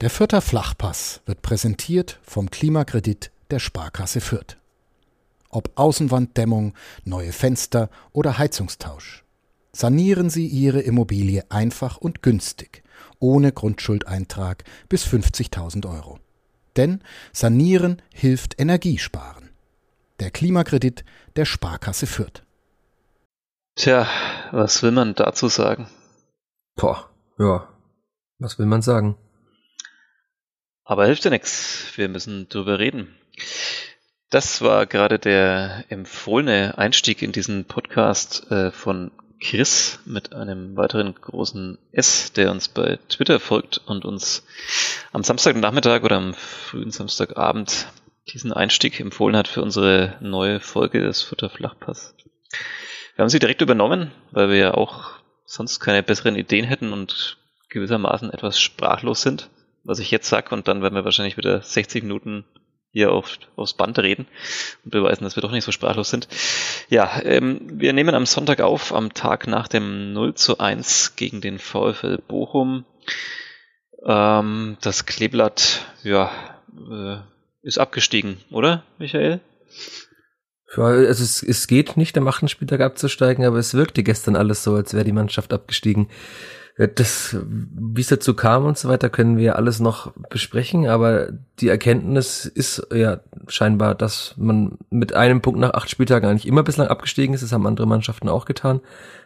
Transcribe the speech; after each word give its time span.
Der 0.00 0.08
Fürther 0.08 0.40
Flachpass 0.40 1.20
wird 1.26 1.42
präsentiert 1.42 2.18
vom 2.22 2.50
Klimakredit 2.50 3.30
der 3.50 3.58
Sparkasse 3.58 4.22
Fürth. 4.22 4.56
Ob 5.50 5.72
Außenwanddämmung, 5.74 6.72
neue 7.04 7.32
Fenster 7.32 7.90
oder 8.12 8.38
Heizungstausch. 8.38 9.24
Sanieren 9.72 10.30
Sie 10.30 10.46
Ihre 10.46 10.80
Immobilie 10.80 11.44
einfach 11.50 11.98
und 11.98 12.22
günstig, 12.22 12.82
ohne 13.18 13.52
Grundschuldeintrag 13.52 14.64
bis 14.88 15.04
50.000 15.04 15.86
Euro. 15.86 16.18
Denn 16.76 17.02
Sanieren 17.34 18.00
hilft 18.14 18.58
Energiesparen. 18.58 19.50
Der 20.18 20.30
Klimakredit 20.30 21.04
der 21.36 21.44
Sparkasse 21.44 22.06
Fürth. 22.06 22.42
Tja, 23.74 24.06
was 24.50 24.82
will 24.82 24.92
man 24.92 25.14
dazu 25.14 25.48
sagen? 25.48 25.88
Boah, 26.76 27.10
ja, 27.38 27.68
was 28.38 28.58
will 28.58 28.66
man 28.66 28.80
sagen? 28.80 29.16
Aber 30.90 31.06
hilft 31.06 31.24
ja 31.24 31.30
nichts. 31.30 31.92
Wir 31.94 32.08
müssen 32.08 32.48
drüber 32.48 32.80
reden. 32.80 33.14
Das 34.28 34.60
war 34.60 34.86
gerade 34.86 35.20
der 35.20 35.84
empfohlene 35.88 36.78
Einstieg 36.78 37.22
in 37.22 37.30
diesen 37.30 37.64
Podcast 37.64 38.50
äh, 38.50 38.72
von 38.72 39.12
Chris 39.40 40.00
mit 40.04 40.32
einem 40.32 40.76
weiteren 40.76 41.14
großen 41.14 41.78
S, 41.92 42.32
der 42.32 42.50
uns 42.50 42.66
bei 42.66 42.98
Twitter 43.08 43.38
folgt 43.38 43.78
und 43.86 44.04
uns 44.04 44.44
am 45.12 45.22
Samstagnachmittag 45.22 46.02
oder 46.02 46.16
am 46.16 46.34
frühen 46.34 46.90
Samstagabend 46.90 47.86
diesen 48.32 48.52
Einstieg 48.52 48.98
empfohlen 48.98 49.36
hat 49.36 49.46
für 49.46 49.62
unsere 49.62 50.16
neue 50.18 50.58
Folge 50.58 51.02
des 51.02 51.22
Futter 51.22 51.50
Flachpass. 51.50 52.16
Wir 53.14 53.22
haben 53.22 53.30
sie 53.30 53.38
direkt 53.38 53.62
übernommen, 53.62 54.10
weil 54.32 54.48
wir 54.48 54.56
ja 54.56 54.74
auch 54.74 55.10
sonst 55.44 55.78
keine 55.78 56.02
besseren 56.02 56.34
Ideen 56.34 56.64
hätten 56.64 56.92
und 56.92 57.38
gewissermaßen 57.68 58.32
etwas 58.32 58.60
sprachlos 58.60 59.22
sind 59.22 59.50
was 59.84 59.98
ich 59.98 60.10
jetzt 60.10 60.28
sag, 60.28 60.52
und 60.52 60.68
dann 60.68 60.82
werden 60.82 60.94
wir 60.94 61.04
wahrscheinlich 61.04 61.36
wieder 61.36 61.62
60 61.62 62.02
Minuten 62.02 62.44
hier 62.92 63.12
auf, 63.12 63.38
aufs 63.56 63.74
Band 63.74 63.98
reden 63.98 64.26
und 64.84 64.90
beweisen, 64.90 65.24
dass 65.24 65.36
wir 65.36 65.42
doch 65.42 65.52
nicht 65.52 65.64
so 65.64 65.72
sprachlos 65.72 66.10
sind. 66.10 66.28
Ja, 66.88 67.20
ähm, 67.22 67.60
wir 67.64 67.92
nehmen 67.92 68.14
am 68.14 68.26
Sonntag 68.26 68.60
auf, 68.60 68.92
am 68.92 69.14
Tag 69.14 69.46
nach 69.46 69.68
dem 69.68 70.12
0 70.12 70.34
zu 70.34 70.58
1 70.58 71.14
gegen 71.16 71.40
den 71.40 71.58
VfL 71.58 72.18
Bochum. 72.26 72.84
Ähm, 74.04 74.76
das 74.80 75.06
Kleeblatt, 75.06 75.86
ja, 76.02 76.30
äh, 76.90 77.18
ist 77.62 77.78
abgestiegen, 77.78 78.38
oder, 78.50 78.82
Michael? 78.98 79.40
Ja, 80.76 80.84
also 80.84 81.24
es, 81.24 81.42
es 81.42 81.66
geht 81.66 81.96
nicht, 81.96 82.16
am 82.16 82.28
achten 82.28 82.48
Spieltag 82.48 82.80
abzusteigen, 82.80 83.44
aber 83.44 83.58
es 83.58 83.74
wirkte 83.74 84.02
gestern 84.02 84.36
alles 84.36 84.62
so, 84.62 84.74
als 84.74 84.94
wäre 84.94 85.04
die 85.04 85.12
Mannschaft 85.12 85.52
abgestiegen. 85.52 86.08
Äh, 86.80 86.88
das, 86.94 87.36
wie 87.46 88.00
es 88.00 88.08
dazu 88.08 88.34
kam 88.34 88.64
und 88.64 88.78
so 88.78 88.88
weiter, 88.88 89.10
können 89.10 89.36
wir 89.36 89.56
alles 89.56 89.80
noch 89.80 90.12
besprechen, 90.30 90.88
aber 90.88 91.28
die 91.60 91.68
Erkenntnis 91.68 92.46
ist 92.46 92.86
ja 92.92 93.20
scheinbar, 93.48 93.94
dass 93.94 94.34
man 94.38 94.78
mit 94.88 95.12
einem 95.12 95.42
Punkt 95.42 95.60
nach 95.60 95.74
acht 95.74 95.90
Spieltagen 95.90 96.28
eigentlich 96.28 96.48
immer 96.48 96.62
bislang 96.62 96.88
abgestiegen 96.88 97.34
ist. 97.34 97.42
Das 97.42 97.52
haben 97.52 97.66
andere 97.66 97.86
Mannschaften 97.86 98.30
auch 98.30 98.46
getan. 98.46 98.80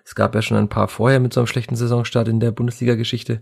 Es 0.04 0.16
gab 0.16 0.34
ja 0.34 0.42
schon 0.42 0.56
ein 0.56 0.68
paar 0.68 0.88
vorher 0.88 1.20
mit 1.20 1.32
so 1.32 1.40
einem 1.40 1.46
schlechten 1.46 1.76
Saisonstart 1.76 2.26
in 2.28 2.40
der 2.40 2.50
Bundesliga-Geschichte. 2.50 3.40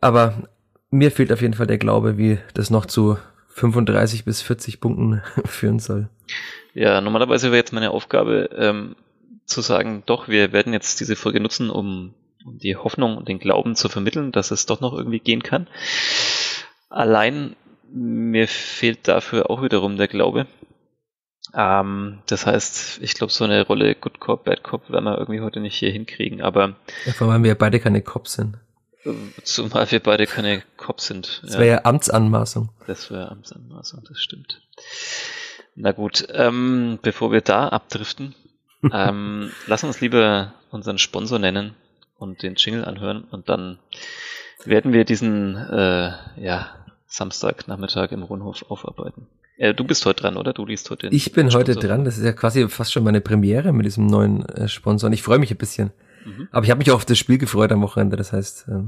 Aber 0.00 0.48
mir 0.90 1.10
fehlt 1.10 1.32
auf 1.32 1.42
jeden 1.42 1.54
Fall 1.54 1.66
der 1.66 1.78
Glaube, 1.78 2.16
wie 2.16 2.38
das 2.54 2.70
noch 2.70 2.86
zu 2.86 3.18
35 3.50 4.24
bis 4.24 4.40
40 4.40 4.80
Punkten 4.80 5.22
führen 5.44 5.78
soll. 5.78 6.08
Ja, 6.72 7.02
normalerweise 7.02 7.48
wäre 7.48 7.58
jetzt 7.58 7.74
meine 7.74 7.90
Aufgabe, 7.90 8.48
ähm, 8.56 8.96
zu 9.44 9.60
sagen, 9.60 10.04
doch, 10.06 10.28
wir 10.28 10.52
werden 10.52 10.72
jetzt 10.72 11.00
diese 11.00 11.16
Folge 11.16 11.40
nutzen, 11.40 11.70
um 11.70 12.14
um 12.44 12.58
die 12.58 12.76
Hoffnung 12.76 13.16
und 13.16 13.28
den 13.28 13.38
Glauben 13.38 13.76
zu 13.76 13.88
vermitteln, 13.88 14.32
dass 14.32 14.50
es 14.50 14.66
doch 14.66 14.80
noch 14.80 14.92
irgendwie 14.92 15.20
gehen 15.20 15.42
kann. 15.42 15.68
Allein 16.88 17.56
mir 17.92 18.48
fehlt 18.48 19.08
dafür 19.08 19.50
auch 19.50 19.62
wiederum 19.62 19.96
der 19.96 20.08
Glaube. 20.08 20.46
Ähm, 21.54 22.20
das 22.26 22.46
heißt, 22.46 23.00
ich 23.02 23.14
glaube, 23.14 23.32
so 23.32 23.44
eine 23.44 23.66
Rolle 23.66 23.94
Good 23.94 24.20
Cop, 24.20 24.44
Bad 24.44 24.62
Cop 24.62 24.90
werden 24.90 25.04
wir 25.04 25.18
irgendwie 25.18 25.40
heute 25.40 25.60
nicht 25.60 25.76
hier 25.76 25.90
hinkriegen, 25.90 26.40
aber. 26.40 26.76
Ja, 27.06 27.12
vor 27.12 27.30
allem 27.30 27.44
wir 27.44 27.54
beide 27.56 27.80
keine 27.80 28.02
Cops 28.02 28.34
sind. 28.34 28.58
Zumal 29.44 29.90
wir 29.90 30.00
beide 30.00 30.26
keine 30.26 30.62
Cops 30.76 31.06
sind. 31.06 31.40
Das 31.42 31.54
wäre 31.54 31.66
ja. 31.66 31.84
Amtsanmaßung. 31.84 32.68
Das 32.86 33.10
wäre 33.10 33.30
Amtsanmaßung, 33.30 34.04
das 34.06 34.20
stimmt. 34.20 34.60
Na 35.74 35.92
gut, 35.92 36.26
ähm, 36.32 36.98
bevor 37.00 37.32
wir 37.32 37.40
da 37.40 37.68
abdriften, 37.68 38.34
ähm, 38.92 39.50
lass 39.66 39.84
uns 39.84 40.00
lieber 40.00 40.52
unseren 40.70 40.98
Sponsor 40.98 41.38
nennen, 41.38 41.74
und 42.20 42.42
den 42.42 42.54
Jingle 42.54 42.84
anhören 42.84 43.24
und 43.24 43.48
dann 43.48 43.78
werden 44.64 44.92
wir 44.92 45.04
diesen 45.04 45.56
äh, 45.56 46.12
ja, 46.36 46.68
Samstagnachmittag 47.06 48.12
im 48.12 48.22
Rundhof 48.22 48.64
aufarbeiten. 48.68 49.26
Äh, 49.56 49.74
du 49.74 49.84
bist 49.84 50.06
heute 50.06 50.22
dran, 50.22 50.36
oder? 50.36 50.52
Du 50.52 50.64
liest 50.64 50.90
heute 50.90 51.08
den 51.08 51.16
Ich 51.16 51.32
bin 51.32 51.50
Sponsor. 51.50 51.60
heute 51.60 51.86
dran. 51.86 52.04
Das 52.04 52.16
ist 52.16 52.24
ja 52.24 52.32
quasi 52.32 52.68
fast 52.68 52.92
schon 52.92 53.04
meine 53.04 53.20
Premiere 53.20 53.72
mit 53.72 53.86
diesem 53.86 54.06
neuen 54.06 54.46
äh, 54.48 54.68
Sponsor. 54.68 55.08
Und 55.08 55.12
ich 55.12 55.22
freue 55.22 55.38
mich 55.38 55.50
ein 55.50 55.56
bisschen. 55.56 55.92
Mhm. 56.24 56.48
Aber 56.50 56.64
ich 56.64 56.70
habe 56.70 56.78
mich 56.78 56.90
auch 56.90 56.96
auf 56.96 57.04
das 57.04 57.18
Spiel 57.18 57.38
gefreut 57.38 57.72
am 57.72 57.82
Wochenende. 57.82 58.16
Das 58.16 58.32
heißt, 58.32 58.68
äh, 58.68 58.82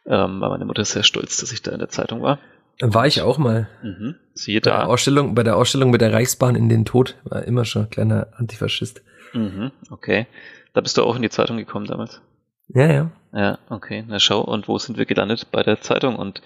Ähm, 0.05 0.39
war 0.39 0.49
meine 0.49 0.65
Mutter 0.65 0.85
sehr 0.85 1.01
stolz, 1.01 1.37
dass 1.37 1.51
ich 1.51 1.63
da 1.63 1.71
in 1.71 1.79
der 1.79 1.89
Zeitung 1.89 2.21
war. 2.21 2.37
War 2.79 3.07
ich 3.07 3.21
auch 3.21 3.37
mal. 3.37 3.67
Mhm. 3.81 4.15
Siehe 4.33 4.61
da. 4.61 4.71
Bei 4.71 4.77
der, 4.77 4.89
Ausstellung, 4.89 5.35
bei 5.35 5.43
der 5.43 5.57
Ausstellung 5.57 5.89
mit 5.89 6.01
der 6.01 6.13
Reichsbahn 6.13 6.55
in 6.55 6.69
den 6.69 6.85
Tod 6.85 7.15
war 7.23 7.43
immer 7.43 7.65
schon 7.65 7.83
ein 7.83 7.89
kleiner 7.89 8.27
Antifaschist. 8.35 9.01
Mhm, 9.33 9.71
okay. 9.89 10.27
Da 10.73 10.81
bist 10.81 10.97
du 10.97 11.03
auch 11.03 11.15
in 11.15 11.21
die 11.21 11.29
Zeitung 11.29 11.57
gekommen 11.57 11.85
damals. 11.85 12.21
Ja, 12.67 12.91
ja. 12.91 13.11
Ja, 13.35 13.59
okay. 13.69 14.05
Na 14.07 14.17
schau, 14.17 14.39
und 14.39 14.69
wo 14.69 14.77
sind 14.77 14.97
wir 14.97 15.05
gelandet? 15.05 15.51
Bei 15.51 15.61
der 15.61 15.81
Zeitung. 15.81 16.15
Und 16.15 16.41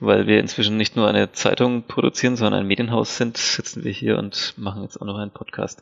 weil 0.00 0.26
wir 0.26 0.40
inzwischen 0.40 0.76
nicht 0.76 0.96
nur 0.96 1.06
eine 1.06 1.30
Zeitung 1.30 1.84
produzieren, 1.84 2.34
sondern 2.34 2.62
ein 2.62 2.66
Medienhaus 2.66 3.16
sind, 3.16 3.36
sitzen 3.36 3.84
wir 3.84 3.92
hier 3.92 4.18
und 4.18 4.54
machen 4.56 4.82
jetzt 4.82 5.00
auch 5.00 5.06
noch 5.06 5.16
einen 5.16 5.30
Podcast. 5.30 5.80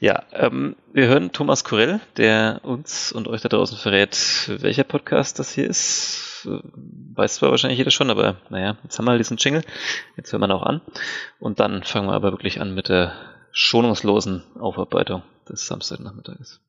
Ja, 0.00 0.22
ähm, 0.32 0.74
wir 0.94 1.06
hören 1.08 1.32
Thomas 1.32 1.64
Korell, 1.64 2.00
der 2.16 2.60
uns 2.62 3.12
und 3.12 3.28
euch 3.28 3.42
da 3.42 3.50
draußen 3.50 3.76
verrät, 3.76 4.16
welcher 4.48 4.84
Podcast 4.84 5.38
das 5.38 5.52
hier 5.52 5.68
ist. 5.68 6.48
Weiß 7.14 7.34
zwar 7.34 7.50
wahrscheinlich 7.50 7.78
jeder 7.78 7.90
schon, 7.90 8.10
aber 8.10 8.36
naja, 8.48 8.78
jetzt 8.84 8.98
haben 8.98 9.04
wir 9.04 9.10
halt 9.10 9.20
diesen 9.20 9.36
Jingle. 9.36 9.64
Jetzt 10.16 10.32
hören 10.32 10.40
wir 10.40 10.48
ihn 10.48 10.52
auch 10.52 10.62
an. 10.62 10.80
Und 11.38 11.60
dann 11.60 11.82
fangen 11.82 12.08
wir 12.08 12.14
aber 12.14 12.32
wirklich 12.32 12.58
an 12.58 12.74
mit 12.74 12.88
der 12.88 13.12
schonungslosen 13.52 14.44
Aufarbeitung 14.58 15.22
des 15.46 15.66
Samstagnachmittages. 15.66 16.60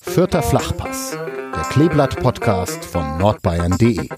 Vierter 0.00 0.42
Flachpass, 0.42 1.10
der 1.10 1.62
Kleeblatt-Podcast 1.70 2.86
von 2.86 3.18
nordbayern.de. 3.18 4.08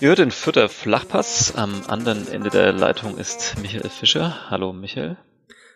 Ihr 0.00 0.08
hört 0.08 0.20
den 0.20 0.30
Vierter 0.30 0.70
Flachpass. 0.70 1.54
Am 1.54 1.82
anderen 1.86 2.28
Ende 2.28 2.48
der 2.48 2.72
Leitung 2.72 3.18
ist 3.18 3.56
Michael 3.60 3.90
Fischer. 3.90 4.48
Hallo 4.48 4.72
Michael. 4.72 5.18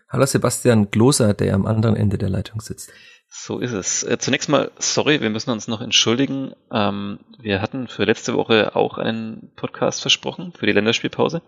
Hallo 0.09 0.25
Sebastian 0.25 0.91
Gloser, 0.91 1.35
der 1.35 1.55
am 1.55 1.67
anderen 1.67 1.97
Ende 1.97 2.17
der 2.17 2.31
Leitung 2.31 2.63
sitzt. 2.63 2.91
So 3.37 3.59
ist 3.59 3.73
es. 3.73 4.05
Äh, 4.05 4.17
zunächst 4.19 4.49
mal, 4.49 4.71
sorry, 4.79 5.21
wir 5.21 5.29
müssen 5.29 5.51
uns 5.51 5.67
noch 5.67 5.81
entschuldigen. 5.81 6.53
Ähm, 6.71 7.19
wir 7.41 7.61
hatten 7.61 7.89
für 7.89 8.05
letzte 8.05 8.35
Woche 8.35 8.77
auch 8.77 8.97
einen 8.97 9.51
Podcast 9.57 10.03
versprochen 10.03 10.53
für 10.57 10.67
die 10.67 10.73
Länderspielpause. 10.73 11.43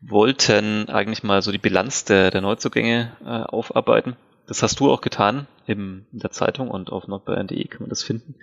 Wollten 0.00 0.88
eigentlich 0.88 1.22
mal 1.22 1.40
so 1.40 1.52
die 1.52 1.58
Bilanz 1.58 2.04
der, 2.04 2.32
der 2.32 2.40
Neuzugänge 2.40 3.16
äh, 3.24 3.28
aufarbeiten. 3.28 4.16
Das 4.48 4.64
hast 4.64 4.80
du 4.80 4.90
auch 4.90 5.00
getan 5.00 5.46
in 5.64 6.06
der 6.10 6.32
Zeitung 6.32 6.68
und 6.68 6.90
auf 6.90 7.06
nordbayern.de 7.06 7.68
kann 7.68 7.82
man 7.82 7.90
das 7.90 8.02
finden. 8.02 8.34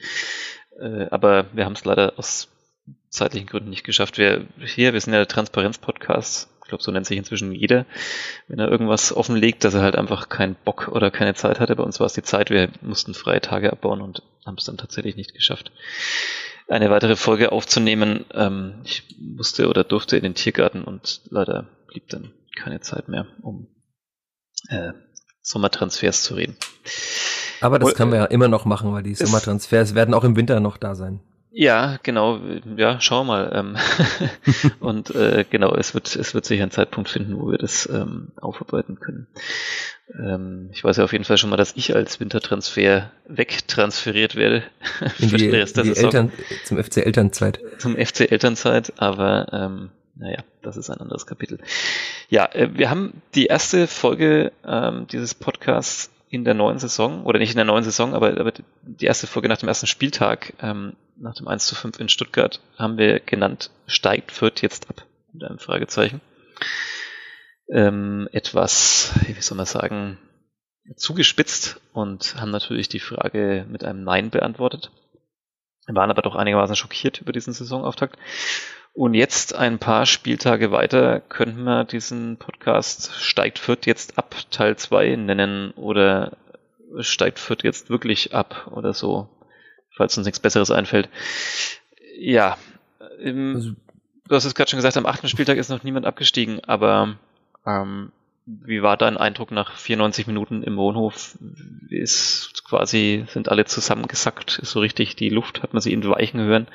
Äh, 0.79 1.07
aber 1.11 1.47
wir 1.51 1.65
haben 1.65 1.73
es 1.73 1.83
leider 1.83 2.13
aus 2.15 2.47
zeitlichen 3.09 3.47
Gründen 3.47 3.71
nicht 3.71 3.83
geschafft. 3.83 4.17
Wir 4.17 4.45
hier, 4.65 4.93
wir 4.93 5.01
sind 5.01 5.11
ja 5.11 5.19
der 5.19 5.27
Transparenz-Podcast 5.27 6.49
glaube, 6.69 6.83
so 6.83 6.91
nennt 6.91 7.05
sich 7.05 7.17
inzwischen 7.17 7.51
jeder, 7.51 7.85
wenn 8.47 8.59
er 8.59 8.69
irgendwas 8.69 9.15
offenlegt, 9.15 9.63
dass 9.63 9.73
er 9.73 9.81
halt 9.81 9.95
einfach 9.95 10.29
keinen 10.29 10.55
Bock 10.55 10.87
oder 10.87 11.11
keine 11.11 11.33
Zeit 11.35 11.59
hatte. 11.59 11.75
Bei 11.75 11.83
uns 11.83 11.99
war 11.99 12.07
es 12.07 12.13
die 12.13 12.23
Zeit, 12.23 12.49
wir 12.49 12.69
mussten 12.81 13.13
freie 13.13 13.41
Tage 13.41 13.71
abbauen 13.71 14.01
und 14.01 14.23
haben 14.45 14.55
es 14.57 14.65
dann 14.65 14.77
tatsächlich 14.77 15.15
nicht 15.15 15.33
geschafft, 15.33 15.71
eine 16.67 16.89
weitere 16.89 17.15
Folge 17.15 17.51
aufzunehmen. 17.51 18.25
Ähm, 18.33 18.81
ich 18.85 19.03
musste 19.19 19.67
oder 19.67 19.83
durfte 19.83 20.17
in 20.17 20.23
den 20.23 20.35
Tiergarten 20.35 20.83
und 20.83 21.21
leider 21.29 21.67
blieb 21.87 22.07
dann 22.09 22.31
keine 22.55 22.79
Zeit 22.81 23.07
mehr, 23.09 23.27
um 23.41 23.67
äh, 24.69 24.93
Sommertransfers 25.41 26.23
zu 26.23 26.35
reden. 26.35 26.55
Aber 27.61 27.79
das 27.79 27.95
können 27.95 28.11
wir 28.11 28.19
ja 28.19 28.25
immer 28.25 28.47
noch 28.47 28.65
machen, 28.65 28.93
weil 28.93 29.03
die 29.03 29.15
Sommertransfers 29.15 29.95
werden 29.95 30.13
auch 30.13 30.23
im 30.23 30.35
Winter 30.35 30.59
noch 30.59 30.77
da 30.77 30.95
sein. 30.95 31.21
Ja, 31.51 31.97
genau. 32.03 32.39
Ja, 32.77 33.01
schau 33.01 33.23
mal. 33.23 33.51
Ähm 33.53 33.77
und 34.79 35.13
äh, 35.15 35.45
genau, 35.49 35.73
es 35.73 35.93
wird, 35.93 36.15
es 36.15 36.33
wird 36.33 36.45
sicher 36.45 36.63
einen 36.63 36.71
Zeitpunkt 36.71 37.09
finden, 37.09 37.39
wo 37.39 37.51
wir 37.51 37.57
das 37.57 37.89
ähm, 37.91 38.31
aufarbeiten 38.39 38.99
können. 38.99 39.27
Ähm, 40.13 40.69
ich 40.71 40.83
weiß 40.83 40.97
ja 40.97 41.03
auf 41.03 41.11
jeden 41.11 41.25
Fall 41.25 41.37
schon 41.37 41.49
mal, 41.49 41.57
dass 41.57 41.75
ich 41.75 41.95
als 41.95 42.19
Wintertransfer 42.19 43.11
wegtransferiert 43.27 44.35
werde. 44.35 44.63
In 45.19 45.29
die, 45.29 45.37
die 45.37 45.49
Eltern, 45.49 46.31
zum 46.65 46.83
FC 46.83 46.97
Elternzeit. 46.97 47.59
Zum 47.79 47.95
FC 47.97 48.31
Elternzeit, 48.31 48.93
aber 48.97 49.47
ähm, 49.51 49.89
naja, 50.15 50.43
das 50.61 50.77
ist 50.77 50.89
ein 50.89 50.99
anderes 50.99 51.25
Kapitel. 51.25 51.59
Ja, 52.29 52.45
äh, 52.51 52.69
wir 52.73 52.89
haben 52.89 53.21
die 53.35 53.45
erste 53.45 53.87
Folge 53.87 54.51
ähm, 54.67 55.07
dieses 55.11 55.33
Podcasts 55.33 56.11
in 56.29 56.45
der 56.45 56.53
neuen 56.53 56.77
Saison, 56.77 57.23
oder 57.25 57.39
nicht 57.39 57.51
in 57.51 57.57
der 57.57 57.65
neuen 57.65 57.83
Saison, 57.83 58.13
aber, 58.13 58.39
aber 58.39 58.53
die 58.83 59.05
erste 59.05 59.27
Folge 59.27 59.49
nach 59.49 59.57
dem 59.57 59.67
ersten 59.67 59.87
Spieltag 59.87 60.53
ähm, 60.61 60.95
nach 61.17 61.33
dem 61.33 61.47
1 61.47 61.65
zu 61.65 61.75
5 61.75 61.99
in 61.99 62.09
Stuttgart 62.09 62.61
haben 62.77 62.97
wir 62.97 63.19
genannt, 63.19 63.71
steigt 63.87 64.31
Fürth 64.31 64.61
jetzt 64.61 64.89
ab? 64.89 65.05
Mit 65.33 65.43
einem 65.43 65.59
Fragezeichen. 65.59 66.21
Ähm, 67.71 68.29
etwas, 68.31 69.13
wie 69.27 69.41
soll 69.41 69.57
man 69.57 69.65
sagen, 69.65 70.17
zugespitzt 70.95 71.79
und 71.93 72.35
haben 72.39 72.51
natürlich 72.51 72.89
die 72.89 72.99
Frage 72.99 73.65
mit 73.69 73.83
einem 73.83 74.03
Nein 74.03 74.29
beantwortet. 74.29 74.91
Waren 75.87 76.11
aber 76.11 76.21
doch 76.21 76.35
einigermaßen 76.35 76.75
schockiert 76.75 77.21
über 77.21 77.31
diesen 77.31 77.53
Saisonauftakt. 77.53 78.17
Und 78.99 79.13
jetzt 79.13 79.55
ein 79.55 79.79
paar 79.79 80.05
Spieltage 80.05 80.71
weiter 80.71 81.21
könnten 81.21 81.63
wir 81.63 81.85
diesen 81.85 82.35
Podcast 82.35 83.13
Steigt 83.15 83.57
Fürth 83.57 83.85
jetzt 83.85 84.17
ab 84.17 84.35
Teil 84.51 84.75
2 84.75 85.15
nennen 85.15 85.71
oder 85.77 86.35
steigt 86.99 87.39
Fürth 87.39 87.63
jetzt 87.63 87.89
wirklich 87.89 88.33
ab 88.35 88.69
oder 88.75 88.93
so 88.93 89.29
falls 89.95 90.17
uns 90.17 90.25
nichts 90.25 90.41
Besseres 90.41 90.69
einfällt. 90.69 91.07
Ja, 92.17 92.57
im, 93.21 93.55
also, 93.55 93.71
du 94.27 94.35
hast 94.35 94.43
es 94.43 94.53
gerade 94.53 94.69
schon 94.69 94.79
gesagt, 94.79 94.97
am 94.97 95.05
achten 95.05 95.29
Spieltag 95.29 95.57
ist 95.57 95.69
noch 95.69 95.83
niemand 95.83 96.05
abgestiegen, 96.05 96.61
aber 96.65 97.15
ähm, 97.65 98.11
wie 98.45 98.81
war 98.81 98.97
dein 98.97 99.17
Eindruck 99.17 99.51
nach 99.51 99.77
94 99.77 100.27
Minuten 100.27 100.63
im 100.63 100.77
Wohnhof? 100.77 101.37
Ist 101.89 102.63
quasi, 102.67 103.25
sind 103.29 103.49
alle 103.49 103.65
zusammengesackt, 103.65 104.59
ist 104.59 104.71
so 104.71 104.79
richtig 104.79 105.15
die 105.15 105.29
Luft, 105.29 105.61
hat 105.63 105.73
man 105.73 105.81
sie 105.81 105.93
entweichen 105.93 106.39
hören, 106.39 106.67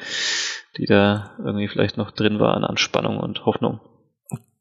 die 0.76 0.86
da 0.86 1.32
irgendwie 1.38 1.68
vielleicht 1.68 1.96
noch 1.96 2.10
drin 2.10 2.38
war 2.38 2.54
an 2.54 2.64
Anspannung 2.64 3.18
und 3.18 3.44
Hoffnung? 3.44 3.80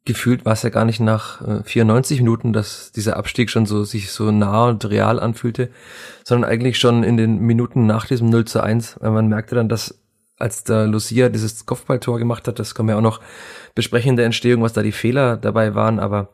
Gefühlt 0.06 0.44
war 0.44 0.54
es 0.54 0.64
ja 0.64 0.70
gar 0.70 0.84
nicht 0.84 1.00
nach 1.00 1.64
94 1.66 2.18
äh, 2.18 2.22
Minuten, 2.24 2.52
dass 2.52 2.92
dieser 2.92 3.16
Abstieg 3.16 3.50
schon 3.50 3.66
so 3.66 3.86
sich 3.86 4.12
so 4.12 4.32
nah 4.32 4.68
und 4.68 4.84
real 4.90 5.20
anfühlte, 5.20 5.70
sondern 6.26 6.50
eigentlich 6.50 6.78
schon 6.78 7.04
in 7.04 7.16
den 7.16 7.38
Minuten 7.40 7.86
nach 7.86 8.06
diesem 8.06 8.30
0 8.30 8.46
zu 8.46 8.62
1, 8.62 8.98
weil 9.00 9.12
man 9.12 9.28
merkte 9.28 9.56
dann, 9.56 9.70
dass 9.70 10.04
als 10.40 10.66
der 10.66 10.88
Lucia 10.88 11.30
dieses 11.30 11.66
Kopfballtor 11.66 12.20
gemacht 12.20 12.48
hat, 12.48 12.60
das 12.60 12.78
man 12.78 12.90
ja 12.90 12.98
auch 12.98 13.02
noch 13.02 13.22
besprechen 13.76 14.10
in 14.10 14.16
der 14.18 14.26
Entstehung, 14.26 14.62
was 14.62 14.74
da 14.74 14.82
die 14.82 14.92
Fehler 14.92 15.38
dabei 15.38 15.74
waren, 15.74 16.00
aber 16.00 16.34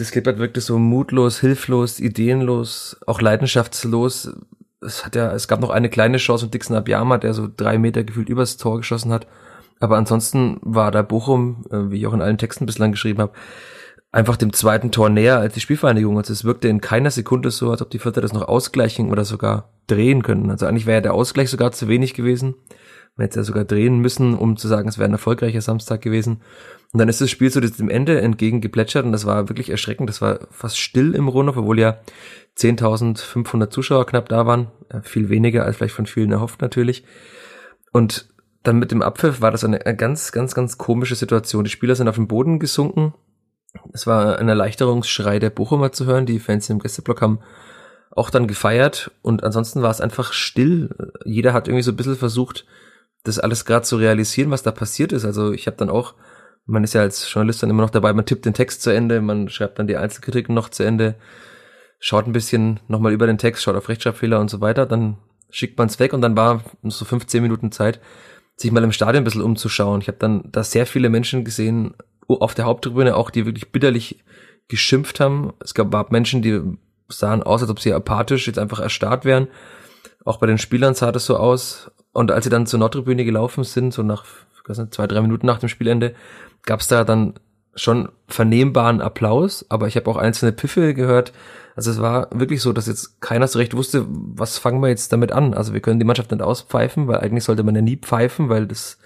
das 0.00 0.10
Klippert 0.12 0.38
wirkte 0.38 0.60
so 0.60 0.78
mutlos, 0.78 1.40
hilflos, 1.40 2.00
ideenlos, 2.00 2.96
auch 3.06 3.20
leidenschaftslos. 3.20 4.32
Es 4.80 5.04
hat 5.04 5.14
ja, 5.14 5.32
es 5.32 5.46
gab 5.46 5.60
noch 5.60 5.70
eine 5.70 5.90
kleine 5.90 6.16
Chance 6.16 6.46
und 6.46 6.54
Dixon 6.54 6.76
Abiyama, 6.76 7.18
der 7.18 7.34
so 7.34 7.48
drei 7.54 7.76
Meter 7.76 8.02
gefühlt 8.02 8.30
übers 8.30 8.56
Tor 8.56 8.78
geschossen 8.78 9.12
hat. 9.12 9.26
Aber 9.78 9.98
ansonsten 9.98 10.58
war 10.62 10.90
da 10.90 11.02
Bochum, 11.02 11.64
äh, 11.70 11.90
wie 11.90 11.98
ich 11.98 12.06
auch 12.06 12.14
in 12.14 12.22
allen 12.22 12.38
Texten 12.38 12.64
bislang 12.66 12.92
geschrieben 12.92 13.20
habe, 13.20 13.32
einfach 14.10 14.38
dem 14.38 14.52
zweiten 14.54 14.90
Tor 14.90 15.10
näher 15.10 15.38
als 15.38 15.54
die 15.54 15.60
Spielvereinigung. 15.60 16.16
Also 16.16 16.32
es 16.32 16.44
wirkte 16.44 16.68
in 16.68 16.80
keiner 16.80 17.10
Sekunde 17.10 17.50
so, 17.50 17.70
als 17.70 17.82
ob 17.82 17.90
die 17.90 17.98
Vierter 17.98 18.22
das 18.22 18.32
noch 18.32 18.48
ausgleichen 18.48 19.10
oder 19.10 19.26
sogar 19.26 19.70
drehen 19.86 20.22
können. 20.22 20.50
Also 20.50 20.66
eigentlich 20.66 20.86
wäre 20.86 20.98
ja 20.98 21.02
der 21.02 21.14
Ausgleich 21.14 21.50
sogar 21.50 21.72
zu 21.72 21.88
wenig 21.88 22.14
gewesen. 22.14 22.54
Man 23.16 23.26
hätte 23.26 23.40
ja 23.40 23.44
sogar 23.44 23.64
drehen 23.64 23.98
müssen, 23.98 24.34
um 24.34 24.56
zu 24.56 24.66
sagen, 24.66 24.88
es 24.88 24.96
wäre 24.96 25.10
ein 25.10 25.12
erfolgreicher 25.12 25.60
Samstag 25.60 26.00
gewesen. 26.00 26.40
Und 26.92 26.98
dann 26.98 27.08
ist 27.08 27.20
das 27.20 27.30
Spiel 27.30 27.50
so 27.50 27.60
dem 27.60 27.88
Ende 27.88 28.20
entgegengeplätschert 28.20 29.04
und 29.04 29.12
das 29.12 29.24
war 29.24 29.48
wirklich 29.48 29.70
erschreckend. 29.70 30.08
Das 30.08 30.20
war 30.20 30.40
fast 30.50 30.78
still 30.78 31.14
im 31.14 31.28
Rundhof, 31.28 31.56
obwohl 31.56 31.78
ja 31.78 32.00
10.500 32.58 33.70
Zuschauer 33.70 34.06
knapp 34.06 34.28
da 34.28 34.44
waren. 34.44 34.72
Viel 35.02 35.28
weniger 35.28 35.64
als 35.64 35.76
vielleicht 35.76 35.94
von 35.94 36.06
vielen 36.06 36.32
erhofft 36.32 36.60
natürlich. 36.60 37.04
Und 37.92 38.28
dann 38.62 38.78
mit 38.78 38.90
dem 38.90 39.02
Abpfiff 39.02 39.40
war 39.40 39.52
das 39.52 39.64
eine, 39.64 39.78
ganz, 39.78 40.32
ganz, 40.32 40.54
ganz 40.54 40.78
komische 40.78 41.14
Situation. 41.14 41.64
Die 41.64 41.70
Spieler 41.70 41.94
sind 41.94 42.08
auf 42.08 42.16
den 42.16 42.28
Boden 42.28 42.58
gesunken. 42.58 43.14
Es 43.92 44.06
war 44.06 44.38
ein 44.38 44.48
Erleichterungsschrei 44.48 45.38
der 45.38 45.50
Bochumer 45.50 45.92
zu 45.92 46.06
hören. 46.06 46.26
Die 46.26 46.40
Fans 46.40 46.68
im 46.70 46.80
Gästeblock 46.80 47.22
haben 47.22 47.38
auch 48.10 48.30
dann 48.30 48.48
gefeiert 48.48 49.12
und 49.22 49.44
ansonsten 49.44 49.82
war 49.82 49.90
es 49.90 50.00
einfach 50.00 50.32
still. 50.32 50.90
Jeder 51.24 51.52
hat 51.52 51.68
irgendwie 51.68 51.84
so 51.84 51.92
ein 51.92 51.96
bisschen 51.96 52.16
versucht, 52.16 52.66
das 53.22 53.38
alles 53.38 53.64
gerade 53.64 53.84
zu 53.84 53.96
realisieren, 53.96 54.50
was 54.50 54.64
da 54.64 54.72
passiert 54.72 55.12
ist. 55.12 55.24
Also 55.24 55.52
ich 55.52 55.66
habe 55.66 55.76
dann 55.76 55.90
auch, 55.90 56.14
man 56.70 56.84
ist 56.84 56.94
ja 56.94 57.02
als 57.02 57.30
Journalist 57.32 57.62
dann 57.62 57.70
immer 57.70 57.82
noch 57.82 57.90
dabei, 57.90 58.12
man 58.12 58.26
tippt 58.26 58.44
den 58.44 58.54
Text 58.54 58.82
zu 58.82 58.90
Ende, 58.90 59.20
man 59.20 59.48
schreibt 59.48 59.78
dann 59.78 59.86
die 59.86 59.96
Einzelkritiken 59.96 60.54
noch 60.54 60.68
zu 60.68 60.84
Ende, 60.84 61.16
schaut 61.98 62.26
ein 62.26 62.32
bisschen 62.32 62.80
nochmal 62.88 63.12
über 63.12 63.26
den 63.26 63.38
Text, 63.38 63.62
schaut 63.62 63.76
auf 63.76 63.88
Rechtschreibfehler 63.88 64.40
und 64.40 64.50
so 64.50 64.60
weiter, 64.60 64.86
dann 64.86 65.18
schickt 65.50 65.78
man 65.78 65.88
es 65.88 65.98
weg 65.98 66.12
und 66.12 66.22
dann 66.22 66.36
war 66.36 66.62
so 66.84 67.04
15 67.04 67.42
Minuten 67.42 67.72
Zeit, 67.72 68.00
sich 68.56 68.70
mal 68.70 68.84
im 68.84 68.92
Stadion 68.92 69.22
ein 69.22 69.24
bisschen 69.24 69.42
umzuschauen. 69.42 70.00
Ich 70.00 70.08
habe 70.08 70.18
dann 70.18 70.44
da 70.52 70.62
sehr 70.62 70.86
viele 70.86 71.08
Menschen 71.08 71.44
gesehen, 71.44 71.94
auf 72.28 72.54
der 72.54 72.66
Haupttribüne 72.66 73.16
auch, 73.16 73.30
die 73.30 73.46
wirklich 73.46 73.72
bitterlich 73.72 74.22
geschimpft 74.68 75.18
haben. 75.18 75.52
Es 75.58 75.74
gab 75.74 76.12
Menschen, 76.12 76.42
die 76.42 76.60
sahen 77.08 77.42
aus, 77.42 77.62
als 77.62 77.70
ob 77.70 77.80
sie 77.80 77.92
apathisch 77.92 78.46
jetzt 78.46 78.58
einfach 78.58 78.78
erstarrt 78.78 79.24
wären. 79.24 79.48
Auch 80.24 80.36
bei 80.36 80.46
den 80.46 80.58
Spielern 80.58 80.94
sah 80.94 81.10
das 81.10 81.26
so 81.26 81.36
aus. 81.36 81.90
Und 82.12 82.30
als 82.30 82.44
sie 82.44 82.50
dann 82.50 82.66
zur 82.66 82.78
Nordtribüne 82.78 83.24
gelaufen 83.24 83.64
sind, 83.64 83.92
so 83.92 84.02
nach 84.02 84.24
nicht, 84.68 84.94
zwei, 84.94 85.06
drei 85.06 85.20
Minuten 85.20 85.46
nach 85.46 85.58
dem 85.58 85.68
Spielende, 85.68 86.14
gab 86.62 86.80
es 86.80 86.88
da 86.88 87.04
dann 87.04 87.34
schon 87.74 88.10
vernehmbaren 88.28 89.00
Applaus, 89.00 89.64
aber 89.68 89.86
ich 89.86 89.96
habe 89.96 90.10
auch 90.10 90.16
einzelne 90.16 90.52
Piffe 90.52 90.94
gehört, 90.94 91.32
also 91.76 91.90
es 91.90 92.00
war 92.00 92.28
wirklich 92.32 92.60
so, 92.60 92.72
dass 92.72 92.86
jetzt 92.86 93.20
keiner 93.20 93.46
so 93.46 93.58
recht 93.58 93.76
wusste, 93.76 94.04
was 94.08 94.58
fangen 94.58 94.82
wir 94.82 94.88
jetzt 94.88 95.12
damit 95.12 95.32
an. 95.32 95.54
Also 95.54 95.72
wir 95.72 95.80
können 95.80 95.98
die 95.98 96.04
Mannschaft 96.04 96.30
nicht 96.30 96.42
auspfeifen, 96.42 97.08
weil 97.08 97.20
eigentlich 97.20 97.44
sollte 97.44 97.62
man 97.62 97.74
ja 97.74 97.80
nie 97.80 97.96
pfeifen, 97.96 98.48
weil 98.48 98.66
das 98.66 98.98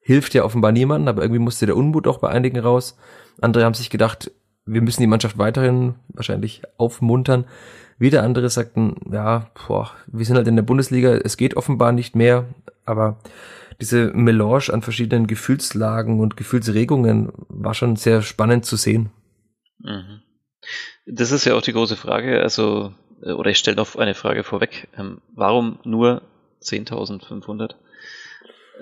hilft 0.00 0.34
ja 0.34 0.44
offenbar 0.44 0.70
niemandem, 0.70 1.08
aber 1.08 1.22
irgendwie 1.22 1.40
musste 1.40 1.66
der 1.66 1.76
Unmut 1.76 2.06
auch 2.06 2.18
bei 2.18 2.28
einigen 2.28 2.60
raus. 2.60 2.96
Andere 3.40 3.64
haben 3.64 3.74
sich 3.74 3.90
gedacht, 3.90 4.30
wir 4.64 4.82
müssen 4.82 5.00
die 5.00 5.06
Mannschaft 5.06 5.38
weiterhin 5.38 5.94
wahrscheinlich 6.08 6.62
aufmuntern. 6.76 7.46
Wieder 7.98 8.22
andere 8.22 8.48
sagten, 8.48 8.96
ja, 9.10 9.46
boah, 9.66 9.90
wir 10.06 10.24
sind 10.24 10.36
halt 10.36 10.48
in 10.48 10.56
der 10.56 10.62
Bundesliga, 10.62 11.14
es 11.14 11.36
geht 11.36 11.56
offenbar 11.56 11.92
nicht 11.92 12.14
mehr, 12.14 12.46
aber 12.84 13.18
diese 13.80 14.12
Melange 14.12 14.72
an 14.72 14.82
verschiedenen 14.82 15.26
Gefühlslagen 15.26 16.20
und 16.20 16.36
Gefühlsregungen 16.36 17.32
war 17.48 17.74
schon 17.74 17.96
sehr 17.96 18.22
spannend 18.22 18.66
zu 18.66 18.76
sehen. 18.76 19.10
Mhm. 19.78 20.22
Das 21.06 21.32
ist 21.32 21.44
ja 21.44 21.54
auch 21.54 21.62
die 21.62 21.72
große 21.72 21.96
Frage, 21.96 22.40
also, 22.42 22.92
äh, 23.22 23.32
oder 23.32 23.50
ich 23.50 23.58
stelle 23.58 23.76
noch 23.76 23.96
eine 23.96 24.14
Frage 24.14 24.44
vorweg. 24.44 24.88
Ähm, 24.96 25.20
warum 25.34 25.78
nur 25.84 26.22
10.500? 26.62 27.74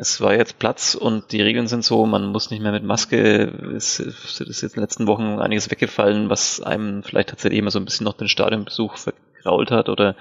Es 0.01 0.21
war 0.21 0.35
jetzt 0.35 0.59
Platz 0.59 0.95
und 0.95 1.33
die 1.33 1.43
Regeln 1.43 1.67
sind 1.67 1.85
so, 1.85 2.07
man 2.07 2.27
muss 2.27 2.51
nicht 2.51 2.63
mehr 2.63 2.71
mit 2.71 2.85
Maske. 2.85 3.53
Es 3.77 3.99
ist 3.99 4.39
jetzt 4.39 4.63
in 4.63 4.69
den 4.69 4.83
letzten 4.83 5.09
Wochen 5.09 5.41
einiges 5.41 5.71
weggefallen, 5.71 6.31
was 6.31 6.61
einem 6.61 7.03
vielleicht 7.03 7.31
tatsächlich 7.31 7.59
immer 7.59 7.73
so 7.73 7.81
ein 7.81 7.85
bisschen 7.85 8.05
noch 8.05 8.17
den 8.17 8.29
Stadionbesuch 8.29 8.97
vergrault 8.97 9.73
hat 9.73 9.89
oder 9.89 10.15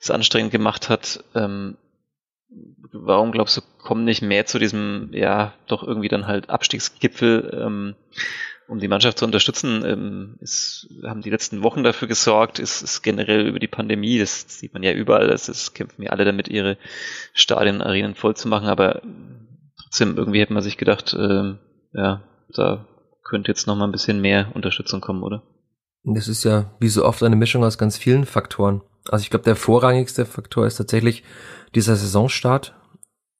es 0.00 0.10
anstrengend 0.10 0.52
gemacht 0.52 0.88
hat. 0.88 1.24
Ähm, 1.34 1.76
warum 2.92 3.32
glaubst 3.32 3.56
du, 3.56 3.60
kommen 3.78 4.04
nicht 4.04 4.22
mehr 4.22 4.46
zu 4.46 4.58
diesem, 4.58 5.10
ja, 5.12 5.54
doch 5.66 5.82
irgendwie 5.82 6.08
dann 6.08 6.26
halt 6.26 6.50
Abstiegsgipfel? 6.50 7.58
Ähm, 7.62 7.94
um 8.68 8.78
die 8.78 8.88
Mannschaft 8.88 9.18
zu 9.18 9.24
unterstützen, 9.24 9.84
ähm, 9.84 10.36
ist, 10.40 10.88
haben 11.04 11.20
die 11.20 11.30
letzten 11.30 11.62
Wochen 11.62 11.82
dafür 11.82 12.08
gesorgt, 12.08 12.58
ist, 12.58 12.80
ist 12.82 13.02
generell 13.02 13.46
über 13.46 13.58
die 13.58 13.68
Pandemie, 13.68 14.18
das 14.18 14.46
sieht 14.48 14.72
man 14.72 14.82
ja 14.82 14.92
überall, 14.92 15.26
das 15.26 15.74
kämpfen 15.74 16.02
ja 16.02 16.10
alle 16.10 16.24
damit, 16.24 16.48
ihre 16.48 16.78
Stadien, 17.34 17.82
Arenen 17.82 18.14
voll 18.14 18.34
zu 18.34 18.48
machen, 18.48 18.68
aber 18.68 19.02
trotzdem, 19.82 20.16
irgendwie 20.16 20.40
hätte 20.40 20.54
man 20.54 20.62
sich 20.62 20.78
gedacht, 20.78 21.12
äh, 21.12 21.54
ja, 21.92 22.22
da 22.54 22.86
könnte 23.24 23.50
jetzt 23.50 23.66
noch 23.66 23.76
mal 23.76 23.84
ein 23.84 23.92
bisschen 23.92 24.20
mehr 24.20 24.50
Unterstützung 24.54 25.00
kommen, 25.00 25.22
oder? 25.22 25.42
Das 26.04 26.26
ist 26.26 26.42
ja 26.44 26.74
wie 26.80 26.88
so 26.88 27.04
oft 27.04 27.22
eine 27.22 27.36
Mischung 27.36 27.64
aus 27.64 27.78
ganz 27.78 27.96
vielen 27.96 28.24
Faktoren. 28.24 28.82
Also 29.08 29.22
ich 29.22 29.30
glaube, 29.30 29.44
der 29.44 29.56
vorrangigste 29.56 30.26
Faktor 30.26 30.66
ist 30.66 30.76
tatsächlich 30.76 31.24
dieser 31.74 31.96
Saisonstart. 31.96 32.74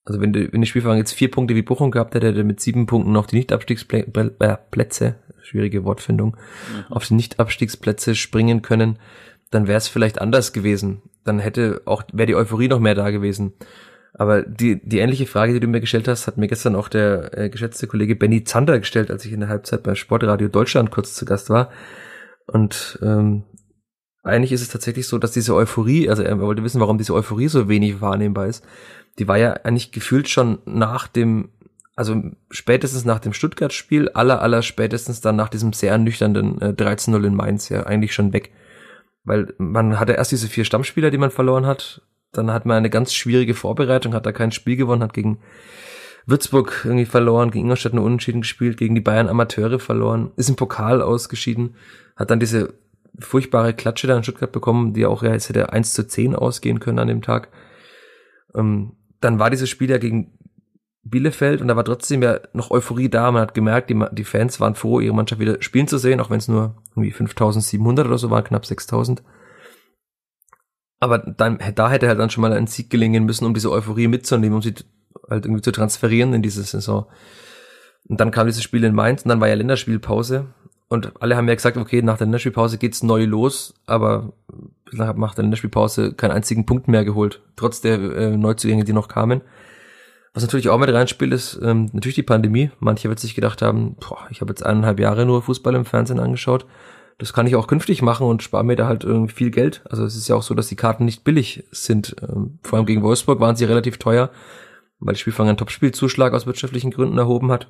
Also 0.04 0.21
wenn, 0.21 0.33
die, 0.33 0.52
wenn 0.52 0.61
die 0.61 0.66
Spielverein 0.66 0.99
jetzt 0.99 1.12
vier 1.12 1.31
Punkte 1.31 1.54
wie 1.54 1.62
Bochum 1.62 1.90
gehabt 1.90 2.14
hätte, 2.14 2.28
hätte 2.28 2.45
mit 2.45 2.61
sieben 2.61 2.87
Punkten 2.87 3.16
auf 3.16 3.28
die 3.28 3.37
Nicht-Abstiegsplätze, 3.37 5.16
schwierige 5.42 5.85
Wortfindung, 5.85 6.37
mhm. 6.37 6.92
auf 6.92 7.07
die 7.07 7.14
Nicht-Abstiegsplätze 7.14 8.14
springen 8.14 8.62
können, 8.62 8.99
dann 9.50 9.69
wäre 9.69 9.78
es 9.78 9.88
vielleicht 9.88 10.21
anders 10.21 10.52
gewesen. 10.52 11.02
Dann 11.25 11.38
hätte 11.38 11.83
auch, 11.85 12.02
wäre 12.12 12.26
die 12.26 12.35
Euphorie 12.35 12.69
noch 12.69 12.81
mehr 12.81 12.97
da 12.97 13.11
gewesen. 13.11 13.52
Aber 14.14 14.42
die, 14.42 14.81
die 14.87 14.99
ähnliche 14.99 15.26
Frage, 15.26 15.52
die 15.52 15.61
du 15.61 15.69
mir 15.69 15.81
gestellt 15.81 16.09
hast, 16.09 16.26
hat 16.26 16.37
mir 16.37 16.49
gestern 16.49 16.75
auch 16.75 16.88
der 16.88 17.37
äh, 17.37 17.49
geschätzte 17.49 17.87
Kollege 17.87 18.16
Benny 18.16 18.45
Zander 18.45 18.78
gestellt, 18.78 19.11
als 19.11 19.25
ich 19.25 19.33
in 19.33 19.40
der 19.40 19.49
Halbzeit 19.49 19.83
beim 19.83 19.95
Sportradio 19.95 20.49
Deutschland 20.49 20.90
kurz 20.90 21.14
zu 21.14 21.25
Gast 21.25 21.49
war. 21.49 21.71
Und 22.47 22.99
ähm, 23.02 23.45
eigentlich 24.23 24.52
ist 24.52 24.62
es 24.62 24.69
tatsächlich 24.69 25.07
so, 25.07 25.19
dass 25.19 25.33
diese 25.33 25.55
Euphorie, 25.55 26.09
also 26.09 26.23
er 26.23 26.38
wollte 26.41 26.62
wissen, 26.62 26.81
warum 26.81 26.99
diese 26.99 27.14
Euphorie 27.14 27.49
so 27.49 27.69
wenig 27.69 28.00
wahrnehmbar 28.00 28.47
ist. 28.47 28.64
Die 29.19 29.26
war 29.29 29.37
ja 29.37 29.52
eigentlich 29.64 29.91
gefühlt 29.93 30.29
schon 30.29 30.59
nach 30.64 31.09
dem, 31.09 31.49
also 31.97 32.23
spätestens 32.50 33.05
nach 33.05 33.19
dem 33.19 33.33
Stuttgart-Spiel, 33.33 34.11
aller, 34.11 34.41
aller 34.41 34.62
spätestens 34.62 35.21
dann 35.21 35.37
nach 35.37 35.49
diesem 35.49 35.73
sehr 35.73 35.93
ernüchternden 35.93 36.61
äh, 36.61 36.69
13-0 36.69 37.26
in 37.26 37.35
Mainz 37.35 37.69
ja 37.69 37.83
eigentlich 37.85 38.14
schon 38.14 38.33
weg. 38.33 38.52
Weil 39.25 39.55
man 39.59 39.99
hatte 39.99 40.12
erst 40.12 40.33
diese 40.33 40.49
vier 40.49 40.64
Stammspieler, 40.64 41.11
die 41.11 41.19
man 41.19 41.31
verloren 41.31 41.67
hat, 41.67 42.02
dann 42.33 42.50
hat 42.52 42.64
man 42.64 42.76
eine 42.76 42.91
ganz 42.91 43.12
schwierige 43.12 43.55
Vorbereitung, 43.55 44.14
hat 44.14 44.26
da 44.26 44.33
kein 44.33 44.52
Spiel 44.52 44.76
gewonnen, 44.76 45.02
hat 45.02 45.12
gegen 45.12 45.38
Würzburg 46.26 46.83
irgendwie 46.85 47.05
verloren, 47.05 47.50
gegen 47.50 47.64
Ingolstadt 47.64 47.95
nur 47.95 48.05
unentschieden 48.05 48.43
gespielt, 48.43 48.76
gegen 48.76 48.95
die 48.95 49.00
Bayern 49.00 49.29
Amateure 49.29 49.79
verloren, 49.79 50.31
ist 50.37 50.49
im 50.49 50.57
Pokal 50.57 51.02
ausgeschieden, 51.02 51.75
hat 52.17 52.31
dann 52.31 52.41
diese 52.41 52.75
furchtbare 53.19 53.75
Klatsche 53.75 54.07
da 54.07 54.16
in 54.16 54.23
Stuttgart 54.23 54.52
bekommen, 54.52 54.95
die 54.95 55.07
auch 55.07 55.23
ja 55.23 55.33
jetzt 55.33 55.49
hätte 55.49 55.73
1 55.73 55.95
zu 55.95 56.07
10 56.07 56.35
ausgehen 56.35 56.81
können 56.81 56.99
an 56.99 57.09
dem 57.09 57.23
Tag. 57.23 57.49
Ähm, 58.54 58.97
dann 59.21 59.38
war 59.38 59.50
dieses 59.50 59.69
Spiel 59.69 59.90
ja 59.90 59.99
gegen 59.99 60.38
Bielefeld 61.04 61.61
und 61.61 61.69
da 61.69 61.76
war 61.76 61.85
trotzdem 61.85 62.23
ja 62.23 62.40
noch 62.52 62.71
Euphorie 62.71 63.09
da. 63.09 63.31
Man 63.33 63.42
hat 63.42 63.54
gemerkt, 63.54 63.90
die, 63.90 64.04
die 64.12 64.25
Fans 64.25 64.61
waren 64.61 64.75
froh, 64.75 65.00
ihre 65.00 65.14
Mannschaft 65.14 65.40
wieder 65.40 65.61
spielen 65.61 65.88
zu 65.88 65.99
sehen, 65.99 66.21
auch 66.21 66.31
wenn 66.31 66.38
es 66.38 66.49
nur 66.49 66.83
irgendwie 66.90 67.11
5700 67.11 68.07
oder 68.07 68.19
so 68.19 68.31
war, 68.31 68.42
knapp 68.42 68.64
6000. 68.64 69.23
Aber 71.00 71.19
dann, 71.19 71.59
da 71.75 71.90
hätte 71.90 72.07
halt 72.07 72.21
dann 72.21 72.31
schon 72.31 72.42
mal 72.42 72.52
ein 72.52 72.69
Sieg 72.69 72.88
gelingen 72.88 73.25
müssen, 73.25 73.45
um 73.45 73.54
diese 73.54 73.73
Euphorie 73.73 74.07
mitzunehmen, 74.07 74.54
um 74.54 74.62
sie 74.62 74.75
halt 75.28 75.45
irgendwie 75.45 75.62
zu 75.62 75.73
transferieren 75.73 76.33
in 76.33 76.42
diese 76.42 76.62
Saison. 76.62 77.07
Und 78.09 78.21
dann 78.21 78.31
kam 78.31 78.47
dieses 78.47 78.62
Spiel 78.62 78.85
in 78.85 78.95
Mainz 78.95 79.23
und 79.23 79.28
dann 79.28 79.40
war 79.40 79.49
ja 79.49 79.54
Länderspielpause. 79.54 80.54
Und 80.93 81.23
alle 81.23 81.37
haben 81.37 81.49
ja 81.49 81.55
gesagt, 81.55 81.77
okay, 81.77 82.03
nach 82.03 82.19
der 82.19 82.27
Länderspielpause 82.27 82.79
geht's 82.79 83.03
neu 83.03 83.25
los, 83.25 83.75
aber 83.87 84.33
nach 84.93 85.35
der 85.35 85.45
Länderspielpause 85.45 86.13
keinen 86.13 86.33
einzigen 86.33 86.67
Punkt 86.67 86.87
mehr 86.87 87.05
geholt, 87.05 87.41
trotz 87.57 87.81
der 87.81 87.95
äh, 87.95 88.37
Neuzugänge, 88.37 88.85
die 88.85 88.93
noch 88.93 89.09
kamen. 89.09 89.41
Was 90.35 90.43
natürlich 90.43 90.69
auch 90.69 90.79
mit 90.79 90.93
reinspielt, 90.93 91.33
ist 91.33 91.59
ähm, 91.63 91.91
natürlich 91.93 92.15
die 92.15 92.23
Pandemie. 92.23 92.71
Manche 92.79 93.09
wird 93.09 93.21
sich 93.21 93.35
gedacht 93.35 93.63
haben, 93.63 93.97
boah, 93.97 94.27
ich 94.31 94.41
habe 94.41 94.51
jetzt 94.51 94.65
eineinhalb 94.65 95.01
Jahre 95.01 95.27
nur 95.27 95.43
Fußball 95.43 95.75
im 95.75 95.85
Fernsehen 95.85 96.21
angeschaut 96.21 96.67
das 97.19 97.33
kann 97.33 97.47
ich 97.47 97.55
auch 97.55 97.69
künftig 97.69 98.03
machen 98.03 98.27
und 98.27 98.43
spare 98.43 98.65
mir 98.65 98.75
da 98.75 98.89
halt 98.89 99.05
irgendwie 99.05 99.33
viel 99.33 99.51
Geld. 99.53 99.83
Also 99.89 100.05
es 100.05 100.17
ist 100.17 100.27
ja 100.27 100.35
auch 100.35 100.43
so, 100.43 100.55
dass 100.55 100.67
die 100.67 100.75
Karten 100.75 101.05
nicht 101.05 101.23
billig 101.23 101.65
sind. 101.71 102.17
Ähm, 102.21 102.59
vor 102.65 102.79
allem 102.79 102.87
gegen 102.87 103.03
Wolfsburg 103.03 103.39
waren 103.39 103.55
sie 103.55 103.65
relativ 103.65 103.99
teuer, 103.99 104.31
weil 104.99 105.15
die 105.15 105.21
Spielfang 105.21 105.47
einen 105.47 105.57
Topspielzuschlag 105.57 106.33
aus 106.33 106.47
wirtschaftlichen 106.47 106.91
Gründen 106.91 107.19
erhoben 107.19 107.53
hat. 107.53 107.69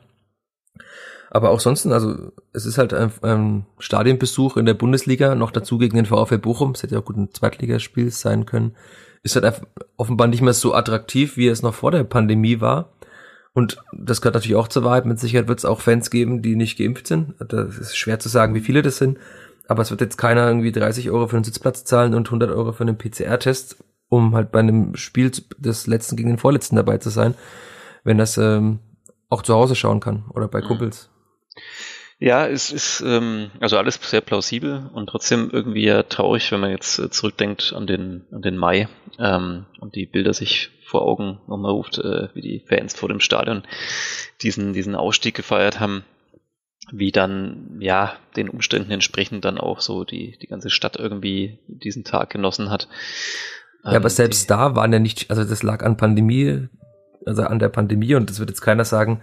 Aber 1.35 1.49
auch 1.49 1.61
sonst, 1.61 1.87
also 1.87 2.31
es 2.53 2.67
ist 2.67 2.77
halt 2.77 2.93
ein, 2.93 3.11
ein 3.23 3.67
Stadionbesuch 3.79 4.59
in 4.59 4.67
der 4.67 4.75
Bundesliga, 4.75 5.35
noch 5.35 5.51
dazu 5.51 5.79
gegen 5.79 5.97
den 5.97 6.05
VfL 6.05 6.37
Bochum, 6.37 6.73
es 6.73 6.83
hätte 6.83 6.95
ja 6.95 7.01
auch 7.01 7.07
gut 7.07 7.17
ein 7.17 7.33
Zweitligaspiel 7.33 8.11
sein 8.11 8.45
können, 8.45 8.77
ist 9.23 9.35
halt 9.35 9.63
offenbar 9.97 10.27
nicht 10.27 10.43
mehr 10.43 10.53
so 10.53 10.75
attraktiv, 10.75 11.39
wie 11.39 11.49
es 11.49 11.63
noch 11.63 11.73
vor 11.73 11.91
der 11.91 12.05
Pandemie 12.05 12.61
war. 12.61 12.93
Und 13.55 13.83
das 13.93 14.21
gehört 14.21 14.35
natürlich 14.35 14.57
auch 14.57 14.69
zur 14.69 14.85
Wahrheit. 14.85 15.07
Mit 15.07 15.21
Sicherheit 15.21 15.49
wird 15.49 15.59
es 15.59 15.65
auch 15.65 15.81
Fans 15.81 16.11
geben, 16.11 16.43
die 16.43 16.55
nicht 16.55 16.77
geimpft 16.77 17.07
sind. 17.07 17.35
Das 17.39 17.79
ist 17.79 17.97
schwer 17.97 18.19
zu 18.19 18.29
sagen, 18.29 18.55
wie 18.55 18.61
viele 18.61 18.83
das 18.83 18.99
sind. 18.99 19.19
Aber 19.69 19.81
es 19.81 19.91
wird 19.91 20.03
jetzt 20.03 20.19
keiner 20.19 20.47
irgendwie 20.47 20.73
30 20.73 21.11
Euro 21.11 21.29
für 21.29 21.37
einen 21.37 21.45
Sitzplatz 21.45 21.85
zahlen 21.85 22.13
und 22.13 22.29
100 22.29 22.51
Euro 22.51 22.73
für 22.73 22.83
einen 22.85 22.99
PCR-Test, 22.99 23.83
um 24.09 24.35
halt 24.35 24.53
bei 24.53 24.59
einem 24.59 24.97
Spiel 24.97 25.31
des 25.57 25.87
letzten 25.87 26.17
gegen 26.17 26.29
den 26.29 26.39
vorletzten 26.39 26.77
dabei 26.77 26.99
zu 26.99 27.09
sein, 27.09 27.35
wenn 28.05 28.19
das 28.19 28.37
ähm, 28.37 28.81
auch 29.31 29.41
zu 29.41 29.55
Hause 29.55 29.77
schauen 29.77 30.01
kann 30.01 30.25
oder 30.35 30.49
bei 30.49 30.61
mhm. 30.61 30.67
Kumpels. 30.67 31.09
Ja, 32.19 32.47
es 32.47 32.71
ist 32.71 33.03
ähm, 33.05 33.51
also 33.59 33.79
alles 33.79 33.99
sehr 34.01 34.21
plausibel 34.21 34.89
und 34.95 35.09
trotzdem 35.09 35.51
irgendwie 35.53 35.85
ja 35.85 36.05
traurig, 36.05 36.53
wenn 36.53 36.61
man 36.61 36.71
jetzt 36.71 37.01
äh, 37.01 37.11
zurückdenkt 37.11 37.73
an 37.77 37.89
den 37.89 38.27
an 38.31 38.43
den 38.43 38.57
Mai 38.57 38.89
ähm, 39.19 39.67
und 39.81 39.97
die 39.97 40.07
Bilder 40.07 40.33
sich 40.33 40.71
vor 40.85 41.03
Augen 41.03 41.41
nochmal 41.49 41.73
ruft, 41.73 41.99
äh, 41.99 42.29
wie 42.35 42.41
die 42.41 42.61
Fans 42.61 42.95
vor 42.95 43.09
dem 43.09 43.19
Stadion 43.19 43.65
diesen 44.41 44.73
diesen 44.73 44.95
Ausstieg 44.95 45.35
gefeiert 45.35 45.81
haben, 45.81 46.05
wie 46.93 47.11
dann 47.11 47.79
ja 47.81 48.13
den 48.37 48.49
Umständen 48.49 48.93
entsprechend 48.93 49.45
dann 49.45 49.59
auch 49.59 49.81
so 49.81 50.05
die 50.05 50.39
die 50.41 50.47
ganze 50.47 50.71
Stadt 50.71 50.97
irgendwie 50.97 51.59
diesen 51.67 52.05
Tag 52.05 52.31
genossen 52.31 52.71
hat. 52.71 52.87
Ja, 53.83 53.97
aber 53.97 54.05
ähm, 54.05 54.11
selbst 54.11 54.49
da 54.49 54.77
waren 54.77 54.93
ja 54.93 55.01
nicht, 55.01 55.29
also 55.29 55.43
das 55.43 55.65
lag 55.65 55.83
an 55.85 55.97
Pandemie, 55.97 56.69
also 57.27 57.43
an 57.43 57.59
der 57.59 57.69
Pandemie 57.69 58.15
und 58.15 58.31
das 58.31 58.39
wird 58.39 58.51
jetzt 58.51 58.61
keiner 58.61 58.85
sagen, 58.85 59.23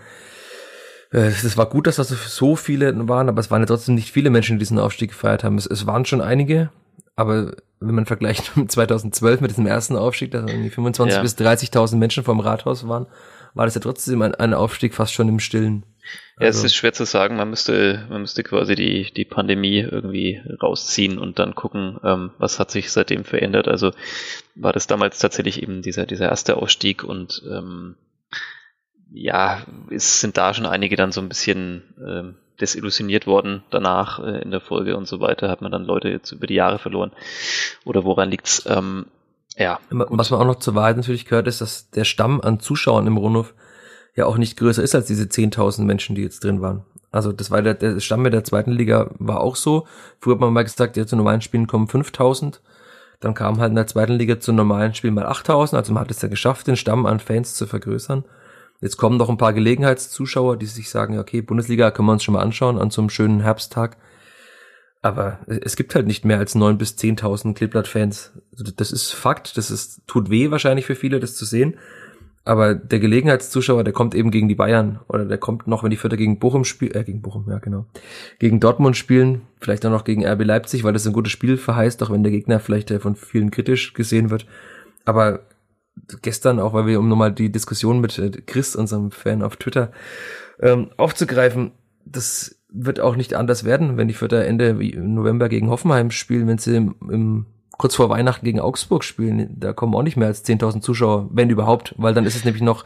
äh, 1.12 1.28
es 1.28 1.58
war 1.58 1.68
gut, 1.68 1.88
dass 1.88 1.96
das 1.96 2.10
so 2.10 2.56
viele 2.56 3.08
waren, 3.08 3.30
aber 3.30 3.39
es 3.39 3.50
waren 3.50 3.62
ja 3.62 3.66
trotzdem 3.66 3.96
nicht 3.96 4.12
viele 4.12 4.30
Menschen, 4.30 4.58
die 4.58 4.60
diesen 4.60 4.80
Aufstieg 4.80 5.10
gefeiert 5.10 5.44
haben. 5.44 5.58
Es, 5.58 5.66
es 5.66 5.88
waren 5.88 6.06
schon 6.06 6.22
einige, 6.22 6.72
aber 7.16 7.56
wenn 7.80 7.96
man 7.96 8.06
vergleicht 8.06 8.56
mit 8.58 8.72
2012 8.72 9.42
mit 9.42 9.51
diesem 9.51 9.66
ersten 9.66 9.96
Aufstieg, 9.96 10.32
da 10.32 10.39
irgendwie 10.39 10.70
25 10.70 11.16
ja. 11.16 11.22
bis 11.22 11.38
30.000 11.38 11.98
Menschen 11.98 12.24
vom 12.24 12.39
Rathaus 12.39 12.88
waren, 12.88 13.08
war 13.54 13.66
das 13.66 13.75
ja 13.75 13.82
trotzdem 13.82 14.22
ein, 14.22 14.36
ein 14.36 14.54
Aufstieg 14.54 14.94
fast 14.94 15.13
schon 15.13 15.28
im 15.28 15.39
Stillen. 15.39 15.84
Ja, 16.39 16.48
also, 16.48 16.60
es 16.60 16.66
ist 16.66 16.75
schwer 16.75 16.94
zu 16.94 17.06
sagen. 17.06 17.36
Man 17.36 17.50
müsste, 17.50 18.06
man 18.10 18.22
müsste 18.22 18.44
quasi 18.44 18.75
die, 18.75 19.12
die 19.12 19.25
Pandemie 19.25 19.80
irgendwie 19.80 20.42
rausziehen 20.62 21.18
und 21.18 21.39
dann 21.39 21.56
gucken, 21.56 22.00
ähm, 22.04 22.32
was 22.38 22.60
hat 22.60 22.72
sich 22.72 22.92
seitdem 22.92 23.25
verändert. 23.25 23.68
Also 23.68 23.92
war 24.56 24.74
das 24.74 24.88
damals 24.88 25.20
tatsächlich 25.20 25.62
eben 25.62 25.82
dieser, 25.82 26.06
dieser 26.06 26.30
erste 26.30 26.58
Aufstieg 26.58 27.04
und 27.04 27.44
ähm, 27.50 27.96
ja, 29.12 29.62
es 29.89 30.22
sind 30.22 30.38
da 30.38 30.54
schon 30.54 30.66
einige 30.66 30.96
dann 30.96 31.12
so 31.12 31.22
ein 31.22 31.30
bisschen 31.30 31.84
äh, 32.00 32.60
desillusioniert 32.62 33.28
worden 33.28 33.63
danach 33.70 34.20
äh, 34.20 34.42
in 34.42 34.51
der 34.51 34.62
Folge 34.62 34.98
und 34.98 35.08
so 35.08 35.20
weiter. 35.20 35.50
Hat 35.50 35.62
man 35.62 35.72
dann 35.72 35.86
Leute 35.86 36.10
jetzt 36.10 36.32
über 36.32 36.48
die 36.48 36.56
Jahre 36.56 36.80
verloren. 36.80 37.12
Oder 37.86 38.04
woran 38.04 38.30
liegt's? 38.30 38.66
Ähm, 38.68 39.06
ja. 39.58 39.80
Was 39.89 40.30
man 40.30 40.39
auch 40.39 40.46
noch 40.46 40.60
zur 40.60 40.75
Wahrheit 40.75 40.98
natürlich 40.98 41.25
gehört, 41.25 41.48
ist, 41.48 41.62
dass 41.62 41.89
der 41.92 42.06
Stamm 42.06 42.42
an 42.42 42.60
Zuschauern 42.60 43.08
im 43.08 43.18
Rundhof 43.18 43.54
ja 44.16 44.25
auch 44.25 44.38
nicht 44.38 44.58
größer 44.58 44.84
ist 44.84 44.96
als 44.96 45.08
diese 45.08 45.24
10.000 45.24 45.84
Menschen, 45.84 46.16
die 46.16 46.22
jetzt 46.22 46.44
drin 46.44 46.62
waren. 46.62 46.86
Also 47.12 47.32
das 47.32 47.50
war 47.50 47.62
der, 47.62 47.74
der 47.74 48.00
Stamm 48.00 48.22
mit 48.22 48.34
der 48.34 48.44
zweiten 48.44 48.72
Liga 48.72 49.10
war 49.18 49.42
auch 49.42 49.56
so. 49.56 49.88
Früher 50.20 50.36
hat 50.36 50.42
man 50.42 50.54
mal 50.54 50.63
gesagt, 50.63 50.98
ja, 50.98 51.08
zu 51.08 51.16
normalen 51.16 51.42
Spielen 51.42 51.68
kommen 51.68 51.88
5.000. 51.88 52.60
Dann 53.20 53.34
kam 53.34 53.60
halt 53.60 53.72
in 53.72 53.75
der 53.75 53.88
zweiten 53.88 54.13
Liga 54.13 54.39
zu 54.39 54.54
normalen 54.54 54.94
Spielen 54.94 55.16
mal 55.16 55.25
8.000. 55.25 55.75
Also 55.75 55.92
man 55.92 56.01
hat 56.01 56.12
es 56.12 56.22
ja 56.22 56.30
geschafft, 56.30 56.68
den 56.68 56.78
Stamm 56.78 57.06
an 57.06 57.20
Fans 57.20 57.56
zu 57.56 57.66
vergrößern. 57.66 58.24
Jetzt 58.81 58.98
kommen 58.98 59.17
noch 59.17 59.29
ein 59.29 59.38
paar 59.38 59.53
Gelegenheitszuschauer, 59.53 60.57
die 60.57 60.65
sich 60.65 60.89
sagen, 60.89 61.19
okay, 61.19 61.41
Bundesliga 61.41 61.91
können 61.91 62.07
wir 62.07 62.13
uns 62.13 62.24
schon 62.24 62.33
mal 62.33 62.41
anschauen 62.41 62.77
an 62.77 62.91
so 62.91 63.01
einem 63.01 63.09
schönen 63.09 63.41
Herbsttag. 63.41 63.98
Aber 65.01 65.39
es 65.48 65.75
gibt 65.75 65.95
halt 65.95 66.07
nicht 66.07 66.25
mehr 66.25 66.39
als 66.39 66.55
neun 66.55 66.77
bis 66.77 66.95
zehntausend 66.95 67.57
Kleeblatt-Fans. 67.57 68.33
Also 68.51 68.71
das 68.75 68.91
ist 68.91 69.12
Fakt, 69.12 69.57
das 69.57 69.71
ist, 69.71 70.01
tut 70.07 70.29
weh 70.29 70.51
wahrscheinlich 70.51 70.86
für 70.86 70.95
viele, 70.95 71.19
das 71.19 71.36
zu 71.36 71.45
sehen. 71.45 71.77
Aber 72.45 72.74
der 72.74 73.00
Gelegenheitszuschauer, 73.00 73.83
der 73.83 73.93
kommt 73.93 74.15
eben 74.15 74.31
gegen 74.31 74.48
die 74.48 74.55
Bayern 74.55 75.00
oder 75.07 75.25
der 75.25 75.38
kommt 75.38 75.67
noch, 75.67 75.83
wenn 75.83 75.91
die 75.91 75.98
Vierter 75.98 76.17
gegen 76.17 76.39
Bochum 76.39 76.63
spielen, 76.63 76.95
äh, 76.95 77.03
gegen 77.03 77.21
Bochum, 77.21 77.45
ja 77.50 77.59
genau, 77.59 77.86
gegen 78.39 78.59
Dortmund 78.59 78.98
spielen, 78.98 79.41
vielleicht 79.59 79.86
auch 79.86 79.91
noch 79.91 80.03
gegen 80.03 80.25
RB 80.25 80.43
Leipzig, 80.45 80.83
weil 80.83 80.93
das 80.93 81.05
ein 81.05 81.13
gutes 81.13 81.31
Spiel 81.31 81.57
verheißt, 81.57 82.01
auch 82.01 82.09
wenn 82.09 82.24
der 82.24 82.31
Gegner 82.31 82.59
vielleicht 82.59 82.91
von 82.91 83.15
vielen 83.15 83.51
kritisch 83.51 83.93
gesehen 83.93 84.29
wird. 84.29 84.48
Aber 85.05 85.41
gestern, 86.22 86.60
auch 86.60 86.74
weil 86.74 86.86
wir, 86.86 87.00
um 87.00 87.10
nochmal 87.10 87.32
die 87.32 87.51
Diskussion 87.51 88.00
mit 88.00 88.18
äh, 88.18 88.29
Chris, 88.29 88.75
unserem 88.75 89.12
Fan 89.12 89.41
auf 89.41 89.58
Twitter, 89.58 89.91
ähm, 90.62 90.89
aufzugreifen, 90.98 91.72
das 92.06 92.56
wird 92.72 93.00
auch 93.00 93.15
nicht 93.15 93.34
anders 93.34 93.63
werden, 93.63 93.98
wenn 93.98 94.08
die 94.08 94.13
Vierter 94.13 94.46
Ende 94.46 94.74
November 94.74 95.50
gegen 95.50 95.70
Hoffenheim 95.70 96.12
spielen, 96.12 96.48
wenn 96.48 96.58
sie 96.58 96.75
im, 96.75 96.96
im 97.10 97.46
kurz 97.72 97.96
vor 97.96 98.10
Weihnachten 98.10 98.46
gegen 98.46 98.60
Augsburg 98.60 99.03
spielen, 99.03 99.56
da 99.58 99.74
kommen 99.74 99.96
auch 99.96 100.03
nicht 100.03 100.18
mehr 100.18 100.27
als 100.27 100.46
10.000 100.46 100.82
Zuschauer, 100.82 101.29
wenn 101.32 101.50
überhaupt, 101.50 101.96
weil 101.98 102.13
dann 102.13 102.25
ist 102.25 102.36
es 102.36 102.44
nämlich 102.44 102.62
noch 102.62 102.84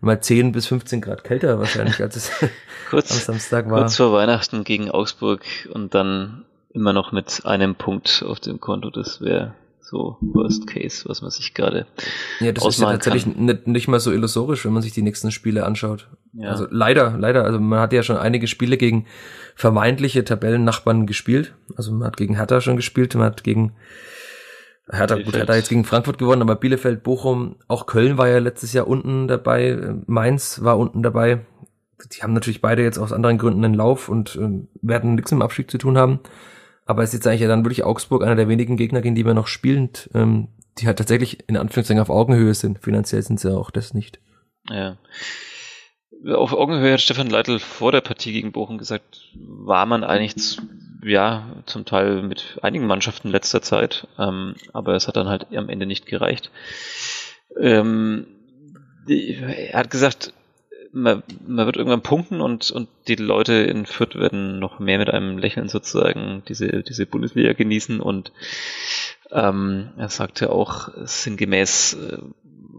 mal 0.00 0.20
10 0.20 0.52
bis 0.52 0.66
15 0.66 1.00
Grad 1.02 1.24
kälter 1.24 1.58
wahrscheinlich, 1.58 2.00
als 2.00 2.16
es 2.16 2.30
kurz, 2.90 3.12
am 3.12 3.18
Samstag 3.18 3.70
war. 3.70 3.80
Kurz 3.80 3.96
vor 3.96 4.12
Weihnachten 4.12 4.64
gegen 4.64 4.90
Augsburg 4.90 5.42
und 5.72 5.94
dann 5.94 6.44
immer 6.72 6.92
noch 6.92 7.12
mit 7.12 7.42
einem 7.44 7.74
Punkt 7.74 8.24
auf 8.26 8.40
dem 8.40 8.60
Konto. 8.60 8.90
Das 8.90 9.20
wäre 9.20 9.54
so 9.90 10.16
Worst 10.20 10.68
Case, 10.68 11.08
was 11.08 11.20
man 11.20 11.32
sich 11.32 11.52
gerade 11.52 11.86
Ja, 12.38 12.52
das 12.52 12.64
ist 12.64 12.80
ja 12.80 12.92
tatsächlich 12.92 13.26
nicht, 13.26 13.66
nicht 13.66 13.88
mal 13.88 13.98
so 13.98 14.12
illusorisch, 14.12 14.64
wenn 14.64 14.72
man 14.72 14.82
sich 14.82 14.92
die 14.92 15.02
nächsten 15.02 15.32
Spiele 15.32 15.66
anschaut. 15.66 16.08
Ja. 16.32 16.50
Also 16.50 16.66
leider, 16.70 17.16
leider, 17.18 17.44
also 17.44 17.58
man 17.58 17.80
hat 17.80 17.92
ja 17.92 18.04
schon 18.04 18.16
einige 18.16 18.46
Spiele 18.46 18.76
gegen 18.76 19.06
vermeintliche 19.56 20.24
Tabellennachbarn 20.24 21.06
gespielt. 21.06 21.54
Also 21.76 21.92
man 21.92 22.06
hat 22.06 22.16
gegen 22.16 22.36
Hertha 22.36 22.60
schon 22.60 22.76
gespielt, 22.76 23.14
man 23.16 23.24
hat 23.24 23.42
gegen 23.42 23.72
Hertha, 24.88 25.16
gut, 25.16 25.34
Hertha 25.34 25.56
jetzt 25.56 25.68
gegen 25.68 25.84
Frankfurt 25.84 26.18
gewonnen, 26.18 26.42
aber 26.42 26.54
Bielefeld, 26.54 27.02
Bochum, 27.02 27.56
auch 27.66 27.86
Köln 27.86 28.16
war 28.16 28.28
ja 28.28 28.38
letztes 28.38 28.72
Jahr 28.72 28.86
unten 28.86 29.26
dabei, 29.26 29.96
Mainz 30.06 30.62
war 30.62 30.78
unten 30.78 31.02
dabei. 31.02 31.40
Die 32.12 32.22
haben 32.22 32.32
natürlich 32.32 32.62
beide 32.62 32.82
jetzt 32.82 32.98
aus 32.98 33.12
anderen 33.12 33.38
Gründen 33.38 33.64
einen 33.64 33.74
Lauf 33.74 34.08
und 34.08 34.36
äh, 34.36 34.66
werden 34.82 35.16
nichts 35.16 35.32
mit 35.32 35.40
dem 35.40 35.42
Abstieg 35.42 35.70
zu 35.70 35.78
tun 35.78 35.98
haben. 35.98 36.20
Aber 36.90 37.04
es 37.04 37.10
ist 37.10 37.20
jetzt 37.20 37.28
eigentlich 37.28 37.42
ja 37.42 37.46
dann 37.46 37.64
wirklich 37.64 37.84
Augsburg, 37.84 38.24
einer 38.24 38.34
der 38.34 38.48
wenigen 38.48 38.76
Gegner, 38.76 39.00
gegen 39.00 39.14
die 39.14 39.24
wir 39.24 39.32
noch 39.32 39.46
spielend, 39.46 40.10
ähm, 40.12 40.48
die 40.76 40.88
halt 40.88 40.98
tatsächlich 40.98 41.38
in 41.48 41.56
Anführungszeichen 41.56 42.02
auf 42.02 42.10
Augenhöhe 42.10 42.52
sind. 42.52 42.80
Finanziell 42.80 43.22
sind 43.22 43.38
sie 43.38 43.56
auch 43.56 43.70
das 43.70 43.94
nicht. 43.94 44.18
Ja. 44.68 44.96
Auf 46.34 46.52
Augenhöhe 46.52 46.94
hat 46.94 47.00
Stefan 47.00 47.30
Leitl 47.30 47.60
vor 47.60 47.92
der 47.92 48.00
Partie 48.00 48.32
gegen 48.32 48.50
Bochum 48.50 48.76
gesagt, 48.76 49.30
war 49.36 49.86
man 49.86 50.02
eigentlich 50.02 50.34
zu, 50.34 50.62
ja 51.04 51.62
zum 51.64 51.84
Teil 51.84 52.24
mit 52.24 52.58
einigen 52.60 52.88
Mannschaften 52.88 53.28
letzter 53.28 53.62
Zeit, 53.62 54.08
ähm, 54.18 54.56
aber 54.72 54.96
es 54.96 55.06
hat 55.06 55.14
dann 55.16 55.28
halt 55.28 55.46
am 55.56 55.68
Ende 55.68 55.86
nicht 55.86 56.06
gereicht. 56.06 56.50
Ähm, 57.56 58.26
er 59.06 59.78
hat 59.78 59.90
gesagt, 59.90 60.32
man, 60.92 61.22
man 61.46 61.66
wird 61.66 61.76
irgendwann 61.76 62.02
punkten 62.02 62.40
und, 62.40 62.70
und 62.70 62.88
die 63.08 63.16
Leute 63.16 63.54
in 63.54 63.86
Fürth 63.86 64.16
werden 64.16 64.58
noch 64.58 64.78
mehr 64.78 64.98
mit 64.98 65.10
einem 65.10 65.38
Lächeln 65.38 65.68
sozusagen 65.68 66.42
diese, 66.48 66.82
diese 66.82 67.06
Bundesliga 67.06 67.52
genießen 67.52 68.00
und 68.00 68.32
ähm, 69.30 69.90
er 69.96 70.08
sagte 70.08 70.50
auch 70.50 70.88
sinngemäß, 70.96 71.94
äh, 71.94 72.18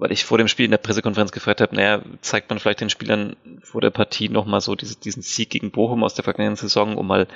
weil 0.01 0.11
ich 0.11 0.25
vor 0.25 0.39
dem 0.39 0.47
Spiel 0.47 0.65
in 0.65 0.71
der 0.71 0.79
Pressekonferenz 0.79 1.31
gefragt 1.31 1.61
habe, 1.61 1.75
naja, 1.75 2.01
zeigt 2.21 2.49
man 2.49 2.57
vielleicht 2.57 2.81
den 2.81 2.89
Spielern 2.89 3.35
vor 3.61 3.81
der 3.81 3.91
Partie 3.91 4.29
nochmal 4.29 4.59
so 4.59 4.75
diese, 4.75 4.99
diesen 4.99 5.21
Sieg 5.21 5.51
gegen 5.51 5.69
Bochum 5.69 6.03
aus 6.03 6.15
der 6.15 6.23
vergangenen 6.23 6.55
Saison, 6.55 6.97
um 6.97 7.05
mal 7.05 7.27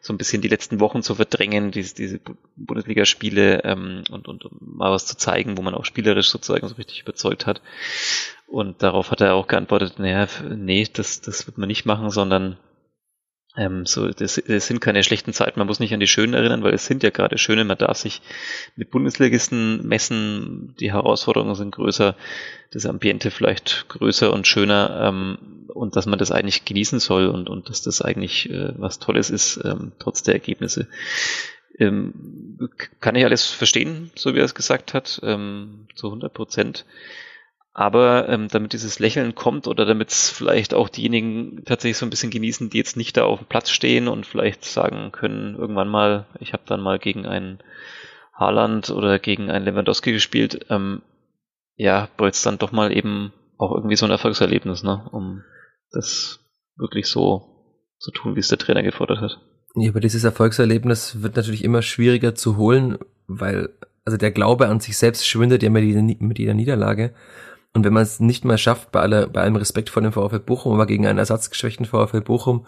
so 0.00 0.12
ein 0.12 0.16
bisschen 0.16 0.40
die 0.40 0.48
letzten 0.48 0.80
Wochen 0.80 1.02
zu 1.02 1.16
verdrängen, 1.16 1.70
diese, 1.70 1.94
diese 1.94 2.20
Bundesligaspiele 2.56 3.62
ähm, 3.64 4.04
und, 4.10 4.26
und 4.26 4.46
um 4.46 4.58
mal 4.60 4.90
was 4.90 5.04
zu 5.04 5.18
zeigen, 5.18 5.58
wo 5.58 5.62
man 5.62 5.74
auch 5.74 5.84
spielerisch 5.84 6.30
sozusagen 6.30 6.66
so 6.66 6.76
richtig 6.76 7.02
überzeugt 7.02 7.44
hat. 7.44 7.60
Und 8.46 8.82
darauf 8.82 9.10
hat 9.10 9.20
er 9.20 9.34
auch 9.34 9.46
geantwortet, 9.46 9.98
naja, 9.98 10.28
nee, 10.54 10.86
das, 10.92 11.20
das 11.20 11.46
wird 11.46 11.58
man 11.58 11.68
nicht 11.68 11.86
machen, 11.86 12.10
sondern 12.10 12.58
ähm, 13.56 13.86
so, 13.86 14.08
das, 14.08 14.42
das 14.46 14.66
sind 14.66 14.80
keine 14.80 15.04
schlechten 15.04 15.32
Zeiten, 15.32 15.60
man 15.60 15.68
muss 15.68 15.78
nicht 15.78 15.94
an 15.94 16.00
die 16.00 16.08
schönen 16.08 16.34
erinnern, 16.34 16.64
weil 16.64 16.74
es 16.74 16.86
sind 16.86 17.04
ja 17.04 17.10
gerade 17.10 17.38
schöne, 17.38 17.64
man 17.64 17.78
darf 17.78 17.98
sich 17.98 18.20
mit 18.74 18.90
Bundesligisten 18.90 19.86
messen, 19.86 20.74
die 20.80 20.92
Herausforderungen 20.92 21.54
sind 21.54 21.72
größer, 21.72 22.16
das 22.72 22.86
Ambiente 22.86 23.30
vielleicht 23.30 23.86
größer 23.88 24.32
und 24.32 24.48
schöner 24.48 25.08
ähm, 25.08 25.68
und 25.68 25.94
dass 25.94 26.06
man 26.06 26.18
das 26.18 26.32
eigentlich 26.32 26.64
genießen 26.64 26.98
soll 26.98 27.28
und, 27.28 27.48
und 27.48 27.68
dass 27.68 27.82
das 27.82 28.02
eigentlich 28.02 28.50
äh, 28.50 28.72
was 28.76 28.98
Tolles 28.98 29.30
ist, 29.30 29.60
ähm, 29.64 29.92
trotz 30.00 30.24
der 30.24 30.34
Ergebnisse. 30.34 30.88
Ähm, 31.78 32.70
kann 33.00 33.14
ich 33.14 33.24
alles 33.24 33.46
verstehen, 33.46 34.10
so 34.16 34.34
wie 34.34 34.38
er 34.38 34.44
es 34.44 34.54
gesagt 34.54 34.94
hat, 34.94 35.20
ähm, 35.22 35.86
zu 35.94 36.08
100 36.08 36.32
Prozent. 36.32 36.86
Aber 37.76 38.28
ähm, 38.28 38.46
damit 38.48 38.72
dieses 38.72 39.00
Lächeln 39.00 39.34
kommt 39.34 39.66
oder 39.66 39.84
damit 39.84 40.10
es 40.10 40.30
vielleicht 40.30 40.74
auch 40.74 40.88
diejenigen 40.88 41.64
tatsächlich 41.64 41.98
so 41.98 42.06
ein 42.06 42.10
bisschen 42.10 42.30
genießen, 42.30 42.70
die 42.70 42.78
jetzt 42.78 42.96
nicht 42.96 43.16
da 43.16 43.24
auf 43.24 43.40
dem 43.40 43.48
Platz 43.48 43.70
stehen 43.70 44.06
und 44.06 44.26
vielleicht 44.26 44.64
sagen 44.64 45.10
können, 45.10 45.56
irgendwann 45.56 45.88
mal, 45.88 46.26
ich 46.38 46.52
habe 46.52 46.62
dann 46.66 46.80
mal 46.80 47.00
gegen 47.00 47.26
einen 47.26 47.58
Haaland 48.32 48.90
oder 48.90 49.18
gegen 49.18 49.50
einen 49.50 49.64
Lewandowski 49.64 50.12
gespielt, 50.12 50.66
ähm, 50.70 51.02
ja, 51.74 52.08
wollte 52.16 52.36
es 52.36 52.42
dann 52.42 52.58
doch 52.58 52.70
mal 52.70 52.96
eben 52.96 53.32
auch 53.58 53.74
irgendwie 53.74 53.96
so 53.96 54.06
ein 54.06 54.12
Erfolgserlebnis, 54.12 54.84
ne? 54.84 55.08
um 55.10 55.42
das 55.90 56.38
wirklich 56.76 57.08
so 57.08 57.42
zu 57.98 58.12
tun, 58.12 58.36
wie 58.36 58.40
es 58.40 58.48
der 58.48 58.58
Trainer 58.58 58.84
gefordert 58.84 59.20
hat. 59.20 59.40
Ja, 59.74 59.90
aber 59.90 59.98
dieses 59.98 60.22
Erfolgserlebnis 60.22 61.22
wird 61.22 61.34
natürlich 61.34 61.64
immer 61.64 61.82
schwieriger 61.82 62.36
zu 62.36 62.56
holen, 62.56 62.98
weil 63.26 63.70
also 64.04 64.16
der 64.16 64.30
Glaube 64.30 64.68
an 64.68 64.80
sich 64.80 64.96
selbst 64.96 65.26
schwindet 65.26 65.62
ja 65.62 65.70
mit 65.70 65.82
jeder, 65.82 66.02
mit 66.02 66.38
jeder 66.38 66.54
Niederlage. 66.54 67.14
Und 67.74 67.84
wenn 67.84 67.92
man 67.92 68.04
es 68.04 68.20
nicht 68.20 68.44
mal 68.44 68.56
schafft, 68.56 68.92
bei, 68.92 69.00
aller, 69.00 69.26
bei 69.26 69.42
allem 69.42 69.56
Respekt 69.56 69.90
vor 69.90 70.00
dem 70.00 70.12
VfL 70.12 70.38
Bochum, 70.38 70.74
aber 70.74 70.86
gegen 70.86 71.06
einen 71.06 71.18
ersatzgeschwächten 71.18 71.86
VfL 71.86 72.20
Bochum, 72.20 72.64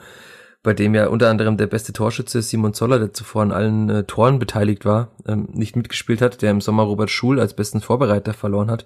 bei 0.65 0.75
dem 0.75 0.97
ja 0.97 1.07
unter 1.07 1.31
anderem 1.31 1.57
der 1.57 1.69
beste 1.69 1.93
Torschütze 1.93 2.43
Simon 2.43 2.75
Zoller, 2.75 2.99
der 2.99 3.13
zuvor 3.13 3.43
an 3.43 3.53
allen 3.53 3.89
äh, 3.89 4.03
Toren 4.03 4.41
beteiligt 4.41 4.85
war, 4.85 5.13
ähm, 5.25 5.49
nicht 5.53 5.77
mitgespielt 5.77 6.21
hat, 6.21 6.43
der 6.43 6.51
im 6.51 6.61
Sommer 6.61 6.83
Robert 6.83 7.11
Schul 7.11 7.39
als 7.39 7.55
besten 7.55 7.81
Vorbereiter 7.81 8.35
verloren 8.35 8.69
hat, 8.69 8.85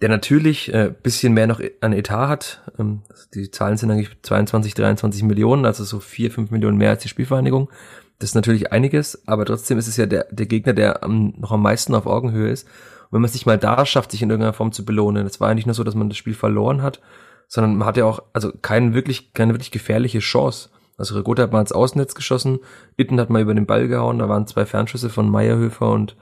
der 0.00 0.08
natürlich 0.08 0.72
äh, 0.72 0.94
bisschen 1.02 1.34
mehr 1.34 1.46
noch 1.46 1.60
an 1.82 1.92
Etat 1.92 2.28
hat. 2.28 2.72
Ähm, 2.78 3.02
die 3.34 3.50
Zahlen 3.50 3.76
sind 3.76 3.90
eigentlich 3.90 4.16
22, 4.22 4.72
23 4.72 5.24
Millionen, 5.24 5.66
also 5.66 5.84
so 5.84 6.00
vier, 6.00 6.30
fünf 6.30 6.50
Millionen 6.50 6.78
mehr 6.78 6.90
als 6.90 7.02
die 7.02 7.10
Spielvereinigung. 7.10 7.70
Das 8.18 8.30
ist 8.30 8.34
natürlich 8.34 8.72
einiges, 8.72 9.28
aber 9.28 9.44
trotzdem 9.44 9.76
ist 9.76 9.88
es 9.88 9.98
ja 9.98 10.06
der, 10.06 10.26
der 10.30 10.46
Gegner, 10.46 10.72
der 10.72 11.02
am, 11.02 11.34
noch 11.36 11.52
am 11.52 11.60
meisten 11.60 11.94
auf 11.94 12.06
Augenhöhe 12.06 12.48
ist 12.48 12.66
wenn 13.14 13.20
man 13.20 13.30
sich 13.30 13.46
mal 13.46 13.58
da 13.58 13.86
schafft, 13.86 14.10
sich 14.10 14.22
in 14.22 14.30
irgendeiner 14.30 14.54
Form 14.54 14.72
zu 14.72 14.84
belohnen. 14.84 15.24
Es 15.24 15.40
war 15.40 15.48
ja 15.48 15.54
nicht 15.54 15.66
nur 15.66 15.74
so, 15.74 15.84
dass 15.84 15.94
man 15.94 16.08
das 16.08 16.18
Spiel 16.18 16.34
verloren 16.34 16.82
hat, 16.82 17.00
sondern 17.46 17.76
man 17.76 17.86
hatte 17.86 18.04
auch, 18.06 18.24
also 18.32 18.50
keinen 18.50 18.92
wirklich, 18.92 19.32
keine 19.34 19.54
wirklich 19.54 19.70
gefährliche 19.70 20.18
Chance. 20.18 20.70
Also 20.98 21.14
Regota 21.14 21.44
hat 21.44 21.52
mal 21.52 21.60
ins 21.60 21.70
Außennetz 21.70 22.16
geschossen, 22.16 22.58
Itten 22.96 23.20
hat 23.20 23.30
mal 23.30 23.40
über 23.40 23.54
den 23.54 23.66
Ball 23.66 23.86
gehauen, 23.86 24.18
da 24.18 24.28
waren 24.28 24.48
zwei 24.48 24.66
Fernschüsse 24.66 25.10
von 25.10 25.30
Meierhöfer 25.30 25.92
und 25.92 26.16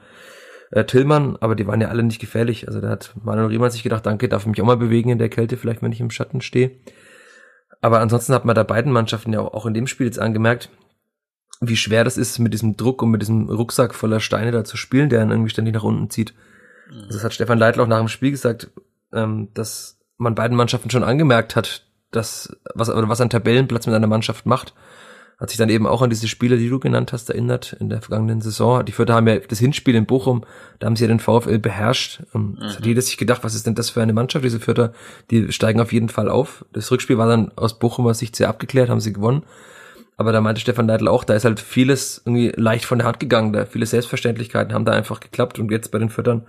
äh, 0.70 0.84
Tillmann, 0.84 1.38
aber 1.40 1.54
die 1.54 1.66
waren 1.66 1.80
ja 1.80 1.88
alle 1.88 2.02
nicht 2.02 2.20
gefährlich. 2.20 2.68
Also 2.68 2.82
da 2.82 2.90
hat 2.90 3.14
Manuel 3.22 3.46
Riemann 3.46 3.70
sich 3.70 3.82
gedacht, 3.82 4.04
danke, 4.04 4.28
darf 4.28 4.42
ich 4.42 4.48
mich 4.48 4.60
auch 4.60 4.66
mal 4.66 4.76
bewegen 4.76 5.08
in 5.08 5.18
der 5.18 5.30
Kälte, 5.30 5.56
vielleicht 5.56 5.80
wenn 5.80 5.92
ich 5.92 6.00
im 6.00 6.10
Schatten 6.10 6.42
stehe. 6.42 6.72
Aber 7.80 8.00
ansonsten 8.00 8.34
hat 8.34 8.44
man 8.44 8.54
da 8.54 8.64
beiden 8.64 8.92
Mannschaften 8.92 9.32
ja 9.32 9.40
auch 9.40 9.64
in 9.64 9.72
dem 9.72 9.86
Spiel 9.86 10.04
jetzt 10.04 10.18
angemerkt, 10.18 10.68
wie 11.62 11.76
schwer 11.78 12.04
das 12.04 12.18
ist, 12.18 12.38
mit 12.38 12.52
diesem 12.52 12.76
Druck 12.76 13.00
und 13.00 13.12
mit 13.12 13.22
diesem 13.22 13.48
Rucksack 13.48 13.94
voller 13.94 14.20
Steine 14.20 14.50
da 14.50 14.62
zu 14.62 14.76
spielen, 14.76 15.08
der 15.08 15.20
dann 15.20 15.30
irgendwie 15.30 15.48
ständig 15.48 15.72
nach 15.72 15.84
unten 15.84 16.10
zieht. 16.10 16.34
Also 17.00 17.14
das 17.14 17.24
hat 17.24 17.34
Stefan 17.34 17.58
Leitl 17.58 17.80
auch 17.80 17.86
nach 17.86 17.98
dem 17.98 18.08
Spiel 18.08 18.30
gesagt, 18.30 18.70
ähm, 19.12 19.48
dass 19.54 19.98
man 20.18 20.34
beiden 20.34 20.56
Mannschaften 20.56 20.90
schon 20.90 21.04
angemerkt 21.04 21.56
hat, 21.56 21.84
dass 22.10 22.56
was, 22.74 22.88
was 22.88 23.20
ein 23.20 23.30
Tabellenplatz 23.30 23.86
mit 23.86 23.94
einer 23.94 24.06
Mannschaft 24.06 24.46
macht. 24.46 24.74
Hat 25.38 25.48
sich 25.48 25.58
dann 25.58 25.70
eben 25.70 25.88
auch 25.88 26.02
an 26.02 26.10
diese 26.10 26.28
Spiele, 26.28 26.56
die 26.56 26.68
du 26.68 26.78
genannt 26.78 27.12
hast, 27.12 27.28
erinnert 27.28 27.72
in 27.72 27.88
der 27.88 28.00
vergangenen 28.00 28.40
Saison. 28.40 28.84
Die 28.84 28.92
Vierter 28.92 29.14
haben 29.14 29.26
ja 29.26 29.38
das 29.38 29.58
Hinspiel 29.58 29.96
in 29.96 30.06
Bochum, 30.06 30.44
da 30.78 30.86
haben 30.86 30.94
sie 30.94 31.04
ja 31.04 31.08
den 31.08 31.18
VfL 31.18 31.58
beherrscht. 31.58 32.22
Ähm, 32.34 32.58
mhm. 32.60 32.64
hat 32.64 32.86
jeder 32.86 33.02
sich 33.02 33.16
gedacht, 33.16 33.42
was 33.42 33.54
ist 33.54 33.66
denn 33.66 33.74
das 33.74 33.90
für 33.90 34.02
eine 34.02 34.12
Mannschaft, 34.12 34.44
diese 34.44 34.60
Vierter? 34.60 34.92
Die 35.30 35.50
steigen 35.50 35.80
auf 35.80 35.92
jeden 35.92 36.10
Fall 36.10 36.28
auf. 36.28 36.64
Das 36.72 36.90
Rückspiel 36.90 37.18
war 37.18 37.26
dann 37.26 37.50
aus 37.56 37.78
Bochumer 37.78 38.14
Sicht 38.14 38.36
sehr 38.36 38.48
abgeklärt, 38.48 38.88
haben 38.88 39.00
sie 39.00 39.12
gewonnen. 39.12 39.42
Aber 40.16 40.30
da 40.30 40.40
meinte 40.40 40.60
Stefan 40.60 40.86
Neidl 40.86 41.08
auch, 41.08 41.24
da 41.24 41.34
ist 41.34 41.44
halt 41.44 41.58
vieles 41.58 42.22
irgendwie 42.24 42.52
leicht 42.54 42.84
von 42.84 42.98
der 42.98 43.08
Hand 43.08 43.18
gegangen. 43.18 43.52
Da 43.52 43.64
viele 43.64 43.86
Selbstverständlichkeiten 43.86 44.72
haben 44.72 44.84
da 44.84 44.92
einfach 44.92 45.18
geklappt 45.18 45.58
und 45.58 45.72
jetzt 45.72 45.90
bei 45.90 45.98
den 45.98 46.10
Viertern 46.10 46.46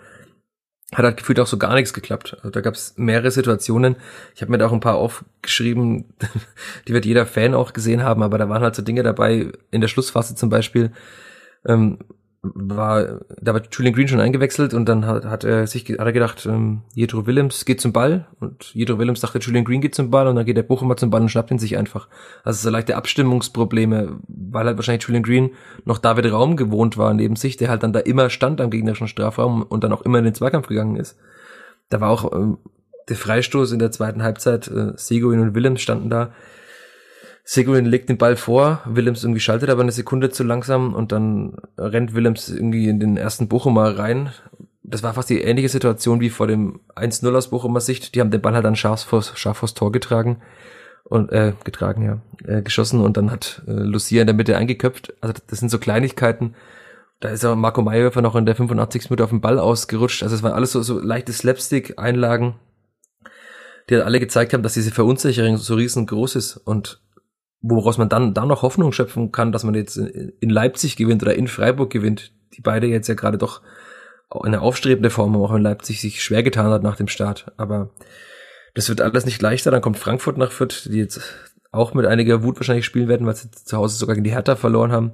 hat 0.93 1.05
halt 1.05 1.17
gefühlt 1.17 1.39
auch 1.39 1.47
so 1.47 1.57
gar 1.57 1.73
nichts 1.75 1.93
geklappt. 1.93 2.35
Also 2.37 2.49
da 2.49 2.61
gab 2.61 2.75
es 2.75 2.93
mehrere 2.97 3.31
Situationen. 3.31 3.95
Ich 4.35 4.41
habe 4.41 4.51
mir 4.51 4.57
da 4.57 4.67
auch 4.67 4.73
ein 4.73 4.79
paar 4.79 4.95
aufgeschrieben, 4.95 6.05
die 6.87 6.93
wird 6.93 7.05
jeder 7.05 7.25
Fan 7.25 7.53
auch 7.53 7.73
gesehen 7.73 8.03
haben, 8.03 8.23
aber 8.23 8.37
da 8.37 8.49
waren 8.49 8.63
halt 8.63 8.75
so 8.75 8.81
Dinge 8.81 9.03
dabei, 9.03 9.51
in 9.71 9.81
der 9.81 9.87
Schlussphase 9.87 10.35
zum 10.35 10.49
Beispiel, 10.49 10.91
ähm, 11.65 11.99
war, 12.43 13.21
da 13.41 13.53
war 13.53 13.61
Julian 13.71 13.95
Green 13.95 14.07
schon 14.09 14.19
eingewechselt 14.19 14.73
und 14.73 14.85
dann 14.89 15.05
hat, 15.05 15.23
hat 15.23 15.45
er 15.45 15.65
sich, 15.65 15.85
hat 15.85 15.99
er 15.99 16.11
gedacht, 16.11 16.45
ähm, 16.45 16.81
Jedro 16.93 17.25
Willems 17.25 17.63
geht 17.63 17.79
zum 17.79 17.93
Ball 17.93 18.27
und 18.41 18.75
Jedro 18.75 18.99
Willems 18.99 19.21
dachte, 19.21 19.39
Julian 19.39 19.63
Green 19.63 19.79
geht 19.79 19.95
zum 19.95 20.11
Ball 20.11 20.27
und 20.27 20.35
dann 20.35 20.45
geht 20.45 20.57
der 20.57 20.63
Bochumer 20.63 20.97
zum 20.97 21.09
Ball 21.09 21.21
und 21.21 21.29
schnappt 21.29 21.51
ihn 21.51 21.59
sich 21.59 21.77
einfach. 21.77 22.09
Also 22.43 22.61
so 22.61 22.69
leichte 22.69 22.97
Abstimmungsprobleme, 22.97 24.19
weil 24.27 24.65
halt 24.65 24.77
wahrscheinlich 24.77 25.07
Julian 25.07 25.23
Green 25.23 25.51
noch 25.85 25.99
David 25.99 26.29
Raum 26.33 26.57
gewohnt 26.57 26.97
war 26.97 27.13
neben 27.13 27.37
sich, 27.37 27.55
der 27.55 27.69
halt 27.69 27.81
dann 27.81 27.93
da 27.93 27.99
immer 27.99 28.29
stand 28.29 28.59
am 28.59 28.69
gegnerischen 28.69 29.07
Strafraum 29.07 29.63
und 29.63 29.85
dann 29.85 29.93
auch 29.93 30.01
immer 30.01 30.17
in 30.17 30.25
den 30.25 30.35
Zweikampf 30.35 30.67
gegangen 30.67 30.97
ist. 30.97 31.17
Da 31.87 32.01
war 32.01 32.09
auch 32.09 32.33
ähm, 32.33 32.57
der 33.07 33.15
Freistoß 33.15 33.71
in 33.71 33.79
der 33.79 33.91
zweiten 33.91 34.21
Halbzeit, 34.21 34.67
äh, 34.67 34.91
Seguin 34.97 35.39
und 35.39 35.55
Willems 35.55 35.81
standen 35.81 36.09
da 36.09 36.33
Seguin 37.43 37.85
legt 37.85 38.07
den 38.07 38.17
Ball 38.17 38.37
vor, 38.37 38.81
Willems 38.85 39.23
irgendwie 39.23 39.41
schaltet 39.41 39.69
aber 39.69 39.81
eine 39.81 39.91
Sekunde 39.91 40.29
zu 40.29 40.43
langsam 40.43 40.93
und 40.93 41.11
dann 41.11 41.57
rennt 41.77 42.15
Willems 42.15 42.49
irgendwie 42.49 42.87
in 42.87 42.99
den 42.99 43.17
ersten 43.17 43.49
Bochumer 43.49 43.97
rein. 43.97 44.31
Das 44.83 45.03
war 45.03 45.13
fast 45.13 45.29
die 45.29 45.41
ähnliche 45.41 45.69
Situation 45.69 46.21
wie 46.21 46.29
vor 46.29 46.47
dem 46.47 46.79
1-0 46.95 47.35
aus 47.35 47.49
Bochumer 47.49 47.81
Sicht. 47.81 48.15
Die 48.15 48.21
haben 48.21 48.31
den 48.31 48.41
Ball 48.41 48.53
halt 48.53 48.63
dann 48.63 48.77
scharf 48.77 49.03
vors, 49.03 49.33
scharf 49.37 49.57
vors 49.57 49.73
Tor 49.73 49.91
getragen 49.91 50.41
und 51.03 51.31
äh, 51.33 51.53
getragen, 51.65 52.03
ja, 52.03 52.21
äh, 52.47 52.61
geschossen 52.61 53.01
und 53.01 53.17
dann 53.17 53.29
hat 53.29 53.61
äh, 53.67 53.71
Lucia 53.71 54.21
in 54.21 54.27
der 54.27 54.35
Mitte 54.35 54.55
eingeköpft. 54.55 55.13
Also 55.19 55.35
das 55.47 55.59
sind 55.59 55.69
so 55.69 55.79
Kleinigkeiten. 55.79 56.55
Da 57.19 57.29
ist 57.29 57.43
ja 57.43 57.55
Marco 57.55 57.81
Mayhofer 57.81 58.21
noch 58.21 58.35
in 58.35 58.45
der 58.45 58.55
85. 58.55 59.09
Minute 59.09 59.23
auf 59.23 59.29
den 59.31 59.41
Ball 59.41 59.59
ausgerutscht. 59.59 60.23
Also 60.23 60.35
es 60.35 60.43
waren 60.43 60.53
alles 60.53 60.71
so, 60.71 60.81
so 60.81 60.99
leichte 60.99 61.33
Slapstick-Einlagen 61.33 62.55
die 63.89 63.95
halt 63.95 64.05
alle 64.05 64.19
gezeigt 64.19 64.53
haben, 64.53 64.63
dass 64.63 64.73
diese 64.73 64.91
Verunsicherung 64.91 65.57
so 65.57 65.75
riesengroß 65.75 66.35
ist 66.35 66.57
und 66.57 67.01
woraus 67.63 67.97
man 67.97 68.09
dann, 68.09 68.33
dann 68.33 68.49
noch 68.49 68.61
Hoffnung 68.61 68.91
schöpfen 68.91 69.31
kann, 69.31 69.51
dass 69.51 69.63
man 69.63 69.73
jetzt 69.73 69.97
in 69.97 70.49
Leipzig 70.49 70.97
gewinnt 70.97 71.23
oder 71.23 71.33
in 71.33 71.47
Freiburg 71.47 71.89
gewinnt, 71.89 72.33
die 72.53 72.61
beide 72.61 72.87
jetzt 72.87 73.07
ja 73.07 73.15
gerade 73.15 73.37
doch 73.37 73.61
eine 74.29 74.61
aufstrebende 74.61 75.09
Form, 75.09 75.35
auch 75.37 75.53
wenn 75.53 75.61
Leipzig 75.61 76.01
sich 76.01 76.21
schwer 76.21 76.43
getan 76.43 76.71
hat 76.71 76.83
nach 76.83 76.97
dem 76.97 77.07
Start. 77.07 77.51
Aber 77.57 77.91
das 78.75 78.89
wird 78.89 79.01
alles 79.01 79.25
nicht 79.25 79.41
leichter. 79.41 79.71
Dann 79.71 79.81
kommt 79.81 79.97
Frankfurt 79.97 80.37
nach 80.37 80.51
Fürth, 80.51 80.89
die 80.91 80.97
jetzt 80.97 81.21
auch 81.71 81.93
mit 81.93 82.05
einiger 82.05 82.43
Wut 82.43 82.57
wahrscheinlich 82.57 82.85
spielen 82.85 83.07
werden, 83.07 83.25
weil 83.25 83.35
sie 83.35 83.49
zu 83.49 83.77
Hause 83.77 83.97
sogar 83.97 84.15
gegen 84.15 84.25
die 84.25 84.33
Hertha 84.33 84.55
verloren 84.55 84.91
haben. 84.91 85.13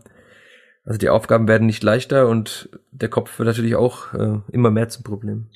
Also 0.86 0.98
die 0.98 1.10
Aufgaben 1.10 1.48
werden 1.48 1.68
nicht 1.68 1.84
leichter 1.84 2.28
und 2.28 2.70
der 2.92 3.10
Kopf 3.10 3.38
wird 3.38 3.48
natürlich 3.48 3.76
auch 3.76 4.14
äh, 4.14 4.40
immer 4.52 4.72
mehr 4.72 4.90
zum 4.90 5.04
Problem. 5.04 5.50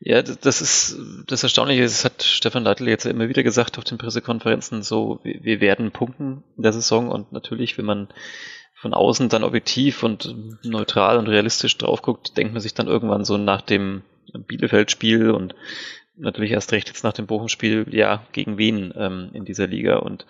Ja, 0.00 0.22
das 0.22 0.60
ist 0.60 0.98
das 1.26 1.42
Erstaunliche. 1.42 1.82
Das 1.82 2.04
hat 2.04 2.22
Stefan 2.22 2.64
Leitl 2.64 2.88
jetzt 2.88 3.06
immer 3.06 3.28
wieder 3.28 3.42
gesagt 3.42 3.78
auf 3.78 3.84
den 3.84 3.98
Pressekonferenzen. 3.98 4.82
So, 4.82 5.20
wir 5.22 5.60
werden 5.60 5.92
punkten 5.92 6.42
in 6.56 6.62
der 6.62 6.72
Saison 6.72 7.08
und 7.08 7.32
natürlich, 7.32 7.78
wenn 7.78 7.86
man 7.86 8.08
von 8.74 8.92
außen 8.92 9.30
dann 9.30 9.44
objektiv 9.44 10.02
und 10.02 10.34
neutral 10.62 11.16
und 11.16 11.28
realistisch 11.28 11.78
drauf 11.78 12.02
guckt, 12.02 12.36
denkt 12.36 12.52
man 12.52 12.60
sich 12.60 12.74
dann 12.74 12.86
irgendwann 12.86 13.24
so 13.24 13.38
nach 13.38 13.62
dem 13.62 14.02
Bielefeld-Spiel 14.34 15.30
und 15.30 15.54
natürlich 16.16 16.50
erst 16.50 16.72
recht 16.72 16.88
jetzt 16.88 17.04
nach 17.04 17.12
dem 17.12 17.26
Bochum-Spiel, 17.26 17.86
ja, 17.90 18.26
gegen 18.32 18.58
wen 18.58 18.92
ähm, 18.96 19.30
in 19.32 19.44
dieser 19.44 19.66
Liga. 19.66 19.96
Und 19.96 20.26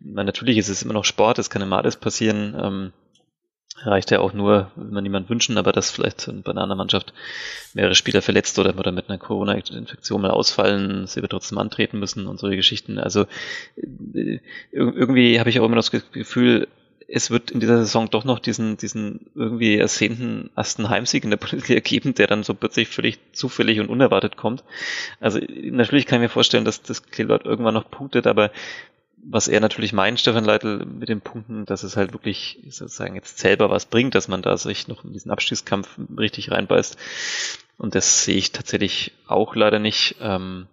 na, 0.00 0.22
natürlich 0.22 0.58
ist 0.58 0.68
es 0.68 0.82
immer 0.82 0.92
noch 0.92 1.04
Sport, 1.04 1.38
es 1.38 1.50
kann 1.50 1.62
immer 1.62 1.78
alles 1.78 1.96
passieren. 1.96 2.54
Ähm, 2.60 2.92
reicht 3.82 4.10
ja 4.10 4.20
auch 4.20 4.32
nur, 4.32 4.70
will 4.76 4.90
man 4.90 5.02
niemand 5.02 5.28
wünschen, 5.28 5.58
aber 5.58 5.72
dass 5.72 5.90
vielleicht 5.90 6.30
bei 6.44 6.52
einer 6.52 6.62
anderen 6.62 6.78
Mannschaft 6.78 7.12
mehrere 7.74 7.94
Spieler 7.94 8.22
verletzt 8.22 8.58
oder, 8.58 8.72
mit 8.72 9.08
einer 9.08 9.18
Corona-Infektion 9.18 10.22
mal 10.22 10.30
ausfallen, 10.30 11.06
sie 11.06 11.22
wird 11.22 11.32
trotzdem 11.32 11.58
antreten 11.58 11.98
müssen 11.98 12.26
und 12.26 12.38
solche 12.38 12.56
Geschichten. 12.56 12.98
Also 12.98 13.26
äh, 13.76 14.38
irgendwie 14.70 15.38
habe 15.40 15.50
ich 15.50 15.60
auch 15.60 15.66
immer 15.66 15.76
das 15.76 15.90
Gefühl, 15.90 16.68
es 17.06 17.30
wird 17.30 17.50
in 17.50 17.60
dieser 17.60 17.78
Saison 17.78 18.08
doch 18.10 18.24
noch 18.24 18.38
diesen, 18.38 18.76
diesen 18.76 19.26
irgendwie 19.34 19.76
ersehnten 19.76 20.50
ersten 20.56 20.88
Heimsieg 20.88 21.24
in 21.24 21.30
der 21.30 21.36
Bundesliga 21.38 21.80
geben, 21.80 22.14
der 22.14 22.26
dann 22.26 22.44
so 22.44 22.54
plötzlich 22.54 22.88
völlig 22.88 23.18
zufällig 23.32 23.80
und 23.80 23.88
unerwartet 23.88 24.36
kommt. 24.36 24.64
Also 25.20 25.40
natürlich 25.62 26.06
kann 26.06 26.16
ich 26.16 26.28
mir 26.28 26.32
vorstellen, 26.32 26.64
dass 26.64 26.82
das 26.82 27.02
Klillort 27.04 27.44
irgendwann 27.44 27.74
noch 27.74 27.90
punktet, 27.90 28.26
aber 28.26 28.50
was 29.26 29.48
er 29.48 29.60
natürlich 29.60 29.92
meint, 29.92 30.20
Stefan 30.20 30.44
Leitl, 30.44 30.84
mit 30.84 31.08
den 31.08 31.20
Punkten, 31.20 31.64
dass 31.64 31.82
es 31.82 31.96
halt 31.96 32.12
wirklich 32.12 32.58
sozusagen 32.68 33.14
jetzt 33.14 33.38
selber 33.38 33.70
was 33.70 33.86
bringt, 33.86 34.14
dass 34.14 34.28
man 34.28 34.42
da 34.42 34.56
sich 34.56 34.88
noch 34.88 35.04
in 35.04 35.12
diesen 35.12 35.30
Abstiegskampf 35.30 35.98
richtig 36.16 36.50
reinbeißt. 36.50 36.96
Und 37.78 37.94
das 37.94 38.24
sehe 38.24 38.36
ich 38.36 38.52
tatsächlich 38.52 39.12
auch 39.26 39.56
leider 39.56 39.78
nicht. 39.78 40.16
Ähm, 40.20 40.66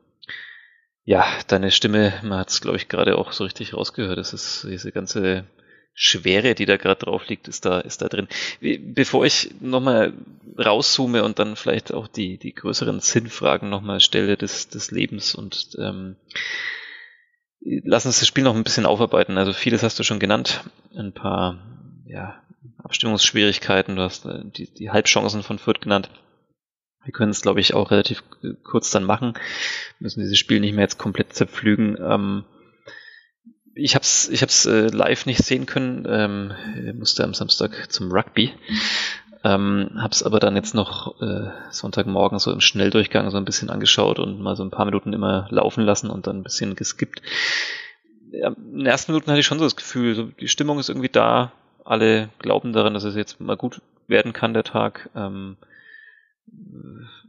ja, 1.03 1.25
deine 1.47 1.71
Stimme, 1.71 2.13
man 2.23 2.39
hat 2.39 2.49
es, 2.49 2.61
glaube 2.61 2.77
ich, 2.77 2.87
gerade 2.87 3.17
auch 3.17 3.31
so 3.31 3.43
richtig 3.43 3.73
rausgehört. 3.73 4.17
Das 4.17 4.33
ist 4.33 4.67
diese 4.69 4.91
ganze 4.91 5.45
Schwere, 5.93 6.55
die 6.55 6.65
da 6.65 6.77
gerade 6.77 7.05
drauf 7.05 7.27
liegt, 7.27 7.47
ist 7.47 7.65
da, 7.65 7.79
ist 7.79 8.01
da 8.01 8.07
drin. 8.07 8.27
Bevor 8.59 9.25
ich 9.25 9.51
nochmal 9.59 10.13
rauszoome 10.57 11.23
und 11.23 11.39
dann 11.39 11.55
vielleicht 11.55 11.93
auch 11.93 12.07
die, 12.07 12.37
die 12.37 12.53
größeren 12.53 12.99
Sinnfragen 12.99 13.69
nochmal 13.69 13.99
stelle 13.99 14.37
des, 14.37 14.69
des 14.69 14.91
Lebens 14.91 15.35
und 15.35 15.75
ähm, 15.79 16.15
lass 17.61 18.05
uns 18.05 18.19
das 18.19 18.27
Spiel 18.27 18.43
noch 18.43 18.55
ein 18.55 18.63
bisschen 18.63 18.85
aufarbeiten. 18.85 19.37
Also 19.37 19.53
vieles 19.53 19.83
hast 19.83 19.99
du 19.99 20.03
schon 20.03 20.19
genannt. 20.19 20.63
Ein 20.95 21.13
paar 21.13 21.59
ja, 22.05 22.41
Abstimmungsschwierigkeiten, 22.83 23.95
du 23.95 24.01
hast 24.01 24.25
äh, 24.25 24.43
die, 24.43 24.73
die 24.73 24.89
Halbchancen 24.89 25.43
von 25.43 25.59
Fürth 25.59 25.81
genannt. 25.81 26.09
Wir 27.03 27.13
können 27.13 27.31
es, 27.31 27.41
glaube 27.41 27.59
ich, 27.59 27.73
auch 27.73 27.89
relativ 27.89 28.23
kurz 28.63 28.91
dann 28.91 29.03
machen. 29.03 29.33
Wir 29.33 30.05
müssen 30.05 30.19
dieses 30.19 30.37
Spiel 30.37 30.59
nicht 30.59 30.73
mehr 30.73 30.83
jetzt 30.83 30.99
komplett 30.99 31.33
zerpflügen. 31.33 31.97
Ähm, 31.99 32.43
ich 33.73 33.95
habe 33.95 34.03
es 34.03 34.29
ich 34.29 34.41
hab's, 34.41 34.65
äh, 34.65 34.87
live 34.87 35.25
nicht 35.25 35.43
sehen 35.43 35.65
können, 35.65 36.05
ähm, 36.07 36.53
musste 36.99 37.23
am 37.23 37.33
Samstag 37.33 37.91
zum 37.91 38.11
Rugby. 38.11 38.53
Ähm, 39.43 39.91
hab's 39.97 40.21
aber 40.21 40.39
dann 40.39 40.55
jetzt 40.55 40.75
noch 40.75 41.19
äh, 41.21 41.49
Sonntagmorgen 41.71 42.37
so 42.37 42.51
im 42.51 42.61
Schnelldurchgang 42.61 43.31
so 43.31 43.37
ein 43.37 43.45
bisschen 43.45 43.69
angeschaut 43.69 44.19
und 44.19 44.39
mal 44.39 44.55
so 44.55 44.63
ein 44.63 44.69
paar 44.69 44.85
Minuten 44.85 45.13
immer 45.13 45.47
laufen 45.49 45.83
lassen 45.83 46.09
und 46.09 46.27
dann 46.27 46.37
ein 46.37 46.43
bisschen 46.43 46.75
geskippt. 46.75 47.21
Ja, 48.31 48.49
in 48.49 48.77
den 48.77 48.85
ersten 48.85 49.11
Minuten 49.11 49.31
hatte 49.31 49.39
ich 49.39 49.45
schon 49.45 49.59
so 49.59 49.65
das 49.65 49.75
Gefühl, 49.75 50.15
so 50.15 50.23
die 50.25 50.47
Stimmung 50.47 50.79
ist 50.79 50.89
irgendwie 50.89 51.09
da, 51.09 51.51
alle 51.83 52.29
glauben 52.39 52.71
daran, 52.71 52.93
dass 52.93 53.03
es 53.03 53.15
jetzt 53.15 53.41
mal 53.41 53.57
gut 53.57 53.81
werden 54.07 54.31
kann, 54.31 54.53
der 54.53 54.63
Tag. 54.63 55.09
Ähm, 55.15 55.57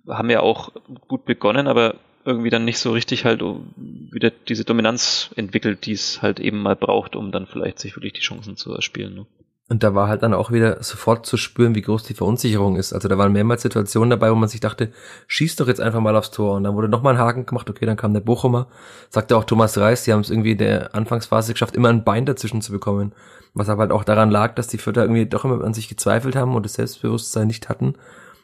haben 0.09 0.31
ja 0.31 0.41
auch 0.41 0.73
gut 1.09 1.25
begonnen, 1.25 1.67
aber 1.67 1.95
irgendwie 2.25 2.51
dann 2.51 2.65
nicht 2.65 2.79
so 2.79 2.93
richtig 2.93 3.25
halt 3.25 3.43
wieder 3.77 4.31
diese 4.31 4.65
Dominanz 4.65 5.31
entwickelt, 5.37 5.87
die 5.87 5.93
es 5.93 6.23
halt 6.23 6.41
eben 6.41 6.63
mal 6.63 6.77
braucht, 6.77 7.17
um 7.17 7.33
dann 7.33 7.47
vielleicht 7.47 7.79
sich 7.79 7.97
wirklich 7.97 8.13
die 8.13 8.21
Chancen 8.21 8.57
zu 8.57 8.73
erspielen. 8.73 9.15
Ne? 9.15 9.27
Und 9.73 9.83
da 9.83 9.95
war 9.95 10.07
halt 10.07 10.23
dann 10.23 10.35
auch 10.35 10.53
wieder 10.53 10.83
sofort 10.83 11.25
zu 11.25 11.39
spüren, 11.39 11.75
wie 11.75 11.81
groß 11.81 12.03
die 12.03 12.13
Verunsicherung 12.13 12.77
ist. 12.77 12.93
Also 12.93 13.09
da 13.09 13.17
waren 13.17 13.33
mehrmals 13.33 13.63
Situationen 13.63 14.11
dabei, 14.11 14.31
wo 14.31 14.35
man 14.35 14.51
sich 14.51 14.61
dachte, 14.61 14.93
schieß 15.29 15.57
doch 15.57 15.67
jetzt 15.67 15.81
einfach 15.81 16.01
mal 16.01 16.15
aufs 16.15 16.31
Tor. 16.31 16.57
Und 16.57 16.65
dann 16.65 16.75
wurde 16.75 16.91
nochmal 16.91 17.15
ein 17.15 17.19
Haken 17.19 17.47
gemacht, 17.47 17.71
okay, 17.71 17.87
dann 17.87 17.97
kam 17.97 18.13
der 18.13 18.21
Bochumer. 18.21 18.67
Sagte 19.09 19.35
auch 19.35 19.45
Thomas 19.45 19.79
Reis, 19.79 20.05
die 20.05 20.13
haben 20.13 20.21
es 20.21 20.29
irgendwie 20.29 20.53
in 20.53 20.59
der 20.59 20.95
Anfangsphase 20.95 21.55
geschafft, 21.55 21.75
immer 21.75 21.89
ein 21.89 22.05
Bein 22.05 22.27
dazwischen 22.27 22.61
zu 22.61 22.71
bekommen. 22.71 23.15
Was 23.55 23.71
aber 23.71 23.81
halt 23.81 23.93
auch 23.93 24.05
daran 24.05 24.31
lag, 24.31 24.55
dass 24.57 24.67
die 24.67 24.77
Vierter 24.77 25.05
irgendwie 25.05 25.25
doch 25.25 25.47
immer 25.47 25.65
an 25.65 25.73
sich 25.73 25.89
gezweifelt 25.89 26.37
haben 26.37 26.55
und 26.55 26.67
das 26.67 26.75
Selbstbewusstsein 26.75 27.47
nicht 27.47 27.71
hatten, 27.71 27.95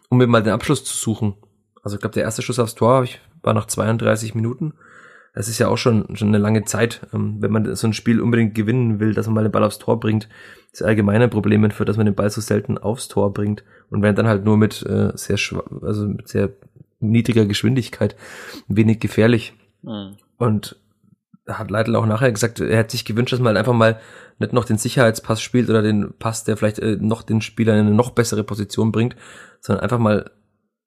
um 0.08 0.16
mir 0.16 0.28
mal 0.28 0.42
den 0.42 0.54
Abschluss 0.54 0.82
zu 0.82 0.96
suchen. 0.96 1.34
Also 1.82 1.96
ich 1.96 2.00
glaube, 2.00 2.14
der 2.14 2.22
erste 2.22 2.40
Schuss 2.40 2.58
aufs 2.58 2.74
Tor 2.74 3.04
war 3.42 3.52
nach 3.52 3.66
32 3.66 4.34
Minuten. 4.34 4.72
Das 5.38 5.46
ist 5.46 5.61
ja 5.61 5.68
auch 5.68 5.79
schon, 5.79 6.16
schon 6.16 6.29
eine 6.29 6.38
lange 6.38 6.64
Zeit, 6.64 7.07
ähm, 7.14 7.37
wenn 7.38 7.53
man 7.53 7.77
so 7.77 7.87
ein 7.87 7.92
Spiel 7.92 8.20
unbedingt 8.20 8.57
gewinnen 8.57 8.98
will, 8.98 9.14
dass 9.14 9.27
man 9.27 9.37
mal 9.37 9.44
den 9.44 9.53
Ball 9.53 9.62
aufs 9.62 9.79
Tor 9.79 10.01
bringt. 10.01 10.29
Das 10.72 10.83
allgemeine 10.83 11.29
Problem 11.29 11.70
für, 11.70 11.85
dass 11.85 11.96
man 11.96 12.07
den 12.07 12.16
Ball 12.16 12.29
so 12.29 12.40
selten 12.40 12.77
aufs 12.77 13.07
Tor 13.07 13.33
bringt 13.33 13.62
und 13.88 14.03
wenn 14.03 14.16
dann 14.16 14.27
halt 14.27 14.44
nur 14.44 14.57
mit 14.57 14.85
äh, 14.85 15.12
sehr 15.14 15.38
also 15.81 16.09
mit 16.09 16.27
sehr 16.27 16.51
niedriger 16.98 17.46
Geschwindigkeit, 17.46 18.16
wenig 18.66 18.98
gefährlich. 18.98 19.55
Mhm. 19.83 20.16
Und 20.38 20.77
da 21.44 21.61
hat 21.61 21.70
Leitl 21.70 21.94
auch 21.94 22.07
nachher 22.07 22.33
gesagt, 22.33 22.59
er 22.59 22.77
hätte 22.77 22.90
sich 22.90 23.05
gewünscht, 23.05 23.33
dass 23.33 23.38
man 23.38 23.57
einfach 23.57 23.74
mal 23.74 24.01
nicht 24.40 24.53
noch 24.53 24.64
den 24.64 24.77
Sicherheitspass 24.77 25.40
spielt 25.40 25.70
oder 25.70 25.83
den 25.83 26.14
Pass, 26.18 26.42
der 26.42 26.57
vielleicht 26.57 26.81
äh, 26.81 26.96
noch 26.96 27.22
den 27.22 27.42
Spieler 27.42 27.74
in 27.74 27.87
eine 27.87 27.94
noch 27.94 28.11
bessere 28.11 28.42
Position 28.42 28.90
bringt, 28.90 29.14
sondern 29.61 29.85
einfach 29.85 30.01
mal 30.01 30.33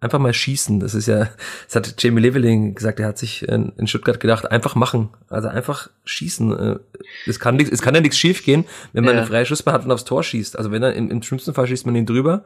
einfach 0.02 0.20
mal 0.20 0.34
schießen. 0.34 0.80
Das 0.80 0.94
ist 0.94 1.08
ja, 1.08 1.30
das 1.68 1.76
hat 1.76 2.04
Jamie 2.04 2.20
Leveling 2.20 2.76
gesagt, 2.76 3.00
er 3.00 3.08
hat 3.08 3.18
sich 3.18 3.48
in, 3.48 3.72
in 3.78 3.88
Stuttgart 3.88 4.20
gedacht, 4.20 4.52
einfach 4.52 4.76
machen. 4.76 5.10
Also 5.30 5.48
einfach 5.48 5.90
schießen. 6.04 6.60
Äh, 6.60 6.80
es 7.28 7.40
kann, 7.40 7.56
nix, 7.56 7.70
es 7.72 7.82
kann 7.82 7.96
ja 7.96 8.02
nichts 8.02 8.18
schief 8.18 8.44
gehen, 8.44 8.66
wenn 8.92 9.06
man 9.06 9.14
ja. 9.14 9.22
eine 9.22 9.28
freie 9.28 9.46
Schussbahn 9.46 9.76
hat 9.76 9.86
und 9.86 9.92
aufs 9.92 10.04
Tor 10.04 10.24
schießt. 10.24 10.58
Also 10.58 10.72
wenn 10.72 10.84
er 10.84 10.94
im, 10.94 11.10
im 11.10 11.22
schlimmsten 11.22 11.54
Fall 11.54 11.68
schießt 11.68 11.86
man 11.86 11.96
ihn 11.96 12.06
drüber. 12.06 12.44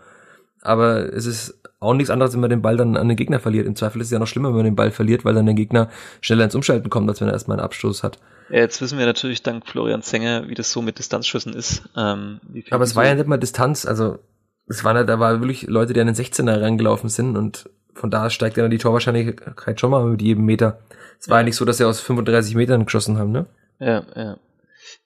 Aber 0.62 1.14
es 1.14 1.26
ist 1.26 1.60
auch 1.80 1.94
nichts 1.94 2.10
anderes, 2.10 2.34
wenn 2.34 2.40
man 2.40 2.50
den 2.50 2.62
Ball 2.62 2.76
dann 2.76 2.98
an 2.98 3.08
den 3.08 3.18
Gegner 3.18 3.40
verliert. 3.40 3.68
Im 3.68 3.76
Zweifel 3.76 4.02
ist 4.02 4.08
es 4.08 4.12
ja 4.12 4.20
noch 4.20 4.28
schlimmer, 4.28 4.50
wenn 4.50 4.58
man 4.58 4.66
den 4.66 4.76
Ball 4.76 4.92
verliert, 4.92 5.24
weil 5.24 5.36
dann 5.36 5.46
der 5.46 5.56
Gegner 5.56 5.90
schneller 6.22 6.44
ins 6.44 6.56
Umschalten 6.56 6.90
kommt, 6.90 7.08
als 7.08 7.22
wenn 7.22 7.28
er 7.28 7.34
erstmal 7.34 7.58
einen 7.58 7.66
Abstoß 7.66 8.04
hat. 8.04 8.20
Ja, 8.50 8.60
jetzt 8.60 8.82
wissen 8.82 8.98
wir 8.98 9.06
natürlich 9.06 9.44
dank 9.44 9.68
Florian 9.68 10.02
Zenger, 10.02 10.50
wie 10.50 10.56
das 10.56 10.72
so 10.72 10.82
mit 10.82 10.98
Distanzschüssen 11.00 11.54
ist. 11.54 11.84
Ähm, 11.96 12.40
Aber 12.72 12.84
es 12.84 12.96
war 12.96 13.06
ja 13.06 13.16
nicht 13.16 13.28
mal 13.28 13.38
Distanz, 13.38 13.86
also 13.86 14.20
es 14.68 14.84
waren 14.84 14.98
halt, 14.98 15.10
da 15.10 15.20
war 15.20 15.42
wirklich 15.42 15.64
Leute, 15.64 15.94
die 15.94 16.02
an 16.02 16.08
den 16.08 16.16
16er 16.16 16.62
reingelaufen 16.62 17.10
sind 17.10 17.38
und 17.38 17.70
von 17.94 18.12
da 18.12 18.30
steigt 18.30 18.58
dann 18.58 18.72
die 18.72 18.78
Torwahrscheinlichkeit 18.78 19.80
schon 19.80 19.92
mal 19.92 20.06
mit 20.06 20.22
jedem 20.22 20.46
Meter. 20.46 20.80
Es 21.20 21.30
war 21.30 21.40
ja 21.40 21.44
nicht 21.44 21.56
so, 21.56 21.66
dass 21.66 21.78
sie 21.78 21.86
aus 21.86 22.02
35 22.02 22.56
Metern 22.56 22.86
geschossen 22.86 23.18
haben, 23.18 23.32
ne? 23.32 23.46
Ja, 23.80 24.06
ja. 24.16 24.38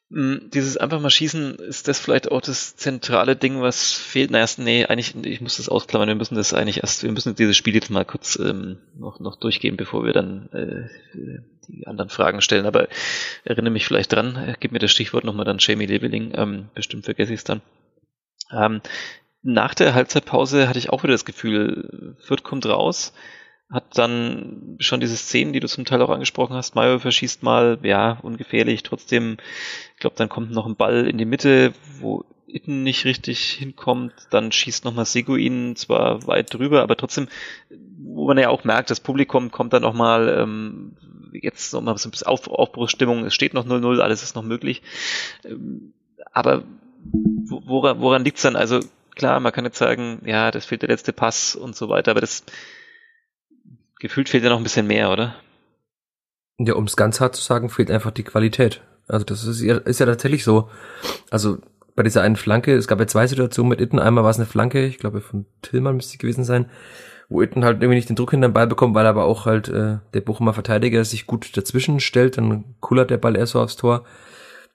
Mm, 0.10 0.50
dieses 0.52 0.78
einfach 0.78 1.00
mal 1.00 1.12
schießen, 1.12 1.56
ist 1.56 1.88
das 1.88 2.00
vielleicht 2.00 2.32
auch 2.32 2.42
das 2.42 2.76
zentrale 2.76 3.36
Ding, 3.36 3.62
was 3.62 3.94
fehlt? 3.94 4.32
Naja, 4.32 4.48
nee, 4.58 4.86
eigentlich, 4.86 5.16
ich 5.24 5.40
muss 5.40 5.58
das 5.58 5.70
ausklammern, 5.70 6.08
wir 6.08 6.16
müssen 6.16 6.36
das 6.36 6.54
eigentlich 6.54 6.82
erst, 6.82 7.04
wir 7.04 7.12
müssen 7.12 7.36
dieses 7.36 7.56
Spiel 7.56 7.76
jetzt 7.76 7.92
mal 7.92 8.06
kurz 8.06 8.38
ähm, 8.40 8.80
noch, 8.98 9.20
noch 9.20 9.36
durchgehen, 9.36 9.78
bevor 9.78 10.04
wir 10.04 10.14
dann 10.14 10.50
äh, 10.52 10.90
die 11.68 11.86
anderen 11.86 12.10
Fragen 12.10 12.42
stellen. 12.42 12.66
Aber 12.66 12.88
erinnere 13.44 13.72
mich 13.72 13.86
vielleicht 13.86 14.12
dran, 14.12 14.56
gib 14.60 14.72
mir 14.72 14.80
das 14.80 14.92
Stichwort 14.92 15.26
nochmal 15.26 15.46
dann 15.46 15.58
Jamie 15.60 15.86
Leveling, 15.86 16.32
ähm, 16.34 16.70
bestimmt 16.74 17.06
vergesse 17.06 17.34
ich 17.34 17.42
es 17.42 17.44
dann. 17.44 17.62
Ähm, 18.52 18.82
nach 19.42 19.74
der 19.74 19.94
Halbzeitpause 19.94 20.68
hatte 20.68 20.80
ich 20.80 20.90
auch 20.90 21.04
wieder 21.04 21.14
das 21.14 21.26
Gefühl, 21.26 22.16
Fürth 22.20 22.44
kommt 22.44 22.66
raus, 22.66 23.14
hat 23.72 23.98
dann 23.98 24.78
schon 24.80 25.00
diese 25.00 25.16
Szenen, 25.16 25.54
die 25.54 25.60
du 25.60 25.68
zum 25.68 25.86
Teil 25.86 26.02
auch 26.02 26.10
angesprochen 26.10 26.56
hast, 26.56 26.76
Mayo 26.76 27.00
verschießt 27.00 27.44
mal, 27.44 27.80
ja, 27.84 28.18
ungefährlich, 28.22 28.84
trotzdem, 28.84 29.38
ich 29.94 30.00
glaube, 30.00 30.16
dann 30.18 30.30
kommt 30.30 30.52
noch 30.52 30.66
ein 30.66 30.76
Ball 30.76 31.08
in 31.08 31.18
die 31.18 31.26
Mitte, 31.26 31.74
wo 32.00 32.26
Itten 32.48 32.82
nicht 32.82 33.06
richtig 33.06 33.52
hinkommt, 33.52 34.14
dann 34.32 34.52
schießt 34.52 34.84
nochmal 34.84 35.06
Seguin 35.06 35.76
zwar 35.76 36.26
weit 36.26 36.52
drüber, 36.54 36.82
aber 36.82 36.98
trotzdem, 36.98 37.28
wo 38.00 38.26
man 38.26 38.40
ja 38.40 38.50
auch 38.50 38.64
merkt, 38.64 38.90
das 38.90 39.00
Publikum 39.00 39.52
kommt 39.52 39.72
dann 39.74 39.84
nochmal, 39.84 40.30
ähm, 40.30 40.98
jetzt 41.32 41.72
nochmal 41.74 41.98
so 42.00 42.10
ein 42.10 42.12
bisschen 42.12 42.28
Auf 42.28 42.48
Aufbruchsstimmung, 42.48 43.24
es 43.24 43.36
steht 43.36 43.54
noch 43.54 43.68
0-0, 43.68 44.00
alles 44.00 44.24
ist 44.24 44.36
noch 44.36 44.44
möglich, 44.44 44.82
ähm, 45.46 45.94
aber 46.32 46.64
woran, 47.46 48.02
woran 48.02 48.24
liegt's 48.24 48.42
dann? 48.42 48.56
Also 48.56 48.80
klar, 49.16 49.40
man 49.40 49.52
kann 49.52 49.66
jetzt 49.66 49.78
sagen, 49.78 50.22
ja, 50.26 50.52
das 50.52 50.66
fehlt 50.66 50.82
der 50.82 50.90
letzte 50.90 51.14
Pass 51.14 51.56
und 51.56 51.76
so 51.76 51.90
weiter, 51.90 52.12
aber 52.12 52.22
das 52.22 52.44
gefühlt 54.00 54.30
fehlt 54.30 54.44
ja 54.44 54.50
noch 54.50 54.58
ein 54.58 54.64
bisschen 54.64 54.88
mehr, 54.88 55.12
oder? 55.12 55.36
Ja, 56.58 56.76
um 56.76 56.86
es 56.86 56.96
ganz 56.96 57.22
hart 57.22 57.36
zu 57.36 57.42
sagen, 57.42 57.70
fehlt 57.70 57.92
einfach 57.92 58.12
die 58.12 58.24
Qualität. 58.24 58.82
Also 59.08 59.26
das 59.26 59.44
ist 59.44 59.62
ja, 59.62 59.78
ist 59.78 60.00
ja 60.00 60.06
tatsächlich 60.06 60.44
so. 60.44 60.70
Also 61.32 61.58
bei 61.96 62.04
dieser 62.04 62.22
einen 62.22 62.36
Flanke, 62.36 62.76
es 62.76 62.88
gab 62.88 63.00
ja 63.00 63.08
zwei 63.08 63.28
Situationen 63.28 63.70
mit 63.70 63.82
Itten. 63.82 64.00
Einmal 64.00 64.24
war 64.24 64.32
es 64.32 64.38
eine 64.38 64.46
Flanke, 64.46 64.86
ich 64.86 65.00
glaube 65.00 65.22
von 65.22 65.46
Tillmann 65.62 65.96
müsste 65.96 66.14
es 66.14 66.20
gewesen 66.20 66.44
sein, 66.44 66.70
wo 67.28 67.42
Itten 67.42 67.66
halt 67.66 67.82
irgendwie 67.82 67.96
nicht 67.96 68.10
den 68.10 68.16
Druck 68.16 68.32
hinter 68.32 68.48
den 68.50 68.54
Ball 68.54 68.68
bekommt, 68.68 68.96
weil 68.96 69.06
aber 69.06 69.26
auch 69.26 69.46
halt 69.46 69.68
äh, 69.70 69.98
der 70.14 70.22
Bochumer 70.22 70.54
Verteidiger 70.54 71.04
sich 71.04 71.28
gut 71.28 71.58
dazwischen 71.58 72.00
stellt, 72.00 72.38
dann 72.38 72.76
kullert 72.80 73.10
der 73.10 73.18
Ball 73.18 73.36
erst 73.36 73.54
so 73.54 73.62
aufs 73.62 73.76
Tor. 73.76 74.06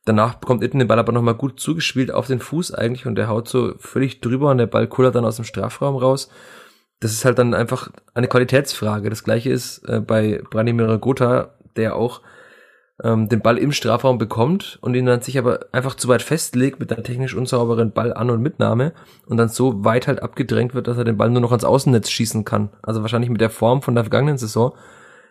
Danach 0.05 0.35
bekommt 0.35 0.63
Itten 0.63 0.79
den 0.79 0.89
Ball 0.89 0.99
aber 0.99 1.13
nochmal 1.13 1.35
gut 1.35 1.59
zugespielt 1.59 2.11
auf 2.11 2.27
den 2.27 2.41
Fuß 2.41 2.75
eigentlich 2.75 3.07
und 3.07 3.15
der 3.15 3.29
haut 3.29 3.49
so 3.49 3.75
völlig 3.79 4.21
drüber 4.21 4.51
und 4.51 4.59
der 4.59 4.67
Ball 4.67 4.87
kullert 4.87 5.15
dann 5.15 5.25
aus 5.25 5.37
dem 5.37 5.45
Strafraum 5.45 5.97
raus. 5.97 6.29
Das 7.01 7.13
ist 7.13 7.25
halt 7.25 7.39
dann 7.39 7.55
einfach 7.55 7.91
eine 8.13 8.29
Qualitätsfrage. 8.29 9.11
Das 9.11 9.25
gleiche 9.25 9.51
ist 9.51 9.79
äh, 9.89 10.01
bei 10.01 10.43
Branimir 10.51 10.99
Gotha, 10.99 11.55
der 11.77 11.97
auch 11.97 12.21
ähm, 13.03 13.29
den 13.29 13.41
Ball 13.41 13.59
im 13.59 13.73
Strafraum 13.73 14.19
bekommt 14.19 14.79
und 14.83 14.95
ihn 14.95 15.07
dann 15.07 15.23
sich 15.23 15.39
aber 15.39 15.67
einfach 15.73 15.95
zu 15.95 16.09
weit 16.09 16.23
festlegt 16.23 16.79
mit 16.81 16.93
einer 16.93 17.03
technisch 17.03 17.35
unsauberen 17.35 17.93
Ball-An- 17.93 18.31
und 18.31 18.43
Mitnahme 18.43 18.93
und 19.27 19.39
dann 19.39 19.49
so 19.49 19.85
weit 19.85 20.07
halt 20.07 20.23
abgedrängt 20.23 20.75
wird, 20.75 20.87
dass 20.87 20.99
er 20.99 21.05
den 21.05 21.17
Ball 21.17 21.31
nur 21.31 21.41
noch 21.41 21.51
ans 21.51 21.65
Außennetz 21.65 22.11
schießen 22.11 22.45
kann. 22.45 22.71
Also 22.83 23.03
wahrscheinlich 23.03 23.31
mit 23.31 23.41
der 23.41 23.51
Form 23.51 23.83
von 23.83 23.95
der 23.95 24.05
vergangenen 24.05 24.39
Saison 24.39 24.75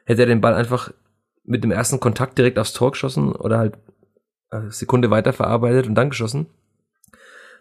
hätte 0.06 0.24
er 0.24 0.28
den 0.28 0.42
Ball 0.42 0.56
einfach 0.56 0.92
mit 1.46 1.64
dem 1.64 1.72
ersten 1.72 2.00
Kontakt 2.00 2.38
direkt 2.38 2.60
aufs 2.60 2.74
Tor 2.74 2.92
geschossen 2.92 3.32
oder 3.32 3.60
halt 3.60 3.78
Sekunde 4.70 5.10
weiter 5.10 5.34
verarbeitet 5.34 5.88
und 5.88 5.96
dann 5.96 6.10
geschossen. 6.10 6.48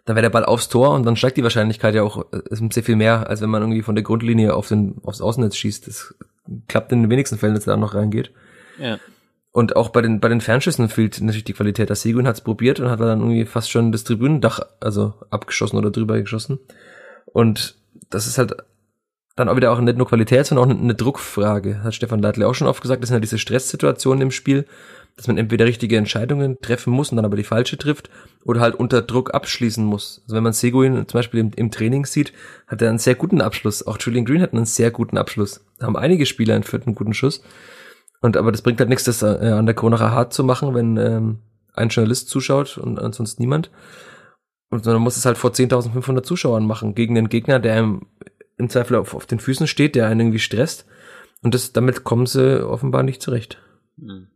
Dann 0.05 0.15
wäre 0.15 0.23
der 0.23 0.29
Ball 0.29 0.45
aufs 0.45 0.67
Tor 0.67 0.91
und 0.91 1.05
dann 1.05 1.15
steigt 1.15 1.37
die 1.37 1.43
Wahrscheinlichkeit 1.43 1.95
ja 1.95 2.03
auch 2.03 2.25
äh, 2.33 2.69
sehr 2.69 2.83
viel 2.83 2.97
mehr, 2.97 3.29
als 3.29 3.41
wenn 3.41 3.49
man 3.49 3.61
irgendwie 3.61 3.81
von 3.81 3.95
der 3.95 4.03
Grundlinie 4.03 4.53
auf 4.53 4.67
den, 4.67 4.95
aufs 5.03 5.21
Außennetz 5.21 5.55
schießt. 5.55 5.87
Das 5.87 6.13
klappt 6.67 6.91
in 6.91 7.03
den 7.03 7.09
wenigsten 7.09 7.37
Fällen, 7.37 7.55
dass 7.55 7.67
er 7.67 7.73
da 7.73 7.77
noch 7.77 7.93
reingeht. 7.93 8.31
Ja. 8.79 8.99
Und 9.51 9.75
auch 9.75 9.89
bei 9.89 10.01
den, 10.01 10.19
bei 10.19 10.29
den 10.29 10.41
Fernschüssen 10.41 10.89
fehlt 10.89 11.21
natürlich 11.21 11.43
die 11.43 11.53
Qualität. 11.53 11.89
Der 11.89 11.95
Seguin 11.95 12.27
hat 12.27 12.35
es 12.35 12.41
probiert 12.41 12.79
und 12.79 12.89
hat 12.89 12.99
dann 12.99 13.19
irgendwie 13.19 13.45
fast 13.45 13.69
schon 13.69 13.91
das 13.91 14.03
Tribünendach, 14.03 14.59
also 14.79 15.13
abgeschossen 15.29 15.77
oder 15.77 15.91
drüber 15.91 16.19
geschossen. 16.19 16.59
Und 17.25 17.75
das 18.09 18.27
ist 18.27 18.39
halt 18.39 18.55
dann 19.35 19.49
auch 19.49 19.55
wieder 19.55 19.71
auch 19.71 19.79
nicht 19.79 19.97
nur 19.97 20.07
Qualität, 20.07 20.45
sondern 20.45 20.69
auch 20.69 20.75
eine 20.75 20.95
Druckfrage. 20.95 21.83
Hat 21.83 21.95
Stefan 21.95 22.21
Leitler 22.21 22.47
auch 22.47 22.55
schon 22.55 22.67
oft 22.67 22.81
gesagt, 22.81 23.03
das 23.03 23.09
sind 23.09 23.15
ja 23.15 23.21
diese 23.21 23.37
Stresssituationen 23.37 24.21
im 24.21 24.31
Spiel, 24.31 24.65
dass 25.15 25.27
man 25.27 25.37
entweder 25.37 25.65
richtige 25.65 25.97
Entscheidungen 25.97 26.59
treffen 26.61 26.91
muss 26.91 27.11
und 27.11 27.17
dann 27.17 27.25
aber 27.25 27.37
die 27.37 27.43
falsche 27.43 27.77
trifft 27.77 28.09
oder 28.43 28.61
halt 28.61 28.75
unter 28.75 29.01
Druck 29.01 29.33
abschließen 29.33 29.83
muss. 29.83 30.21
Also 30.23 30.35
wenn 30.35 30.43
man 30.43 30.53
Seguin 30.53 30.95
zum 31.07 31.19
Beispiel 31.19 31.39
im, 31.39 31.51
im 31.55 31.71
Training 31.71 32.05
sieht, 32.05 32.33
hat 32.67 32.81
er 32.81 32.89
einen 32.89 32.97
sehr 32.97 33.15
guten 33.15 33.41
Abschluss. 33.41 33.85
Auch 33.85 33.99
Julian 33.99 34.25
Green 34.25 34.41
hat 34.41 34.53
einen 34.53 34.65
sehr 34.65 34.89
guten 34.89 35.17
Abschluss. 35.17 35.63
Da 35.77 35.85
haben 35.85 35.95
einige 35.95 36.25
Spieler 36.25 36.55
einen 36.55 36.63
vierten 36.63 36.95
guten 36.95 37.13
Schuss. 37.13 37.43
Und 38.21 38.37
aber 38.37 38.51
das 38.51 38.61
bringt 38.61 38.79
halt 38.79 38.89
nichts, 38.89 39.03
das 39.03 39.21
äh, 39.21 39.25
an 39.25 39.65
der 39.65 39.75
Kronacher 39.75 40.11
hart 40.11 40.33
zu 40.33 40.43
machen, 40.43 40.73
wenn 40.73 40.97
ähm, 40.97 41.39
ein 41.73 41.89
Journalist 41.89 42.29
zuschaut 42.29 42.77
und 42.77 42.99
ansonsten 42.99 43.41
niemand. 43.43 43.69
Und 44.69 44.85
man 44.85 45.01
muss 45.01 45.17
es 45.17 45.25
halt 45.25 45.37
vor 45.37 45.51
10.500 45.51 46.23
Zuschauern 46.23 46.65
machen, 46.65 46.95
gegen 46.95 47.13
den 47.13 47.29
Gegner, 47.29 47.59
der 47.59 47.77
im, 47.77 48.07
im 48.57 48.69
Zweifel 48.69 48.95
auf, 48.95 49.13
auf 49.13 49.27
den 49.27 49.39
Füßen 49.39 49.67
steht, 49.67 49.93
der 49.93 50.07
einen 50.07 50.21
irgendwie 50.21 50.39
stresst. 50.39 50.85
Und 51.43 51.53
das, 51.53 51.73
damit 51.73 52.03
kommen 52.03 52.25
sie 52.25 52.65
offenbar 52.65 53.03
nicht 53.03 53.21
zurecht. 53.21 53.61
Hm. 53.99 54.27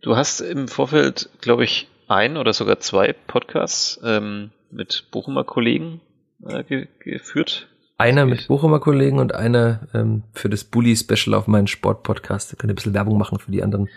Du 0.00 0.16
hast 0.16 0.40
im 0.40 0.68
Vorfeld, 0.68 1.28
glaube 1.40 1.64
ich, 1.64 1.88
ein 2.08 2.36
oder 2.36 2.52
sogar 2.52 2.80
zwei 2.80 3.12
Podcasts 3.12 4.00
ähm, 4.04 4.50
mit 4.70 5.06
Bochumer 5.10 5.44
Kollegen 5.44 6.00
äh, 6.46 6.62
ge 6.64 6.88
geführt. 6.98 7.68
Einer 7.98 8.26
mit 8.26 8.48
Bochumer 8.48 8.80
Kollegen 8.80 9.18
und 9.18 9.34
einer 9.34 9.80
ähm, 9.94 10.24
für 10.32 10.48
das 10.48 10.64
Bully 10.64 10.96
Special 10.96 11.34
auf 11.34 11.46
meinen 11.46 11.68
Sportpodcast. 11.68 12.52
Da 12.52 12.56
könnt 12.56 12.70
ihr 12.70 12.74
ein 12.74 12.76
bisschen 12.76 12.94
Werbung 12.94 13.18
machen 13.18 13.38
für 13.38 13.52
die 13.52 13.62
anderen 13.62 13.88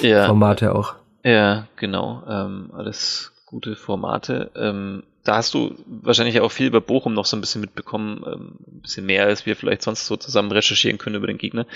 ja, 0.00 0.26
Formate 0.26 0.74
auch. 0.74 0.94
Ja, 1.22 1.68
genau. 1.76 2.22
Ähm, 2.28 2.70
alles 2.74 3.32
gute 3.46 3.76
Formate. 3.76 4.50
Ähm, 4.56 5.04
da 5.24 5.36
hast 5.36 5.54
du 5.54 5.76
wahrscheinlich 5.86 6.40
auch 6.40 6.50
viel 6.50 6.66
über 6.66 6.80
Bochum 6.80 7.14
noch 7.14 7.26
so 7.26 7.36
ein 7.36 7.40
bisschen 7.40 7.60
mitbekommen, 7.60 8.24
ähm, 8.26 8.54
ein 8.66 8.80
bisschen 8.82 9.06
mehr, 9.06 9.24
als 9.26 9.46
wir 9.46 9.54
vielleicht 9.54 9.82
sonst 9.82 10.06
so 10.06 10.16
zusammen 10.16 10.50
recherchieren 10.50 10.98
können 10.98 11.16
über 11.16 11.28
den 11.28 11.38
Gegner, 11.38 11.66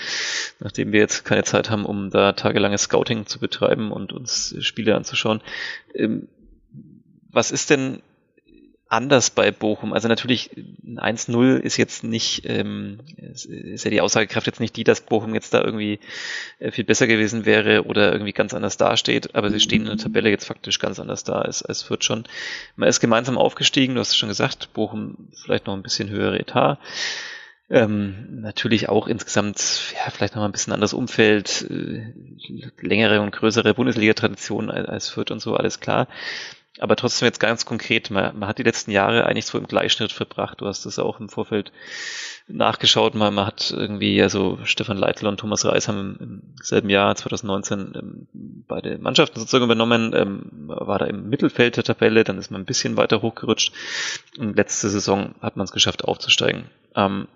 nachdem 0.59 0.91
wir 0.91 0.99
jetzt 0.99 1.23
keine 1.23 1.43
Zeit 1.43 1.69
haben, 1.69 1.85
um 1.85 2.09
da 2.09 2.33
tagelanges 2.33 2.83
Scouting 2.83 3.25
zu 3.25 3.39
betreiben 3.39 3.91
und 3.91 4.11
uns 4.11 4.55
Spiele 4.59 4.95
anzuschauen. 4.95 5.41
Ähm, 5.93 6.27
was 7.31 7.51
ist 7.51 7.69
denn 7.69 8.01
anders 8.89 9.29
bei 9.29 9.51
Bochum. 9.51 9.93
Also 9.93 10.07
natürlich, 10.07 10.51
ein 10.55 11.17
1-0 11.17 11.57
ist 11.57 11.77
jetzt 11.77 12.03
nicht, 12.03 12.43
ähm, 12.45 12.99
ist 13.17 13.83
ja 13.83 13.91
die 13.91 14.01
Aussagekraft 14.01 14.47
jetzt 14.47 14.59
nicht 14.59 14.75
die, 14.75 14.83
dass 14.83 15.01
Bochum 15.01 15.33
jetzt 15.33 15.53
da 15.53 15.61
irgendwie 15.61 15.99
äh, 16.59 16.71
viel 16.71 16.83
besser 16.83 17.07
gewesen 17.07 17.45
wäre 17.45 17.85
oder 17.85 18.11
irgendwie 18.11 18.33
ganz 18.33 18.53
anders 18.53 18.77
dasteht, 18.77 19.35
aber 19.35 19.51
sie 19.51 19.59
stehen 19.59 19.81
in 19.81 19.87
der 19.87 19.97
Tabelle 19.97 20.29
jetzt 20.29 20.45
faktisch 20.45 20.79
ganz 20.79 20.99
anders 20.99 21.23
da 21.23 21.39
als, 21.39 21.63
als 21.63 21.83
Fürth 21.83 22.03
schon. 22.03 22.23
Man 22.75 22.89
ist 22.89 22.99
gemeinsam 22.99 23.37
aufgestiegen, 23.37 23.95
du 23.95 24.01
hast 24.01 24.09
es 24.09 24.17
schon 24.17 24.29
gesagt, 24.29 24.73
Bochum 24.73 25.29
vielleicht 25.43 25.67
noch 25.67 25.73
ein 25.73 25.83
bisschen 25.83 26.09
höhere 26.09 26.39
Etat. 26.39 26.79
Ähm, 27.69 28.41
natürlich 28.41 28.87
auch 28.87 29.07
insgesamt, 29.07 29.93
ja, 29.93 30.09
vielleicht 30.09 30.35
noch 30.35 30.41
mal 30.41 30.47
ein 30.47 30.53
bisschen 30.53 30.71
anderes 30.71 30.93
Umfeld, 30.93 31.69
äh, 31.69 32.13
längere 32.79 33.19
und 33.19 33.31
größere 33.31 33.73
Bundesliga-Tradition 33.73 34.71
als, 34.71 34.87
als 34.87 35.09
Fürth 35.09 35.31
und 35.31 35.41
so, 35.41 35.53
alles 35.55 35.81
klar. 35.81 36.07
Aber 36.79 36.95
trotzdem 36.95 37.25
jetzt 37.25 37.39
ganz 37.39 37.65
konkret, 37.65 38.09
man, 38.09 38.37
man 38.37 38.49
hat 38.49 38.57
die 38.57 38.63
letzten 38.63 38.91
Jahre 38.91 39.25
eigentlich 39.25 39.45
so 39.45 39.57
im 39.57 39.67
Gleichschnitt 39.67 40.11
verbracht. 40.11 40.61
Du 40.61 40.67
hast 40.67 40.85
das 40.85 40.99
auch 40.99 41.19
im 41.19 41.29
Vorfeld 41.29 41.71
nachgeschaut. 42.47 43.15
Man, 43.15 43.33
man 43.33 43.45
hat 43.45 43.71
irgendwie, 43.75 44.21
also 44.21 44.59
Stefan 44.63 44.97
Leitl 44.97 45.27
und 45.27 45.39
Thomas 45.39 45.65
Reis 45.65 45.87
haben 45.87 46.17
im, 46.19 46.41
selben 46.61 46.89
Jahr, 46.89 47.15
2019, 47.15 47.93
ähm, 47.95 48.27
beide 48.67 48.97
Mannschaften 48.97 49.39
sozusagen 49.39 49.65
übernommen, 49.65 50.13
ähm, 50.15 50.43
war 50.67 50.99
da 50.99 51.05
im 51.05 51.29
Mittelfeld 51.29 51.77
der 51.77 51.83
Tabelle, 51.83 52.23
dann 52.23 52.37
ist 52.37 52.51
man 52.51 52.61
ein 52.61 52.65
bisschen 52.65 52.97
weiter 52.97 53.21
hochgerutscht 53.21 53.73
und 54.37 54.55
letzte 54.55 54.89
Saison 54.89 55.35
hat 55.41 55.57
man 55.57 55.65
es 55.65 55.71
geschafft 55.71 56.05
aufzusteigen. 56.05 56.65
Ähm, 56.95 57.27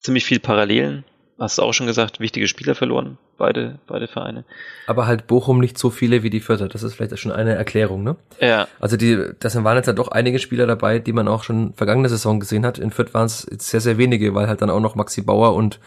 ziemlich 0.00 0.24
viel 0.24 0.38
Parallelen 0.38 1.04
hast 1.38 1.58
du 1.58 1.62
auch 1.62 1.72
schon 1.72 1.86
gesagt, 1.86 2.20
wichtige 2.20 2.46
Spieler 2.48 2.74
verloren, 2.74 3.18
beide, 3.38 3.78
beide 3.86 4.06
Vereine. 4.06 4.44
Aber 4.86 5.06
halt 5.06 5.26
Bochum 5.26 5.58
nicht 5.58 5.78
so 5.78 5.90
viele 5.90 6.22
wie 6.22 6.30
die 6.30 6.40
Vierter. 6.40 6.68
Das 6.68 6.82
ist 6.82 6.94
vielleicht 6.94 7.18
schon 7.18 7.32
eine 7.32 7.54
Erklärung, 7.54 8.02
ne? 8.02 8.16
Ja. 8.40 8.68
Also 8.80 8.96
die, 8.96 9.30
das 9.40 9.62
waren 9.62 9.76
jetzt 9.76 9.86
ja 9.86 9.92
doch 9.92 10.08
einige 10.08 10.38
Spieler 10.38 10.66
dabei, 10.66 10.98
die 10.98 11.12
man 11.12 11.28
auch 11.28 11.42
schon 11.42 11.74
vergangene 11.74 12.08
Saison 12.08 12.40
gesehen 12.40 12.64
hat. 12.64 12.78
In 12.78 12.90
Fürth 12.90 13.14
waren 13.14 13.26
es 13.26 13.42
sehr, 13.58 13.80
sehr 13.80 13.98
wenige, 13.98 14.34
weil 14.34 14.48
halt 14.48 14.62
dann 14.62 14.70
auch 14.70 14.80
noch 14.80 14.94
Maxi 14.94 15.22
Bauer 15.22 15.54
und 15.54 15.80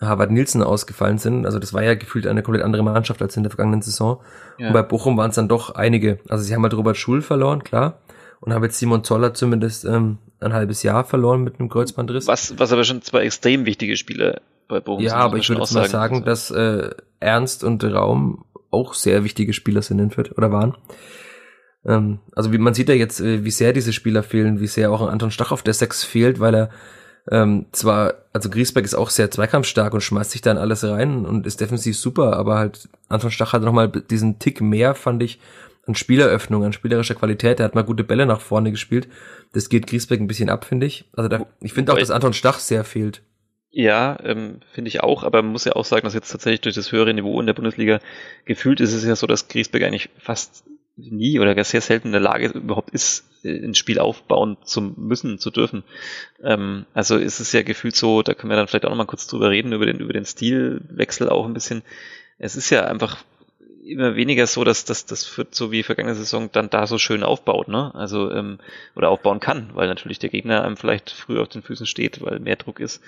Harvard 0.00 0.30
Nielsen 0.30 0.62
ausgefallen 0.62 1.18
sind. 1.18 1.46
Also 1.46 1.58
das 1.58 1.72
war 1.72 1.82
ja 1.82 1.94
gefühlt 1.94 2.26
eine 2.26 2.42
komplett 2.42 2.64
andere 2.64 2.82
Mannschaft 2.82 3.20
als 3.22 3.36
in 3.36 3.42
der 3.42 3.50
vergangenen 3.50 3.82
Saison. 3.82 4.20
Ja. 4.58 4.68
Und 4.68 4.72
bei 4.72 4.82
Bochum 4.82 5.16
waren 5.16 5.30
es 5.30 5.36
dann 5.36 5.48
doch 5.48 5.74
einige. 5.74 6.18
Also 6.28 6.44
sie 6.44 6.54
haben 6.54 6.62
halt 6.62 6.74
Robert 6.74 6.96
Schul 6.96 7.22
verloren, 7.22 7.64
klar. 7.64 8.00
Und 8.40 8.54
haben 8.54 8.64
jetzt 8.64 8.78
Simon 8.78 9.04
Zoller 9.04 9.34
zumindest 9.34 9.84
ähm, 9.84 10.18
ein 10.40 10.54
halbes 10.54 10.82
Jahr 10.82 11.04
verloren 11.04 11.42
mit 11.42 11.60
einem 11.60 11.68
Kreuzbandriss. 11.68 12.26
Was, 12.26 12.58
was 12.58 12.72
aber 12.72 12.84
schon 12.84 13.02
zwei 13.02 13.22
extrem 13.22 13.66
wichtige 13.66 13.96
Spieler 13.96 14.40
bei 14.70 14.80
Bochum. 14.80 15.04
Ja, 15.04 15.16
aber 15.16 15.36
ich 15.36 15.48
würde 15.48 15.62
jetzt 15.62 15.74
mal 15.74 15.88
sagen, 15.88 16.24
also. 16.24 16.24
dass 16.24 16.50
äh, 16.50 16.90
Ernst 17.20 17.64
und 17.64 17.84
Raum 17.84 18.44
auch 18.70 18.94
sehr 18.94 19.24
wichtige 19.24 19.52
Spieler 19.52 19.82
sind 19.82 19.98
in 19.98 20.10
Fürth 20.10 20.32
oder 20.36 20.50
waren. 20.50 20.76
Ähm, 21.84 22.20
also 22.34 22.52
wie 22.52 22.58
man 22.58 22.74
sieht 22.74 22.88
ja 22.88 22.94
jetzt, 22.94 23.20
äh, 23.20 23.44
wie 23.44 23.50
sehr 23.50 23.72
diese 23.72 23.92
Spieler 23.92 24.22
fehlen, 24.22 24.60
wie 24.60 24.66
sehr 24.66 24.90
auch 24.90 25.06
Anton 25.06 25.30
Stach 25.30 25.52
auf 25.52 25.62
der 25.62 25.74
Sechs 25.74 26.04
fehlt, 26.04 26.40
weil 26.40 26.54
er 26.54 26.70
ähm, 27.30 27.66
zwar, 27.72 28.14
also 28.32 28.48
Griesbeck 28.48 28.84
ist 28.84 28.94
auch 28.94 29.10
sehr 29.10 29.30
zweikampfstark 29.30 29.92
und 29.92 30.00
schmeißt 30.00 30.30
sich 30.30 30.40
dann 30.40 30.58
alles 30.58 30.84
rein 30.84 31.26
und 31.26 31.46
ist 31.46 31.60
defensiv 31.60 31.98
super, 31.98 32.36
aber 32.36 32.58
halt 32.58 32.88
Anton 33.08 33.30
Stach 33.30 33.52
hat 33.52 33.62
nochmal 33.62 33.88
diesen 33.88 34.38
Tick 34.38 34.60
mehr, 34.60 34.94
fand 34.94 35.22
ich, 35.22 35.38
an 35.86 35.94
Spieleröffnung, 35.94 36.64
an 36.64 36.72
spielerischer 36.72 37.14
Qualität. 37.14 37.60
Er 37.60 37.64
hat 37.64 37.74
mal 37.74 37.84
gute 37.84 38.04
Bälle 38.04 38.26
nach 38.26 38.40
vorne 38.40 38.70
gespielt. 38.70 39.08
Das 39.52 39.68
geht 39.68 39.86
Griesbeck 39.86 40.20
ein 40.20 40.26
bisschen 40.26 40.48
ab, 40.48 40.64
finde 40.64 40.86
ich. 40.86 41.08
Also 41.16 41.28
da, 41.28 41.46
ich 41.60 41.72
finde 41.72 41.92
auch, 41.92 41.98
dass 41.98 42.10
Anton 42.10 42.32
Stach 42.32 42.58
sehr 42.58 42.84
fehlt. 42.84 43.22
Ja, 43.72 44.18
ähm, 44.24 44.60
finde 44.72 44.88
ich 44.88 45.00
auch, 45.00 45.22
aber 45.22 45.42
man 45.42 45.52
muss 45.52 45.64
ja 45.64 45.76
auch 45.76 45.84
sagen, 45.84 46.04
dass 46.04 46.14
jetzt 46.14 46.30
tatsächlich 46.30 46.60
durch 46.62 46.74
das 46.74 46.90
höhere 46.90 47.14
Niveau 47.14 47.38
in 47.40 47.46
der 47.46 47.54
Bundesliga 47.54 48.00
gefühlt 48.44 48.80
ist 48.80 48.92
es 48.92 49.04
ja 49.04 49.14
so, 49.14 49.28
dass 49.28 49.46
Griesbeck 49.46 49.84
eigentlich 49.84 50.10
fast 50.18 50.64
nie 50.96 51.38
oder 51.38 51.62
sehr 51.62 51.80
selten 51.80 52.08
in 52.08 52.12
der 52.12 52.20
Lage 52.20 52.48
überhaupt 52.48 52.90
ist, 52.90 53.24
äh, 53.44 53.64
ein 53.64 53.76
Spiel 53.76 54.00
aufbauen 54.00 54.56
zu 54.64 54.80
müssen, 54.80 55.38
zu 55.38 55.50
dürfen. 55.50 55.84
Ähm, 56.42 56.84
also 56.94 57.16
ist 57.16 57.38
es 57.38 57.52
ja 57.52 57.62
gefühlt 57.62 57.94
so, 57.94 58.22
da 58.22 58.34
können 58.34 58.50
wir 58.50 58.56
dann 58.56 58.66
vielleicht 58.66 58.86
auch 58.86 58.90
nochmal 58.90 59.06
kurz 59.06 59.28
drüber 59.28 59.50
reden, 59.50 59.72
über 59.72 59.86
den, 59.86 60.00
über 60.00 60.12
den 60.12 60.26
Stilwechsel 60.26 61.28
auch 61.28 61.46
ein 61.46 61.54
bisschen. 61.54 61.82
Es 62.38 62.56
ist 62.56 62.70
ja 62.70 62.84
einfach 62.86 63.24
immer 63.84 64.14
weniger 64.14 64.46
so, 64.46 64.64
dass 64.64 64.84
das 64.84 65.06
das 65.06 65.24
führt 65.24 65.54
so 65.54 65.72
wie 65.72 65.82
vergangene 65.82 66.14
Saison 66.14 66.50
dann 66.52 66.70
da 66.70 66.86
so 66.86 66.98
schön 66.98 67.22
aufbaut, 67.22 67.68
ne? 67.68 67.94
Also 67.94 68.30
ähm, 68.30 68.58
oder 68.94 69.08
aufbauen 69.08 69.40
kann, 69.40 69.70
weil 69.74 69.88
natürlich 69.88 70.18
der 70.18 70.30
Gegner 70.30 70.64
einem 70.64 70.76
vielleicht 70.76 71.10
früher 71.10 71.42
auf 71.42 71.48
den 71.48 71.62
Füßen 71.62 71.86
steht, 71.86 72.22
weil 72.22 72.40
mehr 72.40 72.56
Druck 72.56 72.80
ist. 72.80 73.02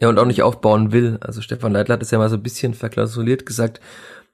Ja 0.00 0.08
und 0.08 0.18
auch 0.18 0.24
nicht 0.24 0.42
aufbauen 0.42 0.92
will. 0.92 1.18
Also 1.20 1.40
Stefan 1.40 1.72
Leitler 1.72 1.94
hat 1.94 2.02
es 2.02 2.10
ja 2.10 2.18
mal 2.18 2.30
so 2.30 2.36
ein 2.36 2.42
bisschen 2.42 2.74
verklausuliert 2.74 3.46
gesagt, 3.46 3.80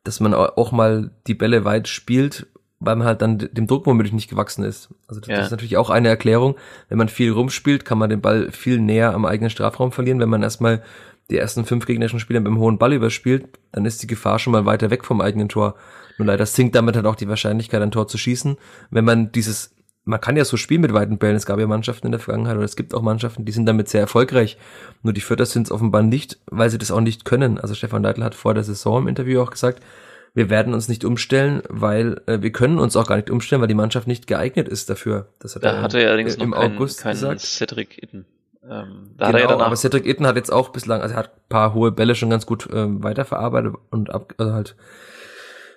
dass 0.05 0.21
man 0.21 0.35
auch 0.35 0.73
mal 0.73 1.11
die 1.27 1.35
Bälle 1.35 1.65
weit 1.65 1.89
spielt, 1.89 2.47
weil 2.79 2.97
man 2.97 3.07
halt 3.07 3.23
dann 3.23 3.39
dem 3.39 3.67
Druck 3.67 3.87
womöglich 3.87 4.13
nicht 4.13 4.29
gewachsen 4.29 4.65
ist. 4.65 4.91
Also 5.07 5.21
das, 5.21 5.29
ja. 5.29 5.37
das 5.37 5.47
ist 5.47 5.51
natürlich 5.51 5.77
auch 5.77 5.91
eine 5.91 6.09
Erklärung. 6.09 6.57
Wenn 6.89 6.99
man 6.99 7.09
viel 7.09 7.33
rumspielt, 7.33 7.85
kann 7.85 7.99
man 7.99 8.11
den 8.11 8.21
Ball 8.21 8.51
viel 8.53 8.79
näher 8.79 9.15
am 9.15 9.25
eigenen 9.25 9.51
Strafraum 9.51 9.93
verlieren. 9.93 10.21
Wenn 10.21 10.29
man 10.29 10.43
erstmal 10.43 10.83
die 11.31 11.39
ersten 11.39 11.65
fünf 11.65 11.87
gegnerischen 11.87 12.21
Spieler 12.21 12.41
beim 12.41 12.59
hohen 12.59 12.79
Ball 12.79 12.93
überspielt, 12.93 13.47
dann 13.73 13.87
ist 13.87 14.03
die 14.03 14.07
Gefahr 14.07 14.39
schon 14.39 14.53
mal 14.53 14.67
weiter 14.67 14.91
weg 14.91 15.05
vom 15.05 15.21
eigenen 15.21 15.49
Tor. 15.49 15.75
Nur 16.19 16.27
leider 16.27 16.47
sinkt 16.47 16.75
damit 16.75 16.97
halt 16.97 17.07
auch 17.07 17.17
die 17.17 17.29
Wahrscheinlichkeit, 17.29 17.83
ein 17.83 17.91
Tor 17.91 18.09
zu 18.09 18.19
schießen. 18.19 18.57
Wenn 18.91 19.05
man 19.05 19.33
dieses, 19.33 19.75
man 20.05 20.21
kann 20.21 20.37
ja 20.37 20.45
so 20.45 20.57
spielen 20.57 20.83
mit 20.83 20.93
weiten 20.93 21.19
Bällen. 21.19 21.37
Es 21.37 21.47
gab 21.47 21.59
ja 21.59 21.67
Mannschaften 21.67 22.07
in 22.07 22.13
der 22.13 22.21
Vergangenheit 22.21 22.57
oder 22.57 22.65
es 22.65 22.77
gibt 22.77 22.95
auch 22.95 23.03
Mannschaften, 23.03 23.45
die 23.45 23.53
sind 23.53 23.67
damit 23.67 23.89
sehr 23.89 24.03
erfolgreich. 24.03 24.59
Nur 25.03 25.13
die 25.13 25.23
Fürther 25.23 25.47
sind 25.47 25.67
es 25.67 25.73
offenbar 25.73 26.03
nicht, 26.03 26.39
weil 26.47 26.71
sie 26.71 26.79
das 26.79 26.91
auch 26.91 27.01
nicht 27.01 27.25
können. 27.25 27.59
Also 27.59 27.75
Stefan 27.75 28.03
Leitl 28.03 28.23
hat 28.23 28.35
vor 28.35 28.55
der 28.55 28.65
Saison 28.65 29.03
im 29.03 29.09
Interview 29.09 29.41
auch 29.41 29.51
gesagt, 29.51 29.83
wir 30.35 30.51
werden 30.51 30.75
uns 30.75 30.89
nicht 30.89 31.05
umstellen, 31.05 31.63
weil 31.69 32.21
äh, 32.27 32.43
wir 32.43 32.51
können 32.51 32.79
uns 32.79 32.97
auch 32.97 33.07
gar 33.07 33.17
nicht 33.17 33.31
umstellen, 33.31 33.61
weil 33.61 33.69
die 33.69 33.75
Mannschaft 33.75 34.09
nicht 34.09 34.27
geeignet 34.27 34.69
ist 34.69 34.91
dafür. 34.91 35.29
Das 35.39 35.55
hat 35.55 35.65
da 35.65 35.75
er 35.75 35.83
hatte 35.83 36.01
er 36.01 36.09
allerdings 36.09 36.35
im 36.35 36.51
noch 36.51 36.59
August 36.59 37.03
keinen 37.03 37.13
gesagt. 37.13 37.41
Cedric 37.41 38.03
Itten. 38.03 38.27
Ähm, 38.71 39.11
da 39.19 39.31
genau, 39.31 39.39
ja 39.39 39.59
aber 39.59 39.77
Cedric 39.77 40.07
Itten 40.07 40.27
hat 40.27 40.37
jetzt 40.37 40.53
auch 40.53 40.71
bislang, 40.71 41.03
also 41.03 41.15
er 41.15 41.19
hat 41.19 41.35
ein 41.35 41.49
paar 41.49 41.75
hohe 41.75 41.93
Bälle 41.93 42.15
schon 42.15 42.31
ganz 42.31 42.47
gut 42.47 42.69
ähm, 42.73 43.03
weiterverarbeitet 43.03 43.75
und 43.91 44.11
ab, 44.11 44.35
also 44.39 44.53
halt 44.53 44.77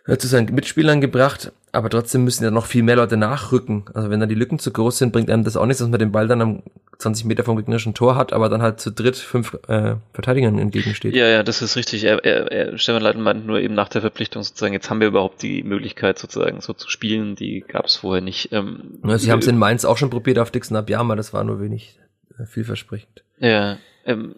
äh, 0.07 0.17
zu 0.17 0.27
seinen 0.27 0.53
Mitspielern 0.55 1.01
gebracht, 1.01 1.51
aber 1.73 1.89
trotzdem 1.89 2.23
müssen 2.23 2.43
ja 2.43 2.51
noch 2.51 2.65
viel 2.65 2.83
mehr 2.83 2.95
Leute 2.95 3.17
nachrücken. 3.17 3.85
Also 3.93 4.09
wenn 4.09 4.19
dann 4.19 4.29
die 4.29 4.35
Lücken 4.35 4.57
zu 4.57 4.71
groß 4.71 4.97
sind, 4.97 5.11
bringt 5.11 5.29
einem 5.29 5.43
das 5.43 5.57
auch 5.57 5.65
nichts, 5.65 5.79
dass 5.79 5.89
man 5.89 5.99
den 5.99 6.13
Ball 6.13 6.27
dann 6.27 6.41
am 6.41 6.63
20 6.99 7.25
Meter 7.25 7.43
vom 7.43 7.57
gegnerischen 7.57 7.93
Tor 7.93 8.15
hat, 8.15 8.33
aber 8.33 8.49
dann 8.49 8.61
halt 8.61 8.79
zu 8.79 8.91
dritt 8.91 9.17
fünf 9.17 9.57
äh, 9.67 9.95
Verteidigern 10.13 10.57
entgegensteht. 10.57 11.13
Ja, 11.13 11.27
ja, 11.27 11.43
das 11.43 11.61
ist 11.61 11.75
richtig. 11.75 12.05
Er, 12.05 12.23
er, 12.23 12.51
er, 12.51 12.77
Stefan 12.77 13.03
Leitner 13.03 13.21
meint 13.21 13.45
nur 13.45 13.59
eben 13.59 13.75
nach 13.75 13.89
der 13.89 14.01
Verpflichtung 14.01 14.43
sozusagen, 14.43 14.73
jetzt 14.73 14.89
haben 14.89 14.99
wir 14.99 15.07
überhaupt 15.07 15.43
die 15.43 15.61
Möglichkeit 15.61 16.17
sozusagen 16.17 16.61
so 16.61 16.73
zu 16.73 16.89
spielen, 16.89 17.35
die 17.35 17.63
gab 17.67 17.85
es 17.85 17.97
vorher 17.97 18.23
nicht. 18.23 18.51
Ähm, 18.51 18.99
ja, 19.05 19.17
sie 19.17 19.31
haben 19.31 19.39
es 19.39 19.47
in 19.47 19.57
Mainz 19.57 19.85
auch 19.85 19.97
schon 19.97 20.09
probiert 20.09 20.39
auf 20.39 20.49
Dixon 20.49 20.77
Abiyama, 20.77 21.15
das 21.15 21.33
war 21.33 21.43
nur 21.43 21.61
wenig 21.61 21.99
äh, 21.99 22.06
vielversprechend. 22.45 23.23
Ja, 23.39 23.77
ähm, 24.05 24.35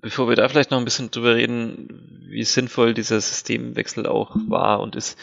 bevor 0.00 0.28
wir 0.28 0.36
da 0.36 0.48
vielleicht 0.48 0.70
noch 0.70 0.78
ein 0.78 0.84
bisschen 0.84 1.10
drüber 1.10 1.34
reden, 1.34 2.26
wie 2.28 2.44
sinnvoll 2.44 2.92
dieser 2.92 3.20
Systemwechsel 3.20 4.06
auch 4.06 4.36
war 4.48 4.80
und 4.80 4.94
ist, 4.94 5.18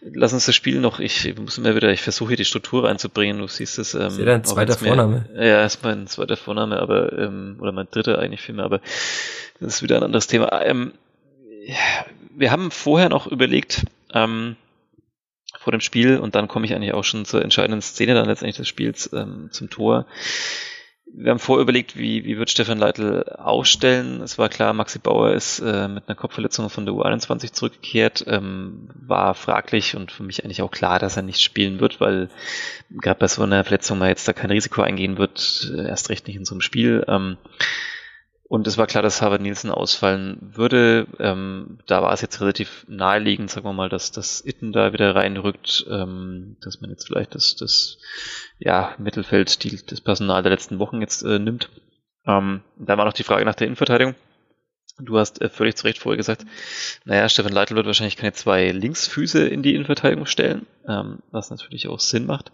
lass 0.00 0.32
uns 0.32 0.46
das 0.46 0.54
Spiel 0.54 0.80
noch, 0.80 1.00
ich 1.00 1.34
muss 1.38 1.58
immer 1.58 1.74
wieder, 1.74 1.90
ich 1.90 2.02
versuche 2.02 2.28
hier 2.28 2.36
die 2.36 2.44
Struktur 2.44 2.84
reinzubringen, 2.84 3.38
du 3.38 3.48
siehst 3.48 3.78
es. 3.78 3.94
Ähm, 3.94 4.08
ist 4.08 4.18
ja 4.18 4.24
dein 4.24 4.44
zweiter 4.44 4.76
Vorname. 4.76 5.28
ja, 5.34 5.64
ist 5.64 5.82
mein 5.82 6.06
zweiter 6.06 6.36
Vorname, 6.36 6.78
aber, 6.78 7.12
ähm, 7.18 7.56
oder 7.60 7.72
mein 7.72 7.88
dritter 7.90 8.18
eigentlich 8.18 8.42
vielmehr, 8.42 8.64
aber 8.64 8.80
das 9.60 9.76
ist 9.76 9.82
wieder 9.82 9.96
ein 9.96 10.02
anderes 10.02 10.26
Thema. 10.26 10.62
Ähm, 10.62 10.92
wir 12.34 12.50
haben 12.50 12.70
vorher 12.70 13.08
noch 13.08 13.26
überlegt, 13.26 13.84
ähm, 14.12 14.56
vor 15.58 15.70
dem 15.70 15.80
Spiel 15.80 16.18
und 16.18 16.34
dann 16.34 16.48
komme 16.48 16.66
ich 16.66 16.74
eigentlich 16.74 16.92
auch 16.92 17.04
schon 17.04 17.24
zur 17.24 17.42
entscheidenden 17.42 17.82
Szene 17.82 18.14
dann 18.14 18.26
letztendlich 18.26 18.56
des 18.56 18.68
Spiels 18.68 19.10
ähm, 19.12 19.48
zum 19.52 19.70
Tor 19.70 20.06
wir 21.14 21.30
haben 21.30 21.38
vorher 21.38 21.62
überlegt, 21.62 21.96
wie, 21.96 22.24
wie 22.24 22.38
wird 22.38 22.50
Stefan 22.50 22.78
Leitl 22.78 23.24
ausstellen. 23.36 24.22
Es 24.22 24.38
war 24.38 24.48
klar, 24.48 24.72
Maxi 24.72 24.98
Bauer 24.98 25.32
ist 25.32 25.58
äh, 25.60 25.86
mit 25.88 26.04
einer 26.08 26.16
Kopfverletzung 26.16 26.70
von 26.70 26.86
der 26.86 26.94
U21 26.94 27.52
zurückgekehrt. 27.52 28.24
Ähm, 28.26 28.88
war 28.94 29.34
fraglich 29.34 29.94
und 29.94 30.10
für 30.10 30.22
mich 30.22 30.44
eigentlich 30.44 30.62
auch 30.62 30.70
klar, 30.70 30.98
dass 30.98 31.16
er 31.16 31.22
nicht 31.22 31.42
spielen 31.42 31.80
wird, 31.80 32.00
weil 32.00 32.30
gerade 32.90 33.20
bei 33.20 33.28
so 33.28 33.42
einer 33.42 33.62
Verletzung 33.64 33.98
man 33.98 34.08
jetzt 34.08 34.26
da 34.26 34.32
kein 34.32 34.50
Risiko 34.50 34.80
eingehen 34.80 35.18
wird, 35.18 35.70
äh, 35.76 35.86
erst 35.86 36.08
recht 36.08 36.26
nicht 36.26 36.36
in 36.36 36.46
so 36.46 36.54
einem 36.54 36.62
Spiel. 36.62 37.04
Ähm, 37.06 37.36
und 38.52 38.66
es 38.66 38.76
war 38.76 38.86
klar, 38.86 39.02
dass 39.02 39.22
Harvard 39.22 39.40
Nielsen 39.40 39.70
ausfallen 39.70 40.36
würde. 40.42 41.06
Ähm, 41.18 41.78
da 41.86 42.02
war 42.02 42.12
es 42.12 42.20
jetzt 42.20 42.38
relativ 42.38 42.84
naheliegend, 42.86 43.50
sagen 43.50 43.64
wir 43.64 43.72
mal, 43.72 43.88
dass 43.88 44.12
das 44.12 44.44
Itten 44.44 44.72
da 44.72 44.92
wieder 44.92 45.14
reinrückt, 45.14 45.86
ähm, 45.88 46.58
dass 46.60 46.82
man 46.82 46.90
jetzt 46.90 47.06
vielleicht 47.06 47.34
das, 47.34 47.56
das 47.56 47.96
ja, 48.58 48.94
Mittelfeld, 48.98 49.64
die, 49.64 49.80
das 49.86 50.02
Personal 50.02 50.42
der 50.42 50.52
letzten 50.52 50.78
Wochen 50.80 51.00
jetzt 51.00 51.22
äh, 51.22 51.38
nimmt. 51.38 51.70
Ähm, 52.26 52.60
da 52.76 52.98
war 52.98 53.06
noch 53.06 53.14
die 53.14 53.22
Frage 53.22 53.46
nach 53.46 53.54
der 53.54 53.68
Innenverteidigung. 53.68 54.16
Du 54.98 55.18
hast 55.18 55.40
äh, 55.40 55.48
völlig 55.48 55.76
zu 55.76 55.86
Recht 55.86 55.98
vorher 55.98 56.18
gesagt, 56.18 56.44
naja, 57.06 57.30
Stefan 57.30 57.54
Leitl 57.54 57.74
wird 57.74 57.86
wahrscheinlich 57.86 58.18
keine 58.18 58.34
zwei 58.34 58.70
Linksfüße 58.70 59.48
in 59.48 59.62
die 59.62 59.74
Innenverteidigung 59.74 60.26
stellen, 60.26 60.66
ähm, 60.86 61.20
was 61.30 61.48
natürlich 61.48 61.88
auch 61.88 62.00
Sinn 62.00 62.26
macht. 62.26 62.52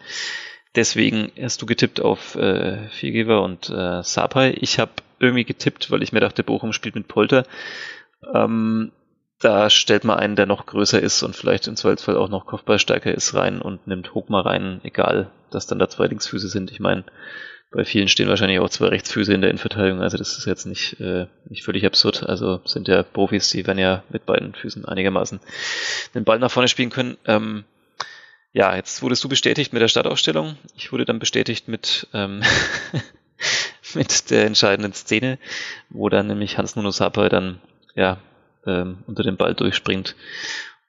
Deswegen 0.76 1.32
hast 1.42 1.60
du 1.60 1.66
getippt 1.66 2.00
auf 2.00 2.36
äh, 2.36 2.88
Viergeber 2.90 3.42
und 3.42 3.68
äh, 3.68 4.04
Sapai. 4.04 4.52
Ich 4.60 4.78
habe 4.78 4.92
irgendwie 5.20 5.44
getippt, 5.44 5.90
weil 5.90 6.02
ich 6.02 6.12
mir 6.12 6.20
dachte, 6.20 6.44
Bochum 6.44 6.72
spielt 6.72 6.94
mit 6.94 7.08
Polter. 7.08 7.44
Ähm, 8.34 8.92
da 9.40 9.70
stellt 9.70 10.04
man 10.04 10.18
einen, 10.18 10.36
der 10.36 10.46
noch 10.46 10.66
größer 10.66 11.00
ist 11.00 11.22
und 11.22 11.36
vielleicht 11.36 11.68
im 11.68 11.76
Zweifelsfall 11.76 12.16
auch 12.16 12.28
noch 12.28 12.46
Kopfballstärker 12.46 13.14
ist, 13.14 13.34
rein 13.34 13.60
und 13.62 13.86
nimmt 13.86 14.14
Hochmar 14.14 14.46
rein, 14.46 14.80
egal, 14.82 15.30
dass 15.50 15.66
dann 15.66 15.78
da 15.78 15.88
zwei 15.88 16.06
Linksfüße 16.06 16.48
sind. 16.48 16.72
Ich 16.72 16.80
meine, 16.80 17.04
bei 17.70 17.84
vielen 17.84 18.08
stehen 18.08 18.28
wahrscheinlich 18.28 18.58
auch 18.58 18.70
zwei 18.70 18.86
Rechtsfüße 18.86 19.32
in 19.32 19.42
der 19.42 19.50
Innenverteidigung, 19.50 20.00
also 20.00 20.16
das 20.16 20.38
ist 20.38 20.46
jetzt 20.46 20.66
nicht, 20.66 20.98
äh, 21.00 21.26
nicht 21.48 21.64
völlig 21.64 21.84
absurd. 21.86 22.24
Also 22.26 22.60
sind 22.64 22.88
ja 22.88 23.02
Profis, 23.02 23.50
die 23.50 23.66
werden 23.66 23.78
ja 23.78 24.02
mit 24.08 24.26
beiden 24.26 24.54
Füßen 24.54 24.84
einigermaßen 24.84 25.38
den 26.14 26.24
Ball 26.24 26.38
nach 26.38 26.50
vorne 26.50 26.68
spielen 26.68 26.90
können. 26.90 27.16
Ähm, 27.26 27.64
ja, 28.52 28.74
jetzt 28.74 29.02
wurdest 29.02 29.22
du 29.22 29.28
bestätigt 29.28 29.72
mit 29.72 29.82
der 29.82 29.88
Startausstellung. 29.88 30.56
Ich 30.74 30.90
wurde 30.90 31.04
dann 31.04 31.18
bestätigt 31.18 31.68
mit 31.68 32.08
ähm, 32.14 32.42
mit 33.94 34.30
der 34.30 34.46
entscheidenden 34.46 34.92
Szene, 34.92 35.38
wo 35.90 36.08
dann 36.08 36.26
nämlich 36.26 36.58
Hans 36.58 36.76
Nuno 36.76 36.90
Sapa 36.90 37.28
dann 37.28 37.60
ja 37.94 38.18
ähm, 38.66 38.98
unter 39.06 39.22
den 39.22 39.36
Ball 39.36 39.54
durchspringt 39.54 40.14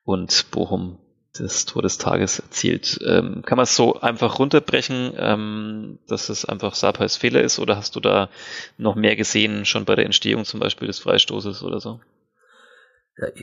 und 0.03 0.51
Bochum 0.51 0.97
das 1.38 1.65
Tor 1.65 1.81
des 1.81 1.97
Tages 1.97 2.39
erzielt. 2.39 2.99
Ähm, 3.07 3.43
kann 3.45 3.55
man 3.55 3.63
es 3.63 3.75
so 3.75 4.01
einfach 4.01 4.39
runterbrechen, 4.39 5.13
ähm, 5.17 5.99
dass 6.07 6.29
es 6.29 6.45
einfach 6.45 6.75
Sapais 6.75 7.17
Fehler 7.17 7.41
ist 7.41 7.59
oder 7.59 7.77
hast 7.77 7.95
du 7.95 7.99
da 7.99 8.29
noch 8.77 8.95
mehr 8.95 9.15
gesehen, 9.15 9.65
schon 9.65 9.85
bei 9.85 9.95
der 9.95 10.05
Entstehung 10.05 10.43
zum 10.43 10.59
Beispiel 10.59 10.88
des 10.88 10.99
Freistoßes 10.99 11.63
oder 11.63 11.79
so? 11.79 11.99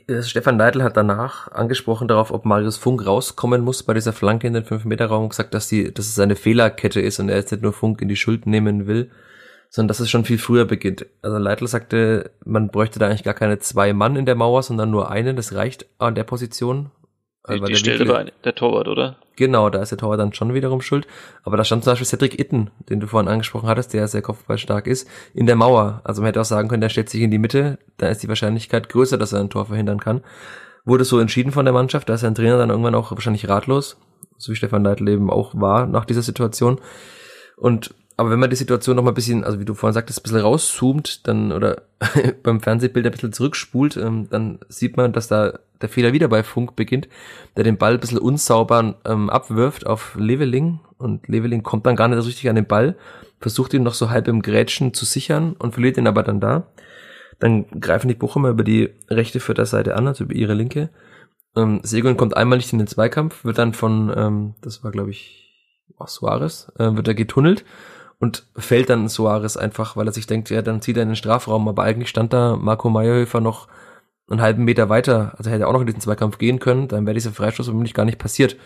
Ja, 0.09 0.23
Stefan 0.23 0.57
Neidl 0.57 0.83
hat 0.83 0.97
danach 0.97 1.53
angesprochen 1.53 2.09
darauf, 2.09 2.31
ob 2.31 2.45
Marius 2.45 2.79
Funk 2.79 3.07
rauskommen 3.07 3.61
muss 3.63 3.83
bei 3.83 3.95
dieser 3.95 4.15
Flanke 4.15 4.47
in 4.47 4.55
den 4.55 4.65
5-Meter-Raum 4.65 5.25
und 5.25 5.29
gesagt, 5.31 5.53
dass, 5.55 5.69
die, 5.69 5.93
dass 5.93 6.09
es 6.09 6.19
eine 6.19 6.35
Fehlerkette 6.35 7.01
ist 7.01 7.21
und 7.21 7.29
er 7.29 7.37
jetzt 7.37 7.53
nicht 7.53 7.63
nur 7.63 7.75
Funk 7.75 8.01
in 8.01 8.09
die 8.09 8.17
Schuld 8.17 8.47
nehmen 8.47 8.87
will 8.87 9.11
sondern 9.69 9.89
dass 9.89 10.01
es 10.01 10.11
schon 10.11 10.25
viel 10.25 10.39
früher 10.39 10.65
beginnt. 10.65 11.07
Also 11.23 11.39
Leitl 11.39 11.67
sagte, 11.67 12.31
man 12.45 12.69
bräuchte 12.69 12.99
da 12.99 13.07
eigentlich 13.07 13.25
gar 13.25 13.35
keine 13.35 13.59
zwei 13.59 13.93
Mann 13.93 14.17
in 14.17 14.27
der 14.27 14.35
Mauer, 14.35 14.63
sondern 14.63 14.91
nur 14.91 15.11
einen, 15.11 15.37
das 15.37 15.55
reicht 15.55 15.87
an 15.99 16.15
der 16.15 16.25
Position. 16.25 16.91
Die, 17.49 17.61
die 17.61 17.77
Stelle 17.77 18.09
war 18.09 18.25
der 18.25 18.55
Torwart, 18.55 18.89
oder? 18.89 19.17
Genau, 19.37 19.71
da 19.71 19.81
ist 19.83 19.91
der 19.91 19.99
Torwart 19.99 20.19
dann 20.19 20.33
schon 20.33 20.55
wiederum 20.55 20.81
schuld. 20.81 21.07
Aber 21.45 21.57
da 21.57 21.65
stand 21.65 21.85
zum 21.85 21.93
Beispiel 21.93 22.07
Cedric 22.07 22.41
Itten, 22.41 22.71
den 22.89 23.01
du 23.01 23.07
vorhin 23.07 23.29
angesprochen 23.29 23.69
hattest, 23.69 23.93
der 23.93 24.09
sehr 24.09 24.23
kopfballstark 24.23 24.87
ist, 24.87 25.09
in 25.33 25.47
der 25.47 25.55
Mauer. 25.55 26.01
Also 26.05 26.23
man 26.23 26.29
hätte 26.29 26.41
auch 26.41 26.47
sagen 26.47 26.69
können, 26.69 26.81
der 26.81 26.89
stellt 26.89 27.09
sich 27.09 27.21
in 27.21 27.31
die 27.31 27.39
Mitte, 27.39 27.79
da 27.99 28.09
ist 28.09 28.23
die 28.23 28.29
Wahrscheinlichkeit 28.29 28.89
größer, 28.89 29.19
dass 29.19 29.33
er 29.33 29.41
ein 29.41 29.51
Tor 29.51 29.67
verhindern 29.67 30.01
kann. 30.01 30.23
Wurde 30.85 31.05
so 31.05 31.19
entschieden 31.19 31.53
von 31.53 31.67
der 31.67 31.75
Mannschaft, 31.75 32.09
da 32.09 32.15
ist 32.15 32.25
ein 32.25 32.35
Trainer 32.35 32.59
dann 32.59 32.71
irgendwann 32.71 32.95
auch 32.95 33.11
wahrscheinlich 33.13 33.49
ratlos, 33.49 33.97
so 34.39 34.53
wie 34.53 34.57
Stefan 34.57 34.85
Leitl 34.85 35.09
eben 35.09 35.31
auch 35.31 35.53
war 35.55 35.87
nach 35.87 36.05
dieser 36.05 36.23
Situation. 36.23 36.81
Und 37.57 37.95
aber 38.19 38.31
wenn 38.31 38.39
man 38.39 38.49
die 38.49 38.57
Situation 38.57 38.97
noch 38.97 39.03
mal 39.03 39.11
ein 39.11 39.15
bisschen, 39.15 39.45
also 39.45 39.61
wie 39.61 39.67
du 39.67 39.75
vorhin 39.75 39.93
sagtest, 39.93 40.21
ein 40.21 40.23
bisschen 40.23 40.41
rauszoomt, 40.41 41.27
dann 41.29 41.53
oder 41.53 41.83
beim 42.43 42.61
Fernsehbild 42.61 43.05
ein 43.05 43.13
bisschen 43.13 43.33
zurückspult, 43.33 43.97
ähm, 43.99 44.29
dann 44.31 44.59
sieht 44.69 44.97
man, 44.97 45.13
dass 45.13 45.29
da 45.29 45.59
der 45.83 45.91
Fehler 45.91 46.15
wieder 46.15 46.29
bei 46.29 46.43
Funk 46.43 46.77
beginnt, 46.77 47.09
der 47.57 47.65
den 47.65 47.77
Ball 47.77 47.95
ein 47.95 48.01
bisschen 48.01 48.19
unsauber 48.19 48.95
ähm, 49.05 49.29
abwirft 49.29 49.87
auf 49.87 50.17
Leveling 50.19 50.81
und 50.97 51.29
Leveling 51.29 51.63
kommt 51.63 51.85
dann 51.85 51.97
gar 51.97 52.09
nicht 52.09 52.19
so 52.21 52.27
richtig 52.27 52.49
an 52.49 52.57
den 52.57 52.67
Ball, 52.67 52.97
versucht 53.39 53.75
ihn 53.75 53.83
noch 53.83 53.93
so 53.93 54.09
halb 54.09 54.29
im 54.29 54.41
Grätschen 54.41 54.95
zu 54.95 55.05
sichern 55.05 55.53
und 55.59 55.73
verliert 55.73 55.99
ihn 55.99 56.07
aber 56.07 56.23
dann 56.23 56.41
da. 56.41 56.69
Dann 57.39 57.67
greifen 57.81 58.09
die 58.09 58.15
Bochumer 58.15 58.49
über 58.49 58.65
die 58.65 58.95
rechte 59.11 59.41
Vierterseite 59.41 59.95
an, 59.95 60.07
also 60.07 60.25
über 60.25 60.35
ihre 60.35 60.55
linke. 60.55 60.89
Ähm, 61.55 61.81
Seguin 61.83 62.17
kommt 62.17 62.35
einmal 62.35 62.57
nicht 62.57 62.73
in 62.73 62.79
den 62.79 62.89
Zweikampf, 62.89 63.45
wird 63.45 63.59
dann 63.59 63.75
von, 63.75 64.11
ähm, 64.17 64.55
das 64.63 64.83
war 64.83 64.91
glaube 64.91 65.11
ich, 65.11 65.53
oh, 65.99 66.07
Suarez, 66.07 66.73
äh, 66.79 66.97
wird 66.97 67.09
er 67.09 67.15
getunnelt 67.15 67.67
und 68.19 68.47
fällt 68.57 68.91
dann 68.91 69.09
Soares 69.09 69.57
einfach, 69.57 69.97
weil 69.97 70.07
er 70.07 70.13
sich 70.13 70.27
denkt, 70.27 70.51
ja, 70.51 70.63
dann 70.63 70.81
zieht 70.81 70.97
er 70.97 71.03
in 71.03 71.11
den 71.11 71.17
Strafraum. 71.17 71.69
Aber 71.69 71.83
eigentlich 71.83 72.09
stand 72.09 72.33
da 72.33 72.57
Marco 72.57 72.89
Meyerhöfer 72.89 73.41
noch 73.41 73.69
einen 74.29 74.41
halben 74.41 74.65
Meter 74.65 74.89
weiter. 74.89 75.35
Also 75.37 75.51
hätte 75.51 75.63
er 75.63 75.69
auch 75.69 75.73
noch 75.73 75.81
in 75.81 75.87
diesen 75.87 76.01
Zweikampf 76.01 76.39
gehen 76.39 76.59
können, 76.59 76.89
dann 76.89 77.07
wäre 77.07 77.15
dieser 77.15 77.33
Freistoß 77.33 77.67
vermutlich 77.67 77.95
gar 77.95 78.05
nicht 78.05 78.19
passiert. 78.19 78.57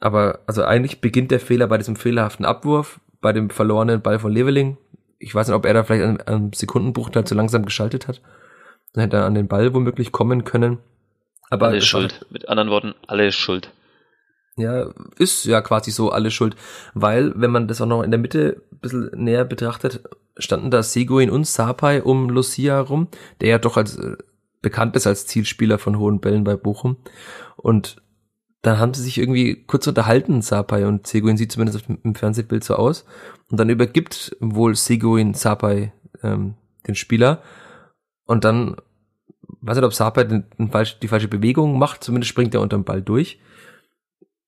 Aber 0.00 0.40
also 0.46 0.64
eigentlich 0.64 1.00
beginnt 1.00 1.30
der 1.30 1.40
Fehler 1.40 1.66
bei 1.66 1.78
diesem 1.78 1.96
fehlerhaften 1.96 2.44
Abwurf, 2.44 3.00
bei 3.20 3.32
dem 3.32 3.50
verlorenen 3.50 4.00
Ball 4.00 4.18
von 4.18 4.32
Leveling. 4.32 4.78
Ich 5.18 5.34
weiß 5.34 5.48
nicht, 5.48 5.56
ob 5.56 5.66
er 5.66 5.74
da 5.74 5.84
vielleicht 5.84 6.26
einen 6.26 6.52
Sekundenbruchteil 6.52 7.24
zu 7.24 7.34
langsam 7.34 7.64
geschaltet 7.64 8.08
hat. 8.08 8.22
Dann 8.94 9.02
hätte 9.02 9.18
er 9.18 9.26
an 9.26 9.34
den 9.34 9.46
Ball 9.48 9.74
womöglich 9.74 10.10
kommen 10.10 10.44
können. 10.44 10.78
Aber 11.50 11.66
alle 11.66 11.82
schuld. 11.82 12.26
Mit 12.30 12.48
anderen 12.48 12.70
Worten, 12.70 12.94
alle 13.06 13.30
schuld. 13.30 13.70
Ja, 14.56 14.90
ist 15.16 15.44
ja 15.44 15.60
quasi 15.60 15.90
so 15.90 16.10
alles 16.10 16.32
schuld. 16.32 16.56
Weil, 16.94 17.32
wenn 17.36 17.50
man 17.50 17.68
das 17.68 17.80
auch 17.80 17.86
noch 17.86 18.02
in 18.02 18.10
der 18.10 18.20
Mitte 18.20 18.62
bisschen 18.80 19.10
näher 19.14 19.44
betrachtet, 19.44 20.02
standen 20.36 20.70
da 20.70 20.82
Seguin 20.82 21.30
und 21.30 21.46
Sapai 21.46 22.02
um 22.02 22.30
Lucia 22.30 22.80
rum, 22.80 23.08
der 23.40 23.48
ja 23.48 23.58
doch 23.58 23.76
als 23.76 23.96
äh, 23.96 24.16
bekannt 24.62 24.96
ist 24.96 25.06
als 25.06 25.26
Zielspieler 25.26 25.78
von 25.78 25.98
hohen 25.98 26.20
Bällen 26.20 26.44
bei 26.44 26.56
Bochum. 26.56 26.96
Und 27.56 28.02
dann 28.62 28.78
haben 28.78 28.92
sie 28.92 29.02
sich 29.02 29.18
irgendwie 29.18 29.64
kurz 29.64 29.86
unterhalten, 29.86 30.42
Sapai 30.42 30.86
und 30.86 31.06
Seguin 31.06 31.36
sieht 31.36 31.52
zumindest 31.52 31.84
im 31.88 32.14
Fernsehbild 32.14 32.62
so 32.62 32.74
aus. 32.74 33.06
Und 33.50 33.58
dann 33.58 33.70
übergibt 33.70 34.36
wohl 34.40 34.74
Seguin 34.74 35.34
Sapai 35.34 35.92
ähm, 36.22 36.54
den 36.86 36.94
Spieler 36.94 37.42
und 38.26 38.44
dann, 38.44 38.76
weiß 39.60 39.76
nicht, 39.76 39.84
ob 39.84 39.94
Sapai 39.94 40.24
die 40.24 41.08
falsche 41.08 41.28
Bewegung 41.28 41.78
macht, 41.78 42.04
zumindest 42.04 42.28
springt 42.28 42.54
er 42.54 42.60
unter 42.60 42.76
dem 42.76 42.84
Ball 42.84 43.02
durch, 43.02 43.40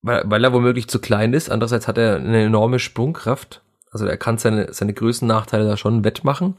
weil, 0.02 0.22
weil 0.26 0.44
er 0.44 0.52
womöglich 0.52 0.88
zu 0.88 1.00
klein 1.00 1.32
ist. 1.32 1.50
Andererseits 1.50 1.88
hat 1.88 1.98
er 1.98 2.16
eine 2.16 2.44
enorme 2.44 2.78
Sprungkraft. 2.78 3.62
Also 3.92 4.06
er 4.06 4.16
kann 4.16 4.38
seine, 4.38 4.72
seine 4.72 4.94
Größennachteile 4.94 5.66
da 5.66 5.76
schon 5.76 6.04
wettmachen. 6.04 6.56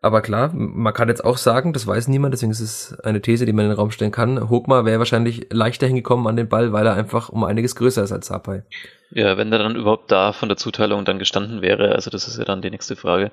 Aber 0.00 0.22
klar, 0.22 0.52
man 0.54 0.94
kann 0.94 1.08
jetzt 1.08 1.24
auch 1.24 1.38
sagen, 1.38 1.72
das 1.72 1.86
weiß 1.86 2.06
niemand, 2.06 2.32
deswegen 2.32 2.52
ist 2.52 2.60
es 2.60 2.98
eine 3.00 3.20
These, 3.20 3.46
die 3.46 3.52
man 3.52 3.64
in 3.64 3.72
den 3.72 3.78
Raum 3.78 3.90
stellen 3.90 4.12
kann. 4.12 4.48
Hogma 4.48 4.84
wäre 4.84 5.00
wahrscheinlich 5.00 5.48
leichter 5.50 5.88
hingekommen 5.88 6.28
an 6.28 6.36
den 6.36 6.48
Ball, 6.48 6.72
weil 6.72 6.86
er 6.86 6.94
einfach 6.94 7.30
um 7.30 7.42
einiges 7.42 7.74
größer 7.74 8.04
ist 8.04 8.12
als 8.12 8.28
Sapai. 8.28 8.62
Ja, 9.10 9.36
wenn 9.36 9.52
er 9.52 9.58
dann 9.58 9.74
überhaupt 9.74 10.12
da 10.12 10.32
von 10.32 10.48
der 10.48 10.56
Zuteilung 10.56 11.04
dann 11.04 11.18
gestanden 11.18 11.62
wäre, 11.62 11.94
also 11.96 12.10
das 12.10 12.28
ist 12.28 12.38
ja 12.38 12.44
dann 12.44 12.62
die 12.62 12.70
nächste 12.70 12.94
Frage. 12.94 13.32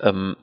Ähm, 0.00 0.36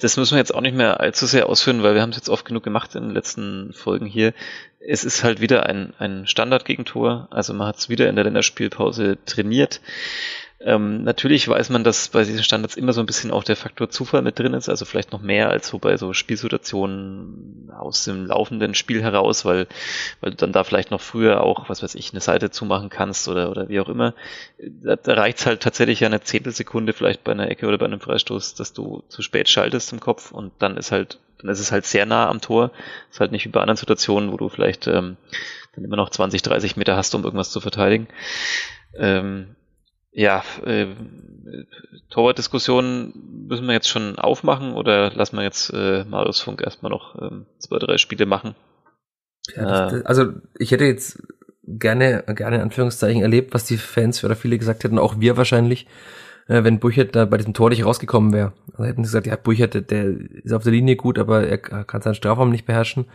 das 0.00 0.16
müssen 0.16 0.32
wir 0.32 0.38
jetzt 0.38 0.54
auch 0.54 0.62
nicht 0.62 0.76
mehr 0.76 0.98
allzu 1.00 1.26
sehr 1.26 1.48
ausführen, 1.48 1.82
weil 1.82 1.94
wir 1.94 2.02
haben 2.02 2.10
es 2.10 2.16
jetzt 2.16 2.30
oft 2.30 2.46
genug 2.46 2.62
gemacht 2.62 2.94
in 2.94 3.02
den 3.04 3.14
letzten 3.14 3.72
Folgen 3.74 4.06
hier. 4.06 4.32
Es 4.80 5.04
ist 5.04 5.24
halt 5.24 5.40
wieder 5.40 5.66
ein, 5.66 5.92
ein 5.98 6.26
Standard-Gegentor, 6.26 7.28
also 7.30 7.52
man 7.52 7.68
hat 7.68 7.76
es 7.76 7.88
wieder 7.88 8.08
in 8.08 8.16
der 8.16 8.24
Länderspielpause 8.24 9.18
trainiert. 9.26 9.80
Ähm, 10.66 11.04
natürlich 11.04 11.46
weiß 11.46 11.68
man, 11.68 11.84
dass 11.84 12.08
bei 12.08 12.24
diesen 12.24 12.42
Standards 12.42 12.76
immer 12.76 12.94
so 12.94 13.00
ein 13.00 13.06
bisschen 13.06 13.30
auch 13.30 13.44
der 13.44 13.54
Faktor 13.54 13.90
Zufall 13.90 14.22
mit 14.22 14.38
drin 14.38 14.54
ist, 14.54 14.70
also 14.70 14.86
vielleicht 14.86 15.12
noch 15.12 15.20
mehr 15.20 15.50
als 15.50 15.68
so 15.68 15.78
bei 15.78 15.98
so 15.98 16.14
Spielsituationen 16.14 17.70
aus 17.76 18.04
dem 18.04 18.24
laufenden 18.24 18.74
Spiel 18.74 19.02
heraus, 19.02 19.44
weil, 19.44 19.66
weil 20.22 20.30
du 20.30 20.38
dann 20.38 20.52
da 20.52 20.64
vielleicht 20.64 20.90
noch 20.90 21.02
früher 21.02 21.42
auch, 21.42 21.68
was 21.68 21.82
weiß 21.82 21.94
ich, 21.96 22.12
eine 22.12 22.22
Seite 22.22 22.50
zumachen 22.50 22.88
kannst 22.88 23.28
oder, 23.28 23.50
oder 23.50 23.68
wie 23.68 23.78
auch 23.78 23.90
immer. 23.90 24.14
Da, 24.58 24.96
da 24.96 25.12
reicht 25.12 25.40
es 25.40 25.44
halt 25.44 25.62
tatsächlich 25.62 26.02
eine 26.02 26.22
Zehntelsekunde 26.22 26.94
vielleicht 26.94 27.24
bei 27.24 27.32
einer 27.32 27.50
Ecke 27.50 27.66
oder 27.66 27.76
bei 27.76 27.84
einem 27.84 28.00
Freistoß, 28.00 28.54
dass 28.54 28.72
du 28.72 29.02
zu 29.08 29.20
spät 29.20 29.50
schaltest 29.50 29.92
im 29.92 30.00
Kopf 30.00 30.32
und 30.32 30.50
dann 30.60 30.78
ist 30.78 30.92
halt, 30.92 31.18
dann 31.42 31.50
ist 31.50 31.60
es 31.60 31.72
halt 31.72 31.84
sehr 31.84 32.06
nah 32.06 32.30
am 32.30 32.40
Tor. 32.40 32.70
Ist 33.10 33.20
halt 33.20 33.32
nicht 33.32 33.44
wie 33.44 33.50
bei 33.50 33.60
anderen 33.60 33.76
Situationen, 33.76 34.32
wo 34.32 34.38
du 34.38 34.48
vielleicht 34.48 34.86
ähm, 34.86 35.18
dann 35.74 35.84
immer 35.84 35.96
noch 35.96 36.08
20, 36.08 36.40
30 36.40 36.78
Meter 36.78 36.96
hast, 36.96 37.14
um 37.14 37.22
irgendwas 37.22 37.50
zu 37.50 37.60
verteidigen. 37.60 38.08
Ähm, 38.96 39.56
ja, 40.14 40.42
äh, 40.64 40.86
Torwartdiskussionen 42.08 43.46
müssen 43.48 43.66
wir 43.66 43.74
jetzt 43.74 43.88
schon 43.88 44.16
aufmachen 44.18 44.74
oder 44.74 45.10
lassen 45.12 45.36
wir 45.36 45.42
jetzt 45.42 45.70
äh, 45.70 46.04
Marius 46.04 46.40
Funk 46.40 46.62
erstmal 46.62 46.90
noch 46.90 47.20
ähm, 47.20 47.46
zwei, 47.58 47.78
drei 47.78 47.98
Spiele 47.98 48.24
machen? 48.24 48.54
Ja, 49.54 49.90
das, 49.90 50.06
also 50.06 50.32
ich 50.58 50.70
hätte 50.70 50.84
jetzt 50.84 51.22
gerne, 51.66 52.24
gerne 52.28 52.56
in 52.56 52.62
Anführungszeichen 52.62 53.22
erlebt, 53.22 53.52
was 53.54 53.64
die 53.64 53.76
Fans 53.76 54.24
oder 54.24 54.36
viele 54.36 54.58
gesagt 54.58 54.84
hätten, 54.84 54.98
auch 54.98 55.18
wir 55.18 55.36
wahrscheinlich, 55.36 55.86
äh, 56.46 56.62
wenn 56.62 56.78
Burchert 56.78 57.16
da 57.16 57.24
bei 57.24 57.36
diesem 57.36 57.54
Tor 57.54 57.70
nicht 57.70 57.84
rausgekommen 57.84 58.32
wäre. 58.32 58.52
Also 58.72 58.84
hätten 58.84 59.04
sie 59.04 59.08
gesagt, 59.08 59.26
ja, 59.26 59.36
Burchert, 59.36 59.74
der, 59.74 59.82
der 59.82 60.04
ist 60.44 60.52
auf 60.52 60.62
der 60.62 60.72
Linie 60.72 60.96
gut, 60.96 61.18
aber 61.18 61.46
er 61.46 61.58
kann 61.58 62.02
seinen 62.02 62.14
Strafraum 62.14 62.50
nicht 62.50 62.66
beherrschen. 62.66 63.06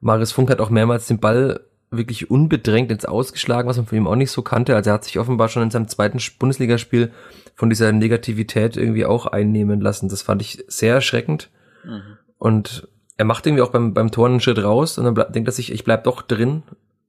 Marius 0.00 0.32
Funk 0.32 0.50
hat 0.50 0.60
auch 0.60 0.70
mehrmals 0.70 1.06
den 1.06 1.20
Ball 1.20 1.60
wirklich 1.96 2.30
unbedrängt 2.30 2.90
ins 2.90 3.04
Ausgeschlagen, 3.04 3.68
was 3.68 3.76
man 3.76 3.86
von 3.86 3.98
ihm 3.98 4.06
auch 4.06 4.16
nicht 4.16 4.30
so 4.30 4.42
kannte. 4.42 4.74
Also 4.74 4.90
er 4.90 4.94
hat 4.94 5.04
sich 5.04 5.18
offenbar 5.18 5.48
schon 5.48 5.62
in 5.62 5.70
seinem 5.70 5.88
zweiten 5.88 6.18
Bundesligaspiel 6.38 7.12
von 7.54 7.70
dieser 7.70 7.92
Negativität 7.92 8.76
irgendwie 8.76 9.06
auch 9.06 9.26
einnehmen 9.26 9.80
lassen. 9.80 10.08
Das 10.08 10.22
fand 10.22 10.42
ich 10.42 10.64
sehr 10.68 10.94
erschreckend. 10.94 11.50
Mhm. 11.84 12.18
Und 12.38 12.88
er 13.16 13.24
macht 13.24 13.46
irgendwie 13.46 13.62
auch 13.62 13.70
beim, 13.70 13.94
beim 13.94 14.10
Tor 14.10 14.26
einen 14.26 14.40
Schritt 14.40 14.62
raus 14.62 14.98
und 14.98 15.04
dann 15.04 15.32
denkt 15.32 15.48
er 15.48 15.52
sich, 15.52 15.72
ich 15.72 15.84
bleib 15.84 16.04
doch 16.04 16.22
drin. 16.22 16.62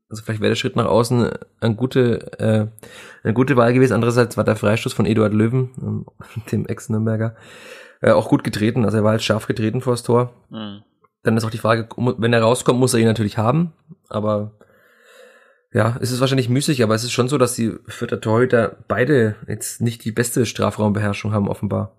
Also 0.09 0.23
vielleicht 0.23 0.41
wäre 0.41 0.51
der 0.51 0.55
Schritt 0.55 0.75
nach 0.75 0.85
außen 0.85 1.31
eine 1.59 1.75
gute, 1.75 2.39
äh, 2.39 2.67
eine 3.23 3.33
gute 3.33 3.57
Wahl 3.57 3.73
gewesen. 3.73 3.93
Andererseits 3.93 4.37
war 4.37 4.43
der 4.43 4.55
Freistoß 4.55 4.93
von 4.93 5.07
Eduard 5.07 5.33
Löwen, 5.33 5.71
ähm, 5.81 6.05
dem 6.51 6.67
Ex-Nürnberger, 6.67 7.35
äh, 8.01 8.11
auch 8.11 8.29
gut 8.29 8.43
getreten. 8.43 8.85
Also 8.85 8.97
er 8.97 9.03
war 9.03 9.11
halt 9.11 9.23
scharf 9.23 9.47
getreten 9.47 9.81
vors 9.81 10.03
Tor. 10.03 10.33
Mhm. 10.49 10.83
Dann 11.23 11.37
ist 11.37 11.43
auch 11.43 11.49
die 11.49 11.57
Frage, 11.57 11.89
wenn 11.97 12.33
er 12.33 12.43
rauskommt, 12.43 12.79
muss 12.79 12.93
er 12.93 12.99
ihn 12.99 13.07
natürlich 13.07 13.39
haben. 13.39 13.73
Aber 14.09 14.51
ja, 15.75 15.97
es 15.99 16.09
ist 16.09 16.21
wahrscheinlich 16.21 16.47
müßig, 16.47 16.81
aber 16.83 16.95
es 16.95 17.03
ist 17.03 17.11
schon 17.11 17.27
so, 17.27 17.37
dass 17.37 17.53
die 17.53 17.73
Fürther 17.87 18.21
Torhüter 18.21 18.77
beide 18.87 19.35
jetzt 19.45 19.81
nicht 19.81 20.05
die 20.05 20.13
beste 20.13 20.45
Strafraumbeherrschung 20.45 21.33
haben, 21.33 21.49
offenbar. 21.49 21.91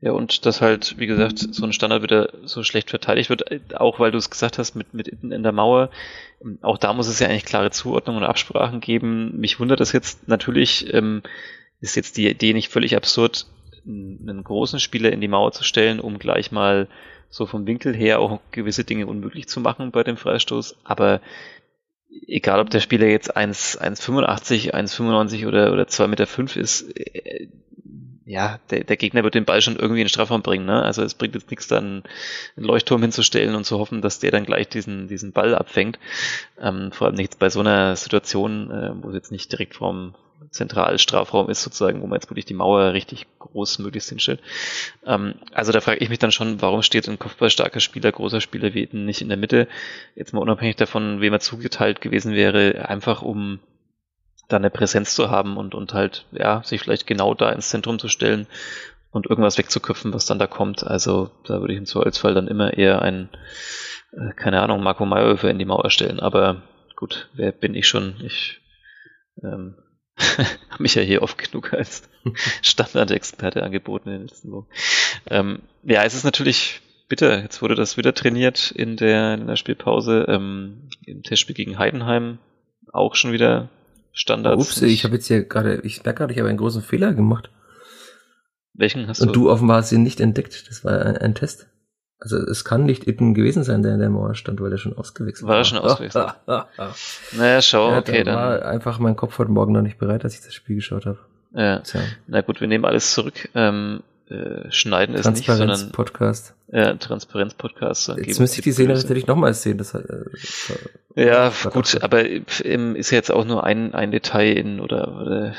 Ja, 0.00 0.12
und 0.12 0.46
dass 0.46 0.62
halt, 0.62 0.98
wie 0.98 1.06
gesagt, 1.06 1.38
so 1.38 1.64
ein 1.66 1.74
Standard 1.74 2.02
wieder 2.02 2.32
so 2.44 2.62
schlecht 2.62 2.88
verteidigt 2.88 3.28
wird, 3.28 3.44
auch 3.78 4.00
weil 4.00 4.10
du 4.10 4.16
es 4.16 4.30
gesagt 4.30 4.56
hast, 4.56 4.74
mit, 4.74 4.94
mit 4.94 5.08
in 5.08 5.42
der 5.42 5.52
Mauer, 5.52 5.90
auch 6.62 6.78
da 6.78 6.94
muss 6.94 7.08
es 7.08 7.18
ja 7.18 7.28
eigentlich 7.28 7.44
klare 7.44 7.70
Zuordnungen 7.70 8.22
und 8.22 8.28
Absprachen 8.28 8.80
geben. 8.80 9.38
Mich 9.38 9.60
wundert 9.60 9.80
das 9.80 9.92
jetzt 9.92 10.26
natürlich, 10.26 10.92
ähm, 10.94 11.22
ist 11.82 11.96
jetzt 11.96 12.16
die 12.16 12.26
Idee 12.26 12.54
nicht 12.54 12.70
völlig 12.70 12.96
absurd, 12.96 13.46
einen 13.84 14.42
großen 14.42 14.80
Spieler 14.80 15.12
in 15.12 15.20
die 15.20 15.28
Mauer 15.28 15.52
zu 15.52 15.62
stellen, 15.62 16.00
um 16.00 16.18
gleich 16.18 16.52
mal 16.52 16.88
so 17.28 17.44
vom 17.44 17.66
Winkel 17.66 17.94
her 17.94 18.20
auch 18.20 18.40
gewisse 18.50 18.84
Dinge 18.84 19.06
unmöglich 19.06 19.48
zu 19.48 19.60
machen 19.60 19.90
bei 19.90 20.04
dem 20.04 20.16
Freistoß, 20.16 20.76
aber 20.84 21.20
egal 22.26 22.60
ob 22.60 22.70
der 22.70 22.80
Spieler 22.80 23.06
jetzt 23.06 23.36
1,85, 23.36 24.72
1,95 24.74 25.46
oder, 25.46 25.72
oder 25.72 25.84
2,5 25.84 26.06
Meter 26.08 26.60
ist, 26.60 26.82
äh, 26.96 27.48
ja, 28.26 28.58
der, 28.70 28.84
der 28.84 28.96
Gegner 28.96 29.22
wird 29.22 29.34
den 29.34 29.44
Ball 29.44 29.60
schon 29.60 29.76
irgendwie 29.76 30.00
in 30.00 30.06
den 30.06 30.10
Strafraum 30.10 30.42
bringen. 30.42 30.64
Ne? 30.64 30.82
Also 30.82 31.02
es 31.02 31.14
bringt 31.14 31.34
jetzt 31.34 31.50
nichts, 31.50 31.68
dann 31.68 32.02
einen 32.56 32.66
Leuchtturm 32.66 33.02
hinzustellen 33.02 33.54
und 33.54 33.64
zu 33.64 33.78
hoffen, 33.78 34.00
dass 34.00 34.18
der 34.18 34.30
dann 34.30 34.46
gleich 34.46 34.68
diesen, 34.68 35.08
diesen 35.08 35.32
Ball 35.32 35.54
abfängt. 35.54 35.98
Ähm, 36.58 36.90
vor 36.90 37.06
allem 37.06 37.16
nicht 37.16 37.38
bei 37.38 37.50
so 37.50 37.60
einer 37.60 37.96
Situation, 37.96 38.70
äh, 38.70 38.92
wo 39.02 39.08
es 39.10 39.14
jetzt 39.14 39.32
nicht 39.32 39.52
direkt 39.52 39.74
vorm, 39.74 40.14
Zentralstrafraum 40.50 41.48
ist, 41.50 41.62
sozusagen, 41.62 42.02
wo 42.02 42.06
man 42.06 42.16
jetzt 42.16 42.30
wirklich 42.30 42.44
die 42.44 42.54
Mauer 42.54 42.92
richtig 42.92 43.26
groß 43.38 43.78
möglichst 43.78 44.08
hinstellt. 44.08 44.40
Ähm, 45.06 45.34
also 45.52 45.72
da 45.72 45.80
frage 45.80 46.00
ich 46.00 46.08
mich 46.08 46.18
dann 46.18 46.32
schon, 46.32 46.60
warum 46.62 46.82
steht 46.82 47.08
ein 47.08 47.18
kopfballstarker 47.18 47.80
Spieler, 47.80 48.12
großer 48.12 48.40
Spieler 48.40 48.74
wie 48.74 48.82
Eden 48.82 49.04
nicht 49.04 49.20
in 49.20 49.28
der 49.28 49.36
Mitte? 49.36 49.68
Jetzt 50.14 50.32
mal 50.32 50.40
unabhängig 50.40 50.76
davon, 50.76 51.20
wem 51.20 51.32
er 51.32 51.40
zugeteilt 51.40 52.00
gewesen 52.00 52.32
wäre, 52.34 52.88
einfach 52.88 53.22
um 53.22 53.60
da 54.48 54.56
eine 54.56 54.70
Präsenz 54.70 55.14
zu 55.14 55.30
haben 55.30 55.56
und, 55.56 55.74
und 55.74 55.94
halt, 55.94 56.26
ja, 56.32 56.62
sich 56.64 56.80
vielleicht 56.80 57.06
genau 57.06 57.34
da 57.34 57.50
ins 57.50 57.70
Zentrum 57.70 57.98
zu 57.98 58.08
stellen 58.08 58.46
und 59.10 59.26
irgendwas 59.26 59.58
wegzuköpfen, 59.58 60.12
was 60.12 60.26
dann 60.26 60.38
da 60.38 60.46
kommt. 60.46 60.84
Also 60.84 61.30
da 61.44 61.60
würde 61.60 61.72
ich 61.72 61.78
im 61.78 61.86
Zweifelsfall 61.86 62.34
dann 62.34 62.48
immer 62.48 62.74
eher 62.74 63.00
ein, 63.00 63.28
äh, 64.12 64.32
keine 64.34 64.60
Ahnung, 64.60 64.82
Marco 64.82 65.06
Mayhöfer 65.06 65.50
in 65.50 65.58
die 65.58 65.64
Mauer 65.64 65.90
stellen. 65.90 66.20
Aber 66.20 66.62
gut, 66.96 67.28
wer 67.32 67.52
bin 67.52 67.74
ich 67.74 67.86
schon? 67.86 68.16
Ich 68.22 68.60
ähm, 69.42 69.76
habe 70.70 70.82
mich 70.82 70.94
ja 70.94 71.02
hier 71.02 71.22
oft 71.22 71.38
genug 71.38 71.72
als 71.72 72.02
Standardexperte 72.62 73.62
angeboten 73.62 74.08
in 74.10 74.18
den 74.18 74.28
letzten 74.28 74.52
Wochen. 74.52 74.66
Ähm, 75.26 75.60
ja, 75.82 76.04
es 76.04 76.14
ist 76.14 76.24
natürlich 76.24 76.80
bitter. 77.08 77.42
Jetzt 77.42 77.62
wurde 77.62 77.74
das 77.74 77.96
wieder 77.96 78.14
trainiert 78.14 78.70
in 78.70 78.96
der, 78.96 79.34
in 79.34 79.46
der 79.46 79.56
Spielpause. 79.56 80.26
Ähm, 80.28 80.88
Im 81.04 81.22
Testspiel 81.22 81.54
gegen 81.54 81.78
Heidenheim 81.78 82.38
auch 82.92 83.14
schon 83.14 83.32
wieder 83.32 83.68
Standards. 84.12 84.62
Ups, 84.62 84.82
ich 84.82 85.04
habe 85.04 85.14
jetzt 85.16 85.26
hier 85.26 85.44
gerade, 85.44 85.80
ich 85.82 86.04
merke 86.04 86.18
gerade, 86.18 86.32
ich 86.32 86.38
habe 86.38 86.48
einen 86.48 86.58
großen 86.58 86.82
Fehler 86.82 87.12
gemacht. 87.12 87.50
Welchen 88.72 89.08
hast 89.08 89.20
du? 89.20 89.26
Und 89.26 89.36
du 89.36 89.50
offenbar 89.50 89.78
hast 89.78 89.92
ihn 89.92 90.02
nicht 90.02 90.20
entdeckt. 90.20 90.68
Das 90.68 90.84
war 90.84 91.04
ein, 91.04 91.16
ein 91.16 91.34
Test. 91.34 91.66
Also 92.20 92.38
es 92.38 92.64
kann 92.64 92.84
nicht 92.84 93.06
Itten 93.06 93.34
gewesen 93.34 93.64
sein, 93.64 93.82
der 93.82 93.94
in 93.94 94.00
der 94.00 94.08
Mauer 94.08 94.34
stand, 94.34 94.60
weil 94.60 94.72
er 94.72 94.78
schon 94.78 94.96
ausgewechselt 94.96 95.46
war. 95.46 95.54
War 95.54 95.58
er 95.58 95.64
schon 95.64 95.78
ausgewechselt? 95.78 96.34
naja, 97.32 97.60
schau, 97.60 97.90
ja, 97.90 97.98
okay, 97.98 98.24
dann. 98.24 98.36
War 98.36 98.64
einfach 98.64 98.98
mein 98.98 99.16
Kopf 99.16 99.38
heute 99.38 99.50
Morgen 99.50 99.72
noch 99.72 99.82
nicht 99.82 99.98
bereit, 99.98 100.24
als 100.24 100.34
ich 100.34 100.40
das 100.40 100.54
Spiel 100.54 100.76
geschaut 100.76 101.06
habe. 101.06 101.18
Ja. 101.54 101.80
Tja. 101.80 102.00
Na 102.26 102.40
gut, 102.40 102.60
wir 102.60 102.68
nehmen 102.68 102.84
alles 102.84 103.12
zurück. 103.12 103.48
Ähm, 103.54 104.02
äh, 104.28 104.70
schneiden 104.70 105.14
es 105.14 105.28
nicht, 105.28 105.44
sondern 105.44 105.92
Podcast. 105.92 106.54
Ja, 106.72 106.94
Transparenz-Podcast. 106.94 108.08
Jetzt 108.16 108.40
müsste 108.40 108.58
ich 108.58 108.64
die 108.64 108.72
Szene 108.72 108.94
natürlich 108.94 109.26
nochmal 109.26 109.52
sehen. 109.52 109.76
Das, 109.76 109.94
äh, 109.94 110.24
ja, 111.14 111.52
gut, 111.70 112.02
aber 112.02 112.24
im, 112.64 112.96
ist 112.96 113.10
ja 113.10 113.16
jetzt 113.16 113.30
auch 113.30 113.44
nur 113.44 113.64
ein, 113.64 113.94
ein 113.94 114.10
Detail 114.10 114.56
in 114.56 114.80
oder, 114.80 115.20
oder 115.20 115.54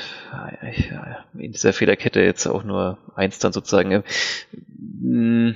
in 1.37 1.51
dieser 1.51 1.73
Fehlerkette 1.73 2.21
jetzt 2.21 2.47
auch 2.47 2.63
nur 2.63 2.97
eins 3.15 3.37
dann 3.37 3.53
sozusagen. 3.53 4.03
Hm, 5.01 5.55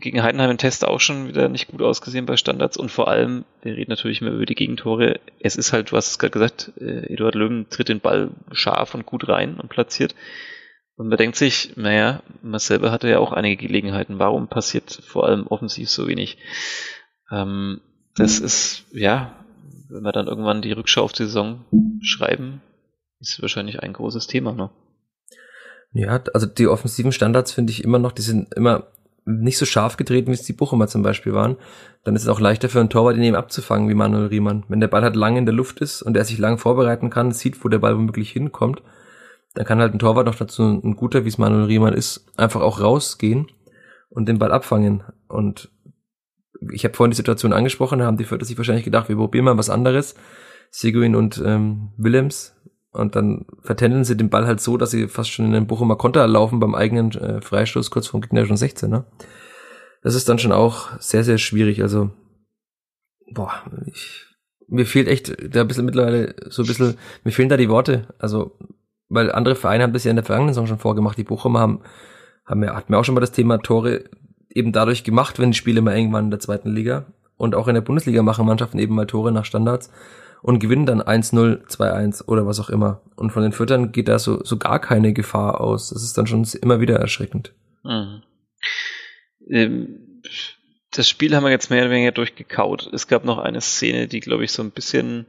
gegen 0.00 0.22
Heidenheim 0.22 0.50
im 0.50 0.58
Test 0.58 0.84
auch 0.84 1.00
schon 1.00 1.28
wieder 1.28 1.48
nicht 1.48 1.68
gut 1.68 1.82
ausgesehen 1.82 2.26
bei 2.26 2.36
Standards 2.36 2.76
und 2.76 2.90
vor 2.90 3.08
allem, 3.08 3.44
wir 3.62 3.76
reden 3.76 3.90
natürlich 3.90 4.20
mehr 4.20 4.32
über 4.32 4.46
die 4.46 4.54
Gegentore, 4.54 5.20
es 5.40 5.56
ist 5.56 5.72
halt, 5.72 5.90
du 5.90 5.96
hast 5.96 6.10
es 6.10 6.18
gerade 6.18 6.32
gesagt, 6.32 6.72
äh, 6.80 7.12
Eduard 7.12 7.34
Löwen 7.34 7.66
tritt 7.70 7.88
den 7.88 8.00
Ball 8.00 8.30
scharf 8.52 8.94
und 8.94 9.06
gut 9.06 9.28
rein 9.28 9.54
und 9.54 9.68
platziert. 9.68 10.14
Und 10.96 11.08
man 11.08 11.18
denkt 11.18 11.36
sich, 11.36 11.76
naja, 11.76 12.22
man 12.42 12.60
selber 12.60 12.92
hatte 12.92 13.08
ja 13.08 13.18
auch 13.18 13.32
einige 13.32 13.66
Gelegenheiten. 13.66 14.20
Warum 14.20 14.46
passiert 14.46 15.00
vor 15.04 15.26
allem 15.26 15.46
offensiv 15.48 15.90
so 15.90 16.06
wenig? 16.06 16.38
Ähm, 17.32 17.80
das 18.14 18.38
ist, 18.38 18.84
ja, 18.92 19.44
wenn 19.88 20.02
wir 20.02 20.12
dann 20.12 20.28
irgendwann 20.28 20.62
die 20.62 20.70
Rückschau 20.70 21.02
auf 21.02 21.12
die 21.12 21.24
Saison 21.24 21.64
schreiben, 22.00 22.62
ist 23.20 23.42
wahrscheinlich 23.42 23.82
ein 23.82 23.92
großes 23.92 24.28
Thema, 24.28 24.52
ne? 24.52 24.70
Ja, 25.92 26.20
also 26.32 26.46
die 26.46 26.66
offensiven 26.66 27.12
Standards 27.12 27.52
finde 27.52 27.72
ich 27.72 27.84
immer 27.84 27.98
noch, 27.98 28.12
die 28.12 28.22
sind 28.22 28.52
immer 28.54 28.88
nicht 29.24 29.58
so 29.58 29.64
scharf 29.64 29.96
getreten, 29.96 30.28
wie 30.28 30.34
es 30.34 30.42
die 30.42 30.52
Bochumer 30.52 30.86
zum 30.86 31.02
Beispiel 31.02 31.32
waren, 31.32 31.56
dann 32.04 32.14
ist 32.14 32.22
es 32.22 32.28
auch 32.28 32.40
leichter 32.40 32.68
für 32.68 32.80
einen 32.80 32.90
Torwart, 32.90 33.16
ihn 33.16 33.22
eben 33.22 33.36
abzufangen, 33.36 33.88
wie 33.88 33.94
Manuel 33.94 34.26
Riemann. 34.26 34.64
Wenn 34.68 34.80
der 34.80 34.88
Ball 34.88 35.02
halt 35.02 35.16
lang 35.16 35.36
in 35.36 35.46
der 35.46 35.54
Luft 35.54 35.80
ist 35.80 36.02
und 36.02 36.16
er 36.16 36.24
sich 36.24 36.38
lang 36.38 36.58
vorbereiten 36.58 37.10
kann, 37.10 37.32
sieht, 37.32 37.64
wo 37.64 37.68
der 37.68 37.78
Ball 37.78 37.96
womöglich 37.96 38.30
hinkommt, 38.30 38.82
dann 39.54 39.64
kann 39.64 39.78
halt 39.78 39.94
ein 39.94 39.98
Torwart 39.98 40.26
noch 40.26 40.34
dazu 40.34 40.62
ein 40.62 40.96
guter, 40.96 41.24
wie 41.24 41.28
es 41.28 41.38
Manuel 41.38 41.64
Riemann 41.64 41.94
ist, 41.94 42.26
einfach 42.36 42.60
auch 42.60 42.80
rausgehen 42.80 43.46
und 44.10 44.28
den 44.28 44.38
Ball 44.38 44.52
abfangen. 44.52 45.04
Und 45.28 45.70
ich 46.72 46.84
habe 46.84 46.94
vorhin 46.94 47.12
die 47.12 47.16
Situation 47.16 47.52
angesprochen, 47.52 48.00
da 48.00 48.06
haben 48.06 48.16
die 48.16 48.24
Vierter 48.24 48.44
sich 48.44 48.58
wahrscheinlich 48.58 48.84
gedacht, 48.84 49.08
wir 49.08 49.16
probieren 49.16 49.44
mal 49.44 49.56
was 49.56 49.70
anderes. 49.70 50.14
Seguin 50.70 51.14
und 51.14 51.42
ähm, 51.44 51.90
Willems. 51.96 52.53
Und 52.94 53.16
dann 53.16 53.46
vertändeln 53.60 54.04
sie 54.04 54.16
den 54.16 54.30
Ball 54.30 54.46
halt 54.46 54.60
so, 54.60 54.76
dass 54.76 54.92
sie 54.92 55.08
fast 55.08 55.30
schon 55.30 55.46
in 55.46 55.52
den 55.52 55.66
Bochumer 55.66 55.96
Konter 55.96 56.24
laufen 56.28 56.60
beim 56.60 56.76
eigenen 56.76 57.10
äh, 57.10 57.40
Freistoß 57.40 57.90
kurz 57.90 58.06
vom 58.06 58.20
gegnerischen 58.20 58.56
16. 58.56 58.88
Ne? 58.88 59.04
Das 60.02 60.14
ist 60.14 60.28
dann 60.28 60.38
schon 60.38 60.52
auch 60.52 60.90
sehr, 61.00 61.24
sehr 61.24 61.38
schwierig. 61.38 61.82
Also, 61.82 62.12
boah, 63.32 63.52
ich, 63.86 64.26
mir 64.68 64.86
fehlt 64.86 65.08
echt 65.08 65.36
da 65.52 65.62
ein 65.62 65.66
bisschen 65.66 65.86
mittlerweile 65.86 66.36
so 66.50 66.62
ein 66.62 66.68
bisschen, 66.68 66.96
mir 67.24 67.32
fehlen 67.32 67.48
da 67.48 67.56
die 67.56 67.68
Worte. 67.68 68.14
Also, 68.20 68.56
weil 69.08 69.32
andere 69.32 69.56
Vereine 69.56 69.82
haben 69.82 69.92
das 69.92 70.04
ja 70.04 70.10
in 70.10 70.16
der 70.16 70.24
vergangenen 70.24 70.54
Saison 70.54 70.68
schon 70.68 70.78
vorgemacht. 70.78 71.18
Die 71.18 71.24
Bochumer 71.24 71.58
haben, 71.58 71.80
haben 72.46 72.62
ja, 72.62 72.76
hatten 72.76 72.92
wir 72.92 73.00
auch 73.00 73.04
schon 73.04 73.16
mal 73.16 73.20
das 73.20 73.32
Thema 73.32 73.58
Tore 73.58 74.04
eben 74.50 74.70
dadurch 74.70 75.02
gemacht, 75.02 75.40
wenn 75.40 75.50
die 75.50 75.58
Spiele 75.58 75.82
mal 75.82 75.96
irgendwann 75.96 76.26
in 76.26 76.30
der 76.30 76.38
zweiten 76.38 76.70
Liga. 76.70 77.06
Und 77.36 77.56
auch 77.56 77.66
in 77.66 77.74
der 77.74 77.80
Bundesliga 77.80 78.22
machen 78.22 78.46
Mannschaften 78.46 78.78
eben 78.78 78.94
mal 78.94 79.08
Tore 79.08 79.32
nach 79.32 79.44
Standards 79.44 79.90
und 80.44 80.58
gewinnen 80.58 80.84
dann 80.84 81.00
1-0, 81.00 81.66
2-1 81.68 82.28
oder 82.28 82.46
was 82.46 82.60
auch 82.60 82.68
immer. 82.68 83.00
Und 83.16 83.30
von 83.30 83.42
den 83.42 83.52
Füttern 83.52 83.92
geht 83.92 84.08
da 84.08 84.18
so, 84.18 84.44
so 84.44 84.58
gar 84.58 84.78
keine 84.78 85.14
Gefahr 85.14 85.58
aus. 85.58 85.88
Das 85.88 86.02
ist 86.02 86.18
dann 86.18 86.26
schon 86.26 86.46
immer 86.60 86.80
wieder 86.80 86.96
erschreckend. 86.96 87.54
Mhm. 87.82 88.22
Ähm, 89.48 90.20
das 90.90 91.08
Spiel 91.08 91.34
haben 91.34 91.44
wir 91.44 91.50
jetzt 91.50 91.70
mehr 91.70 91.80
oder 91.80 91.92
weniger 91.92 92.12
durchgekaut. 92.12 92.90
Es 92.92 93.08
gab 93.08 93.24
noch 93.24 93.38
eine 93.38 93.62
Szene, 93.62 94.06
die, 94.06 94.20
glaube 94.20 94.44
ich, 94.44 94.52
so 94.52 94.62
ein 94.62 94.70
bisschen 94.70 95.24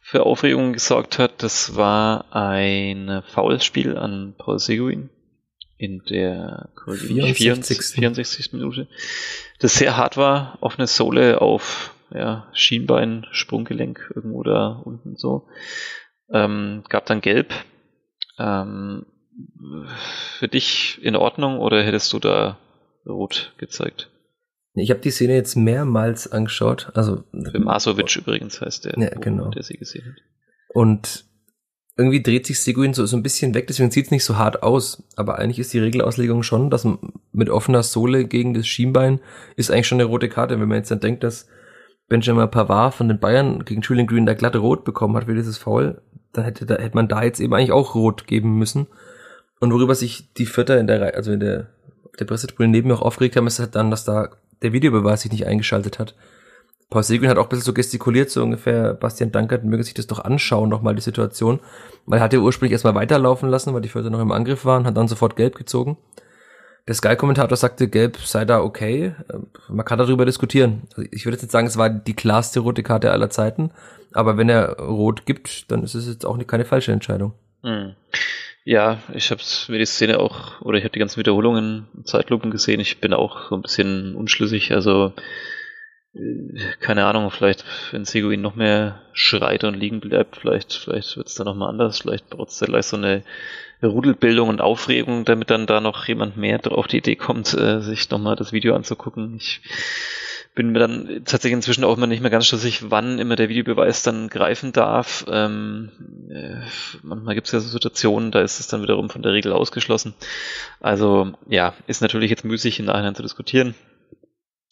für 0.00 0.24
Aufregung 0.24 0.72
gesorgt 0.72 1.18
hat. 1.18 1.42
Das 1.42 1.76
war 1.76 2.34
ein 2.34 3.22
Foulspiel 3.34 3.98
an 3.98 4.34
Paul 4.38 4.58
Seguin 4.58 5.10
in 5.76 6.02
der 6.08 6.70
64. 6.86 7.94
64. 7.94 8.54
Minute, 8.54 8.88
das 9.58 9.74
sehr 9.74 9.98
hart 9.98 10.16
war, 10.16 10.56
offene 10.62 10.86
Sohle 10.86 11.42
auf 11.42 11.92
ja, 12.12 12.48
Schienbein, 12.52 13.26
Sprunggelenk 13.30 14.12
irgendwo 14.14 14.42
da 14.42 14.82
unten 14.84 15.16
so. 15.16 15.48
Ähm, 16.32 16.84
gab 16.88 17.06
dann 17.06 17.20
Gelb. 17.20 17.52
Ähm, 18.38 19.06
für 20.38 20.48
dich 20.48 20.98
in 21.02 21.16
Ordnung 21.16 21.58
oder 21.58 21.82
hättest 21.82 22.12
du 22.12 22.18
da 22.18 22.58
Rot 23.06 23.54
gezeigt? 23.58 24.10
Ich 24.74 24.90
habe 24.90 25.00
die 25.00 25.10
Szene 25.10 25.34
jetzt 25.34 25.56
mehrmals 25.56 26.30
angeschaut. 26.30 26.90
Also 26.94 27.24
für 27.50 27.58
Masovic 27.58 28.16
übrigens 28.16 28.60
heißt 28.60 28.84
der, 28.84 28.98
ja, 28.98 29.10
genau. 29.18 29.50
der 29.50 29.62
sie 29.62 29.76
gesehen 29.76 30.06
hat. 30.06 30.22
Und 30.72 31.24
irgendwie 31.96 32.22
dreht 32.22 32.46
sich 32.46 32.60
Seguin 32.60 32.94
so, 32.94 33.04
so 33.04 33.16
ein 33.16 33.22
bisschen 33.22 33.52
weg, 33.52 33.66
deswegen 33.66 33.90
sieht 33.90 34.06
es 34.06 34.10
nicht 34.10 34.24
so 34.24 34.38
hart 34.38 34.62
aus. 34.62 35.02
Aber 35.16 35.38
eigentlich 35.38 35.58
ist 35.58 35.72
die 35.72 35.80
Regelauslegung 35.80 36.42
schon, 36.42 36.70
dass 36.70 36.86
mit 37.32 37.50
offener 37.50 37.82
Sohle 37.82 38.24
gegen 38.24 38.54
das 38.54 38.66
Schienbein 38.66 39.20
ist 39.56 39.70
eigentlich 39.70 39.88
schon 39.88 40.00
eine 40.00 40.08
rote 40.08 40.28
Karte. 40.28 40.58
Wenn 40.60 40.68
man 40.68 40.78
jetzt 40.78 40.90
dann 40.90 41.00
denkt, 41.00 41.24
dass 41.24 41.48
Benjamin 42.10 42.50
Pavard 42.50 42.92
von 42.92 43.08
den 43.08 43.20
Bayern 43.20 43.64
gegen 43.64 43.80
Julian 43.82 44.08
Green 44.08 44.26
da 44.26 44.34
glatte 44.34 44.58
Rot 44.58 44.84
bekommen 44.84 45.16
hat 45.16 45.24
für 45.24 45.34
dieses 45.34 45.56
Foul, 45.56 46.02
dann 46.32 46.44
hätte, 46.44 46.66
da, 46.66 46.74
hätte 46.74 46.96
man 46.96 47.08
da 47.08 47.22
jetzt 47.22 47.40
eben 47.40 47.54
eigentlich 47.54 47.72
auch 47.72 47.94
Rot 47.94 48.26
geben 48.26 48.58
müssen. 48.58 48.88
Und 49.60 49.72
worüber 49.72 49.94
sich 49.94 50.32
die 50.34 50.46
Vierter 50.46 50.78
in 50.78 50.88
der, 50.88 51.14
also 51.14 51.32
in 51.32 51.40
der, 51.40 51.68
der 52.18 52.24
Pressetribüne 52.24 52.72
neben 52.72 52.88
mir 52.88 52.94
auch 52.94 53.02
aufgeregt 53.02 53.36
haben, 53.36 53.46
ist 53.46 53.60
halt 53.60 53.76
dann, 53.76 53.92
dass 53.92 54.04
da 54.04 54.30
der 54.60 54.72
Videobeweis 54.72 55.22
sich 55.22 55.30
nicht 55.30 55.46
eingeschaltet 55.46 56.00
hat. 56.00 56.16
Paul 56.90 57.04
Seguin 57.04 57.30
hat 57.30 57.38
auch 57.38 57.44
ein 57.44 57.48
bisschen 57.48 57.64
so 57.64 57.72
gestikuliert, 57.72 58.30
so 58.30 58.42
ungefähr, 58.42 58.94
Bastian 58.94 59.30
Dankert 59.30 59.64
möge 59.64 59.84
sich 59.84 59.94
das 59.94 60.08
doch 60.08 60.18
anschauen, 60.18 60.68
nochmal 60.68 60.96
die 60.96 61.02
Situation. 61.02 61.60
Weil 62.06 62.18
er 62.18 62.24
hatte 62.24 62.40
ursprünglich 62.40 62.72
erstmal 62.72 62.96
weiterlaufen 62.96 63.48
lassen, 63.48 63.72
weil 63.72 63.82
die 63.82 63.88
Vierter 63.88 64.10
noch 64.10 64.20
im 64.20 64.32
Angriff 64.32 64.64
waren, 64.64 64.84
hat 64.84 64.96
dann 64.96 65.06
sofort 65.06 65.36
gelb 65.36 65.54
gezogen. 65.54 65.96
Der 66.90 66.96
Sky-Kommentator 66.96 67.56
sagte, 67.56 67.86
gelb 67.86 68.16
sei 68.16 68.44
da 68.44 68.60
okay. 68.60 69.14
Ähm, 69.32 69.46
man 69.68 69.86
kann 69.86 70.00
darüber 70.00 70.26
diskutieren. 70.26 70.88
Also 70.96 71.08
ich 71.12 71.24
würde 71.24 71.36
jetzt 71.36 71.42
nicht 71.42 71.52
sagen, 71.52 71.68
es 71.68 71.76
war 71.76 71.88
die 71.88 72.14
klarste 72.14 72.58
rote 72.58 72.82
Karte 72.82 73.12
aller 73.12 73.30
Zeiten, 73.30 73.70
aber 74.12 74.36
wenn 74.36 74.48
er 74.48 74.76
rot 74.80 75.24
gibt, 75.24 75.70
dann 75.70 75.84
ist 75.84 75.94
es 75.94 76.08
jetzt 76.08 76.26
auch 76.26 76.36
keine 76.48 76.64
falsche 76.64 76.90
Entscheidung. 76.90 77.34
Hm. 77.62 77.94
Ja, 78.64 78.98
ich 79.14 79.30
habe 79.30 79.40
mir 79.68 79.78
die 79.78 79.86
Szene 79.86 80.18
auch, 80.18 80.60
oder 80.62 80.78
ich 80.78 80.82
habe 80.82 80.90
die 80.90 80.98
ganzen 80.98 81.18
Wiederholungen, 81.20 81.86
Zeitlupen 82.02 82.50
gesehen. 82.50 82.80
Ich 82.80 82.98
bin 82.98 83.14
auch 83.14 83.50
so 83.50 83.54
ein 83.54 83.62
bisschen 83.62 84.16
unschlüssig. 84.16 84.72
Also 84.72 85.12
keine 86.80 87.06
Ahnung, 87.06 87.30
vielleicht, 87.30 87.64
wenn 87.92 88.04
Seguin 88.04 88.40
noch 88.40 88.56
mehr 88.56 89.00
schreit 89.12 89.62
und 89.62 89.74
liegen 89.74 90.00
bleibt, 90.00 90.38
vielleicht, 90.38 90.72
vielleicht 90.72 91.16
wird 91.16 91.28
es 91.28 91.36
dann 91.36 91.44
nochmal 91.44 91.68
anders, 91.68 92.00
vielleicht 92.00 92.28
braucht 92.30 92.48
es 92.48 92.58
da 92.58 92.66
gleich 92.66 92.86
so 92.86 92.96
eine 92.96 93.22
Rudelbildung 93.88 94.48
und 94.48 94.60
Aufregung, 94.60 95.24
damit 95.24 95.50
dann 95.50 95.66
da 95.66 95.80
noch 95.80 96.06
jemand 96.06 96.36
mehr 96.36 96.60
auf 96.70 96.86
die 96.86 96.98
Idee 96.98 97.16
kommt, 97.16 97.54
äh, 97.54 97.80
sich 97.80 98.10
nochmal 98.10 98.36
das 98.36 98.52
Video 98.52 98.74
anzugucken. 98.74 99.36
Ich 99.36 99.60
bin 100.54 100.72
mir 100.72 100.80
dann 100.80 101.22
tatsächlich 101.24 101.52
inzwischen 101.52 101.84
auch 101.84 101.96
immer 101.96 102.06
nicht 102.06 102.20
mehr 102.20 102.30
ganz 102.30 102.46
schlüssig, 102.46 102.90
wann 102.90 103.18
immer 103.18 103.36
der 103.36 103.48
Videobeweis 103.48 104.02
dann 104.02 104.28
greifen 104.28 104.72
darf. 104.72 105.24
Ähm, 105.30 105.90
äh, 106.30 106.60
manchmal 107.02 107.34
gibt 107.34 107.46
es 107.46 107.52
ja 107.52 107.60
so 107.60 107.68
Situationen, 107.68 108.30
da 108.30 108.40
ist 108.42 108.60
es 108.60 108.66
dann 108.66 108.82
wiederum 108.82 109.10
von 109.10 109.22
der 109.22 109.32
Regel 109.32 109.52
ausgeschlossen. 109.52 110.14
Also 110.80 111.32
ja, 111.48 111.74
ist 111.86 112.02
natürlich 112.02 112.30
jetzt 112.30 112.44
müßig 112.44 112.80
im 112.80 112.86
Nachhinein 112.86 113.14
zu 113.14 113.22
diskutieren 113.22 113.74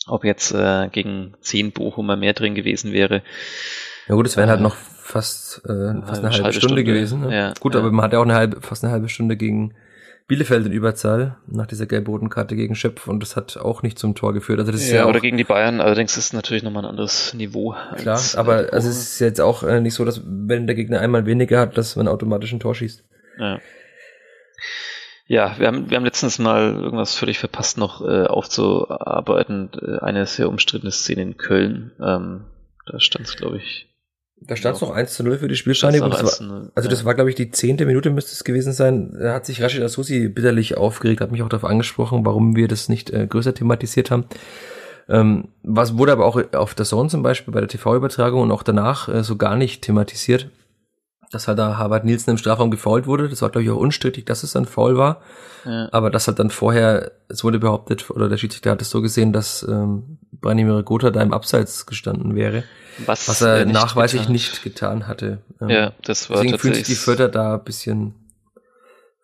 ob 0.09 0.25
jetzt 0.25 0.53
äh, 0.53 0.89
gegen 0.91 1.35
10 1.41 1.73
Bochumer 1.73 2.17
mehr 2.17 2.33
drin 2.33 2.55
gewesen 2.55 2.93
wäre. 2.93 3.23
Ja 4.09 4.15
gut, 4.15 4.27
es 4.27 4.37
wären 4.37 4.49
halt 4.49 4.61
noch 4.61 4.77
fast, 5.09 5.63
äh, 5.65 5.69
fast 6.03 6.23
eine 6.23 6.31
halbe, 6.31 6.45
halbe 6.45 6.53
Stunde, 6.53 6.53
Stunde, 6.53 6.85
gewesen. 6.85 7.21
Ne? 7.23 7.35
Ja, 7.35 7.55
gut, 7.61 7.75
ja. 7.75 7.81
aber 7.81 7.91
man 7.91 8.05
hat 8.05 8.13
ja 8.13 8.19
auch 8.19 8.25
eine 8.25 8.35
halbe, 8.35 8.61
fast 8.61 8.85
eine 8.85 8.93
halbe 8.93 9.09
Stunde 9.09 9.37
gegen 9.37 9.75
Bielefeld 10.27 10.67
in 10.67 10.73
Überzahl 10.73 11.39
nach 11.47 11.67
dieser 11.67 11.87
gelb-roten 11.87 12.29
Karte 12.29 12.55
gegen 12.55 12.75
Schöpf 12.75 13.09
und 13.09 13.21
das 13.21 13.35
hat 13.35 13.57
auch 13.57 13.83
nicht 13.83 13.99
zum 13.99 14.15
Tor 14.15 14.35
geführt. 14.35 14.59
Also 14.59 14.71
das 14.71 14.83
ist 14.83 14.91
ja, 14.91 14.97
ja 14.97 15.07
oder 15.07 15.21
gegen 15.21 15.39
die 15.39 15.45
Bayern, 15.45 15.81
allerdings 15.81 16.19
ist 16.19 16.27
es 16.27 16.33
natürlich 16.35 16.63
nochmal 16.63 16.85
ein 16.85 16.91
anderes 16.91 17.33
Niveau. 17.33 17.75
Klar, 17.97 18.21
aber 18.37 18.69
also 18.71 18.89
es 18.91 18.99
ist 18.99 19.21
jetzt 19.21 19.41
auch 19.41 19.63
äh, 19.63 19.81
nicht 19.81 19.95
so, 19.95 20.05
dass 20.05 20.21
wenn 20.27 20.67
der 20.67 20.77
Gegner 20.77 21.01
einmal 21.01 21.25
weniger 21.25 21.59
hat, 21.61 21.79
dass 21.79 21.97
man 21.97 22.07
automatisch 22.07 22.53
ein 22.53 22.61
Tor 22.61 22.75
schießt. 22.75 23.03
Ja. 23.39 23.59
Ja, 25.27 25.59
wir 25.59 25.67
haben, 25.67 25.91
wir 25.91 25.97
haben 25.97 26.05
letztens 26.05 26.39
mal 26.39 26.75
irgendwas 26.75 27.15
völlig 27.15 27.39
verpasst 27.39 27.77
noch 27.77 28.01
äh, 28.01 28.25
aufzuarbeiten. 28.25 29.71
Äh, 29.81 29.99
eine 30.03 30.25
sehr 30.25 30.49
umstrittene 30.49 30.91
Szene 30.91 31.21
in 31.21 31.37
Köln. 31.37 31.93
Ähm, 32.01 32.45
da 32.87 32.99
stand 32.99 33.27
es, 33.27 33.37
glaube 33.37 33.59
ich. 33.59 33.89
Da 34.41 34.57
stand 34.57 34.77
es 34.77 34.83
noch 34.83 34.91
1 34.91 35.15
zu 35.15 35.25
0 35.25 35.39
für 35.39 35.49
die 35.49 35.57
Spielvereinigung. 35.57 36.13
also 36.13 36.43
ja. 36.43 36.71
das 36.75 37.05
war, 37.05 37.15
glaube 37.15 37.31
ich, 37.31 37.37
die 37.37 37.51
zehnte 37.51 37.87
Minute 37.87 38.11
müsste 38.11 38.33
es 38.33 38.45
gewesen 38.45 38.73
sein. 38.73 39.17
Da 39.19 39.35
hat 39.35 39.47
sich 39.47 39.61
Rashid 39.63 39.83
Asusi 39.83 40.29
bitterlich 40.29 40.77
aufgeregt, 40.77 41.21
hat 41.21 41.33
mich 41.33 41.43
auch 41.43 41.49
darauf 41.49 41.69
angesprochen, 41.69 42.25
warum 42.25 42.57
wir 42.57 42.69
das 42.69 42.89
nicht 42.89 43.11
äh, 43.11 43.27
größer 43.27 43.55
thematisiert 43.55 44.11
haben. 44.11 44.25
Ähm, 45.09 45.49
was 45.63 45.97
wurde 45.97 46.13
aber 46.13 46.27
auch 46.27 46.41
auf 46.55 46.75
der 46.75 46.87
Zone 46.87 47.09
zum 47.09 47.23
Beispiel 47.23 47.53
bei 47.53 47.61
der 47.61 47.69
TV-Übertragung 47.69 48.43
und 48.43 48.53
auch 48.53 48.63
danach 48.63 49.09
äh, 49.09 49.25
so 49.25 49.37
gar 49.37 49.57
nicht 49.57 49.83
thematisiert 49.83 50.49
dass 51.31 51.49
halt 51.49 51.59
da 51.59 51.77
Harvard 51.77 52.05
Nielsen 52.05 52.31
im 52.31 52.39
Strafraum 52.39 52.71
gefault 52.71 53.07
wurde. 53.07 53.29
Das 53.29 53.43
war, 53.43 53.51
glaube 53.51 53.65
ich, 53.65 53.71
auch 53.71 53.77
unstrittig, 53.77 54.27
dass 54.27 54.43
es 54.43 54.57
ein 54.57 54.67
Foul 54.67 54.97
war. 54.97 55.21
Ja. 55.65 55.89
Aber 55.93 56.11
das 56.11 56.27
halt 56.27 56.39
dann 56.39 56.51
vorher, 56.51 57.13
es 57.29 57.45
wurde 57.45 57.59
behauptet, 57.59 58.11
oder 58.11 58.29
der 58.29 58.37
Schiedsrichter 58.37 58.71
hat 58.71 58.83
es 58.83 58.91
so 58.91 59.03
gesehen, 59.03 59.33
dass 59.33 59.63
ähm, 59.69 60.19
Branimir 60.33 60.83
Gotha 60.83 61.11
da 61.11 61.21
im 61.21 61.33
Abseits 61.33 61.87
gestanden 61.87 62.35
wäre. 62.35 62.65
Was, 63.05 63.29
was 63.29 63.43
er 63.43 63.65
nicht 63.65 63.75
nachweislich 63.75 64.23
getan. 64.23 64.33
nicht 64.33 64.63
getan 64.63 65.07
hatte. 65.07 65.39
Ähm, 65.61 65.69
ja, 65.69 65.93
das 66.03 66.31
war 66.31 66.39
Deswegen 66.39 66.59
fühlt 66.59 66.77
sich 66.77 66.85
die 66.85 66.95
Förder 66.95 67.29
da 67.29 67.55
ein 67.55 67.65
bisschen, 67.65 68.15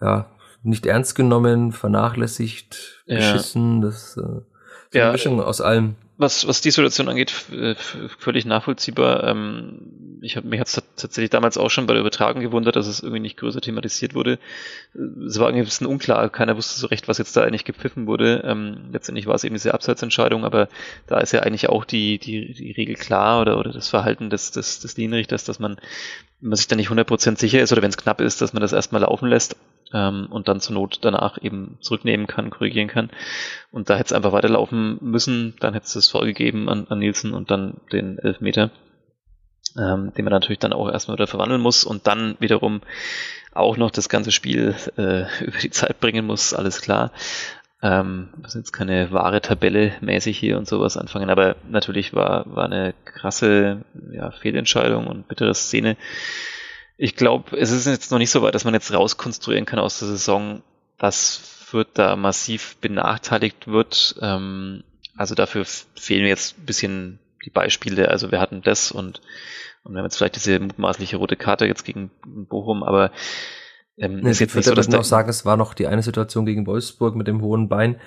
ja, 0.00 0.26
nicht 0.62 0.86
ernst 0.86 1.14
genommen, 1.14 1.72
vernachlässigt, 1.72 3.02
beschissen. 3.06 3.82
Ja. 3.82 3.88
Das 3.88 4.16
äh, 4.16 4.20
ist 4.20 4.94
ja, 4.94 5.02
eine 5.04 5.12
Mischung 5.12 5.42
aus 5.42 5.60
allem 5.60 5.96
was, 6.16 6.46
was 6.46 6.60
die 6.60 6.70
Situation 6.70 7.08
angeht, 7.08 7.30
völlig 8.18 8.44
nachvollziehbar. 8.44 9.24
Ähm, 9.24 10.18
ich 10.22 10.36
habe 10.36 10.46
mich 10.46 10.60
hat's 10.60 10.80
tatsächlich 10.96 11.30
damals 11.30 11.58
auch 11.58 11.70
schon 11.70 11.86
bei 11.86 11.94
der 11.94 12.00
Übertragung 12.00 12.40
gewundert, 12.40 12.76
dass 12.76 12.86
es 12.86 13.00
irgendwie 13.00 13.20
nicht 13.20 13.36
größer 13.36 13.60
thematisiert 13.60 14.14
wurde. 14.14 14.38
Es 14.94 15.38
war 15.38 15.48
irgendwie 15.48 15.62
ein 15.62 15.64
bisschen 15.64 15.86
unklar, 15.86 16.28
keiner 16.30 16.56
wusste 16.56 16.78
so 16.78 16.86
recht, 16.86 17.08
was 17.08 17.18
jetzt 17.18 17.36
da 17.36 17.42
eigentlich 17.42 17.64
gepfiffen 17.64 18.06
wurde. 18.06 18.42
Ähm, 18.44 18.90
letztendlich 18.92 19.26
war 19.26 19.34
es 19.34 19.44
eben 19.44 19.56
diese 19.56 19.74
Abseitsentscheidung, 19.74 20.44
aber 20.44 20.68
da 21.06 21.18
ist 21.18 21.32
ja 21.32 21.40
eigentlich 21.40 21.68
auch 21.68 21.84
die, 21.84 22.18
die, 22.18 22.52
die 22.54 22.72
Regel 22.72 22.94
klar 22.94 23.40
oder, 23.40 23.58
oder 23.58 23.72
das 23.72 23.88
Verhalten 23.88 24.30
des, 24.30 24.52
des, 24.52 24.80
des 24.80 24.96
Linienrichters, 24.96 25.44
dass 25.44 25.58
man, 25.58 25.76
wenn 26.40 26.50
man 26.50 26.56
sich 26.56 26.68
da 26.68 26.76
nicht 26.76 26.90
100% 26.90 27.38
sicher 27.38 27.60
ist 27.60 27.72
oder 27.72 27.82
wenn 27.82 27.90
es 27.90 27.96
knapp 27.96 28.20
ist, 28.20 28.40
dass 28.40 28.52
man 28.52 28.62
das 28.62 28.72
erstmal 28.72 29.02
laufen 29.02 29.28
lässt 29.28 29.56
ähm, 29.94 30.26
und 30.28 30.48
dann 30.48 30.60
zur 30.60 30.74
Not 30.74 30.98
danach 31.02 31.38
eben 31.40 31.78
zurücknehmen 31.80 32.26
kann, 32.26 32.50
korrigieren 32.50 32.88
kann. 32.88 33.10
Und 33.70 33.88
da 33.88 33.94
hätte 33.94 34.06
es 34.06 34.12
einfach 34.12 34.32
weiterlaufen 34.32 34.98
müssen, 35.00 35.54
dann 35.60 35.72
hätte 35.72 35.86
es 35.86 35.94
das 35.94 36.08
vorgegeben 36.08 36.68
an, 36.68 36.86
an 36.88 36.98
Nielsen 36.98 37.32
und 37.32 37.50
dann 37.50 37.78
den 37.92 38.18
Elfmeter, 38.18 38.70
ähm, 39.78 40.12
den 40.12 40.24
man 40.24 40.32
natürlich 40.32 40.58
dann 40.58 40.72
auch 40.72 40.90
erstmal 40.90 41.16
wieder 41.16 41.28
verwandeln 41.28 41.60
muss 41.60 41.84
und 41.84 42.06
dann 42.06 42.36
wiederum 42.40 42.82
auch 43.54 43.76
noch 43.76 43.92
das 43.92 44.08
ganze 44.08 44.32
Spiel 44.32 44.74
äh, 44.98 45.24
über 45.44 45.58
die 45.62 45.70
Zeit 45.70 46.00
bringen 46.00 46.26
muss, 46.26 46.52
alles 46.52 46.82
klar. 46.82 47.12
Ähm, 47.82 48.30
ist 48.46 48.54
jetzt 48.54 48.72
keine 48.72 49.12
wahre 49.12 49.42
Tabelle 49.42 49.92
mäßig 50.00 50.38
hier 50.38 50.56
und 50.56 50.66
sowas 50.66 50.96
anfangen, 50.96 51.28
aber 51.28 51.56
natürlich 51.68 52.14
war, 52.14 52.44
war 52.46 52.64
eine 52.64 52.94
krasse 53.04 53.84
ja, 54.10 54.30
Fehlentscheidung 54.30 55.06
und 55.06 55.28
bittere 55.28 55.54
Szene. 55.54 55.98
Ich 56.96 57.16
glaube, 57.16 57.56
es 57.56 57.70
ist 57.70 57.86
jetzt 57.86 58.10
noch 58.10 58.18
nicht 58.18 58.30
so 58.30 58.42
weit, 58.42 58.54
dass 58.54 58.64
man 58.64 58.74
jetzt 58.74 58.92
rauskonstruieren 58.92 59.66
kann 59.66 59.78
aus 59.78 59.98
der 59.98 60.08
Saison, 60.08 60.62
was 60.98 61.36
Fürth 61.36 61.88
da 61.94 62.16
massiv 62.16 62.76
benachteiligt 62.80 63.66
wird. 63.66 64.16
Ähm, 64.20 64.84
also 65.16 65.34
dafür 65.34 65.64
fehlen 65.64 66.26
jetzt 66.26 66.58
ein 66.58 66.66
bisschen 66.66 67.18
die 67.44 67.50
Beispiele. 67.50 68.08
Also 68.08 68.30
wir 68.30 68.40
hatten 68.40 68.62
das 68.62 68.92
und, 68.92 69.20
und 69.82 69.92
wir 69.92 69.98
haben 69.98 70.06
jetzt 70.06 70.16
vielleicht 70.16 70.36
diese 70.36 70.60
mutmaßliche 70.60 71.16
rote 71.16 71.36
Karte 71.36 71.66
jetzt 71.66 71.84
gegen 71.84 72.10
Bochum, 72.24 72.82
aber 72.82 73.10
ähm, 73.96 74.20
nee, 74.20 74.30
ist 74.30 74.40
jetzt 74.40 74.56
nicht 74.56 74.64
so, 74.64 74.74
dass 74.74 74.88
noch 74.88 75.04
sagen, 75.04 75.28
es 75.28 75.44
war 75.44 75.56
noch 75.56 75.74
die 75.74 75.86
eine 75.86 76.02
Situation 76.02 76.46
gegen 76.46 76.66
Wolfsburg 76.66 77.14
mit 77.14 77.28
dem 77.28 77.42
hohen 77.42 77.68
Bein 77.68 78.00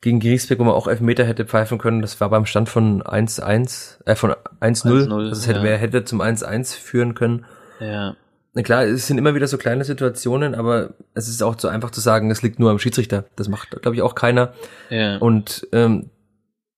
gegen 0.00 0.20
Griesbeck, 0.20 0.58
wo 0.58 0.64
man 0.64 0.74
auch 0.74 0.86
Elfmeter 0.86 1.24
hätte 1.24 1.44
pfeifen 1.44 1.78
können. 1.78 2.02
Das 2.02 2.20
war 2.20 2.30
beim 2.30 2.46
Stand 2.46 2.68
von 2.68 3.02
1-1, 3.02 4.04
äh, 4.04 4.14
von 4.14 4.34
1-0. 4.60 5.12
Also 5.12 5.32
es 5.32 5.46
hätte, 5.46 5.58
ja. 5.58 5.64
wer 5.64 5.78
hätte 5.78 6.04
zum 6.04 6.20
1-1 6.20 6.76
führen 6.76 7.14
können. 7.14 7.46
Ja. 7.80 8.16
Na 8.54 8.62
klar, 8.62 8.84
es 8.84 9.06
sind 9.06 9.18
immer 9.18 9.34
wieder 9.34 9.46
so 9.46 9.58
kleine 9.58 9.84
Situationen, 9.84 10.54
aber 10.54 10.94
es 11.14 11.28
ist 11.28 11.42
auch 11.42 11.54
zu 11.56 11.68
einfach 11.68 11.90
zu 11.90 12.00
sagen, 12.00 12.30
es 12.30 12.42
liegt 12.42 12.58
nur 12.58 12.70
am 12.70 12.78
Schiedsrichter. 12.78 13.24
Das 13.36 13.48
macht, 13.48 13.70
glaube 13.82 13.94
ich, 13.94 14.02
auch 14.02 14.14
keiner. 14.14 14.52
Ja. 14.90 15.18
Und 15.18 15.68
ähm, 15.72 16.10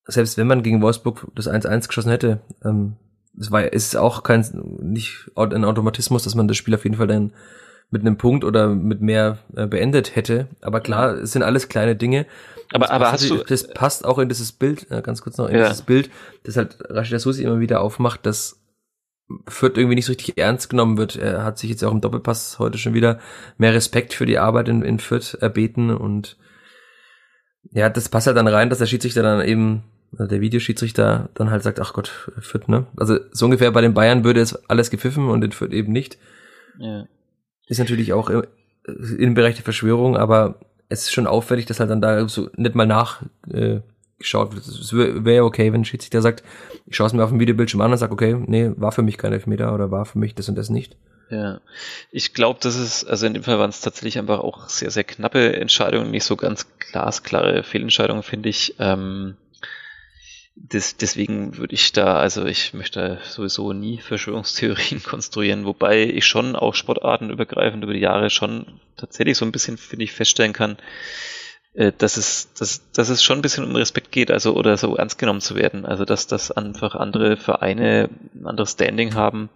selbst 0.06 0.36
wenn 0.36 0.46
man 0.46 0.62
gegen 0.62 0.82
Wolfsburg 0.82 1.28
das 1.34 1.48
1-1 1.48 1.88
geschossen 1.88 2.10
hätte, 2.10 2.40
ähm, 2.64 2.96
es 3.38 3.50
war, 3.50 3.72
ist 3.72 3.96
auch 3.96 4.22
kein 4.22 4.44
nicht 4.80 5.30
ein 5.36 5.64
Automatismus, 5.64 6.24
dass 6.24 6.34
man 6.34 6.48
das 6.48 6.56
Spiel 6.56 6.74
auf 6.74 6.84
jeden 6.84 6.96
Fall 6.96 7.06
dann 7.06 7.32
mit 7.90 8.02
einem 8.02 8.16
Punkt 8.16 8.44
oder 8.44 8.68
mit 8.68 9.00
mehr 9.00 9.38
äh, 9.56 9.66
beendet 9.66 10.14
hätte. 10.14 10.48
Aber 10.60 10.80
klar, 10.80 11.14
es 11.14 11.32
sind 11.32 11.42
alles 11.42 11.68
kleine 11.68 11.96
Dinge. 11.96 12.26
Aber, 12.72 12.90
aber 12.90 13.10
hast 13.10 13.28
du. 13.28 13.38
Das 13.38 13.66
passt 13.68 14.04
auch 14.04 14.18
in 14.18 14.28
dieses 14.28 14.52
Bild, 14.52 14.90
äh, 14.90 15.02
ganz 15.02 15.22
kurz 15.22 15.38
noch, 15.38 15.48
in 15.48 15.56
ja. 15.56 15.68
dieses 15.68 15.82
Bild, 15.82 16.10
das 16.44 16.56
halt 16.56 16.78
Rashida 16.88 17.18
Susi 17.18 17.42
immer 17.42 17.58
wieder 17.58 17.80
aufmacht, 17.80 18.26
dass 18.26 18.59
Fürth 19.46 19.76
irgendwie 19.76 19.94
nicht 19.94 20.06
so 20.06 20.12
richtig 20.12 20.38
ernst 20.38 20.70
genommen 20.70 20.98
wird. 20.98 21.16
Er 21.16 21.44
hat 21.44 21.58
sich 21.58 21.70
jetzt 21.70 21.84
auch 21.84 21.92
im 21.92 22.00
Doppelpass 22.00 22.58
heute 22.58 22.78
schon 22.78 22.94
wieder 22.94 23.18
mehr 23.58 23.74
Respekt 23.74 24.14
für 24.14 24.26
die 24.26 24.38
Arbeit 24.38 24.68
in, 24.68 24.82
in 24.82 24.98
Fürth 24.98 25.34
erbeten 25.40 25.90
und 25.90 26.36
ja, 27.72 27.88
das 27.90 28.08
passt 28.08 28.26
halt 28.26 28.36
dann 28.36 28.48
rein, 28.48 28.70
dass 28.70 28.78
der 28.78 28.86
Schiedsrichter 28.86 29.22
dann 29.22 29.46
eben, 29.46 29.84
also 30.12 30.26
der 30.26 30.40
Videoschiedsrichter 30.40 31.28
dann 31.34 31.50
halt 31.50 31.62
sagt, 31.62 31.78
ach 31.80 31.92
Gott, 31.92 32.30
Fürth, 32.40 32.68
ne? 32.68 32.86
Also 32.96 33.18
so 33.32 33.44
ungefähr 33.44 33.70
bei 33.70 33.80
den 33.80 33.94
Bayern 33.94 34.24
würde 34.24 34.40
es 34.40 34.54
alles 34.68 34.90
gepfiffen 34.90 35.28
und 35.28 35.44
in 35.44 35.52
Fürth 35.52 35.72
eben 35.72 35.92
nicht. 35.92 36.18
Ja. 36.78 37.06
Ist 37.66 37.78
natürlich 37.78 38.12
auch 38.12 38.30
im 38.30 39.34
Bereich 39.34 39.54
der 39.56 39.64
Verschwörung, 39.64 40.16
aber 40.16 40.58
es 40.88 41.02
ist 41.02 41.12
schon 41.12 41.26
auffällig, 41.26 41.66
dass 41.66 41.78
halt 41.78 41.90
dann 41.90 42.00
da 42.00 42.28
so 42.28 42.50
nicht 42.56 42.74
mal 42.74 42.86
nach 42.86 43.22
äh, 43.48 43.80
geschaut. 44.20 44.54
Es 44.54 44.92
wäre 44.92 45.24
wär 45.24 45.44
okay, 45.44 45.72
wenn 45.72 45.80
ein 45.80 45.84
Schiedsrichter 45.84 46.22
sagt, 46.22 46.44
ich 46.86 46.94
schaue 46.94 47.08
es 47.08 47.12
mir 47.12 47.24
auf 47.24 47.30
dem 47.30 47.40
Videobildschirm 47.40 47.80
an 47.80 47.90
und 47.90 47.98
sage, 47.98 48.12
okay, 48.12 48.36
nee, 48.46 48.70
war 48.76 48.92
für 48.92 49.02
mich 49.02 49.18
kein 49.18 49.32
Elfmeter 49.32 49.74
oder 49.74 49.90
war 49.90 50.04
für 50.04 50.18
mich 50.18 50.34
das 50.34 50.48
und 50.48 50.54
das 50.54 50.70
nicht. 50.70 50.96
Ja, 51.30 51.60
ich 52.10 52.34
glaube, 52.34 52.58
das 52.62 52.76
ist, 52.76 53.04
also 53.04 53.26
in 53.26 53.34
dem 53.34 53.44
Fall 53.44 53.58
waren 53.58 53.70
es 53.70 53.80
tatsächlich 53.80 54.18
einfach 54.18 54.40
auch 54.40 54.68
sehr, 54.68 54.90
sehr 54.90 55.04
knappe 55.04 55.54
Entscheidungen, 55.56 56.10
nicht 56.10 56.24
so 56.24 56.36
ganz 56.36 56.66
glasklare 56.78 57.62
Fehlentscheidungen, 57.62 58.22
finde 58.22 58.48
ich. 58.48 58.74
Ähm, 58.78 59.36
das, 60.56 60.96
deswegen 60.96 61.56
würde 61.56 61.74
ich 61.74 61.92
da, 61.92 62.16
also 62.16 62.44
ich 62.44 62.74
möchte 62.74 63.18
sowieso 63.24 63.72
nie 63.72 63.98
Verschwörungstheorien 63.98 65.02
konstruieren, 65.04 65.64
wobei 65.64 66.02
ich 66.02 66.26
schon 66.26 66.56
auch 66.56 66.74
sportartenübergreifend 66.74 67.82
über 67.84 67.94
die 67.94 68.00
Jahre 68.00 68.28
schon 68.28 68.66
tatsächlich 68.96 69.38
so 69.38 69.44
ein 69.44 69.52
bisschen, 69.52 69.78
finde 69.78 70.04
ich, 70.04 70.12
feststellen 70.12 70.52
kann, 70.52 70.76
äh, 71.74 71.92
dass 71.96 72.16
es, 72.16 72.52
dass, 72.54 72.90
dass 72.92 73.08
es 73.08 73.22
schon 73.22 73.38
ein 73.38 73.42
bisschen 73.42 73.64
um 73.64 73.76
Respekt 73.76 74.12
geht, 74.12 74.30
also 74.30 74.54
oder 74.54 74.76
so 74.76 74.96
ernst 74.96 75.18
genommen 75.18 75.40
zu 75.40 75.54
werden. 75.54 75.84
Also 75.86 76.04
dass 76.04 76.26
das 76.26 76.50
einfach 76.50 76.94
andere 76.94 77.36
Vereine 77.36 78.10
ein 78.34 78.46
anderes 78.46 78.72
Standing 78.72 79.14
haben, 79.14 79.48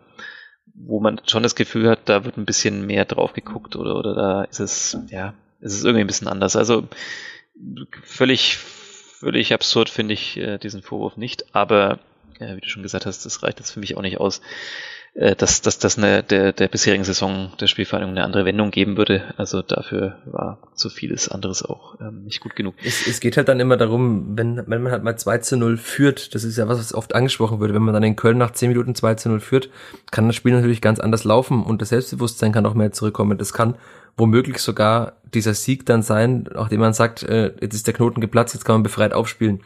wo 0.74 1.00
man 1.00 1.20
schon 1.26 1.42
das 1.42 1.54
Gefühl 1.54 1.88
hat, 1.88 2.00
da 2.06 2.24
wird 2.24 2.36
ein 2.36 2.46
bisschen 2.46 2.86
mehr 2.86 3.04
drauf 3.04 3.32
geguckt 3.32 3.76
oder, 3.76 3.96
oder 3.96 4.14
da 4.14 4.44
ist 4.44 4.60
es, 4.60 4.98
ja, 5.08 5.34
ist 5.60 5.74
es 5.74 5.84
irgendwie 5.84 6.04
ein 6.04 6.08
bisschen 6.08 6.28
anders. 6.28 6.56
Also 6.56 6.88
völlig 8.02 8.58
völlig 9.24 9.54
absurd 9.54 9.88
finde 9.88 10.12
ich 10.12 10.36
äh, 10.36 10.58
diesen 10.58 10.82
Vorwurf 10.82 11.16
nicht, 11.16 11.54
aber 11.54 11.98
äh, 12.38 12.56
wie 12.56 12.60
du 12.60 12.68
schon 12.68 12.82
gesagt 12.82 13.06
hast, 13.06 13.24
das 13.24 13.42
reicht 13.42 13.58
jetzt 13.58 13.70
für 13.70 13.80
mich 13.80 13.96
auch 13.96 14.02
nicht 14.02 14.20
aus, 14.20 14.42
äh, 15.14 15.36
dass, 15.36 15.62
dass 15.62 15.78
das 15.78 15.96
eine, 15.96 16.24
der, 16.24 16.52
der 16.52 16.66
bisherigen 16.66 17.04
Saison 17.04 17.52
der 17.60 17.68
Spielvereinigung 17.68 18.16
eine 18.16 18.24
andere 18.24 18.44
Wendung 18.44 18.72
geben 18.72 18.96
würde. 18.96 19.22
Also 19.36 19.62
dafür 19.62 20.18
war 20.24 20.58
so 20.74 20.88
vieles 20.88 21.28
anderes 21.28 21.64
auch 21.64 22.00
ähm, 22.00 22.24
nicht 22.24 22.40
gut 22.40 22.56
genug. 22.56 22.74
Es, 22.84 23.06
es 23.06 23.20
geht 23.20 23.36
halt 23.36 23.48
dann 23.48 23.60
immer 23.60 23.76
darum, 23.76 24.36
wenn, 24.36 24.56
wenn 24.66 24.82
man 24.82 24.90
halt 24.90 25.04
mal 25.04 25.16
2 25.16 25.38
zu 25.38 25.56
0 25.56 25.76
führt, 25.76 26.34
das 26.34 26.42
ist 26.42 26.58
ja 26.58 26.66
was, 26.66 26.78
was 26.80 26.94
oft 26.94 27.14
angesprochen 27.14 27.60
wird, 27.60 27.72
wenn 27.72 27.82
man 27.82 27.94
dann 27.94 28.02
in 28.02 28.16
Köln 28.16 28.38
nach 28.38 28.50
10 28.50 28.70
Minuten 28.70 28.96
2 28.96 29.14
zu 29.14 29.28
0 29.28 29.38
führt, 29.38 29.70
kann 30.10 30.26
das 30.26 30.34
Spiel 30.34 30.52
natürlich 30.52 30.80
ganz 30.80 30.98
anders 30.98 31.22
laufen 31.22 31.62
und 31.62 31.80
das 31.80 31.90
Selbstbewusstsein 31.90 32.50
kann 32.50 32.66
auch 32.66 32.74
mehr 32.74 32.90
zurückkommen. 32.90 33.38
Das 33.38 33.52
kann 33.52 33.76
womöglich 34.16 34.58
sogar 34.58 35.12
dieser 35.32 35.54
Sieg 35.54 35.86
dann 35.86 36.02
sein, 36.02 36.48
nachdem 36.52 36.80
man 36.80 36.92
sagt, 36.92 37.22
äh, 37.22 37.52
jetzt 37.60 37.74
ist 37.74 37.86
der 37.86 37.94
Knoten 37.94 38.20
geplatzt, 38.20 38.54
jetzt 38.54 38.64
kann 38.64 38.76
man 38.76 38.82
befreit 38.82 39.12
aufspielen. 39.12 39.60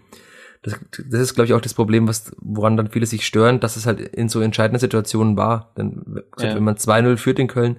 Das, 0.63 0.79
das 1.09 1.21
ist, 1.21 1.35
glaube 1.35 1.47
ich, 1.47 1.55
auch 1.55 1.61
das 1.61 1.75
Problem, 1.75 2.09
was, 2.09 2.33
woran 2.41 2.77
dann 2.77 2.91
viele 2.91 3.07
sich 3.07 3.27
stören, 3.27 3.61
dass 3.61 3.77
es 3.77 3.87
halt 3.87 4.01
in 4.01 4.29
so 4.29 4.41
entscheidenden 4.41 4.81
Situationen 4.81 5.37
war. 5.37 5.73
Denn 5.77 6.23
ja. 6.39 6.55
wenn 6.55 6.65
man 6.65 6.77
2-0 6.77 7.17
führt 7.17 7.39
in 7.39 7.49
Köln, 7.49 7.77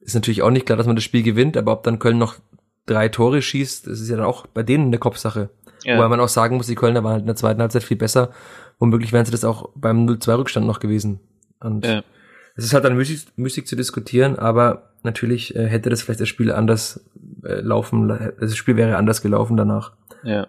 ist 0.00 0.14
natürlich 0.14 0.42
auch 0.42 0.50
nicht 0.50 0.66
klar, 0.66 0.76
dass 0.76 0.86
man 0.86 0.96
das 0.96 1.04
Spiel 1.04 1.22
gewinnt, 1.22 1.56
aber 1.56 1.72
ob 1.72 1.82
dann 1.82 1.98
Köln 1.98 2.18
noch 2.18 2.36
drei 2.86 3.08
Tore 3.08 3.42
schießt, 3.42 3.86
das 3.86 4.00
ist 4.00 4.08
ja 4.08 4.16
dann 4.16 4.26
auch 4.26 4.46
bei 4.46 4.62
denen 4.62 4.86
eine 4.86 4.98
Kopfsache. 4.98 5.50
Ja. 5.84 5.96
Wobei 5.96 6.08
man 6.08 6.20
auch 6.20 6.28
sagen 6.28 6.56
muss, 6.56 6.66
die 6.66 6.74
Kölner 6.74 7.04
waren 7.04 7.12
halt 7.12 7.20
in 7.22 7.26
der 7.26 7.36
zweiten 7.36 7.60
Halbzeit 7.60 7.84
viel 7.84 7.96
besser. 7.96 8.30
Womöglich 8.78 9.12
wären 9.12 9.24
sie 9.24 9.32
das 9.32 9.44
auch 9.44 9.70
beim 9.74 10.06
0-2-Rückstand 10.06 10.66
noch 10.66 10.80
gewesen. 10.80 11.20
Und 11.60 11.84
ja. 11.84 12.02
es 12.56 12.64
ist 12.64 12.74
halt 12.74 12.84
dann 12.84 12.96
müßig, 12.96 13.26
müßig 13.36 13.66
zu 13.66 13.76
diskutieren, 13.76 14.38
aber 14.38 14.90
natürlich 15.02 15.54
äh, 15.54 15.66
hätte 15.66 15.90
das 15.90 16.02
vielleicht 16.02 16.20
das 16.20 16.28
Spiel 16.28 16.52
anders 16.52 17.04
äh, 17.44 17.60
laufen, 17.60 18.08
das 18.40 18.56
Spiel 18.56 18.76
wäre 18.76 18.96
anders 18.96 19.22
gelaufen 19.22 19.56
danach. 19.56 19.92
Ja. 20.22 20.46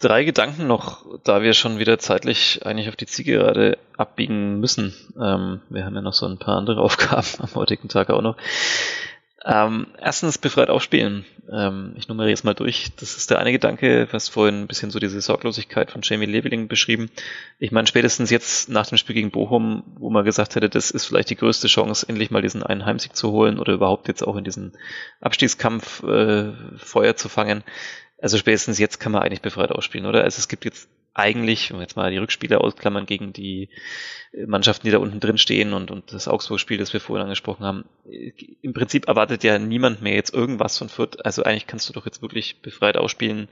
Drei 0.00 0.22
Gedanken 0.22 0.68
noch, 0.68 1.04
da 1.24 1.42
wir 1.42 1.54
schon 1.54 1.80
wieder 1.80 1.98
zeitlich 1.98 2.64
eigentlich 2.64 2.88
auf 2.88 2.94
die 2.94 3.06
Zielgerade 3.06 3.78
abbiegen 3.96 4.60
müssen. 4.60 4.94
Ähm, 5.20 5.60
wir 5.70 5.84
haben 5.84 5.94
ja 5.96 6.02
noch 6.02 6.12
so 6.12 6.26
ein 6.26 6.38
paar 6.38 6.56
andere 6.56 6.80
Aufgaben 6.82 7.26
am 7.40 7.54
heutigen 7.56 7.88
Tag 7.88 8.10
auch 8.10 8.22
noch. 8.22 8.36
Ähm, 9.44 9.86
erstens 10.00 10.38
befreit 10.38 10.68
aufspielen. 10.68 11.24
Ähm, 11.50 11.94
ich 11.96 12.06
nummeriere 12.06 12.34
es 12.34 12.44
mal 12.44 12.54
durch. 12.54 12.88
Das 12.96 13.16
ist 13.16 13.30
der 13.30 13.38
eine 13.38 13.50
Gedanke, 13.50 14.06
was 14.10 14.28
vorhin 14.28 14.62
ein 14.62 14.66
bisschen 14.66 14.90
so 14.90 15.00
diese 15.00 15.20
Sorglosigkeit 15.20 15.90
von 15.90 16.02
Jamie 16.04 16.26
Leveling 16.26 16.68
beschrieben. 16.68 17.10
Ich 17.58 17.72
meine, 17.72 17.86
spätestens 17.86 18.30
jetzt 18.30 18.68
nach 18.68 18.86
dem 18.86 18.98
Spiel 18.98 19.14
gegen 19.14 19.30
Bochum, 19.30 19.84
wo 19.96 20.10
man 20.10 20.24
gesagt 20.24 20.54
hätte, 20.54 20.68
das 20.68 20.90
ist 20.90 21.06
vielleicht 21.06 21.30
die 21.30 21.36
größte 21.36 21.66
Chance, 21.66 22.06
endlich 22.08 22.30
mal 22.30 22.42
diesen 22.42 22.62
einen 22.62 22.84
Heimsieg 22.84 23.16
zu 23.16 23.32
holen 23.32 23.58
oder 23.58 23.72
überhaupt 23.72 24.06
jetzt 24.08 24.22
auch 24.22 24.36
in 24.36 24.44
diesen 24.44 24.76
Abstiegskampf 25.20 26.02
äh, 26.02 26.52
Feuer 26.76 27.16
zu 27.16 27.28
fangen. 27.28 27.64
Also 28.20 28.36
spätestens 28.36 28.78
jetzt 28.78 28.98
kann 28.98 29.12
man 29.12 29.22
eigentlich 29.22 29.42
befreit 29.42 29.70
ausspielen, 29.70 30.06
oder? 30.06 30.24
Also 30.24 30.38
es 30.38 30.48
gibt 30.48 30.64
jetzt 30.64 30.88
eigentlich, 31.14 31.70
wenn 31.70 31.78
wir 31.78 31.82
jetzt 31.82 31.96
mal 31.96 32.10
die 32.10 32.18
Rückspiele 32.18 32.60
ausklammern 32.60 33.06
gegen 33.06 33.32
die 33.32 33.68
äh, 34.32 34.46
Mannschaften, 34.46 34.86
die 34.86 34.92
da 34.92 34.98
unten 34.98 35.20
drin 35.20 35.38
stehen 35.38 35.72
und, 35.72 35.90
und 35.90 36.12
das 36.12 36.28
Augsburg-Spiel, 36.28 36.78
das 36.78 36.92
wir 36.92 37.00
vorhin 37.00 37.24
angesprochen 37.24 37.64
haben, 37.64 37.84
äh, 38.08 38.32
im 38.62 38.72
Prinzip 38.72 39.08
erwartet 39.08 39.42
ja 39.42 39.58
niemand 39.58 40.00
mehr 40.00 40.14
jetzt 40.14 40.32
irgendwas 40.32 40.78
von 40.78 40.88
Fürth. 40.88 41.24
Also 41.24 41.42
eigentlich 41.42 41.66
kannst 41.66 41.88
du 41.88 41.92
doch 41.92 42.06
jetzt 42.06 42.22
wirklich 42.22 42.62
befreit 42.62 42.96
ausspielen. 42.96 43.48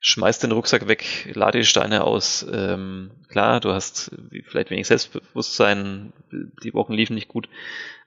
Schmeiß 0.00 0.38
den 0.38 0.52
Rucksack 0.52 0.88
weg, 0.88 1.30
lade 1.34 1.58
die 1.58 1.64
Steine 1.64 2.04
aus. 2.04 2.46
Ähm, 2.50 3.10
klar, 3.28 3.60
du 3.60 3.72
hast 3.72 4.10
vielleicht 4.46 4.70
wenig 4.70 4.86
Selbstbewusstsein, 4.86 6.14
die 6.62 6.72
Wochen 6.72 6.94
liefen 6.94 7.14
nicht 7.14 7.28
gut, 7.28 7.48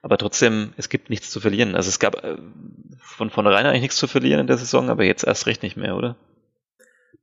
aber 0.02 0.18
trotzdem, 0.18 0.74
es 0.76 0.90
gibt 0.90 1.12
nichts 1.12 1.30
zu 1.30 1.40
verlieren. 1.40 1.76
Also 1.76 1.90
es 1.90 2.00
gab 2.00 2.24
äh, 2.24 2.38
von 2.98 3.30
vornherein 3.30 3.68
eigentlich 3.68 3.84
nichts 3.84 3.98
zu 3.98 4.08
verlieren 4.08 4.42
in 4.42 4.48
der 4.48 4.58
Saison, 4.58 4.90
aber 4.90 5.04
jetzt 5.04 5.24
erst 5.24 5.46
recht 5.46 5.62
nicht 5.62 5.78
mehr, 5.78 5.96
oder? 5.96 6.16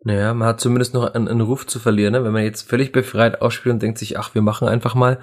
Naja, 0.02 0.32
man 0.32 0.48
hat 0.48 0.60
zumindest 0.60 0.94
noch 0.94 1.12
einen, 1.14 1.28
einen 1.28 1.40
Ruf 1.42 1.66
zu 1.66 1.78
verlieren, 1.78 2.12
ne? 2.12 2.24
wenn 2.24 2.32
man 2.32 2.44
jetzt 2.44 2.68
völlig 2.68 2.92
befreit 2.92 3.42
ausspielt 3.42 3.74
und 3.74 3.82
denkt 3.82 3.98
sich, 3.98 4.18
ach, 4.18 4.34
wir 4.34 4.40
machen 4.40 4.66
einfach 4.66 4.94
mal 4.94 5.18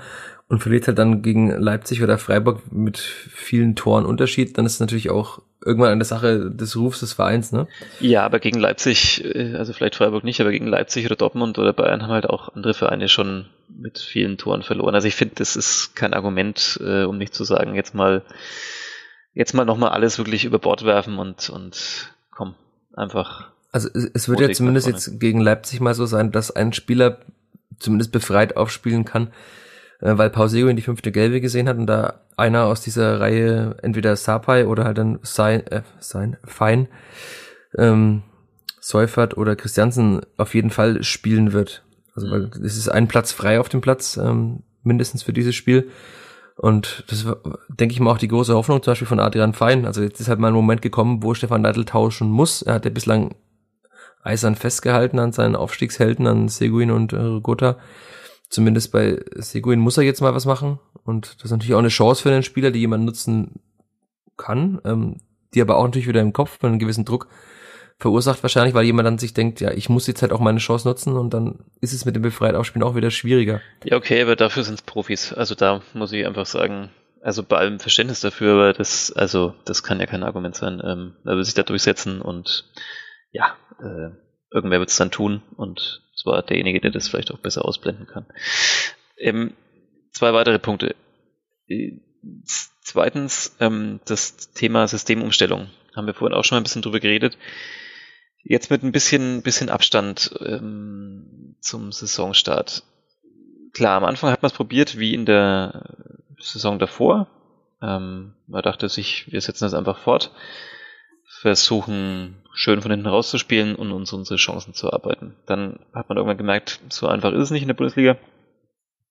und 0.50 0.60
verliert 0.60 0.88
halt 0.88 0.98
dann 0.98 1.22
gegen 1.22 1.50
Leipzig 1.50 2.02
oder 2.02 2.18
Freiburg 2.18 2.72
mit 2.72 2.98
vielen 2.98 3.76
Toren 3.76 4.06
Unterschied, 4.06 4.58
dann 4.58 4.66
ist 4.66 4.76
es 4.76 4.80
natürlich 4.80 5.10
auch 5.10 5.42
irgendwann 5.66 5.92
eine 5.92 6.06
Sache 6.06 6.50
des 6.52 6.78
Rufs 6.78 7.02
des 7.02 7.14
Vereins, 7.14 7.52
ne? 7.52 7.68
Ja, 8.00 8.24
aber 8.24 8.40
gegen 8.40 8.60
Leipzig, 8.60 9.24
äh, 9.26 9.56
also 9.56 9.74
vielleicht 9.74 9.96
Freiburg 9.96 10.24
nicht, 10.24 10.40
aber 10.40 10.52
gegen 10.52 10.68
Leipzig 10.68 11.06
oder 11.06 11.16
Dortmund 11.16 11.58
oder 11.60 11.74
Bayern 11.74 12.04
haben 12.04 12.12
halt 12.12 12.30
auch 12.30 12.54
andere 12.56 12.74
Vereine 12.74 13.10
schon 13.10 13.48
mit 13.68 14.00
vielen 14.00 14.38
Toren 14.38 14.64
verloren. 14.64 14.96
Also 14.96 15.08
ich 15.08 15.16
finde, 15.16 15.36
das 15.36 15.56
ist 15.56 15.96
kein 15.96 16.14
Argument, 16.14 16.80
äh, 16.82 17.04
um 17.04 17.18
nicht 17.18 17.34
zu 17.34 17.44
sagen, 17.44 17.76
jetzt 17.76 17.94
mal, 17.94 18.24
jetzt 19.34 19.54
mal 19.54 19.66
nochmal 19.66 19.90
alles 19.90 20.18
wirklich 20.18 20.46
über 20.46 20.60
Bord 20.60 20.86
werfen 20.86 21.18
und, 21.20 21.50
und 21.50 22.14
komm, 22.32 22.56
einfach 22.96 23.50
also 23.72 23.90
es, 23.94 24.10
es 24.14 24.30
wird 24.30 24.40
ja 24.40 24.52
zumindest 24.52 24.88
jetzt 24.88 25.20
gegen 25.20 25.40
Leipzig 25.40 25.82
mal 25.82 25.94
so 25.94 26.06
sein, 26.06 26.32
dass 26.32 26.50
ein 26.50 26.74
Spieler 26.74 27.20
zumindest 27.80 28.12
befreit 28.12 28.58
aufspielen 28.58 29.06
kann, 29.06 29.32
äh, 30.02 30.18
weil 30.18 30.30
Pausego 30.30 30.68
in 30.68 30.76
die 30.76 30.82
fünfte 30.82 31.12
Gelbe 31.12 31.42
gesehen 31.42 31.68
hat 31.68 31.78
und 31.78 31.88
da 31.88 32.22
einer 32.36 32.66
aus 32.66 32.82
dieser 32.82 33.20
Reihe 33.20 33.76
entweder 33.82 34.16
Sapai 34.16 34.68
oder 34.68 34.84
halt 34.84 34.98
dann 34.98 35.20
sein, 35.24 35.66
äh, 35.68 35.82
sein 36.00 36.38
Fein, 36.44 36.88
ähm, 37.78 38.24
Seufert 38.80 39.36
oder 39.36 39.56
Christiansen 39.56 40.22
auf 40.38 40.56
jeden 40.56 40.70
Fall 40.70 41.04
spielen 41.04 41.52
wird. 41.52 41.84
Also 42.16 42.32
weil 42.32 42.42
mhm. 42.42 42.66
es 42.66 42.78
ist 42.78 42.90
ein 42.90 43.08
Platz 43.08 43.32
frei 43.32 43.60
auf 43.60 43.70
dem 43.70 43.82
Platz, 43.82 44.18
ähm, 44.18 44.64
mindestens 44.84 45.24
für 45.24 45.34
dieses 45.34 45.56
Spiel. 45.56 45.90
Und 46.56 47.04
das 47.08 47.26
war, 47.26 47.38
denke 47.68 47.94
ich 47.94 48.00
mal, 48.00 48.12
auch 48.12 48.18
die 48.18 48.28
große 48.28 48.56
Hoffnung 48.56 48.82
zum 48.82 48.92
Beispiel 48.92 49.08
von 49.08 49.20
Adrian 49.20 49.54
Fein. 49.54 49.86
Also 49.86 50.02
jetzt 50.02 50.20
ist 50.20 50.28
halt 50.28 50.40
mal 50.40 50.48
ein 50.48 50.54
Moment 50.54 50.82
gekommen, 50.82 51.22
wo 51.22 51.34
Stefan 51.34 51.62
Neidl 51.62 51.86
tauschen 51.86 52.30
muss. 52.30 52.64
Er 52.64 52.76
hat 52.76 52.86
ja 52.86 52.92
bislang 52.92 53.36
eisern 54.24 54.56
festgehalten 54.56 55.20
an 55.20 55.34
seinen 55.34 55.56
Aufstiegshelden, 55.56 56.26
an 56.26 56.50
Seguin 56.50 56.90
und 56.92 57.14
äh, 57.14 57.40
Gotha. 57.42 57.78
Zumindest 58.50 58.92
bei 58.92 59.20
Seguin 59.36 59.80
muss 59.80 59.98
er 59.98 60.04
jetzt 60.04 60.22
mal 60.22 60.34
was 60.34 60.46
machen. 60.46 60.80
Und 61.04 61.36
das 61.36 61.46
ist 61.46 61.52
natürlich 61.52 61.74
auch 61.74 61.80
eine 61.80 61.90
Chance 61.90 62.22
für 62.22 62.32
einen 62.32 62.44
Spieler, 62.44 62.72
die 62.72 62.80
jemand 62.80 63.06
nutzen 63.06 63.60
kann, 64.38 64.82
ähm, 64.86 65.18
die 65.54 65.62
aber 65.62 65.78
auch 65.78 65.86
natürlich 65.86 66.08
wieder 66.08 66.22
im 66.22 66.34
Kopf 66.34 66.64
einen 66.64 66.80
gewissen 66.80 67.06
Druck 67.06 67.28
verursacht 68.00 68.44
wahrscheinlich, 68.44 68.76
weil 68.76 68.86
jemand 68.86 69.08
dann 69.08 69.18
sich 69.18 69.34
denkt, 69.34 69.60
ja, 69.60 69.72
ich 69.72 69.90
muss 69.90 70.08
jetzt 70.08 70.22
halt 70.22 70.32
auch 70.32 70.40
meine 70.40 70.60
Chance 70.60 70.88
nutzen 70.88 71.18
und 71.18 71.34
dann 71.34 71.66
ist 71.82 71.94
es 71.94 72.06
mit 72.06 72.16
dem 72.16 72.22
befreit 72.22 72.56
Aufspielen 72.56 72.88
auch 72.88 72.96
wieder 72.96 73.10
schwieriger. 73.10 73.60
Ja, 73.84 73.98
okay, 73.98 74.22
aber 74.22 74.36
dafür 74.36 74.64
sind 74.64 74.76
es 74.76 74.82
Profis. 74.84 75.34
Also 75.34 75.56
da 75.56 75.82
muss 75.94 76.12
ich 76.12 76.26
einfach 76.26 76.46
sagen, 76.46 76.92
also 77.22 77.44
bei 77.44 77.58
allem 77.58 77.80
Verständnis 77.80 78.22
dafür, 78.22 78.54
aber 78.54 78.74
das, 78.74 79.12
also 79.12 79.56
das 79.66 79.82
kann 79.82 80.00
ja 80.00 80.06
kein 80.06 80.24
Argument 80.24 80.56
sein. 80.56 80.80
Ähm, 80.86 81.16
er 81.26 81.36
will 81.36 81.44
sich 81.44 81.56
da 81.56 81.64
durchsetzen 81.64 82.22
und 82.22 82.72
ja, 83.32 83.56
äh, 83.80 84.12
irgendwer 84.52 84.80
wird 84.80 84.90
es 84.90 84.98
dann 84.98 85.12
tun 85.12 85.42
und 85.56 86.04
zwar 86.18 86.42
derjenige, 86.42 86.82
der 86.82 86.92
das 86.92 87.08
vielleicht 87.08 87.32
auch 87.32 87.40
besser 87.40 87.64
ausblenden 87.64 88.08
kann. 88.08 88.26
Ähm, 89.18 89.54
zwei 90.12 90.34
weitere 90.34 90.60
Punkte. 90.60 90.96
Zweitens, 92.82 93.56
ähm, 93.60 94.00
das 94.06 94.52
Thema 94.54 94.88
Systemumstellung. 94.88 95.68
Haben 95.96 96.08
wir 96.08 96.14
vorhin 96.14 96.38
auch 96.38 96.44
schon 96.44 96.56
mal 96.56 96.62
ein 96.62 96.64
bisschen 96.64 96.82
drüber 96.82 97.00
geredet. 97.00 97.38
Jetzt 98.44 98.72
mit 98.72 98.84
ein 98.84 98.92
bisschen, 98.92 99.42
bisschen 99.42 99.70
Abstand 99.70 100.34
ähm, 100.46 101.56
zum 101.60 101.92
Saisonstart. 101.92 102.84
Klar, 103.74 103.98
am 103.98 104.06
Anfang 104.06 104.32
hat 104.32 104.42
man 104.42 104.48
es 104.48 104.56
probiert, 104.56 104.98
wie 104.98 105.14
in 105.14 105.26
der 105.26 105.96
Saison 106.40 106.80
davor. 106.80 107.28
Ähm, 107.82 108.34
man 108.48 108.64
dachte 108.64 108.90
sich, 108.90 109.32
wir 109.32 109.42
setzen 109.42 109.66
das 109.66 109.74
einfach 109.74 110.00
fort, 110.00 110.32
versuchen 111.42 112.42
schön 112.58 112.82
von 112.82 112.90
hinten 112.90 113.06
rauszuspielen 113.06 113.76
und 113.76 113.92
uns 113.92 114.12
unsere 114.12 114.38
Chancen 114.38 114.74
zu 114.74 114.92
arbeiten. 114.92 115.36
Dann 115.46 115.80
hat 115.94 116.10
man 116.10 116.18
irgendwann 116.18 116.38
gemerkt, 116.38 116.82
so 116.90 117.08
einfach 117.08 117.32
ist 117.32 117.44
es 117.44 117.52
nicht 117.52 117.62
in 117.62 117.68
der 117.68 117.76
Bundesliga. 117.76 118.18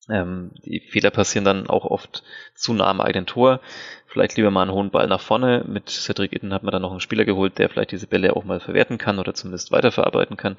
Ähm, 0.08 0.50
die 0.64 0.80
Fehler 0.80 1.10
passieren 1.10 1.44
dann 1.44 1.68
auch 1.68 1.84
oft 1.84 2.24
zu 2.54 2.74
nah 2.74 2.88
am 2.88 3.00
eigenen 3.00 3.26
Tor. 3.26 3.60
Vielleicht 4.08 4.36
lieber 4.36 4.50
mal 4.50 4.62
einen 4.62 4.72
hohen 4.72 4.90
Ball 4.90 5.06
nach 5.06 5.20
vorne. 5.20 5.64
Mit 5.66 5.88
Cedric 5.90 6.32
Itten 6.32 6.52
hat 6.52 6.64
man 6.64 6.72
dann 6.72 6.82
noch 6.82 6.90
einen 6.90 7.00
Spieler 7.00 7.24
geholt, 7.24 7.58
der 7.58 7.68
vielleicht 7.68 7.92
diese 7.92 8.08
Bälle 8.08 8.34
auch 8.34 8.44
mal 8.44 8.58
verwerten 8.58 8.98
kann 8.98 9.20
oder 9.20 9.32
zumindest 9.34 9.70
weiterverarbeiten 9.70 10.36
kann. 10.36 10.58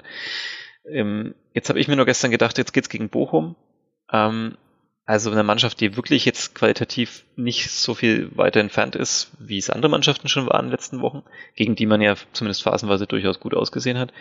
Ähm, 0.90 1.34
jetzt 1.52 1.68
habe 1.68 1.80
ich 1.80 1.88
mir 1.88 1.96
nur 1.96 2.06
gestern 2.06 2.30
gedacht, 2.30 2.56
jetzt 2.56 2.72
geht's 2.72 2.88
gegen 2.88 3.10
Bochum. 3.10 3.54
Ähm, 4.10 4.56
also 5.08 5.30
eine 5.30 5.42
Mannschaft, 5.42 5.80
die 5.80 5.96
wirklich 5.96 6.24
jetzt 6.24 6.54
qualitativ 6.54 7.24
nicht 7.34 7.70
so 7.70 7.94
viel 7.94 8.30
weiter 8.36 8.60
entfernt 8.60 8.94
ist, 8.94 9.32
wie 9.38 9.58
es 9.58 9.70
andere 9.70 9.90
Mannschaften 9.90 10.28
schon 10.28 10.46
waren 10.46 10.60
in 10.60 10.66
den 10.66 10.72
letzten 10.72 11.00
Wochen, 11.00 11.22
gegen 11.56 11.74
die 11.74 11.86
man 11.86 12.00
ja 12.00 12.14
zumindest 12.32 12.62
phasenweise 12.62 13.06
durchaus 13.06 13.40
gut 13.40 13.54
ausgesehen 13.54 13.98
hat 13.98 14.12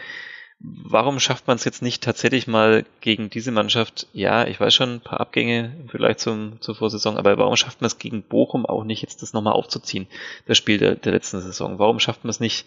warum 0.60 1.20
schafft 1.20 1.48
man 1.48 1.56
es 1.56 1.66
jetzt 1.66 1.82
nicht 1.82 2.04
tatsächlich 2.04 2.48
mal 2.48 2.86
gegen 3.02 3.30
diese 3.30 3.52
Mannschaft? 3.52 4.08
Ja, 4.14 4.48
ich 4.48 4.60
weiß 4.60 4.74
schon, 4.74 4.96
ein 4.96 5.02
paar 5.02 5.20
Abgänge 5.20 5.86
Vergleich 5.88 6.18
zum, 6.18 6.60
zur 6.62 6.76
Vorsaison, 6.76 7.18
aber 7.18 7.38
warum 7.38 7.56
schafft 7.56 7.82
man 7.82 7.88
es 7.88 8.00
gegen 8.00 8.24
Bochum 8.24 8.66
auch 8.66 8.84
nicht, 8.84 9.02
jetzt 9.02 9.22
das 9.22 9.34
nochmal 9.34 9.54
aufzuziehen, 9.54 10.08
das 10.48 10.58
Spiel 10.58 10.78
der, 10.80 10.96
der 10.96 11.12
letzten 11.12 11.42
Saison? 11.42 11.80
Warum 11.80 12.00
schafft 12.00 12.24
man 12.24 12.30
es 12.30 12.40
nicht, 12.40 12.66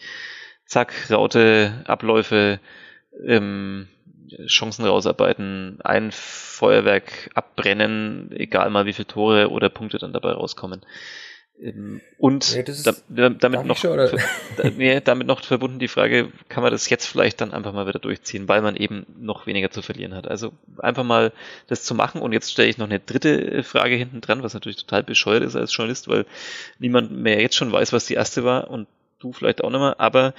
zack, 0.66 1.10
Raute, 1.10 1.82
Abläufe, 1.86 2.60
ähm, 3.26 3.88
Chancen 4.46 4.84
rausarbeiten, 4.84 5.78
ein 5.82 6.10
Feuerwerk 6.12 7.30
abbrennen, 7.34 8.30
egal 8.32 8.70
mal 8.70 8.86
wie 8.86 8.92
viele 8.92 9.06
Tore 9.06 9.50
oder 9.50 9.68
Punkte 9.68 9.98
dann 9.98 10.12
dabei 10.12 10.32
rauskommen? 10.32 10.82
Ähm, 11.60 12.00
und 12.18 12.54
ja, 12.54 12.62
da, 12.62 13.28
damit, 13.28 13.66
noch, 13.66 13.76
schon, 13.76 13.98
ja, 14.78 15.00
damit 15.00 15.26
noch 15.26 15.44
verbunden 15.44 15.78
die 15.78 15.88
Frage, 15.88 16.32
kann 16.48 16.62
man 16.62 16.72
das 16.72 16.88
jetzt 16.88 17.06
vielleicht 17.06 17.40
dann 17.40 17.52
einfach 17.52 17.72
mal 17.72 17.86
wieder 17.86 17.98
durchziehen, 17.98 18.48
weil 18.48 18.62
man 18.62 18.76
eben 18.76 19.06
noch 19.18 19.46
weniger 19.46 19.70
zu 19.70 19.82
verlieren 19.82 20.14
hat. 20.14 20.26
Also 20.26 20.52
einfach 20.78 21.04
mal 21.04 21.32
das 21.66 21.84
zu 21.84 21.94
machen 21.94 22.22
und 22.22 22.32
jetzt 22.32 22.50
stelle 22.50 22.68
ich 22.68 22.78
noch 22.78 22.86
eine 22.86 23.00
dritte 23.00 23.62
Frage 23.62 23.94
hinten 23.94 24.20
dran, 24.20 24.42
was 24.42 24.54
natürlich 24.54 24.78
total 24.78 25.02
bescheuert 25.02 25.42
ist 25.42 25.56
als 25.56 25.76
Journalist, 25.76 26.08
weil 26.08 26.24
niemand 26.78 27.10
mehr 27.10 27.40
jetzt 27.40 27.56
schon 27.56 27.72
weiß, 27.72 27.92
was 27.92 28.06
die 28.06 28.14
erste 28.14 28.44
war 28.44 28.70
und 28.70 28.86
du 29.18 29.32
vielleicht 29.32 29.62
auch 29.62 29.70
nicht 29.70 29.80
mehr, 29.80 30.00
aber 30.00 30.34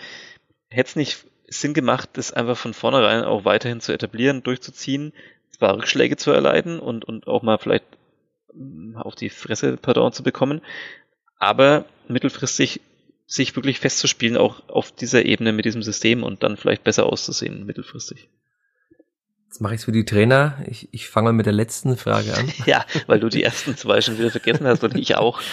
hätte 0.70 0.90
es 0.90 0.96
nicht 0.96 1.26
Sinn 1.52 1.74
gemacht, 1.74 2.10
das 2.14 2.32
einfach 2.32 2.58
von 2.58 2.74
vornherein 2.74 3.24
auch 3.24 3.46
weiterhin 3.46 3.82
zu 3.82 3.92
etablieren, 3.92 4.42
durchzuziehen, 4.42 5.14
zwar 5.52 5.76
Rückschläge 5.76 6.16
zu 6.16 6.32
erleiden 6.32 6.80
und, 6.80 7.06
und 7.06 7.28
auch 7.28 7.44
mal 7.44 7.58
vielleicht 7.58 7.86
hm, 8.54 8.96
auf 8.96 9.16
die 9.16 9.30
Fresse, 9.30 9.78
pardon, 9.78 10.14
zu 10.14 10.24
bekommen, 10.24 10.62
aber 11.38 11.86
mittelfristig 12.08 12.82
sich 13.28 13.56
wirklich 13.56 13.80
festzuspielen, 13.80 14.38
auch 14.38 14.68
auf 14.70 14.92
dieser 14.92 15.26
Ebene 15.26 15.54
mit 15.54 15.66
diesem 15.66 15.84
System 15.84 16.24
und 16.24 16.44
dann 16.44 16.58
vielleicht 16.58 16.84
besser 16.84 17.06
auszusehen, 17.06 17.66
mittelfristig. 17.66 18.30
Jetzt 19.46 19.60
mache 19.60 19.74
ich 19.74 19.82
es 19.82 19.86
für 19.86 19.92
die 19.92 20.06
Trainer. 20.06 20.64
Ich, 20.68 20.88
ich 20.94 21.10
fange 21.10 21.26
mal 21.26 21.34
mit 21.34 21.46
der 21.46 21.54
letzten 21.54 21.98
Frage 21.98 22.34
an. 22.34 22.52
ja, 22.66 22.86
weil 23.08 23.20
du 23.20 23.28
die 23.28 23.44
ersten 23.44 23.76
zwei 23.76 24.00
schon 24.00 24.18
wieder 24.18 24.32
vergessen 24.32 24.66
hast 24.66 24.84
und 24.84 24.96
ich 24.96 25.16
auch. 25.16 25.42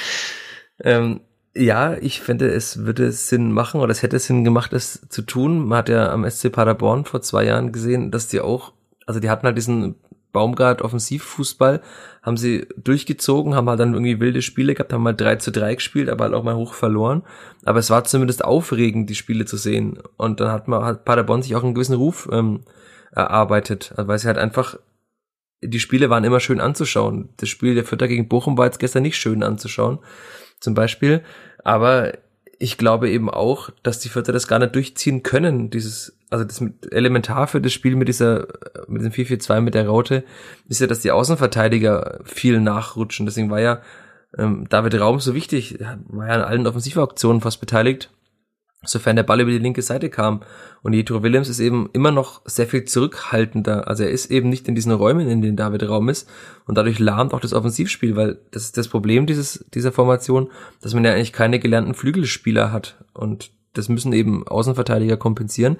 Ähm, 0.80 1.22
ja, 1.54 1.96
ich 1.96 2.20
finde, 2.20 2.48
es 2.48 2.84
würde 2.84 3.10
Sinn 3.12 3.52
machen 3.52 3.80
oder 3.80 3.90
es 3.90 4.02
hätte 4.02 4.18
Sinn 4.18 4.44
gemacht, 4.44 4.72
es 4.72 5.08
zu 5.08 5.22
tun. 5.22 5.66
Man 5.66 5.78
hat 5.78 5.88
ja 5.88 6.10
am 6.12 6.28
SC 6.28 6.52
Paderborn 6.52 7.04
vor 7.04 7.20
zwei 7.22 7.44
Jahren 7.44 7.72
gesehen, 7.72 8.10
dass 8.10 8.28
die 8.28 8.40
auch, 8.40 8.72
also 9.06 9.20
die 9.20 9.30
hatten 9.30 9.46
halt 9.46 9.56
diesen 9.56 9.96
Baumgart 10.32 10.82
Offensivfußball 10.82 11.80
haben 12.22 12.36
sie 12.36 12.66
durchgezogen, 12.76 13.54
haben 13.54 13.68
halt 13.68 13.80
dann 13.80 13.94
irgendwie 13.94 14.20
wilde 14.20 14.42
Spiele 14.42 14.74
gehabt, 14.74 14.92
haben 14.92 15.02
mal 15.02 15.14
3 15.14 15.36
zu 15.36 15.50
3 15.50 15.76
gespielt, 15.76 16.10
aber 16.10 16.24
halt 16.24 16.34
auch 16.34 16.44
mal 16.44 16.54
hoch 16.54 16.74
verloren. 16.74 17.22
Aber 17.64 17.78
es 17.78 17.88
war 17.88 18.04
zumindest 18.04 18.44
aufregend, 18.44 19.08
die 19.08 19.14
Spiele 19.14 19.46
zu 19.46 19.56
sehen. 19.56 19.98
Und 20.16 20.40
dann 20.40 20.52
hat 20.52 20.68
man 20.68 20.84
hat 20.84 21.04
Paderborn 21.04 21.42
sich 21.42 21.56
auch 21.56 21.64
einen 21.64 21.74
gewissen 21.74 21.96
Ruf 21.96 22.28
ähm, 22.30 22.60
erarbeitet, 23.10 23.92
also 23.96 24.06
weil 24.06 24.18
sie 24.18 24.26
halt 24.26 24.38
einfach 24.38 24.76
die 25.60 25.80
Spiele 25.80 26.08
waren 26.08 26.24
immer 26.24 26.40
schön 26.40 26.60
anzuschauen. 26.60 27.30
Das 27.38 27.48
Spiel 27.48 27.74
der 27.74 27.84
Vierter 27.84 28.06
gegen 28.06 28.28
Bochum 28.28 28.56
war 28.56 28.66
jetzt 28.66 28.78
gestern 28.78 29.02
nicht 29.02 29.16
schön 29.16 29.42
anzuschauen, 29.42 29.98
zum 30.60 30.74
Beispiel. 30.74 31.22
Aber 31.64 32.12
ich 32.58 32.76
glaube 32.76 33.10
eben 33.10 33.30
auch, 33.30 33.70
dass 33.82 34.00
die 34.00 34.08
Vierter 34.08 34.32
das 34.32 34.48
gar 34.48 34.58
nicht 34.58 34.74
durchziehen 34.74 35.22
können. 35.22 35.70
Dieses, 35.70 36.18
also 36.30 36.44
das 36.44 36.60
mit, 36.60 36.92
elementar 36.92 37.46
für 37.46 37.60
das 37.60 37.72
Spiel 37.72 37.96
mit 37.96 38.08
dieser, 38.08 38.48
mit 38.88 39.02
dem 39.02 39.12
4-4-2 39.12 39.60
mit 39.60 39.74
der 39.74 39.86
Raute, 39.86 40.24
ist 40.68 40.80
ja, 40.80 40.86
dass 40.86 41.00
die 41.00 41.12
Außenverteidiger 41.12 42.20
viel 42.24 42.60
nachrutschen. 42.60 43.26
Deswegen 43.26 43.50
war 43.50 43.60
ja 43.60 43.80
ähm, 44.36 44.66
David 44.68 45.00
Raum 45.00 45.20
so 45.20 45.34
wichtig, 45.34 45.78
war 46.08 46.26
ja 46.26 46.34
an 46.34 46.42
allen 46.42 46.66
Offensivaktionen 46.66 47.40
fast 47.40 47.60
beteiligt 47.60 48.10
sofern 48.84 49.16
der 49.16 49.24
Ball 49.24 49.40
über 49.40 49.50
die 49.50 49.58
linke 49.58 49.82
Seite 49.82 50.08
kam. 50.08 50.42
Und 50.82 50.92
Jetro 50.92 51.22
Willems 51.22 51.48
ist 51.48 51.58
eben 51.58 51.90
immer 51.92 52.12
noch 52.12 52.42
sehr 52.44 52.66
viel 52.66 52.84
zurückhaltender. 52.84 53.88
Also 53.88 54.04
er 54.04 54.10
ist 54.10 54.30
eben 54.30 54.48
nicht 54.48 54.68
in 54.68 54.74
diesen 54.74 54.92
Räumen, 54.92 55.28
in 55.28 55.42
denen 55.42 55.56
David 55.56 55.88
Raum 55.88 56.08
ist. 56.08 56.28
Und 56.66 56.78
dadurch 56.78 56.98
lahmt 56.98 57.34
auch 57.34 57.40
das 57.40 57.52
Offensivspiel, 57.52 58.14
weil 58.14 58.38
das 58.52 58.64
ist 58.64 58.76
das 58.76 58.88
Problem 58.88 59.26
dieses, 59.26 59.64
dieser 59.74 59.90
Formation, 59.90 60.50
dass 60.80 60.94
man 60.94 61.04
ja 61.04 61.12
eigentlich 61.12 61.32
keine 61.32 61.58
gelernten 61.58 61.94
Flügelspieler 61.94 62.70
hat. 62.70 62.96
Und 63.14 63.50
das 63.74 63.88
müssen 63.88 64.12
eben 64.12 64.46
Außenverteidiger 64.46 65.16
kompensieren, 65.16 65.76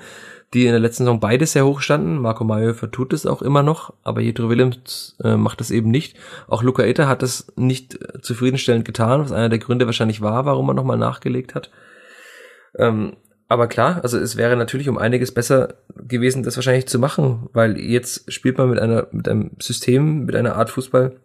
die 0.55 0.67
in 0.67 0.73
der 0.73 0.81
letzten 0.81 1.05
Saison 1.05 1.21
beide 1.21 1.47
sehr 1.47 1.67
hoch 1.67 1.81
standen. 1.81 2.19
Marco 2.19 2.45
Mayhofer 2.45 2.91
tut 2.91 3.13
es 3.13 3.27
auch 3.27 3.43
immer 3.43 3.63
noch, 3.63 3.93
aber 4.03 4.21
Jetro 4.21 4.49
Willems 4.49 5.17
äh, 5.23 5.37
macht 5.37 5.61
das 5.61 5.71
eben 5.71 5.91
nicht. 5.91 6.17
Auch 6.49 6.63
Luca 6.63 6.83
Eta 6.83 7.07
hat 7.07 7.23
das 7.23 7.53
nicht 7.57 7.95
äh, 7.95 8.21
zufriedenstellend 8.21 8.85
getan, 8.85 9.21
was 9.21 9.33
einer 9.33 9.49
der 9.49 9.59
Gründe 9.59 9.87
wahrscheinlich 9.87 10.21
war, 10.21 10.47
warum 10.47 10.69
er 10.69 10.75
nochmal 10.75 10.99
nachgelegt 10.99 11.55
hat. 11.55 11.71
Ähm, 12.77 13.17
aber 13.49 13.67
klar, 13.67 14.01
also 14.03 14.19
es 14.19 14.37
wäre 14.37 14.57
natürlich 14.57 14.89
um 14.89 14.99
einiges 14.99 15.33
besser 15.33 15.79
gewesen, 15.97 16.43
das 16.43 16.57
wahrscheinlich 16.57 16.87
zu 16.87 16.99
machen, 16.99 17.49
weil 17.55 17.79
jetzt 17.79 18.31
spielt 18.33 18.59
man 18.59 18.69
mit 18.69 18.79
einer, 18.79 19.09
mit 19.11 19.27
einem 19.27 19.53
System, 19.59 20.27
mit 20.27 20.37
einer 20.37 20.57
Art 20.57 20.69
Fußball, 20.69 21.19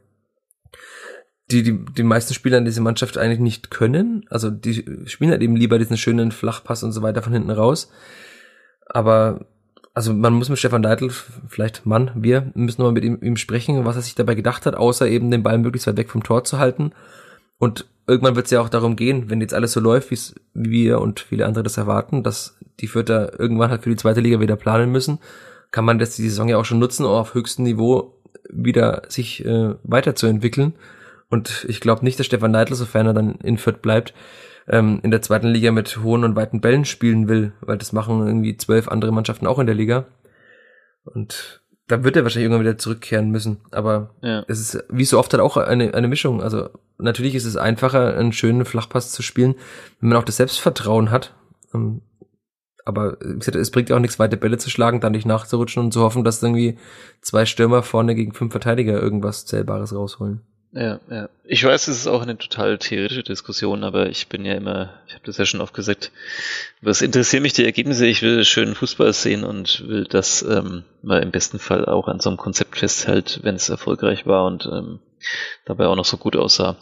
die, 1.51 1.63
die 1.63 1.85
die 1.85 2.03
meisten 2.03 2.33
Spieler 2.33 2.57
in 2.57 2.65
dieser 2.65 2.81
Mannschaft 2.81 3.17
eigentlich 3.17 3.39
nicht 3.39 3.71
können. 3.71 4.25
Also 4.29 4.49
die 4.49 4.85
spielen 5.05 5.31
halt 5.31 5.41
eben 5.41 5.57
lieber 5.57 5.77
diesen 5.77 5.97
schönen 5.97 6.31
Flachpass 6.31 6.83
und 6.83 6.93
so 6.93 7.01
weiter 7.01 7.21
von 7.21 7.33
hinten 7.33 7.51
raus. 7.51 7.91
Aber 8.85 9.45
also 9.93 10.13
man 10.13 10.33
muss 10.33 10.49
mit 10.49 10.57
Stefan 10.57 10.81
Deitel, 10.81 11.11
vielleicht 11.47 11.85
Mann, 11.85 12.11
wir 12.15 12.51
müssen 12.55 12.81
nochmal 12.81 12.93
mit 12.93 13.03
ihm, 13.03 13.19
ihm 13.21 13.37
sprechen, 13.37 13.85
was 13.85 13.97
er 13.97 14.01
sich 14.01 14.15
dabei 14.15 14.33
gedacht 14.33 14.65
hat, 14.65 14.75
außer 14.75 15.07
eben 15.07 15.29
den 15.29 15.43
Ball 15.43 15.57
möglichst 15.57 15.87
weit 15.87 15.97
weg 15.97 16.09
vom 16.09 16.23
Tor 16.23 16.43
zu 16.45 16.57
halten 16.57 16.93
und 17.59 17.85
irgendwann 18.07 18.35
wird 18.35 18.45
es 18.45 18.51
ja 18.51 18.61
auch 18.61 18.69
darum 18.69 18.95
gehen, 18.95 19.29
wenn 19.29 19.41
jetzt 19.41 19.53
alles 19.53 19.71
so 19.71 19.79
läuft, 19.79 20.11
wie 20.11 20.17
wir 20.53 20.99
und 20.99 21.19
viele 21.19 21.45
andere 21.45 21.63
das 21.63 21.77
erwarten, 21.77 22.23
dass 22.23 22.57
die 22.79 22.87
Vierter 22.87 23.39
irgendwann 23.39 23.69
halt 23.69 23.83
für 23.83 23.89
die 23.89 23.95
zweite 23.95 24.21
Liga 24.21 24.39
wieder 24.39 24.55
planen 24.55 24.91
müssen, 24.91 25.19
kann 25.71 25.85
man 25.85 25.99
das 25.99 26.15
die 26.15 26.27
Saison 26.27 26.49
ja 26.49 26.57
auch 26.57 26.65
schon 26.65 26.79
nutzen, 26.79 27.05
um 27.05 27.11
auf 27.11 27.33
höchstem 27.33 27.65
Niveau 27.65 28.15
wieder 28.49 29.03
sich 29.07 29.45
äh, 29.45 29.75
weiterzuentwickeln. 29.83 30.73
Und 31.29 31.65
ich 31.67 31.79
glaube 31.79 32.03
nicht, 32.03 32.19
dass 32.19 32.27
Stefan 32.27 32.51
Neidl, 32.51 32.75
sofern 32.75 33.07
er 33.07 33.13
dann 33.13 33.35
in 33.35 33.57
Fürth 33.57 33.81
bleibt, 33.81 34.13
ähm, 34.67 34.99
in 35.03 35.11
der 35.11 35.21
zweiten 35.21 35.47
Liga 35.47 35.71
mit 35.71 36.03
hohen 36.03 36.23
und 36.23 36.35
weiten 36.35 36.61
Bällen 36.61 36.85
spielen 36.85 37.27
will, 37.27 37.53
weil 37.61 37.77
das 37.77 37.91
machen 37.91 38.25
irgendwie 38.25 38.55
zwölf 38.57 38.87
andere 38.87 39.11
Mannschaften 39.11 39.47
auch 39.47 39.59
in 39.59 39.65
der 39.65 39.75
Liga. 39.75 40.05
Und 41.05 41.62
da 41.87 42.03
wird 42.03 42.15
er 42.15 42.23
wahrscheinlich 42.23 42.45
irgendwann 42.45 42.65
wieder 42.65 42.77
zurückkehren 42.77 43.29
müssen. 43.29 43.59
Aber 43.71 44.15
ja. 44.21 44.45
es 44.47 44.59
ist 44.59 44.83
wie 44.89 45.05
so 45.05 45.19
oft 45.19 45.33
halt 45.33 45.41
auch 45.41 45.57
eine, 45.57 45.93
eine 45.93 46.07
Mischung. 46.07 46.41
Also 46.41 46.69
natürlich 46.97 47.35
ist 47.35 47.45
es 47.45 47.57
einfacher, 47.57 48.15
einen 48.15 48.33
schönen 48.33 48.65
Flachpass 48.65 49.11
zu 49.11 49.21
spielen, 49.21 49.55
wenn 49.99 50.09
man 50.09 50.17
auch 50.17 50.23
das 50.23 50.37
Selbstvertrauen 50.37 51.11
hat. 51.11 51.35
Ähm, 51.73 52.01
aber 52.85 53.17
wie 53.21 53.39
gesagt, 53.39 53.55
es 53.55 53.71
bringt 53.71 53.89
ja 53.89 53.95
auch 53.95 54.01
nichts, 54.01 54.19
weite 54.19 54.37
Bälle 54.37 54.57
zu 54.57 54.69
schlagen, 54.69 54.99
dann 54.99 55.13
nicht 55.13 55.25
nachzurutschen 55.25 55.83
und 55.83 55.93
zu 55.93 56.01
hoffen, 56.01 56.23
dass 56.23 56.43
irgendwie 56.43 56.77
zwei 57.21 57.45
Stürmer 57.45 57.81
vorne 57.81 58.15
gegen 58.15 58.33
fünf 58.33 58.51
Verteidiger 58.51 59.01
irgendwas 59.01 59.45
Zählbares 59.45 59.95
rausholen. 59.95 60.41
Ja, 60.75 60.99
ja. 61.09 61.29
Ich 61.43 61.63
weiß, 61.63 61.87
es 61.87 61.99
ist 61.99 62.07
auch 62.07 62.23
eine 62.23 62.37
total 62.37 62.79
theoretische 62.79 63.21
Diskussion, 63.21 63.83
aber 63.83 64.09
ich 64.09 64.27
bin 64.27 64.43
ja 64.43 64.53
immer, 64.53 64.93
ich 65.07 65.13
habe 65.13 65.23
das 65.25 65.37
ja 65.37 65.45
schon 65.45 65.61
oft 65.61 65.75
gesagt, 65.75 66.11
was 66.81 67.03
interessieren 67.03 67.43
mich 67.43 67.53
die 67.53 67.65
Ergebnisse? 67.65 68.07
Ich 68.07 68.23
will 68.23 68.43
schönen 68.43 68.73
Fußball 68.73 69.13
sehen 69.13 69.43
und 69.43 69.87
will 69.87 70.05
das 70.05 70.41
ähm, 70.41 70.83
mal 71.03 71.21
im 71.21 71.29
besten 71.29 71.59
Fall 71.59 71.85
auch 71.85 72.07
an 72.07 72.19
so 72.19 72.29
einem 72.29 72.37
Konzept 72.37 72.79
festhält, 72.79 73.41
wenn 73.43 73.55
es 73.55 73.69
erfolgreich 73.69 74.25
war 74.25 74.45
und 74.45 74.65
ähm, 74.65 74.99
dabei 75.65 75.85
auch 75.85 75.95
noch 75.95 76.05
so 76.05 76.17
gut 76.17 76.35
aussah. 76.35 76.77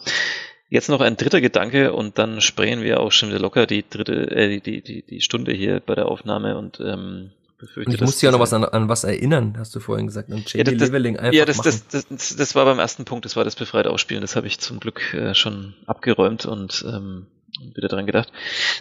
Jetzt 0.70 0.88
noch 0.88 1.02
ein 1.02 1.18
dritter 1.18 1.42
Gedanke 1.42 1.92
und 1.92 2.18
dann 2.18 2.40
sprengen 2.40 2.82
wir 2.82 3.00
auch 3.00 3.12
schon 3.12 3.28
wieder 3.28 3.40
locker 3.40 3.66
die 3.66 3.84
dritte, 3.86 4.30
äh, 4.30 4.58
die, 4.58 4.80
die, 4.80 5.02
die 5.02 5.20
Stunde 5.20 5.52
hier 5.52 5.80
bei 5.80 5.94
der 5.94 6.06
Aufnahme 6.06 6.56
und 6.56 6.80
ähm, 6.80 7.32
befürchte, 7.62 7.94
ich 7.94 8.00
muss 8.00 8.20
ja 8.20 8.30
noch 8.30 8.40
was 8.40 8.52
an, 8.52 8.64
an 8.64 8.88
was 8.88 9.04
erinnern, 9.04 9.54
hast 9.56 9.74
du 9.74 9.80
vorhin 9.80 10.06
gesagt. 10.06 10.30
An 10.30 10.44
ja, 10.52 10.64
das, 10.64 10.74
Leveling 10.74 11.16
einfach 11.16 11.32
ja, 11.32 11.44
das, 11.44 11.58
das, 11.58 11.86
das, 11.88 12.08
das, 12.08 12.36
das 12.36 12.54
war 12.54 12.64
beim 12.64 12.78
ersten 12.78 13.04
Punkt, 13.04 13.24
das 13.24 13.36
war 13.36 13.44
das 13.44 13.56
befreite 13.56 13.90
Ausspielen, 13.90 14.20
das 14.20 14.36
habe 14.36 14.46
ich 14.46 14.58
zum 14.58 14.80
Glück 14.80 15.14
äh, 15.14 15.34
schon 15.34 15.74
abgeräumt 15.86 16.44
und 16.44 16.84
ähm, 16.86 17.26
wieder 17.74 17.88
dran 17.88 18.06
gedacht. 18.06 18.32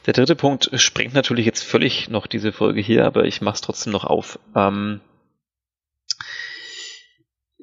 Der 0.05 0.13
dritte 0.13 0.35
Punkt 0.35 0.71
sprengt 0.75 1.13
natürlich 1.13 1.45
jetzt 1.45 1.63
völlig 1.63 2.09
noch 2.09 2.25
diese 2.25 2.51
Folge 2.51 2.81
hier, 2.81 3.05
aber 3.05 3.25
ich 3.25 3.41
mache 3.41 3.55
es 3.55 3.61
trotzdem 3.61 3.93
noch 3.93 4.03
auf. 4.03 4.39
Ähm, 4.55 5.01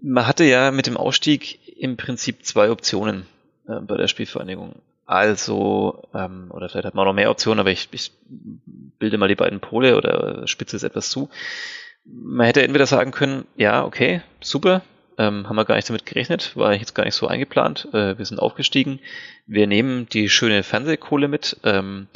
man 0.01 0.27
hatte 0.27 0.45
ja 0.45 0.71
mit 0.71 0.87
dem 0.87 0.97
Ausstieg 0.97 1.59
im 1.79 1.97
Prinzip 1.97 2.45
zwei 2.45 2.71
Optionen 2.71 3.27
äh, 3.67 3.81
bei 3.81 3.97
der 3.97 4.09
Spielvereinigung. 4.09 4.77
Also, 5.09 6.07
ähm, 6.13 6.51
oder 6.51 6.69
vielleicht 6.69 6.85
hat 6.85 6.95
man 6.95 7.05
auch 7.05 7.13
noch 7.13 7.15
mehr 7.15 7.31
Optionen, 7.31 7.61
aber 7.61 7.71
ich, 7.71 7.89
ich 7.93 8.13
bilde 8.29 9.17
mal 9.17 9.27
die 9.27 9.37
beiden 9.37 9.59
Pole 9.59 9.97
oder 9.97 10.47
spitze 10.47 10.77
es 10.77 10.83
etwas 10.83 11.09
zu. 11.09 11.31
Man 12.05 12.45
hätte 12.45 12.63
entweder 12.63 12.85
sagen 12.85 13.11
können, 13.11 13.47
ja, 13.57 13.87
okay, 13.87 14.21
super, 14.43 14.83
ähm, 15.17 15.49
haben 15.49 15.57
wir 15.57 15.65
gar 15.65 15.77
nicht 15.77 15.89
damit 15.89 16.05
gerechnet, 16.05 16.55
war 16.57 16.75
jetzt 16.75 16.95
gar 16.95 17.07
nicht 17.07 17.15
so 17.15 17.27
eingeplant, 17.27 17.89
äh, 17.95 18.19
wir 18.19 18.27
sind 18.27 18.39
aufgestiegen, 18.39 19.01
wir 19.47 19.67
nehmen 19.67 20.11
die 20.11 20.29
schöne 20.29 20.63
Fernsehkohle 20.63 21.27
mit, 21.27 21.57
ähm, 21.65 22.09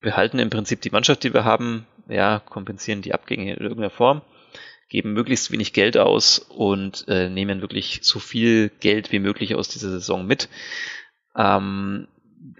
wir 0.00 0.16
halten 0.16 0.40
im 0.40 0.50
Prinzip 0.50 0.80
die 0.80 0.90
Mannschaft, 0.90 1.22
die 1.22 1.32
wir 1.32 1.44
haben, 1.44 1.86
ja, 2.08 2.40
kompensieren 2.40 3.00
die 3.00 3.14
Abgänge 3.14 3.54
in 3.54 3.60
irgendeiner 3.60 3.90
Form, 3.90 4.22
geben 4.88 5.12
möglichst 5.12 5.52
wenig 5.52 5.72
Geld 5.72 5.96
aus 5.96 6.40
und 6.40 7.06
äh, 7.06 7.28
nehmen 7.28 7.60
wirklich 7.60 8.00
so 8.02 8.18
viel 8.18 8.72
Geld 8.80 9.12
wie 9.12 9.20
möglich 9.20 9.54
aus 9.54 9.68
dieser 9.68 9.90
Saison 9.90 10.26
mit. 10.26 10.48
Ähm, 11.36 12.08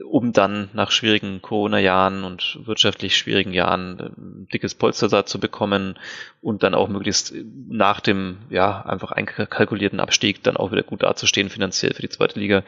um 0.03 0.32
dann 0.32 0.70
nach 0.72 0.91
schwierigen 0.91 1.43
Corona-Jahren 1.43 2.24
und 2.24 2.59
wirtschaftlich 2.64 3.16
schwierigen 3.16 3.53
Jahren 3.53 4.01
ein 4.01 4.49
dickes 4.53 4.74
Polster 4.74 5.26
zu 5.26 5.39
bekommen 5.39 5.99
und 6.41 6.62
dann 6.62 6.74
auch 6.74 6.89
möglichst 6.89 7.35
nach 7.68 8.01
dem 8.01 8.39
ja 8.49 8.80
einfach 8.82 9.12
einkalkulierten 9.12 10.01
Abstieg 10.01 10.43
dann 10.43 10.57
auch 10.57 10.72
wieder 10.72 10.82
gut 10.82 11.03
dazustehen 11.03 11.51
finanziell 11.51 11.93
für 11.93 12.03
die 12.03 12.09
zweite 12.09 12.41
Liga. 12.41 12.62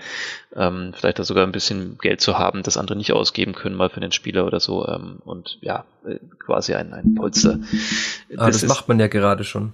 Ähm, 0.55 0.93
vielleicht 0.95 1.19
da 1.19 1.25
sogar 1.25 1.47
ein 1.47 1.53
bisschen 1.53 1.97
Geld 1.99 2.21
zu 2.21 2.39
haben, 2.39 2.63
das 2.63 2.77
andere 2.77 2.99
nicht 2.99 3.13
ausgeben 3.13 3.55
können, 3.55 3.77
mal 3.77 3.91
für 3.91 4.01
den 4.01 4.13
Spieler 4.13 4.47
oder 4.47 4.61
so. 4.61 4.87
Ähm, 4.87 5.21
und 5.25 5.59
ja, 5.63 5.85
äh, 6.07 6.19
quasi 6.39 6.75
ein, 6.75 6.93
ein 6.93 7.15
Polster. 7.15 7.61
Ah, 8.37 8.47
das, 8.47 8.61
das 8.61 8.69
macht 8.69 8.89
man 8.89 9.01
ja 9.01 9.07
gerade 9.07 9.45
schon. 9.45 9.73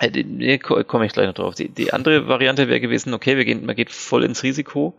Äh, 0.00 0.24
nee, 0.24 0.58
komme 0.58 1.06
ich 1.06 1.12
gleich 1.12 1.26
noch 1.26 1.34
drauf. 1.34 1.54
Die, 1.54 1.68
die 1.68 1.92
andere 1.92 2.26
Variante 2.26 2.68
wäre 2.68 2.80
gewesen, 2.80 3.14
okay, 3.14 3.36
wir 3.36 3.44
gehen, 3.44 3.64
man 3.64 3.76
geht 3.76 3.90
voll 3.90 4.24
ins 4.24 4.42
Risiko 4.42 4.96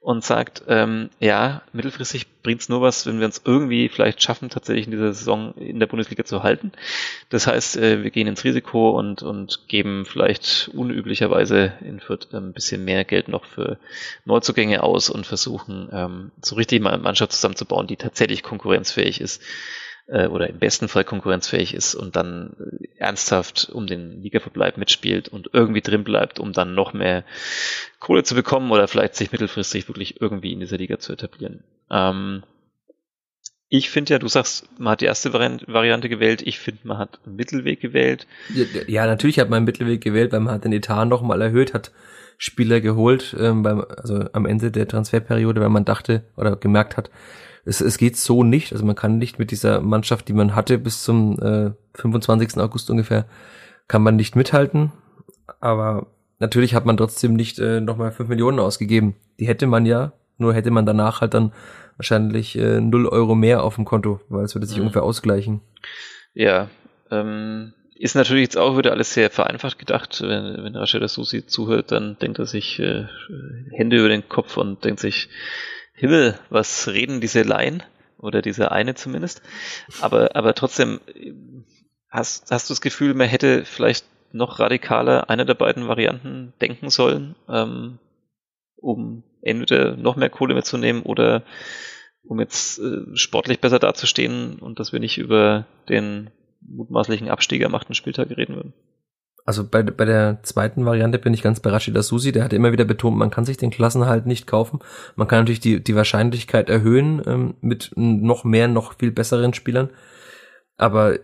und 0.00 0.24
sagt, 0.24 0.62
ähm, 0.68 1.10
ja, 1.18 1.62
mittelfristig 1.72 2.26
bringt's 2.42 2.68
nur 2.68 2.80
was, 2.80 3.04
wenn 3.06 3.18
wir 3.18 3.26
uns 3.26 3.42
irgendwie 3.44 3.88
vielleicht 3.88 4.22
schaffen, 4.22 4.48
tatsächlich 4.48 4.86
in 4.86 4.92
dieser 4.92 5.12
Saison 5.12 5.54
in 5.54 5.80
der 5.80 5.86
Bundesliga 5.86 6.24
zu 6.24 6.42
halten. 6.42 6.72
Das 7.30 7.46
heißt, 7.46 7.76
äh, 7.76 8.02
wir 8.02 8.10
gehen 8.10 8.28
ins 8.28 8.44
Risiko 8.44 8.90
und, 8.90 9.22
und 9.22 9.66
geben 9.66 10.04
vielleicht 10.06 10.70
unüblicherweise 10.72 11.72
in 11.80 12.00
Fürth 12.00 12.32
ein 12.32 12.52
bisschen 12.52 12.84
mehr 12.84 13.04
Geld 13.04 13.28
noch 13.28 13.44
für 13.44 13.78
Neuzugänge 14.24 14.82
aus 14.82 15.10
und 15.10 15.26
versuchen, 15.26 15.88
ähm, 15.92 16.30
so 16.42 16.54
richtig 16.54 16.80
mal 16.80 16.94
eine 16.94 17.02
Mannschaft 17.02 17.32
zusammenzubauen, 17.32 17.88
die 17.88 17.96
tatsächlich 17.96 18.42
konkurrenzfähig 18.42 19.20
ist 19.20 19.42
äh, 20.08 20.26
oder 20.26 20.48
im 20.48 20.58
besten 20.58 20.88
Fall 20.88 21.04
konkurrenzfähig 21.04 21.74
ist 21.74 21.94
und 21.94 22.16
dann 22.16 22.56
äh, 22.58 22.88
ernsthaft 22.96 23.68
um 23.70 23.86
den 23.86 24.22
Ligaverbleib 24.22 24.76
mitspielt 24.76 25.28
und 25.28 25.50
irgendwie 25.52 25.82
drin 25.82 26.04
bleibt, 26.04 26.40
um 26.40 26.52
dann 26.52 26.74
noch 26.74 26.92
mehr 26.92 27.24
Kohle 28.00 28.24
zu 28.24 28.34
bekommen 28.34 28.70
oder 28.70 28.88
vielleicht 28.88 29.14
sich 29.14 29.32
mittelfristig 29.32 29.88
wirklich 29.88 30.20
irgendwie 30.20 30.52
in 30.52 30.60
dieser 30.60 30.78
Liga 30.78 30.98
zu 30.98 31.12
etablieren. 31.12 31.62
Ähm, 31.90 32.42
ich 33.68 33.90
finde 33.90 34.14
ja, 34.14 34.18
du 34.18 34.28
sagst, 34.28 34.66
man 34.78 34.92
hat 34.92 35.00
die 35.02 35.06
erste 35.06 35.32
Variante 35.32 36.08
gewählt. 36.08 36.42
Ich 36.42 36.58
finde, 36.58 36.80
man 36.84 36.98
hat 36.98 37.20
einen 37.26 37.36
Mittelweg 37.36 37.80
gewählt. 37.80 38.26
Ja, 38.54 38.64
ja, 38.86 39.06
natürlich 39.06 39.38
hat 39.38 39.50
man 39.50 39.58
einen 39.58 39.66
Mittelweg 39.66 40.00
gewählt, 40.00 40.32
weil 40.32 40.40
man 40.40 40.54
hat 40.54 40.64
den 40.64 40.72
Etat 40.72 41.04
nochmal 41.04 41.42
erhöht, 41.42 41.74
hat 41.74 41.92
Spieler 42.38 42.80
geholt, 42.80 43.36
ähm, 43.38 43.62
beim, 43.62 43.84
also 43.96 44.24
am 44.32 44.46
Ende 44.46 44.70
der 44.70 44.88
Transferperiode, 44.88 45.60
weil 45.60 45.68
man 45.68 45.84
dachte 45.84 46.22
oder 46.36 46.56
gemerkt 46.56 46.96
hat, 46.96 47.10
es, 47.64 47.80
es 47.82 47.98
geht 47.98 48.16
so 48.16 48.42
nicht. 48.42 48.72
Also 48.72 48.86
man 48.86 48.96
kann 48.96 49.18
nicht 49.18 49.38
mit 49.38 49.50
dieser 49.50 49.80
Mannschaft, 49.80 50.28
die 50.28 50.32
man 50.32 50.54
hatte 50.54 50.78
bis 50.78 51.02
zum 51.02 51.38
äh, 51.40 51.72
25. 51.94 52.56
August 52.56 52.88
ungefähr, 52.90 53.26
kann 53.86 54.02
man 54.02 54.16
nicht 54.16 54.36
mithalten. 54.36 54.92
Aber 55.60 56.06
natürlich 56.38 56.74
hat 56.74 56.86
man 56.86 56.96
trotzdem 56.96 57.34
nicht 57.34 57.58
äh, 57.58 57.80
nochmal 57.80 58.12
5 58.12 58.30
Millionen 58.30 58.60
ausgegeben. 58.60 59.16
Die 59.40 59.48
hätte 59.48 59.66
man 59.66 59.84
ja, 59.84 60.12
nur 60.38 60.54
hätte 60.54 60.70
man 60.70 60.86
danach 60.86 61.20
halt 61.20 61.34
dann 61.34 61.52
wahrscheinlich 61.96 62.56
äh, 62.56 62.80
0 62.80 63.06
Euro 63.06 63.34
mehr 63.34 63.62
auf 63.62 63.74
dem 63.74 63.84
Konto, 63.84 64.20
weil 64.28 64.44
es 64.44 64.54
würde 64.54 64.66
sich 64.66 64.76
mhm. 64.76 64.84
ungefähr 64.84 65.02
ausgleichen. 65.02 65.60
Ja, 66.32 66.70
ähm, 67.10 67.74
ist 67.96 68.14
natürlich 68.14 68.44
jetzt 68.44 68.56
auch 68.56 68.78
wieder 68.78 68.92
alles 68.92 69.12
sehr 69.12 69.30
vereinfacht 69.30 69.78
gedacht. 69.78 70.22
Wenn, 70.22 70.62
wenn 70.62 70.76
Rashida 70.76 71.08
Susi 71.08 71.46
zuhört, 71.46 71.90
dann 71.90 72.16
denkt 72.20 72.38
er 72.38 72.46
sich 72.46 72.78
äh, 72.78 73.06
Hände 73.72 73.98
über 73.98 74.08
den 74.08 74.28
Kopf 74.28 74.56
und 74.56 74.84
denkt 74.84 75.00
sich, 75.00 75.28
Himmel, 75.94 76.38
was 76.48 76.86
reden 76.88 77.20
diese 77.20 77.42
Laien? 77.42 77.82
Oder 78.18 78.42
diese 78.42 78.72
eine 78.72 78.94
zumindest. 78.94 79.42
Aber, 80.00 80.34
aber 80.34 80.54
trotzdem, 80.54 81.00
hast, 82.08 82.50
hast 82.50 82.68
du 82.68 82.72
das 82.72 82.80
Gefühl, 82.80 83.14
man 83.14 83.28
hätte 83.28 83.64
vielleicht 83.64 84.06
noch 84.32 84.58
radikaler 84.58 85.30
eine 85.30 85.46
der 85.46 85.54
beiden 85.54 85.88
Varianten 85.88 86.52
denken 86.60 86.90
sollen, 86.90 87.36
ähm, 87.48 87.98
um 88.80 89.22
entweder 89.42 89.96
noch 89.96 90.16
mehr 90.16 90.30
Kohle 90.30 90.54
mitzunehmen 90.54 91.02
oder 91.02 91.42
um 92.24 92.40
jetzt 92.40 92.78
äh, 92.78 93.16
sportlich 93.16 93.60
besser 93.60 93.78
dazustehen 93.78 94.58
und 94.58 94.80
dass 94.80 94.92
wir 94.92 95.00
nicht 95.00 95.18
über 95.18 95.66
den 95.88 96.30
mutmaßlichen 96.60 97.28
Abstieg 97.28 97.64
am 97.64 97.74
achten 97.74 97.94
Spieltag 97.94 98.30
reden 98.30 98.56
würden? 98.56 98.74
also 99.48 99.66
bei, 99.66 99.82
bei 99.82 100.04
der 100.04 100.40
zweiten 100.42 100.84
Variante 100.84 101.18
bin 101.18 101.32
ich 101.32 101.40
ganz 101.40 101.60
bei 101.60 101.70
Rashida 101.70 102.02
Susi, 102.02 102.32
der 102.32 102.44
hat 102.44 102.52
immer 102.52 102.70
wieder 102.70 102.84
betont, 102.84 103.16
man 103.16 103.30
kann 103.30 103.46
sich 103.46 103.56
den 103.56 103.70
Klassenhalt 103.70 104.26
nicht 104.26 104.46
kaufen. 104.46 104.80
Man 105.16 105.26
kann 105.26 105.38
natürlich 105.38 105.58
die, 105.58 105.82
die 105.82 105.96
Wahrscheinlichkeit 105.96 106.68
erhöhen 106.68 107.22
ähm, 107.26 107.54
mit 107.62 107.92
noch 107.96 108.44
mehr, 108.44 108.68
noch 108.68 108.98
viel 108.98 109.10
besseren 109.10 109.54
Spielern. 109.54 109.88
Aber 110.76 111.18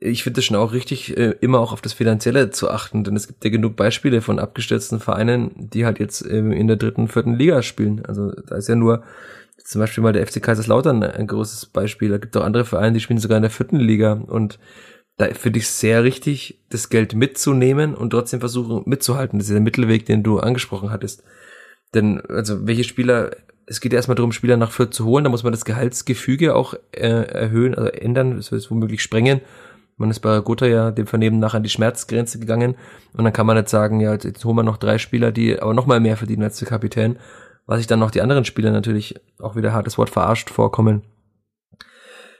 ich 0.00 0.22
finde 0.22 0.40
es 0.40 0.44
schon 0.44 0.56
auch 0.56 0.72
richtig, 0.72 1.16
äh, 1.16 1.34
immer 1.40 1.60
auch 1.60 1.72
auf 1.72 1.80
das 1.80 1.92
Finanzielle 1.92 2.50
zu 2.50 2.70
achten, 2.70 3.04
denn 3.04 3.16
es 3.16 3.26
gibt 3.26 3.44
ja 3.44 3.50
genug 3.50 3.76
Beispiele 3.76 4.20
von 4.20 4.38
abgestürzten 4.38 5.00
Vereinen, 5.00 5.50
die 5.56 5.84
halt 5.84 5.98
jetzt 5.98 6.24
ähm, 6.24 6.52
in 6.52 6.66
der 6.68 6.76
dritten, 6.76 7.08
vierten 7.08 7.34
Liga 7.34 7.62
spielen. 7.62 8.04
Also 8.04 8.30
da 8.30 8.56
ist 8.56 8.68
ja 8.68 8.76
nur 8.76 9.02
zum 9.64 9.80
Beispiel 9.80 10.02
mal 10.02 10.12
der 10.12 10.26
FC 10.26 10.42
Kaiserslautern 10.42 11.02
ein 11.02 11.26
großes 11.26 11.66
Beispiel. 11.66 12.10
Da 12.10 12.18
gibt 12.18 12.34
es 12.34 12.40
auch 12.40 12.46
andere 12.46 12.64
Vereine, 12.64 12.94
die 12.94 13.00
spielen 13.00 13.18
sogar 13.18 13.36
in 13.36 13.42
der 13.42 13.50
vierten 13.50 13.78
Liga 13.78 14.12
und 14.12 14.58
da 15.18 15.26
finde 15.34 15.58
ich 15.58 15.68
sehr 15.68 16.04
richtig, 16.04 16.60
das 16.70 16.90
Geld 16.90 17.14
mitzunehmen 17.14 17.94
und 17.96 18.10
trotzdem 18.10 18.38
versuchen 18.38 18.84
mitzuhalten. 18.86 19.38
Das 19.38 19.48
ist 19.48 19.52
der 19.52 19.60
Mittelweg, 19.60 20.06
den 20.06 20.22
du 20.22 20.38
angesprochen 20.38 20.90
hattest. 20.90 21.24
Denn, 21.92 22.20
also, 22.28 22.66
welche 22.68 22.84
Spieler, 22.84 23.32
es 23.66 23.80
geht 23.80 23.92
erstmal 23.92 24.14
darum, 24.14 24.30
Spieler 24.30 24.56
nach 24.56 24.70
Fürth 24.70 24.94
zu 24.94 25.04
holen, 25.04 25.24
da 25.24 25.30
muss 25.30 25.42
man 25.42 25.52
das 25.52 25.64
Gehaltsgefüge 25.64 26.54
auch 26.54 26.74
äh, 26.92 27.00
erhöhen, 27.08 27.74
also 27.74 27.90
ändern, 27.90 28.38
es 28.38 28.52
wird 28.52 28.70
womöglich 28.70 29.02
sprengen. 29.02 29.40
Man 29.98 30.10
ist 30.10 30.20
bei 30.20 30.40
Gotha 30.40 30.66
ja 30.66 30.90
dem 30.90 31.06
Vernehmen 31.06 31.38
nach 31.38 31.54
an 31.54 31.62
die 31.62 31.68
Schmerzgrenze 31.68 32.38
gegangen 32.38 32.76
und 33.12 33.24
dann 33.24 33.32
kann 33.32 33.46
man 33.46 33.56
nicht 33.56 33.68
sagen, 33.68 34.00
ja, 34.00 34.12
jetzt 34.12 34.44
holen 34.44 34.56
wir 34.56 34.62
noch 34.62 34.76
drei 34.76 34.98
Spieler, 34.98 35.32
die 35.32 35.60
aber 35.60 35.74
noch 35.74 35.86
mal 35.86 36.00
mehr 36.00 36.16
verdienen 36.16 36.44
als 36.44 36.58
der 36.58 36.68
Kapitän, 36.68 37.18
was 37.66 37.78
sich 37.78 37.86
dann 37.86 37.98
noch 37.98 38.10
die 38.10 38.22
anderen 38.22 38.44
Spieler 38.44 38.70
natürlich 38.70 39.16
auch 39.40 39.56
wieder 39.56 39.72
hartes 39.72 39.98
Wort 39.98 40.10
verarscht 40.10 40.50
vorkommen. 40.50 41.02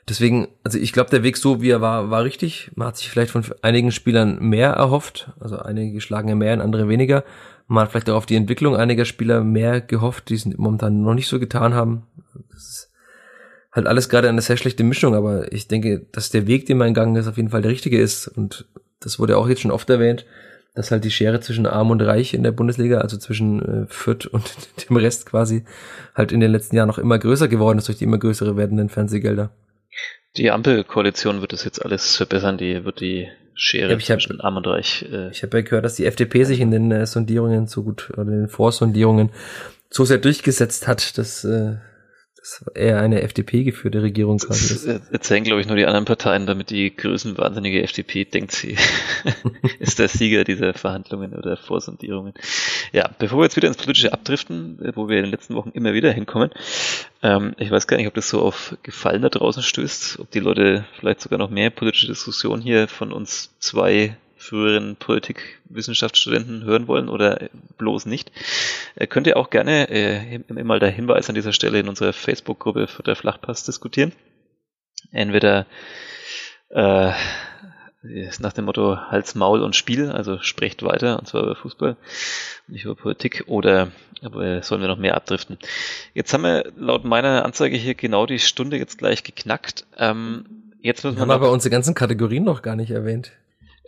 Deswegen, 0.09 0.49
also 0.65 0.79
ich 0.79 0.93
glaube, 0.93 1.11
der 1.11 1.23
Weg 1.23 1.37
so, 1.37 1.61
wie 1.61 1.71
er 1.71 1.83
war, 1.83 2.11
war 2.11 2.25
richtig. 2.25 2.71
Man 2.75 2.89
hat 2.89 2.97
sich 2.97 3.11
vielleicht 3.11 3.31
von 3.31 3.45
einigen 3.61 3.93
Spielern 3.93 4.39
mehr 4.41 4.71
erhofft. 4.71 5.33
Also 5.39 5.59
einige 5.59 6.01
schlagen 6.01 6.39
mehr 6.39 6.55
und 6.55 6.63
andere 6.63 6.89
weniger. 6.89 7.25
Man 7.67 7.83
hat 7.83 7.91
vielleicht 7.91 8.09
auch 8.09 8.17
auf 8.17 8.27
die 8.27 8.37
Entwicklung 8.37 8.75
einiger 8.75 9.05
Spieler 9.05 9.45
mehr 9.45 9.83
gehofft, 9.83 10.31
die 10.31 10.35
es 10.35 10.47
momentan 10.47 11.03
noch 11.03 11.13
nicht 11.13 11.29
so 11.29 11.39
getan 11.39 11.75
haben. 11.75 12.07
Das 12.51 12.63
ist 12.63 12.88
halt 13.79 13.87
alles 13.87 14.09
gerade 14.09 14.29
eine 14.29 14.43
sehr 14.43 14.57
schlechte 14.57 14.85
Mischung, 14.85 15.15
aber 15.15 15.53
ich 15.53 15.69
denke, 15.69 16.07
dass 16.13 16.31
der 16.31 16.47
Weg, 16.47 16.67
den 16.67 16.79
man 16.79 16.93
gegangen 16.93 17.17
ist, 17.17 17.29
auf 17.29 17.37
jeden 17.37 17.49
Fall 17.49 17.63
der 17.63 17.71
richtige 17.71 17.99
ist. 17.99 18.29
Und 18.29 18.67
das 19.01 19.19
wurde 19.19 19.39
auch 19.39 19.49
jetzt 19.49 19.63
schon 19.63 19.71
oft 19.71 19.89
erwähnt, 19.89 20.27
dass 20.75 20.91
halt 20.91 21.05
die 21.05 21.11
Schere 21.11 21.41
zwischen 21.41 21.67
Arm 21.67 21.91
und 21.91 22.03
Reich 22.03 22.35
in 22.35 22.43
der 22.43 22.53
Bundesliga, 22.53 22.99
also 22.99 23.17
zwischen 23.17 23.85
äh, 23.85 23.87
Fürth 23.89 24.27
und 24.27 24.45
dem 24.89 24.97
Rest 24.97 25.27
quasi, 25.27 25.65
halt 26.15 26.33
in 26.33 26.41
den 26.41 26.53
letzten 26.53 26.77
Jahren 26.77 26.89
noch 26.89 26.99
immer 26.99 27.19
größer 27.19 27.49
geworden 27.49 27.79
ist 27.79 27.89
durch 27.89 27.99
die 27.99 28.05
immer 28.05 28.19
größere 28.19 28.57
werdenden 28.57 28.89
Fernsehgelder. 28.89 29.51
Die 30.37 30.51
Ampelkoalition 30.51 31.41
wird 31.41 31.53
das 31.53 31.65
jetzt 31.65 31.85
alles 31.85 32.17
verbessern, 32.17 32.59
die 32.59 32.85
wird 32.85 33.01
die 33.01 33.29
Schere 33.55 33.93
ja, 33.93 33.99
zwischen 33.99 34.39
hab, 34.39 34.45
Arm 34.45 34.57
und 34.59 34.67
Reich. 34.67 35.05
Äh, 35.11 35.31
ich 35.31 35.43
habe 35.43 35.59
ja 35.59 35.65
gehört, 35.65 35.85
dass 35.85 35.97
die 35.97 36.07
FDP 36.07 36.45
sich 36.45 36.61
in 36.61 36.71
den 36.71 36.93
äh, 36.93 37.07
Sondierungen 37.07 37.67
so 37.67 37.83
gut, 37.83 38.11
oder 38.13 38.23
in 38.23 38.41
den 38.41 38.49
Vorsondierungen 38.49 39.31
so 39.91 40.05
sehr 40.05 40.19
durchgesetzt 40.19 40.87
hat, 40.87 41.19
dass 41.19 41.45
äh, 41.45 41.77
das 42.49 42.65
eher 42.75 43.01
eine 43.01 43.23
FDP-geführte 43.23 44.03
Regierung 44.03 44.39
quasi 44.39 44.75
ist. 44.75 44.87
Erzählen, 45.13 45.45
glaube 45.45 45.61
ich, 45.61 45.67
nur 45.67 45.77
die 45.77 45.87
anderen 45.87 46.05
Parteien, 46.05 46.47
damit 46.47 46.71
die 46.71 46.95
größenwahnsinnige 46.95 47.83
FDP 47.83 48.25
denkt, 48.25 48.53
sie 48.53 48.77
ist 49.79 49.99
der 49.99 50.09
Sieger 50.09 50.45
dieser 50.45 50.75
Verhandlungen 50.75 51.35
oder 51.35 51.57
Vorsondierungen. 51.57 52.35
Ja, 52.93 53.11
bevor 53.19 53.41
wir 53.41 53.45
jetzt 53.45 53.57
wieder 53.57 53.69
ins 53.69 53.77
Politische 53.77 54.13
abdriften, 54.13 54.79
wo 54.95 55.09
wir 55.09 55.19
in 55.19 55.25
den 55.25 55.31
letzten 55.31 55.55
Wochen 55.55 55.71
immer 55.71 55.93
wieder 55.93 56.13
hinkommen, 56.13 56.51
ähm, 57.23 57.55
ich 57.59 57.71
weiß 57.71 57.87
gar 57.87 57.97
nicht, 57.97 58.09
ob 58.09 58.15
das 58.15 58.29
so 58.29 58.41
auf 58.41 58.77
Gefallen 58.83 59.23
da 59.23 59.29
draußen 59.29 59.63
stößt, 59.63 60.21
ob 60.21 60.31
die 60.31 60.41
Leute 60.41 60.87
vielleicht 60.99 61.21
sogar 61.21 61.39
noch 61.39 61.51
mehr 61.51 61.71
politische 61.71 62.07
Diskussion 62.07 62.61
hier 62.61 62.89
von 62.89 63.13
uns 63.13 63.51
zwei 63.59 64.17
früheren 64.39 64.97
Politikwissenschaftsstudenten 64.97 66.65
hören 66.65 66.87
wollen 66.89 67.09
oder 67.09 67.49
bloß 67.77 68.07
nicht, 68.07 68.33
äh, 68.95 69.07
könnt 69.07 69.27
ihr 69.27 69.37
auch 69.37 69.51
gerne 69.51 69.91
äh, 69.91 70.39
mal 70.63 70.81
der 70.81 70.91
Hinweis 70.91 71.29
an 71.29 71.35
dieser 71.35 71.53
Stelle 71.53 71.81
in 71.81 71.89
unserer 71.89 72.13
Facebook-Gruppe 72.13 72.87
für 72.87 73.03
der 73.03 73.17
Flachpass 73.17 73.65
diskutieren. 73.65 74.13
Entweder 75.13 75.67
äh, 76.71 77.13
nach 78.39 78.53
dem 78.53 78.67
Motto 78.67 78.97
Hals, 79.11 79.35
Maul 79.35 79.63
und 79.63 79.75
Spiel, 79.75 80.11
also 80.11 80.39
sprecht 80.39 80.83
weiter, 80.83 81.19
und 81.19 81.27
zwar 81.27 81.43
über 81.43 81.57
Fußball, 81.57 81.97
nicht 82.69 82.85
über 82.85 82.95
Politik, 82.95 83.45
oder 83.47 83.91
aber 84.23 84.63
sollen 84.63 84.81
wir 84.81 84.89
noch 84.89 84.99
mehr 84.99 85.17
abdriften. 85.17 85.59
Jetzt 86.15 86.33
haben 86.33 86.43
wir 86.43 86.73
laut 86.77 87.05
meiner 87.05 87.45
Anzeige 87.45 87.77
hier 87.77 87.95
genau 87.95 88.27
die 88.27 88.39
Stunde 88.39 88.77
jetzt 88.77 88.99
gleich 88.99 89.25
geknackt. 89.25 89.87
Ähm, 89.97 90.73
jetzt 90.81 91.05
müssen 91.05 91.17
wir 91.17 91.23
haben 91.23 91.31
aber 91.31 91.51
unsere 91.51 91.71
ganzen 91.71 91.95
Kategorien 91.95 92.45
noch 92.45 92.63
gar 92.63 92.77
nicht 92.77 92.91
erwähnt. 92.91 93.33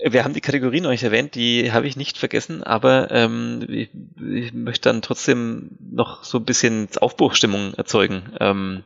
Wir 0.02 0.24
haben 0.24 0.34
die 0.34 0.40
Kategorien 0.40 0.86
euch 0.86 1.02
erwähnt, 1.02 1.34
die 1.34 1.72
habe 1.72 1.86
ich 1.86 1.96
nicht 1.96 2.16
vergessen, 2.16 2.62
aber 2.62 3.10
ähm, 3.10 3.66
ich, 3.68 3.90
ich, 4.32 4.52
möchte 4.52 4.88
dann 4.88 5.02
trotzdem 5.02 5.70
noch 5.80 6.24
so 6.24 6.38
ein 6.38 6.44
bisschen 6.44 6.88
Aufbruchstimmung 7.00 7.74
erzeugen 7.74 8.22
ähm, 8.40 8.84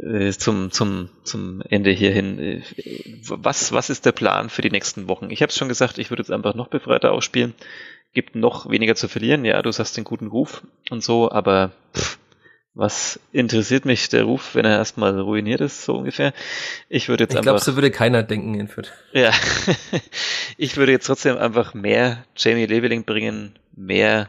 äh, 0.00 0.32
zum, 0.32 0.72
zum, 0.72 1.10
zum 1.22 1.62
Ende 1.68 1.90
hierhin. 1.90 2.62
Was, 3.28 3.72
was 3.72 3.90
ist 3.90 4.06
der 4.06 4.12
Plan 4.12 4.50
für 4.50 4.62
die 4.62 4.70
nächsten 4.70 5.08
Wochen? 5.08 5.30
Ich 5.30 5.42
habe 5.42 5.50
es 5.50 5.56
schon 5.56 5.68
gesagt, 5.68 5.98
ich 5.98 6.10
würde 6.10 6.22
jetzt 6.22 6.32
einfach 6.32 6.54
noch 6.54 6.68
befreiter 6.68 7.12
ausspielen. 7.12 7.54
Gibt 8.12 8.34
noch 8.34 8.70
weniger 8.70 8.94
zu 8.94 9.08
verlieren. 9.08 9.44
Ja, 9.44 9.60
du 9.62 9.70
hast 9.70 9.96
den 9.96 10.04
guten 10.04 10.28
Ruf 10.28 10.62
und 10.90 11.02
so, 11.02 11.30
aber 11.30 11.72
pff, 11.96 12.18
was 12.74 13.20
interessiert 13.32 13.84
mich 13.84 14.08
der 14.08 14.24
Ruf, 14.24 14.54
wenn 14.54 14.64
er 14.64 14.78
erstmal 14.78 15.18
ruiniert 15.18 15.60
ist, 15.60 15.84
so 15.84 15.96
ungefähr? 15.96 16.32
Ich 16.88 17.08
würde 17.08 17.24
jetzt 17.24 17.32
ich 17.32 17.38
einfach. 17.38 17.52
Ich 17.56 17.62
glaube, 17.62 17.72
so 17.72 17.76
würde 17.76 17.90
keiner 17.90 18.22
denken 18.22 18.54
in 18.54 18.68
Fürth. 18.68 18.92
Ja. 19.12 19.30
ich 20.56 20.76
würde 20.76 20.92
jetzt 20.92 21.06
trotzdem 21.06 21.36
einfach 21.38 21.74
mehr 21.74 22.24
Jamie 22.36 22.66
Leveling 22.66 23.04
bringen, 23.04 23.58
mehr 23.76 24.28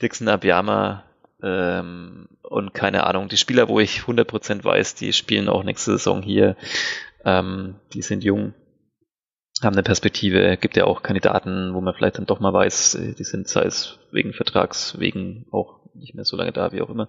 Dixon 0.00 0.28
Abiyama, 0.28 1.04
ähm, 1.42 2.28
und 2.42 2.74
keine 2.74 3.06
Ahnung, 3.06 3.28
die 3.28 3.36
Spieler, 3.36 3.68
wo 3.68 3.80
ich 3.80 4.00
100% 4.00 4.64
weiß, 4.64 4.94
die 4.94 5.12
spielen 5.12 5.48
auch 5.48 5.64
nächste 5.64 5.92
Saison 5.92 6.22
hier. 6.22 6.56
Ähm, 7.24 7.76
die 7.92 8.02
sind 8.02 8.24
jung, 8.24 8.54
haben 9.62 9.74
eine 9.74 9.82
Perspektive. 9.82 10.56
Gibt 10.56 10.76
ja 10.76 10.84
auch 10.84 11.02
Kandidaten, 11.02 11.74
wo 11.74 11.80
man 11.80 11.94
vielleicht 11.94 12.18
dann 12.18 12.26
doch 12.26 12.40
mal 12.40 12.52
weiß, 12.52 12.94
äh, 12.94 13.14
die 13.14 13.24
sind, 13.24 13.48
sei 13.48 13.62
es 13.62 13.98
wegen 14.12 14.32
Vertrags, 14.32 14.98
wegen 14.98 15.46
auch 15.50 15.80
nicht 15.98 16.14
mehr 16.14 16.24
so 16.24 16.36
lange 16.36 16.52
da, 16.52 16.72
wie 16.72 16.82
auch 16.82 16.90
immer. 16.90 17.08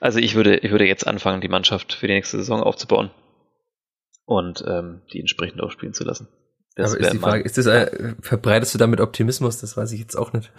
Also 0.00 0.18
ich 0.18 0.34
würde, 0.34 0.58
ich 0.58 0.70
würde 0.70 0.86
jetzt 0.86 1.06
anfangen, 1.06 1.40
die 1.40 1.48
Mannschaft 1.48 1.92
für 1.92 2.06
die 2.06 2.14
nächste 2.14 2.38
Saison 2.38 2.62
aufzubauen 2.62 3.10
und 4.24 4.64
ähm, 4.66 5.02
die 5.12 5.20
entsprechend 5.20 5.60
auch 5.60 5.70
spielen 5.70 5.94
zu 5.94 6.04
lassen. 6.04 6.28
Das 6.78 6.92
aber 6.92 7.00
ist 7.00 7.12
die 7.12 7.18
Frage, 7.18 7.42
ist 7.42 7.58
das, 7.58 7.66
äh, 7.66 8.14
verbreitest 8.20 8.72
du 8.72 8.78
damit 8.78 9.00
Optimismus? 9.00 9.60
Das 9.60 9.76
weiß 9.76 9.90
ich 9.90 9.98
jetzt 9.98 10.14
auch 10.14 10.32
nicht. 10.32 10.52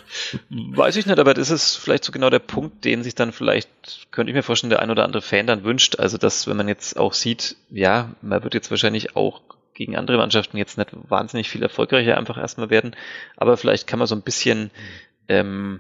Weiß 0.50 0.98
ich 0.98 1.06
nicht, 1.06 1.18
aber 1.18 1.34
das 1.34 1.50
ist 1.50 1.78
vielleicht 1.78 2.04
so 2.04 2.12
genau 2.12 2.30
der 2.30 2.40
Punkt, 2.40 2.84
den 2.84 3.04
sich 3.04 3.16
dann 3.16 3.32
vielleicht, 3.32 3.70
könnte 4.12 4.32
ich 4.32 4.36
mir 4.36 4.44
vorstellen, 4.44 4.70
der 4.70 4.82
ein 4.82 4.92
oder 4.92 5.06
andere 5.06 5.22
Fan 5.22 5.48
dann 5.48 5.64
wünscht. 5.64 5.98
Also, 5.98 6.18
dass, 6.18 6.46
wenn 6.46 6.58
man 6.58 6.68
jetzt 6.68 7.00
auch 7.00 7.14
sieht, 7.14 7.56
ja, 7.70 8.16
man 8.22 8.44
wird 8.44 8.54
jetzt 8.54 8.70
wahrscheinlich 8.70 9.16
auch 9.16 9.42
gegen 9.80 9.96
andere 9.96 10.18
Mannschaften 10.18 10.58
jetzt 10.58 10.78
nicht 10.78 10.90
wahnsinnig 11.10 11.50
viel 11.50 11.64
erfolgreicher 11.64 12.18
einfach 12.18 12.38
erstmal 12.38 12.70
werden, 12.70 12.98
aber 13.38 13.56
vielleicht 13.56 13.88
kann 13.88 13.98
man 13.98 14.10
so 14.10 14.16
ein 14.16 14.24
bisschen 14.24 14.72
ähm, 15.30 15.80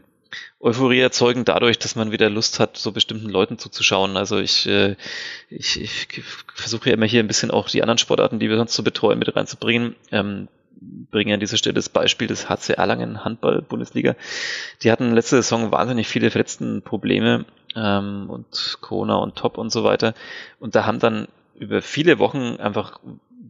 Euphorie 0.60 1.00
erzeugen 1.00 1.46
dadurch, 1.46 1.80
dass 1.80 1.96
man 1.96 2.12
wieder 2.12 2.30
Lust 2.30 2.60
hat, 2.60 2.78
so 2.78 2.92
bestimmten 2.92 3.30
Leuten 3.30 3.58
zuzuschauen. 3.58 4.18
Also 4.18 4.38
ich, 4.38 4.68
äh, 4.68 4.96
ich, 5.50 5.82
ich 5.82 6.24
versuche 6.54 6.90
ja 6.90 6.96
immer 6.96 7.06
hier 7.06 7.24
ein 7.24 7.28
bisschen 7.28 7.52
auch 7.52 7.70
die 7.70 7.82
anderen 7.82 7.98
Sportarten, 7.98 8.40
die 8.40 8.50
wir 8.50 8.58
sonst 8.58 8.76
so 8.76 8.84
betreuen, 8.84 9.20
mit 9.20 9.36
reinzubringen. 9.36 9.96
Ähm, 10.12 10.48
bringe 10.82 11.34
an 11.34 11.40
dieser 11.40 11.58
Stelle 11.58 11.74
das 11.74 11.90
Beispiel 11.90 12.28
des 12.28 12.50
HC 12.50 12.74
Erlangen 12.74 13.24
Handball-Bundesliga. 13.24 14.16
Die 14.82 14.92
hatten 14.92 15.14
letzte 15.14 15.38
Saison 15.38 15.72
wahnsinnig 15.72 16.08
viele 16.08 16.32
verletzten 16.32 16.82
Probleme 16.82 17.46
ähm, 17.76 18.30
und 18.30 18.78
Corona 18.82 19.16
und 19.16 19.36
Top 19.36 19.58
und 19.58 19.72
so 19.72 19.84
weiter. 19.84 20.14
Und 20.60 20.76
da 20.76 20.86
haben 20.86 21.00
dann 21.00 21.28
über 21.58 21.82
viele 21.82 22.20
Wochen 22.20 22.58
einfach 22.58 23.00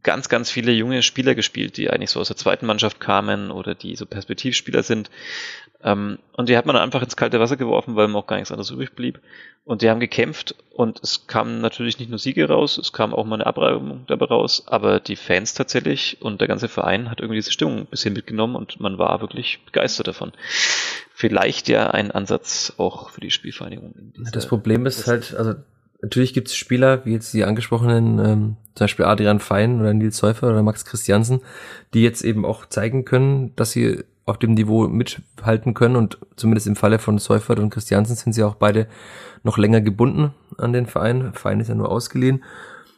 ganz, 0.04 0.30
ganz 0.30 0.50
viele 0.50 0.72
junge 0.72 1.04
Spieler 1.04 1.36
gespielt, 1.36 1.78
die 1.78 1.89
eigentlich 1.89 2.12
so 2.12 2.20
aus 2.20 2.28
der 2.28 2.38
zweiten 2.38 2.66
Mannschaft 2.66 3.00
kamen 3.00 3.52
oder 3.52 3.76
die 3.76 3.95
so 3.95 4.06
Perspektivspieler 4.06 4.84
sind. 4.84 5.10
Ähm, 5.84 6.20
und 6.34 6.50
die 6.50 6.58
hat 6.58 6.66
man 6.66 6.76
einfach 6.76 7.02
ins 7.02 7.16
kalte 7.16 7.39
Wasser 7.39 7.58
geworfen, 7.58 7.95
weil 7.95 8.08
mir 8.08 8.18
auch 8.18 8.28
gar 8.28 8.36
nichts 8.38 8.52
anderes 8.52 8.72
übrig 8.72 8.93
blieb. 8.93 9.20
Und 9.66 9.82
die 9.82 9.89
haben 9.89 10.00
gekämpft 10.00 10.56
und 10.72 11.00
es 11.04 11.28
kamen 11.28 11.62
natürlich 11.62 12.00
nicht 12.00 12.10
nur 12.10 12.18
Siege 12.18 12.47
raus, 12.47 12.78
es 12.80 12.91
kam 12.91 13.14
auch 13.14 13.26
mal 13.26 13.36
eine 13.36 13.45
Abreibung 13.45 14.04
dabei 14.08 14.26
raus, 14.26 14.64
aber 14.66 15.00
die 15.00 15.16
Fans 15.16 15.54
tatsächlich 15.54 16.18
und 16.22 16.41
der 16.41 16.47
ganze 16.47 16.68
Verein 16.68 17.12
hat 17.12 17.20
irgendwie 17.20 17.38
diese 17.38 17.52
Stimmung 17.52 17.80
ein 17.80 17.86
bisschen 17.86 18.14
mitgenommen 18.14 18.56
und 18.56 18.80
man 18.80 18.97
war 18.97 19.22
wirklich 19.22 19.64
begeistert 19.66 20.08
davon. 20.08 20.32
Vielleicht 21.14 21.68
ja 21.68 21.91
ein 21.91 22.10
Ansatz 22.10 22.74
auch 22.78 23.12
für 23.12 23.22
die 23.22 23.30
Spielvereinigung. 23.30 23.93
Das 24.32 24.47
Problem 24.47 24.88
ist 24.88 25.06
halt, 25.06 25.36
also 25.36 25.54
natürlich 26.02 26.34
gibt 26.34 26.47
es 26.47 26.56
Spieler, 26.56 27.06
wie 27.06 27.14
jetzt 27.14 27.34
die 27.34 27.43
angesprochenen, 27.43 28.20
ähm, 28.20 28.56
zum 28.76 28.86
Beispiel 28.86 29.06
Adrian 29.06 29.39
Fein 29.39 29.80
oder 29.80 29.93
Nils 29.93 30.18
Säufer 30.18 30.50
oder 30.50 30.64
Max 30.64 30.86
Christiansen, 30.86 31.41
die 31.93 32.02
jetzt 32.02 32.24
eben 32.24 32.45
auch 32.45 32.66
zeigen 32.66 33.06
können, 33.06 33.56
dass 33.56 33.72
sie 33.72 34.04
auf 34.26 34.38
dem 34.38 34.54
Niveau 34.54 34.88
mithalten 34.88 35.74
können 35.74 35.95
und 35.95 36.20
zumindest 36.36 36.68
im 36.68 36.76
Falle 36.76 37.00
von 37.00 37.18
Seufert 37.18 37.60
und 37.60 37.72
Christiansen 37.72 38.16
sind 38.16 38.34
sie 38.34 38.43
auch 38.43 38.56
beide 38.56 38.88
noch 39.43 39.58
länger 39.58 39.82
gebunden 39.82 40.34
an 40.58 40.72
den 40.72 40.86
Verein. 40.86 41.34
Verein 41.34 41.60
ist 41.60 41.70
ja 41.70 41.76
nur 41.76 41.89
ausgeliehen. 41.89 42.43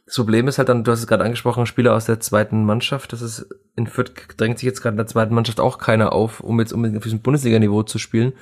Das 0.05 0.17
Problem 0.17 0.49
ist 0.49 0.57
halt 0.57 0.67
dann, 0.67 0.83
du 0.83 0.91
hast 0.91 0.99
es 0.99 1.07
gerade 1.07 1.23
angesprochen, 1.23 1.65
Spieler 1.65 1.95
aus 1.95 2.05
der 2.05 2.19
zweiten 2.19 2.65
Mannschaft. 2.65 3.13
Das 3.13 3.21
ist 3.21 3.47
in 3.77 3.87
Fürth 3.87 4.11
drängt 4.35 4.59
sich 4.59 4.65
jetzt 4.65 4.81
gerade 4.81 4.95
in 4.95 4.97
der 4.97 5.07
zweiten 5.07 5.33
Mannschaft 5.33 5.61
auch 5.61 5.77
keiner 5.77 6.11
auf, 6.11 6.41
um 6.41 6.59
jetzt 6.59 6.73
unbedingt 6.73 6.97
auf 6.97 7.03
diesem 7.03 7.21
Bundesliga-Niveau 7.21 7.83
zu 7.83 7.97
spielen. 7.97 8.33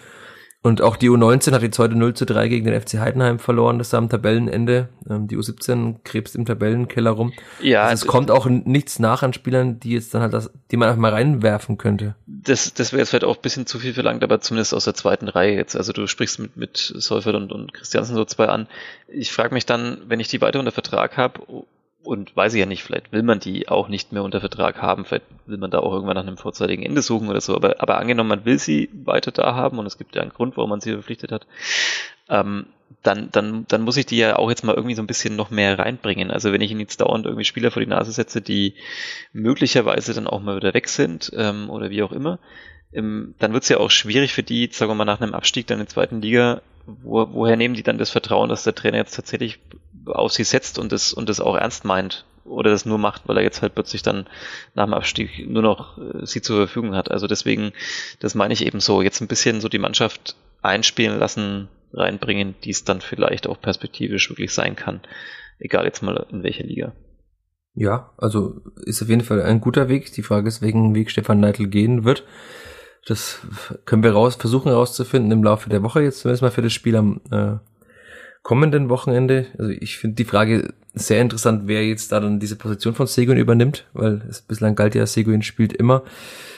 Und 0.62 0.82
auch 0.82 0.98
die 0.98 1.10
U19 1.10 1.54
hat 1.54 1.62
jetzt 1.62 1.80
heute 1.80 1.96
0 1.96 2.16
zu 2.16 2.26
3 2.26 2.50
gegen 2.50 2.66
den 2.66 2.80
FC 2.80 3.00
Heidenheim 3.00 3.40
verloren, 3.40 3.78
das 3.78 3.88
ist 3.88 3.94
am 3.94 4.10
Tabellenende. 4.10 4.90
Ähm, 5.10 5.30
die 5.30 5.38
U17 5.38 6.00
krebst 6.04 6.36
im 6.36 6.46
Tabellenkeller 6.46 7.12
rum. 7.12 7.32
Ja. 7.62 7.84
Also 7.84 8.06
es 8.06 8.08
kommt 8.08 8.30
auch 8.30 8.46
nichts 8.46 9.00
nach 9.00 9.24
an 9.24 9.32
Spielern, 9.32 9.80
die 9.80 9.92
jetzt 9.92 10.14
dann 10.14 10.22
halt 10.22 10.34
das, 10.34 10.52
die 10.70 10.76
man 10.76 10.90
einfach 10.90 11.00
mal 11.00 11.14
reinwerfen 11.14 11.78
könnte. 11.78 12.16
Das, 12.28 12.74
das 12.74 12.92
wäre 12.92 13.00
jetzt 13.00 13.10
vielleicht 13.10 13.24
auch 13.24 13.38
ein 13.38 13.42
bisschen 13.42 13.68
zu 13.68 13.80
viel 13.80 13.94
verlangt, 13.94 14.22
aber 14.22 14.42
zumindest 14.42 14.74
aus 14.74 14.84
der 14.84 14.96
zweiten 14.96 15.30
Reihe 15.30 15.56
jetzt. 15.56 15.78
Also 15.78 15.94
du 15.94 16.08
sprichst 16.08 16.40
mit, 16.40 16.58
mit 16.58 16.78
Seufert 16.78 17.36
und, 17.36 17.54
und 17.54 17.74
Christiansen 17.74 18.16
so 18.16 18.26
zwei 18.26 18.48
an. 18.48 18.68
Ich 19.08 19.32
frage 19.32 19.54
mich 19.54 19.66
dann, 19.66 20.02
wenn 20.08 20.20
ich 20.20 20.28
die 20.28 20.42
weiter 20.42 20.60
unter 20.60 20.74
Vertrag 20.74 21.16
habe, 21.16 21.42
und 22.04 22.36
weiß 22.36 22.54
ich 22.54 22.60
ja 22.60 22.66
nicht, 22.66 22.84
vielleicht 22.84 23.12
will 23.12 23.24
man 23.24 23.40
die 23.40 23.68
auch 23.68 23.88
nicht 23.88 24.12
mehr 24.12 24.24
unter 24.24 24.40
Vertrag 24.40 24.82
haben, 24.82 25.06
vielleicht 25.06 25.26
will 25.46 25.58
man 25.58 25.72
da 25.72 25.80
auch 25.80 25.94
irgendwann 25.94 26.16
nach 26.16 26.26
einem 26.26 26.38
vorzeitigen 26.38 26.84
Ende 26.84 27.02
suchen 27.02 27.30
oder 27.30 27.42
so, 27.42 27.56
aber, 27.56 27.82
aber 27.82 27.98
angenommen, 27.98 28.30
man 28.30 28.46
will 28.46 28.58
sie 28.58 28.90
weiter 28.94 29.32
da 29.32 29.56
haben 29.56 29.80
und 29.80 29.86
es 29.86 29.98
gibt 29.98 30.16
ja 30.16 30.22
einen 30.22 30.32
Grund, 30.32 30.58
warum 30.58 30.70
man 30.70 30.82
sie 30.82 30.94
verpflichtet 30.94 31.32
hat, 31.32 31.46
ähm, 32.30 32.68
dann, 33.04 33.30
dann, 33.32 33.66
dann 33.68 33.82
muss 33.82 33.98
ich 33.98 34.06
die 34.06 34.18
ja 34.18 34.38
auch 34.38 34.50
jetzt 34.50 34.64
mal 34.64 34.76
irgendwie 34.76 34.96
so 34.96 35.02
ein 35.02 35.08
bisschen 35.08 35.36
noch 35.36 35.52
mehr 35.52 35.78
reinbringen. 35.78 36.32
Also 36.32 36.52
wenn 36.52 36.62
ich 36.62 36.72
ihnen 36.72 36.80
jetzt 36.82 37.02
dauernd 37.02 37.26
irgendwie 37.26 37.46
Spieler 37.46 37.72
vor 37.72 37.82
die 37.82 37.90
Nase 37.90 38.12
setze, 38.12 38.42
die 38.42 38.76
möglicherweise 39.32 40.14
dann 40.14 40.28
auch 40.28 40.42
mal 40.42 40.58
wieder 40.58 40.74
weg 40.74 40.88
sind 40.90 41.32
ähm, 41.36 41.70
oder 41.70 41.90
wie 41.90 42.04
auch 42.04 42.12
immer, 42.12 42.40
ähm, 42.92 43.36
dann 43.40 43.54
wird 43.54 43.64
es 43.64 43.70
ja 43.70 43.78
auch 43.78 43.92
schwierig 43.92 44.34
für 44.34 44.44
die, 44.44 44.70
sagen 44.72 44.92
wir 44.92 44.96
mal, 44.96 45.06
nach 45.06 45.22
einem 45.22 45.34
Abstieg 45.34 45.68
dann 45.68 45.80
in 45.80 45.86
der 45.86 45.90
zweiten 45.90 46.22
Liga, 46.22 46.62
wo, 46.86 47.28
woher 47.32 47.56
nehmen 47.56 47.76
die 47.76 47.84
dann 47.84 47.98
das 47.98 48.10
Vertrauen, 48.10 48.50
dass 48.50 48.64
der 48.64 48.76
Trainer 48.76 48.98
jetzt 48.98 49.16
tatsächlich 49.16 49.60
auf 50.06 50.32
sie 50.32 50.44
setzt 50.44 50.80
und 50.80 50.92
das, 50.92 51.14
und 51.14 51.30
das 51.30 51.40
auch 51.40 51.56
ernst 51.56 51.86
meint 51.86 52.26
oder 52.46 52.72
das 52.72 52.86
nur 52.86 52.98
macht, 52.98 53.28
weil 53.28 53.38
er 53.38 53.44
jetzt 53.44 53.62
halt 53.62 53.76
plötzlich 53.76 54.02
dann 54.02 54.26
nach 54.74 54.86
dem 54.86 54.94
Abstieg 54.94 55.48
nur 55.48 55.62
noch 55.62 55.98
äh, 55.98 56.26
sie 56.26 56.42
zur 56.42 56.58
Verfügung 56.58 56.96
hat. 56.96 57.12
Also 57.12 57.28
deswegen, 57.28 57.72
das 58.20 58.36
meine 58.36 58.54
ich 58.54 58.66
eben 58.66 58.80
so, 58.80 59.02
jetzt 59.02 59.22
ein 59.22 59.28
bisschen 59.28 59.62
so 59.62 59.70
die 59.70 59.80
Mannschaft 59.80 60.36
einspielen 60.62 61.20
lassen, 61.20 61.70
reinbringen, 61.94 62.56
die 62.64 62.72
es 62.72 62.84
dann 62.84 63.02
vielleicht 63.02 63.48
auch 63.48 63.62
perspektivisch 63.62 64.30
wirklich 64.30 64.54
sein 64.54 64.76
kann. 64.76 65.02
Egal 65.60 65.86
jetzt 65.86 66.02
mal 66.02 66.26
in 66.32 66.44
welcher 66.44 66.64
Liga. 66.64 66.94
Ja, 67.76 68.12
also 68.18 68.62
ist 68.84 69.02
auf 69.02 69.10
jeden 69.10 69.24
Fall 69.24 69.42
ein 69.42 69.62
guter 69.62 69.90
Weg. 69.90 70.12
Die 70.14 70.24
Frage 70.24 70.48
ist, 70.48 70.62
welchen 70.62 70.96
Weg 70.96 71.12
Stefan 71.12 71.40
Neidl 71.40 71.68
gehen 71.68 72.04
wird. 72.04 72.24
Das 73.06 73.40
können 73.86 74.04
wir 74.04 74.12
raus, 74.12 74.36
versuchen 74.36 74.70
herauszufinden 74.70 75.32
im 75.32 75.44
Laufe 75.44 75.70
der 75.70 75.84
Woche, 75.84 76.02
jetzt 76.02 76.20
zumindest 76.20 76.42
mal 76.42 76.52
für 76.52 76.62
das 76.62 76.74
Spiel 76.74 76.96
am 76.96 77.22
äh, 77.32 77.58
kommenden 78.44 78.90
Wochenende. 78.90 79.48
Also 79.58 79.72
ich 79.72 79.98
finde 79.98 80.16
die 80.16 80.26
Frage 80.26 80.74
sehr 80.94 81.22
interessant, 81.22 81.64
wer 81.66 81.86
jetzt 81.86 82.12
da 82.12 82.20
dann 82.20 82.40
diese 82.40 82.56
Position 82.56 82.96
von 82.96 83.08
Seguin 83.08 83.38
übernimmt, 83.38 83.86
weil 83.94 84.22
es 84.30 84.42
bislang 84.42 84.76
galt 84.76 84.96
ja, 84.96 85.06
Seguin 85.06 85.42
spielt 85.42 85.74
immer. 85.74 86.04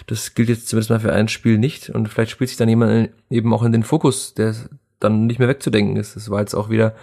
Das 0.08 0.34
gilt 0.34 0.50
jetzt 0.50 0.68
zumindest 0.68 0.90
mal 0.90 1.00
für 1.00 1.14
ein 1.14 1.28
Spiel 1.28 1.58
nicht 1.58 1.90
und 1.90 2.08
vielleicht 2.08 2.32
spielt 2.32 2.50
sich 2.50 2.58
dann 2.58 2.70
jemand 2.70 3.10
eben 3.30 3.54
auch 3.54 3.64
in 3.64 3.72
den 3.72 3.84
Fokus, 3.84 4.34
der 4.34 4.56
dann 5.00 5.26
nicht 5.26 5.40
mehr 5.40 5.48
wegzudenken 5.48 5.98
ist. 5.98 6.16
Das 6.16 6.30
war 6.30 6.40
jetzt 6.40 6.54
auch 6.54 6.70
wieder 6.70 6.96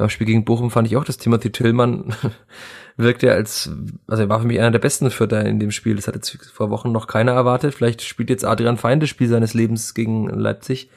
beim 0.00 0.08
Spiel 0.08 0.26
gegen 0.26 0.44
Bochum 0.44 0.70
fand 0.70 0.88
ich 0.88 0.96
auch, 0.96 1.04
dass 1.04 1.18
Timothy 1.18 1.50
Tillmann 1.50 2.14
wirkte 2.96 3.32
als, 3.32 3.70
also 4.06 4.22
er 4.22 4.28
war 4.28 4.40
für 4.40 4.46
mich 4.46 4.58
einer 4.58 4.70
der 4.70 4.78
besten 4.78 5.10
Vierter 5.10 5.44
in 5.44 5.60
dem 5.60 5.70
Spiel. 5.70 5.94
Das 5.94 6.08
hat 6.08 6.14
jetzt 6.14 6.50
vor 6.52 6.70
Wochen 6.70 6.90
noch 6.90 7.06
keiner 7.06 7.32
erwartet. 7.32 7.74
Vielleicht 7.74 8.02
spielt 8.02 8.30
jetzt 8.30 8.44
Adrian 8.44 8.78
Fein 8.78 9.00
das 9.00 9.10
Spiel 9.10 9.28
seines 9.28 9.52
Lebens 9.52 9.92
gegen 9.94 10.28
Leipzig, 10.28 10.88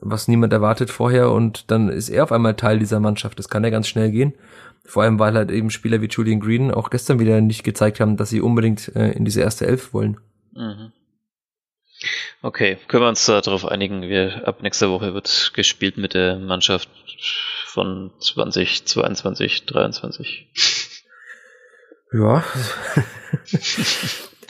was 0.00 0.28
niemand 0.28 0.52
erwartet 0.52 0.90
vorher 0.90 1.30
und 1.30 1.70
dann 1.70 1.88
ist 1.88 2.08
er 2.08 2.24
auf 2.24 2.32
einmal 2.32 2.54
Teil 2.54 2.78
dieser 2.78 3.00
Mannschaft. 3.00 3.38
Das 3.38 3.48
kann 3.48 3.64
ja 3.64 3.70
ganz 3.70 3.88
schnell 3.88 4.10
gehen. 4.10 4.34
Vor 4.84 5.02
allem, 5.02 5.18
weil 5.18 5.34
halt 5.34 5.50
eben 5.50 5.70
Spieler 5.70 6.00
wie 6.00 6.06
Julian 6.06 6.40
Green 6.40 6.70
auch 6.72 6.90
gestern 6.90 7.18
wieder 7.18 7.40
nicht 7.40 7.62
gezeigt 7.62 8.00
haben, 8.00 8.16
dass 8.16 8.30
sie 8.30 8.40
unbedingt 8.40 8.94
äh, 8.96 9.10
in 9.10 9.24
diese 9.24 9.40
erste 9.40 9.66
Elf 9.66 9.92
wollen. 9.92 10.18
Mhm. 10.54 10.92
Okay, 12.40 12.78
können 12.86 13.02
wir 13.02 13.08
uns 13.08 13.26
darauf 13.26 13.66
einigen, 13.66 14.02
wir, 14.02 14.46
ab 14.46 14.62
nächster 14.62 14.90
Woche 14.90 15.12
wird 15.12 15.50
gespielt 15.54 15.98
mit 15.98 16.14
der 16.14 16.38
Mannschaft 16.38 16.88
von 17.66 18.12
2022, 18.20 19.66
23. 19.66 20.48
Ja. 22.12 22.44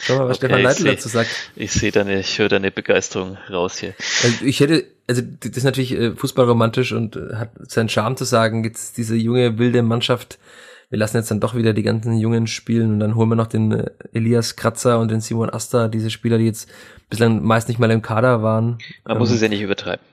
Schau 0.00 0.16
mal, 0.16 0.28
was 0.28 0.36
okay, 0.36 0.46
Stefan 0.46 0.62
Leitl 0.62 0.84
dazu 0.84 1.08
sagt. 1.08 1.30
Ich 1.56 1.72
sehe 1.72 1.90
deine, 1.90 2.20
ich 2.20 2.38
höre 2.38 2.48
deine 2.48 2.70
Begeisterung 2.70 3.36
raus 3.50 3.78
hier. 3.78 3.94
Also 4.22 4.44
ich 4.44 4.60
hätte, 4.60 4.86
also 5.08 5.22
das 5.40 5.56
ist 5.56 5.64
natürlich 5.64 5.92
äh, 5.92 6.14
fußballromantisch 6.14 6.92
und 6.92 7.16
äh, 7.16 7.34
hat 7.34 7.50
seinen 7.66 7.88
Charme 7.88 8.16
zu 8.16 8.24
sagen, 8.24 8.62
jetzt 8.62 8.98
diese 8.98 9.16
junge, 9.16 9.58
wilde 9.58 9.82
Mannschaft, 9.82 10.38
wir 10.90 10.98
lassen 10.98 11.16
jetzt 11.16 11.30
dann 11.30 11.40
doch 11.40 11.54
wieder 11.54 11.72
die 11.72 11.82
ganzen 11.82 12.18
Jungen 12.18 12.46
spielen 12.46 12.92
und 12.92 13.00
dann 13.00 13.14
holen 13.14 13.30
wir 13.30 13.36
noch 13.36 13.46
den 13.46 13.72
äh, 13.72 13.90
Elias 14.12 14.56
Kratzer 14.56 14.98
und 14.98 15.10
den 15.10 15.20
Simon 15.20 15.50
Asta, 15.50 15.88
diese 15.88 16.10
Spieler, 16.10 16.38
die 16.38 16.44
jetzt 16.44 16.68
bislang 17.08 17.42
meist 17.42 17.68
nicht 17.68 17.78
mal 17.78 17.90
im 17.90 18.02
Kader 18.02 18.42
waren. 18.42 18.78
Man 19.04 19.16
ähm, 19.16 19.18
muss 19.18 19.30
es 19.30 19.40
ja 19.40 19.48
nicht 19.48 19.62
übertreiben. 19.62 20.04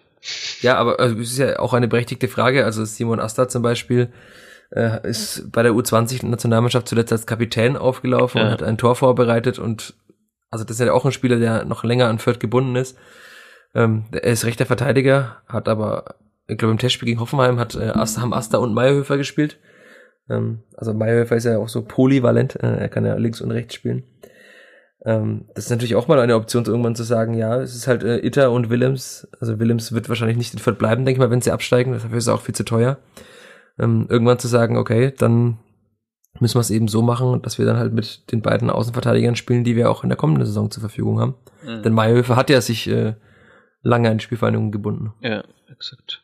Ja, 0.61 0.77
aber 0.77 0.99
also, 0.99 1.17
es 1.19 1.33
ist 1.33 1.37
ja 1.37 1.59
auch 1.59 1.73
eine 1.73 1.87
berechtigte 1.87 2.27
Frage. 2.27 2.65
Also 2.65 2.83
Simon 2.85 3.19
Asta 3.19 3.47
zum 3.47 3.61
Beispiel 3.61 4.09
äh, 4.71 5.07
ist 5.07 5.51
bei 5.51 5.61
der 5.61 5.73
U20-Nationalmannschaft 5.73 6.87
zuletzt 6.87 7.11
als 7.11 7.27
Kapitän 7.27 7.75
aufgelaufen 7.75 8.39
ja. 8.39 8.45
und 8.45 8.51
hat 8.51 8.63
ein 8.63 8.77
Tor 8.77 8.95
vorbereitet 8.95 9.59
und 9.59 9.93
also 10.51 10.63
das 10.63 10.79
ist 10.79 10.85
ja 10.85 10.93
auch 10.93 11.03
ein 11.03 11.11
Spieler, 11.11 11.37
der 11.37 11.65
noch 11.65 11.83
länger 11.83 12.07
an 12.07 12.17
Fürth 12.17 12.39
gebunden 12.39 12.77
ist. 12.77 12.97
Ähm, 13.75 14.05
er 14.11 14.31
ist 14.31 14.45
rechter 14.45 14.65
Verteidiger, 14.65 15.37
hat 15.47 15.67
aber, 15.67 16.15
ich 16.47 16.57
glaube 16.57 16.71
im 16.71 16.77
Testspiel 16.77 17.07
gegen 17.07 17.19
Hoffenheim 17.19 17.59
hat 17.59 17.75
äh, 17.75 17.89
Asta, 17.89 18.21
haben 18.21 18.33
Asta 18.33 18.57
und 18.57 18.73
Meyerhöfer 18.73 19.17
gespielt. 19.17 19.59
Ähm, 20.29 20.63
also 20.77 20.93
Meyerhöfer 20.93 21.35
ist 21.35 21.43
ja 21.43 21.57
auch 21.57 21.69
so 21.69 21.83
polyvalent, 21.83 22.55
äh, 22.63 22.77
er 22.77 22.89
kann 22.89 23.05
ja 23.05 23.15
links 23.15 23.41
und 23.41 23.51
rechts 23.51 23.75
spielen. 23.75 24.03
Ähm, 25.05 25.45
das 25.53 25.65
ist 25.65 25.69
natürlich 25.69 25.95
auch 25.95 26.07
mal 26.07 26.19
eine 26.19 26.35
Option, 26.35 26.65
irgendwann 26.65 26.95
zu 26.95 27.03
sagen, 27.03 27.35
ja, 27.35 27.61
es 27.61 27.75
ist 27.75 27.87
halt 27.87 28.03
äh, 28.03 28.25
Itter 28.25 28.51
und 28.51 28.69
Willems. 28.69 29.27
Also 29.39 29.59
Willems 29.59 29.91
wird 29.91 30.09
wahrscheinlich 30.09 30.37
nicht 30.37 30.53
in 30.53 30.59
Fürth 30.59 30.79
bleiben, 30.79 31.05
denke 31.05 31.17
ich 31.17 31.19
mal, 31.19 31.29
wenn 31.29 31.41
sie 31.41 31.51
absteigen. 31.51 31.93
Dafür 31.93 32.17
ist 32.17 32.23
es 32.23 32.29
auch 32.29 32.41
viel 32.41 32.55
zu 32.55 32.65
teuer. 32.65 32.97
Ähm, 33.77 34.07
irgendwann 34.09 34.39
zu 34.39 34.47
sagen, 34.47 34.77
okay, 34.77 35.13
dann 35.15 35.59
müssen 36.39 36.55
wir 36.55 36.61
es 36.61 36.71
eben 36.71 36.87
so 36.87 37.01
machen, 37.01 37.41
dass 37.43 37.59
wir 37.59 37.65
dann 37.65 37.77
halt 37.77 37.93
mit 37.93 38.31
den 38.31 38.41
beiden 38.41 38.69
Außenverteidigern 38.69 39.35
spielen, 39.35 39.63
die 39.63 39.75
wir 39.75 39.91
auch 39.91 40.03
in 40.03 40.09
der 40.09 40.17
kommenden 40.17 40.45
Saison 40.45 40.71
zur 40.71 40.81
Verfügung 40.81 41.19
haben. 41.19 41.35
Mhm. 41.63 41.83
Denn 41.83 41.93
Mayhöfer 41.93 42.35
hat 42.35 42.49
ja 42.49 42.59
sich 42.61 42.89
äh, 42.89 43.13
lange 43.85 44.09
an 44.09 44.17
die 44.17 44.23
Spielvereinigung 44.23 44.71
gebunden. 44.71 45.13
Ja, 45.21 45.43
exakt. 45.71 46.23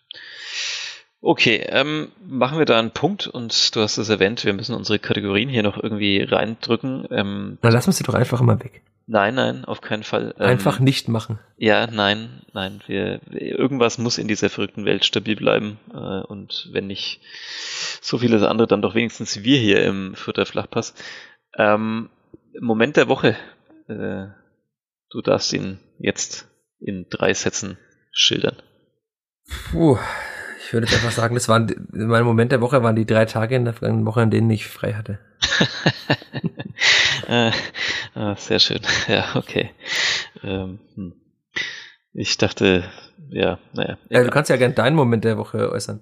Okay, 1.21 1.63
ähm, 1.69 2.11
machen 2.27 2.57
wir 2.57 2.65
da 2.65 2.79
einen 2.79 2.91
Punkt 2.91 3.27
und 3.27 3.75
du 3.75 3.81
hast 3.81 3.99
es 3.99 4.09
erwähnt, 4.09 4.43
wir 4.43 4.53
müssen 4.53 4.75
unsere 4.75 4.97
Kategorien 4.97 5.49
hier 5.49 5.61
noch 5.61 5.81
irgendwie 5.81 6.23
reindrücken. 6.23 7.07
Ähm, 7.11 7.59
Na, 7.61 7.69
lassen 7.69 7.87
wir 7.87 7.93
sie 7.93 8.03
doch 8.03 8.15
einfach 8.15 8.41
mal 8.41 8.59
weg. 8.59 8.81
Nein, 9.05 9.35
nein, 9.35 9.65
auf 9.65 9.81
keinen 9.81 10.03
Fall. 10.03 10.33
Ähm, 10.39 10.47
einfach 10.47 10.79
nicht 10.79 11.09
machen. 11.09 11.37
Ja, 11.57 11.85
nein, 11.85 12.41
nein. 12.53 12.81
Wir, 12.87 13.19
irgendwas 13.29 13.99
muss 13.99 14.17
in 14.17 14.27
dieser 14.27 14.49
verrückten 14.49 14.85
Welt 14.85 15.05
stabil 15.05 15.35
bleiben. 15.35 15.79
Äh, 15.93 16.21
und 16.21 16.69
wenn 16.71 16.87
nicht 16.87 17.21
so 18.01 18.17
vieles 18.17 18.41
andere, 18.41 18.67
dann 18.67 18.81
doch 18.81 18.95
wenigstens 18.95 19.43
wir 19.43 19.59
hier 19.59 19.83
im 19.83 20.15
Fürther 20.15 20.45
Flachpass. 20.45 20.95
Ähm, 21.55 22.09
Moment 22.59 22.97
der 22.97 23.09
Woche. 23.09 23.35
Äh, 23.87 24.27
du 25.11 25.21
darfst 25.21 25.53
ihn 25.53 25.79
jetzt 25.99 26.50
in 26.81 27.07
drei 27.09 27.33
Sätzen 27.33 27.77
schildern. 28.11 28.57
Puh, 29.71 29.97
ich 30.65 30.73
würde 30.73 30.87
jetzt 30.87 30.95
einfach 30.95 31.11
sagen, 31.11 31.35
das 31.35 31.47
waren, 31.47 31.87
mein 31.91 32.23
Moment 32.23 32.51
der 32.51 32.61
Woche 32.61 32.83
waren 32.83 32.95
die 32.95 33.05
drei 33.05 33.25
Tage 33.25 33.55
in 33.55 33.65
der 33.65 33.73
vergangenen 33.73 34.05
Woche, 34.05 34.21
an 34.21 34.31
denen 34.31 34.49
ich 34.49 34.67
frei 34.67 34.93
hatte. 34.93 35.19
äh, 37.27 37.51
ah, 38.15 38.35
sehr 38.35 38.59
schön. 38.59 38.79
Ja, 39.07 39.35
okay. 39.35 39.71
Ähm, 40.43 40.79
hm. 40.95 41.13
Ich 42.13 42.37
dachte, 42.37 42.83
ja, 43.29 43.59
naja. 43.73 43.97
Ja, 44.09 44.23
du 44.23 44.29
kannst 44.29 44.49
ja 44.49 44.57
gerne 44.57 44.73
deinen 44.73 44.95
Moment 44.95 45.23
der 45.23 45.37
Woche 45.37 45.71
äußern. 45.71 46.01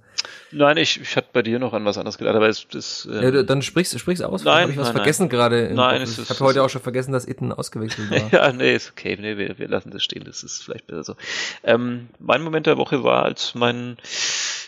Nein, 0.51 0.77
ich, 0.77 0.99
ich 0.99 1.15
hatte 1.15 1.27
bei 1.31 1.43
dir 1.43 1.59
noch 1.59 1.73
an 1.73 1.85
was 1.85 1.99
anderes 1.99 2.17
gedacht, 2.17 2.35
aber 2.35 2.49
es 2.49 2.65
ist. 2.73 3.07
Ähm, 3.11 3.21
ja, 3.21 3.43
dann 3.43 3.61
sprichst 3.61 3.93
du 3.93 3.99
sprichst 3.99 4.23
aus. 4.23 4.43
Nein, 4.43 4.63
habe 4.63 4.71
ich 4.71 4.77
was 4.79 4.87
nein, 4.87 4.95
vergessen 4.95 5.23
nein. 5.23 5.29
gerade. 5.29 5.71
Nein, 5.71 6.01
es 6.01 6.17
ist, 6.17 6.19
ich 6.19 6.29
habe 6.31 6.39
heute 6.45 6.63
auch 6.63 6.69
schon 6.69 6.81
vergessen, 6.81 7.11
dass 7.11 7.27
Itten 7.27 7.51
ausgewechselt 7.51 8.09
war. 8.31 8.31
ja, 8.31 8.51
nee, 8.51 8.73
ist 8.73 8.91
okay. 8.91 9.15
Nee, 9.19 9.37
wir, 9.37 9.59
wir 9.59 9.67
lassen 9.67 9.91
das 9.91 10.03
stehen. 10.03 10.23
Das 10.25 10.41
ist 10.41 10.63
vielleicht 10.63 10.87
besser 10.87 11.03
so. 11.03 11.15
Ähm, 11.63 12.09
mein 12.17 12.41
Moment 12.41 12.65
der 12.65 12.77
Woche 12.77 13.03
war, 13.03 13.23
als 13.23 13.53
mein 13.53 13.97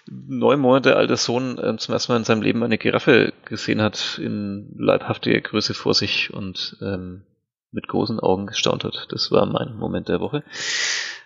neun 0.08 0.60
Monate 0.60 0.96
alter 0.96 1.18
Sohn 1.18 1.58
äh, 1.58 1.76
zum 1.78 1.94
ersten 1.94 2.12
Mal 2.12 2.18
in 2.18 2.24
seinem 2.26 2.44
Leben 2.44 2.62
eine 2.64 2.78
Giraffe 2.78 3.34
gesehen 3.46 3.82
hat 3.82 4.20
in 4.22 4.76
leibhaftiger 4.78 5.42
Größe 5.42 5.74
vor 5.74 5.96
sich 5.96 6.32
und 6.32 6.78
ähm, 6.82 7.24
mit 7.72 7.88
großen 7.88 8.20
Augen 8.20 8.48
gestaunt 8.48 8.84
hat. 8.84 9.08
Das 9.10 9.32
war 9.32 9.46
mein 9.46 9.78
Moment 9.78 10.10
der 10.10 10.20
Woche. 10.20 10.44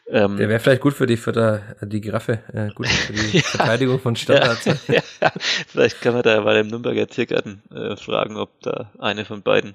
Ähm, 0.08 0.38
der 0.38 0.50
wäre 0.50 0.60
vielleicht 0.60 0.82
gut 0.82 0.94
für 0.94 1.08
die 1.08 1.18
für 1.18 1.32
der, 1.32 1.78
die 1.82 2.00
Giraffe, 2.00 2.40
äh, 2.54 2.70
gut 2.74 2.88
für 2.88 3.14
die 3.14 3.38
ja, 3.38 3.42
Verteidigung 3.42 4.00
von 4.00 4.16
Standards. 4.16 4.66
Ja, 4.88 5.02
ja, 5.22 5.32
vielleicht 5.68 6.02
kann 6.02 6.14
man 6.14 6.22
da 6.22 6.40
bei 6.42 6.54
dem 6.54 6.68
Nürnberger 6.68 7.08
Tiergarten 7.08 7.64
äh, 7.74 7.96
fragen, 7.96 8.38
ob 8.38 8.62
da 8.62 8.92
eine 9.00 9.26
von 9.26 9.42
beiden 9.42 9.74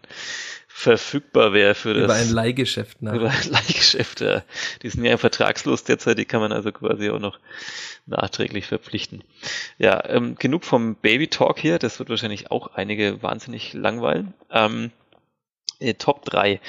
verfügbar 0.68 1.52
wäre 1.52 1.74
für 1.74 1.94
das. 1.94 2.04
Über 2.04 2.14
ein 2.14 2.30
Leihgeschäft, 2.30 3.02
ne? 3.02 3.14
Über 3.14 3.30
ein 3.30 3.50
Leihgeschäft, 3.50 4.20
ja. 4.20 4.42
Die 4.82 4.88
sind 4.88 5.04
ja 5.04 5.16
vertragslos 5.16 5.82
derzeit, 5.82 6.16
die 6.16 6.24
kann 6.24 6.40
man 6.40 6.52
also 6.52 6.70
quasi 6.70 7.10
auch 7.10 7.18
noch 7.18 7.40
nachträglich 8.06 8.66
verpflichten. 8.66 9.24
Ja, 9.78 10.02
ähm, 10.08 10.36
genug 10.36 10.64
vom 10.64 10.94
Baby 10.94 11.26
Talk 11.26 11.58
hier, 11.58 11.78
das 11.78 11.98
wird 11.98 12.08
wahrscheinlich 12.08 12.50
auch 12.52 12.68
einige 12.68 13.20
wahnsinnig 13.22 13.74
langweilen. 13.74 14.32
Ähm, 14.50 14.92
äh, 15.80 15.94
Top 15.94 16.24
3. 16.24 16.60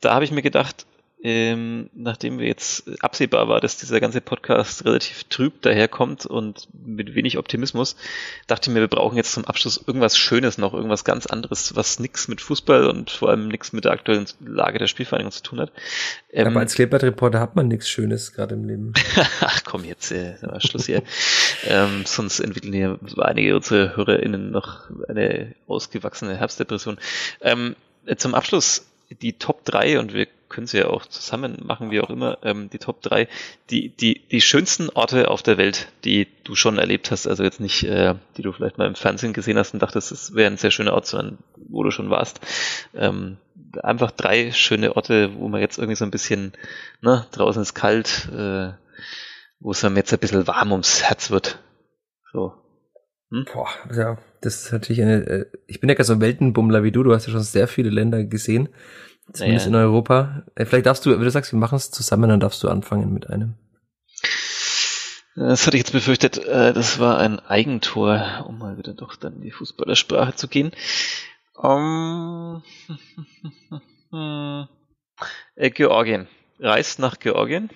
Da 0.00 0.14
habe 0.14 0.24
ich 0.24 0.32
mir 0.32 0.42
gedacht, 0.42 0.86
ähm, 1.24 1.88
nachdem 1.94 2.40
wir 2.40 2.48
jetzt 2.48 2.84
absehbar 3.00 3.48
war, 3.48 3.60
dass 3.60 3.76
dieser 3.76 4.00
ganze 4.00 4.20
Podcast 4.20 4.84
relativ 4.84 5.22
trüb 5.24 5.62
daherkommt 5.62 6.26
und 6.26 6.66
mit 6.72 7.14
wenig 7.14 7.38
Optimismus, 7.38 7.94
dachte 8.48 8.70
ich 8.70 8.74
mir, 8.74 8.80
wir 8.80 8.88
brauchen 8.88 9.16
jetzt 9.16 9.32
zum 9.32 9.44
Abschluss 9.44 9.82
irgendwas 9.86 10.18
Schönes 10.18 10.58
noch, 10.58 10.74
irgendwas 10.74 11.04
ganz 11.04 11.26
anderes, 11.26 11.76
was 11.76 12.00
nichts 12.00 12.26
mit 12.26 12.40
Fußball 12.40 12.86
und 12.86 13.10
vor 13.10 13.30
allem 13.30 13.46
nichts 13.46 13.72
mit 13.72 13.84
der 13.84 13.92
aktuellen 13.92 14.26
Lage 14.44 14.80
der 14.80 14.88
Spielvereinigung 14.88 15.30
zu 15.30 15.44
tun 15.44 15.60
hat. 15.60 15.70
Ähm, 16.32 16.48
Aber 16.48 16.60
als 16.60 16.74
Kleeblatt-Reporter 16.74 17.38
hat 17.38 17.54
man 17.54 17.68
nichts 17.68 17.88
Schönes 17.88 18.32
gerade 18.32 18.54
im 18.54 18.64
Leben. 18.64 18.92
Ach 19.40 19.62
komm 19.64 19.84
jetzt, 19.84 20.10
äh, 20.10 20.34
Schluss 20.58 20.86
hier. 20.86 21.04
ähm, 21.64 22.02
sonst 22.04 22.40
entwickeln 22.40 22.72
hier 22.72 22.98
einige 23.18 23.54
unserer 23.54 23.96
HörerInnen 23.96 24.50
noch 24.50 24.90
eine 25.08 25.54
ausgewachsene 25.68 26.36
Herbstdepression. 26.36 26.98
Ähm, 27.42 27.76
zum 28.16 28.34
Abschluss 28.34 28.88
die 29.20 29.34
Top 29.34 29.64
3 29.64 29.98
und 29.98 30.14
wir 30.14 30.26
können 30.52 30.68
sie 30.68 30.78
ja 30.78 30.86
auch 30.86 31.06
zusammen 31.06 31.56
machen, 31.64 31.90
wie 31.90 32.00
auch 32.00 32.10
immer, 32.10 32.38
ähm, 32.42 32.70
die 32.70 32.78
Top 32.78 33.02
3, 33.02 33.26
die, 33.70 33.88
die, 33.88 34.28
die 34.28 34.40
schönsten 34.40 34.88
Orte 34.90 35.28
auf 35.28 35.42
der 35.42 35.58
Welt, 35.58 35.88
die 36.04 36.28
du 36.44 36.54
schon 36.54 36.78
erlebt 36.78 37.10
hast, 37.10 37.26
also 37.26 37.42
jetzt 37.42 37.58
nicht, 37.58 37.82
äh, 37.82 38.14
die 38.36 38.42
du 38.42 38.52
vielleicht 38.52 38.78
mal 38.78 38.86
im 38.86 38.94
Fernsehen 38.94 39.32
gesehen 39.32 39.58
hast 39.58 39.74
und 39.74 39.82
dachtest, 39.82 40.12
es 40.12 40.34
wäre 40.34 40.50
ein 40.50 40.58
sehr 40.58 40.70
schöner 40.70 40.92
Ort, 40.92 41.06
sondern 41.06 41.38
wo 41.56 41.82
du 41.82 41.90
schon 41.90 42.10
warst. 42.10 42.40
Ähm, 42.94 43.38
einfach 43.82 44.10
drei 44.12 44.52
schöne 44.52 44.94
Orte, 44.94 45.34
wo 45.36 45.48
man 45.48 45.60
jetzt 45.60 45.78
irgendwie 45.78 45.96
so 45.96 46.04
ein 46.04 46.10
bisschen, 46.10 46.52
ne, 47.00 47.26
draußen 47.32 47.62
ist 47.62 47.74
kalt, 47.74 48.28
äh, 48.32 48.72
wo 49.58 49.70
es 49.72 49.84
einem 49.84 49.96
jetzt 49.96 50.12
ein 50.12 50.18
bisschen 50.18 50.46
warm 50.46 50.72
ums 50.72 51.02
Herz 51.02 51.30
wird. 51.30 51.58
So. 52.32 52.54
Hm? 53.30 53.46
Boah, 53.52 53.68
ja, 53.96 54.18
das 54.42 54.64
ist 54.64 54.72
natürlich 54.72 55.00
eine, 55.02 55.26
äh, 55.26 55.46
ich 55.66 55.80
bin 55.80 55.88
ja 55.88 55.94
gar 55.94 56.04
so 56.04 56.12
ein 56.12 56.20
Weltenbummler 56.20 56.82
wie 56.82 56.92
du, 56.92 57.02
du 57.02 57.14
hast 57.14 57.26
ja 57.26 57.32
schon 57.32 57.42
sehr 57.42 57.66
viele 57.66 57.90
Länder 57.90 58.24
gesehen. 58.24 58.68
Zumindest 59.32 59.68
naja. 59.68 59.84
in 59.84 59.88
Europa. 59.88 60.42
Äh, 60.54 60.64
vielleicht 60.64 60.86
darfst 60.86 61.06
du, 61.06 61.10
wenn 61.10 61.20
du 61.20 61.30
sagst, 61.30 61.52
wir 61.52 61.58
machen 61.58 61.76
es 61.76 61.90
zusammen, 61.90 62.28
dann 62.28 62.40
darfst 62.40 62.62
du 62.62 62.68
anfangen 62.68 63.12
mit 63.12 63.30
einem. 63.30 63.54
Das 65.34 65.66
hatte 65.66 65.76
ich 65.76 65.82
jetzt 65.82 65.92
befürchtet. 65.92 66.38
Äh, 66.38 66.72
das 66.72 66.98
war 66.98 67.18
ein 67.18 67.40
Eigentor, 67.40 68.44
um 68.46 68.58
mal 68.58 68.76
wieder 68.76 68.92
doch 68.92 69.16
dann 69.16 69.36
in 69.36 69.42
die 69.42 69.50
Fußballersprache 69.50 70.34
zu 70.34 70.48
gehen. 70.48 70.72
Um, 71.54 72.62
äh, 75.54 75.70
Georgien. 75.70 76.28
Reist 76.58 76.98
nach 76.98 77.18
Georgien. 77.18 77.70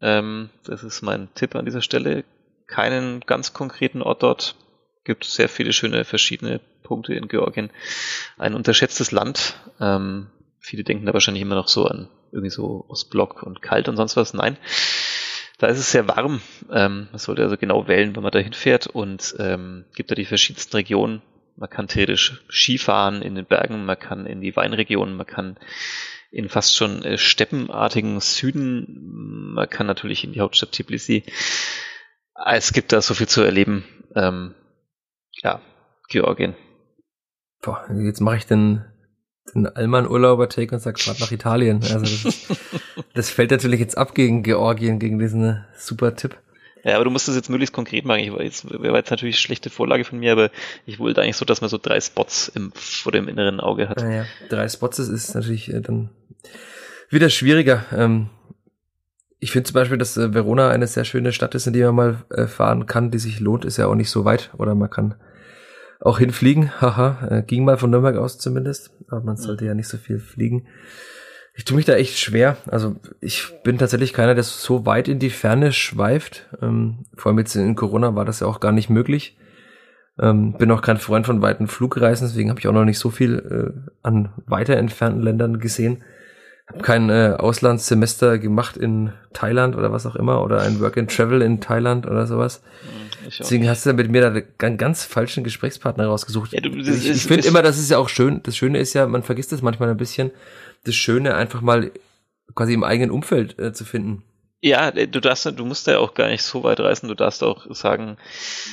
Ähm, 0.00 0.50
das 0.64 0.82
ist 0.82 1.02
mein 1.02 1.28
Tipp 1.34 1.54
an 1.54 1.64
dieser 1.64 1.82
Stelle. 1.82 2.24
Keinen 2.66 3.20
ganz 3.20 3.52
konkreten 3.52 4.02
Ort 4.02 4.22
dort. 4.22 4.56
Gibt 5.04 5.24
sehr 5.24 5.48
viele 5.48 5.72
schöne 5.72 6.04
verschiedene 6.04 6.60
Punkte 6.82 7.14
in 7.14 7.28
Georgien. 7.28 7.70
Ein 8.36 8.54
unterschätztes 8.54 9.12
Land. 9.12 9.54
Ähm, 9.80 10.28
viele 10.66 10.82
denken 10.82 11.06
da 11.06 11.12
wahrscheinlich 11.12 11.42
immer 11.42 11.54
noch 11.54 11.68
so 11.68 11.86
an 11.86 12.08
irgendwie 12.32 12.50
so 12.50 12.84
Ostblock 12.88 13.44
und 13.44 13.62
kalt 13.62 13.88
und 13.88 13.96
sonst 13.96 14.16
was. 14.16 14.34
Nein. 14.34 14.58
Da 15.58 15.68
ist 15.68 15.78
es 15.78 15.92
sehr 15.92 16.08
warm. 16.08 16.42
Ähm, 16.70 17.08
man 17.10 17.18
sollte 17.18 17.42
also 17.42 17.56
genau 17.56 17.86
wählen, 17.86 18.14
wenn 18.16 18.22
man 18.22 18.32
da 18.32 18.40
hinfährt 18.40 18.88
und 18.88 19.36
ähm, 19.38 19.84
gibt 19.94 20.10
da 20.10 20.14
die 20.14 20.24
verschiedensten 20.24 20.76
Regionen. 20.76 21.22
Man 21.56 21.70
kann 21.70 21.88
theoretisch 21.88 22.42
Skifahren 22.50 23.22
in 23.22 23.36
den 23.36 23.46
Bergen, 23.46 23.86
man 23.86 23.98
kann 23.98 24.26
in 24.26 24.40
die 24.40 24.54
Weinregionen, 24.56 25.16
man 25.16 25.26
kann 25.26 25.56
in 26.30 26.48
fast 26.48 26.76
schon 26.76 27.02
äh, 27.02 27.16
steppenartigen 27.16 28.20
Süden, 28.20 29.54
man 29.54 29.70
kann 29.70 29.86
natürlich 29.86 30.24
in 30.24 30.32
die 30.32 30.40
Hauptstadt 30.40 30.72
Tbilisi. 30.72 31.22
Es 32.44 32.72
gibt 32.72 32.92
da 32.92 33.00
so 33.00 33.14
viel 33.14 33.28
zu 33.28 33.40
erleben. 33.40 33.84
Ähm, 34.14 34.54
ja, 35.42 35.62
Georgien. 36.08 36.54
Boah, 37.62 37.86
jetzt 38.04 38.20
mache 38.20 38.36
ich 38.36 38.46
den, 38.46 38.84
den 39.54 39.66
Allmann-Urlauber-Take 39.66 40.74
und 40.74 40.80
sag 40.80 40.98
fahrt 40.98 41.20
nach 41.20 41.30
Italien. 41.30 41.80
Also 41.82 42.00
das, 42.00 42.24
ist, 42.24 42.46
das 43.14 43.30
fällt 43.30 43.50
natürlich 43.50 43.80
jetzt 43.80 43.96
ab 43.96 44.14
gegen 44.14 44.42
Georgien, 44.42 44.98
gegen 44.98 45.18
diesen 45.18 45.64
super 45.76 46.14
Tipp. 46.16 46.36
Ja, 46.84 46.94
aber 46.94 47.04
du 47.04 47.10
musst 47.10 47.28
es 47.28 47.34
jetzt 47.34 47.50
möglichst 47.50 47.74
konkret 47.74 48.04
machen. 48.04 48.20
Ich 48.20 48.32
war 48.32 48.42
jetzt, 48.42 48.70
wäre 48.70 48.96
jetzt 48.96 49.10
natürlich 49.10 49.40
schlechte 49.40 49.70
Vorlage 49.70 50.04
von 50.04 50.20
mir, 50.20 50.32
aber 50.32 50.50
ich 50.84 51.00
wollte 51.00 51.20
eigentlich 51.20 51.36
so, 51.36 51.44
dass 51.44 51.60
man 51.60 51.68
so 51.68 51.78
drei 51.78 52.00
Spots 52.00 52.48
im, 52.48 52.70
vor 52.74 53.10
dem 53.10 53.26
inneren 53.26 53.58
Auge 53.58 53.88
hat. 53.88 53.98
Naja, 53.98 54.24
drei 54.48 54.68
Spots 54.68 55.00
ist, 55.00 55.08
ist 55.08 55.34
natürlich 55.34 55.72
äh, 55.72 55.80
dann 55.80 56.10
wieder 57.10 57.28
schwieriger. 57.28 57.84
Ähm, 57.92 58.28
ich 59.40 59.50
finde 59.50 59.66
zum 59.66 59.74
Beispiel, 59.74 59.98
dass 59.98 60.16
äh, 60.16 60.32
Verona 60.32 60.70
eine 60.70 60.86
sehr 60.86 61.04
schöne 61.04 61.32
Stadt 61.32 61.56
ist, 61.56 61.66
in 61.66 61.72
die 61.72 61.82
man 61.82 61.94
mal 61.94 62.24
äh, 62.30 62.46
fahren 62.46 62.86
kann, 62.86 63.10
die 63.10 63.18
sich 63.18 63.40
lohnt, 63.40 63.64
ist 63.64 63.78
ja 63.78 63.86
auch 63.86 63.94
nicht 63.96 64.10
so 64.10 64.24
weit. 64.24 64.50
Oder 64.56 64.76
man 64.76 64.88
kann 64.88 65.16
auch 66.00 66.18
hinfliegen. 66.18 66.70
Haha, 66.80 67.28
äh, 67.28 67.42
ging 67.42 67.64
mal 67.64 67.78
von 67.78 67.90
Nürnberg 67.90 68.16
aus 68.16 68.38
zumindest, 68.38 68.90
aber 69.08 69.22
man 69.22 69.36
sollte 69.36 69.64
ja 69.64 69.74
nicht 69.74 69.88
so 69.88 69.96
viel 69.96 70.18
fliegen. 70.18 70.66
Ich 71.54 71.64
tue 71.64 71.76
mich 71.76 71.86
da 71.86 71.94
echt 71.94 72.18
schwer. 72.18 72.58
Also 72.66 72.96
ich 73.20 73.62
bin 73.62 73.78
tatsächlich 73.78 74.12
keiner, 74.12 74.34
der 74.34 74.44
so 74.44 74.84
weit 74.84 75.08
in 75.08 75.18
die 75.18 75.30
Ferne 75.30 75.72
schweift. 75.72 76.46
Ähm, 76.60 77.06
vor 77.16 77.30
allem 77.30 77.38
jetzt 77.38 77.56
in 77.56 77.74
Corona 77.74 78.14
war 78.14 78.26
das 78.26 78.40
ja 78.40 78.46
auch 78.46 78.60
gar 78.60 78.72
nicht 78.72 78.90
möglich. 78.90 79.38
Ähm, 80.18 80.54
bin 80.58 80.70
auch 80.70 80.82
kein 80.82 80.98
Freund 80.98 81.26
von 81.26 81.42
weiten 81.42 81.66
Flugreisen, 81.66 82.26
deswegen 82.26 82.48
habe 82.48 82.58
ich 82.58 82.68
auch 82.68 82.72
noch 82.72 82.84
nicht 82.84 82.98
so 82.98 83.10
viel 83.10 83.38
äh, 83.38 83.90
an 84.02 84.32
weiter 84.46 84.76
entfernten 84.76 85.22
Ländern 85.22 85.58
gesehen. 85.58 86.02
Habe 86.68 86.82
kein 86.82 87.10
äh, 87.10 87.36
Auslandssemester 87.38 88.38
gemacht 88.38 88.76
in 88.76 89.12
Thailand 89.32 89.76
oder 89.76 89.92
was 89.92 90.04
auch 90.04 90.16
immer 90.16 90.42
oder 90.42 90.62
ein 90.62 90.80
Work 90.80 90.98
and 90.98 91.14
Travel 91.14 91.40
in 91.42 91.60
Thailand 91.60 92.06
oder 92.06 92.26
sowas. 92.26 92.62
Deswegen 93.38 93.68
hast 93.68 93.86
du 93.86 93.92
mit 93.92 94.10
mir 94.10 94.30
da 94.30 94.66
einen 94.66 94.76
ganz 94.76 95.04
falschen 95.04 95.44
Gesprächspartner 95.44 96.06
rausgesucht. 96.06 96.52
Ja, 96.52 96.60
du, 96.60 96.70
ich 96.70 97.08
ich 97.08 97.22
finde 97.22 97.46
immer, 97.46 97.62
das 97.62 97.78
ist 97.78 97.90
ja 97.90 97.98
auch 97.98 98.08
schön. 98.08 98.40
Das 98.42 98.56
Schöne 98.56 98.78
ist 98.78 98.94
ja, 98.94 99.06
man 99.06 99.22
vergisst 99.22 99.52
es 99.52 99.62
manchmal 99.62 99.90
ein 99.90 99.96
bisschen 99.96 100.30
das 100.84 100.94
Schöne, 100.94 101.34
einfach 101.34 101.60
mal 101.60 101.92
quasi 102.54 102.74
im 102.74 102.84
eigenen 102.84 103.10
Umfeld 103.10 103.58
äh, 103.58 103.72
zu 103.72 103.84
finden. 103.84 104.22
Ja, 104.60 104.88
äh, 104.88 105.06
du 105.06 105.20
darfst, 105.20 105.46
du 105.46 105.64
musst 105.64 105.86
ja 105.86 105.98
auch 105.98 106.14
gar 106.14 106.28
nicht 106.28 106.42
so 106.42 106.64
weit 106.64 106.80
reisen. 106.80 107.08
Du 107.08 107.14
darfst 107.14 107.42
auch 107.42 107.66
sagen, 107.74 108.16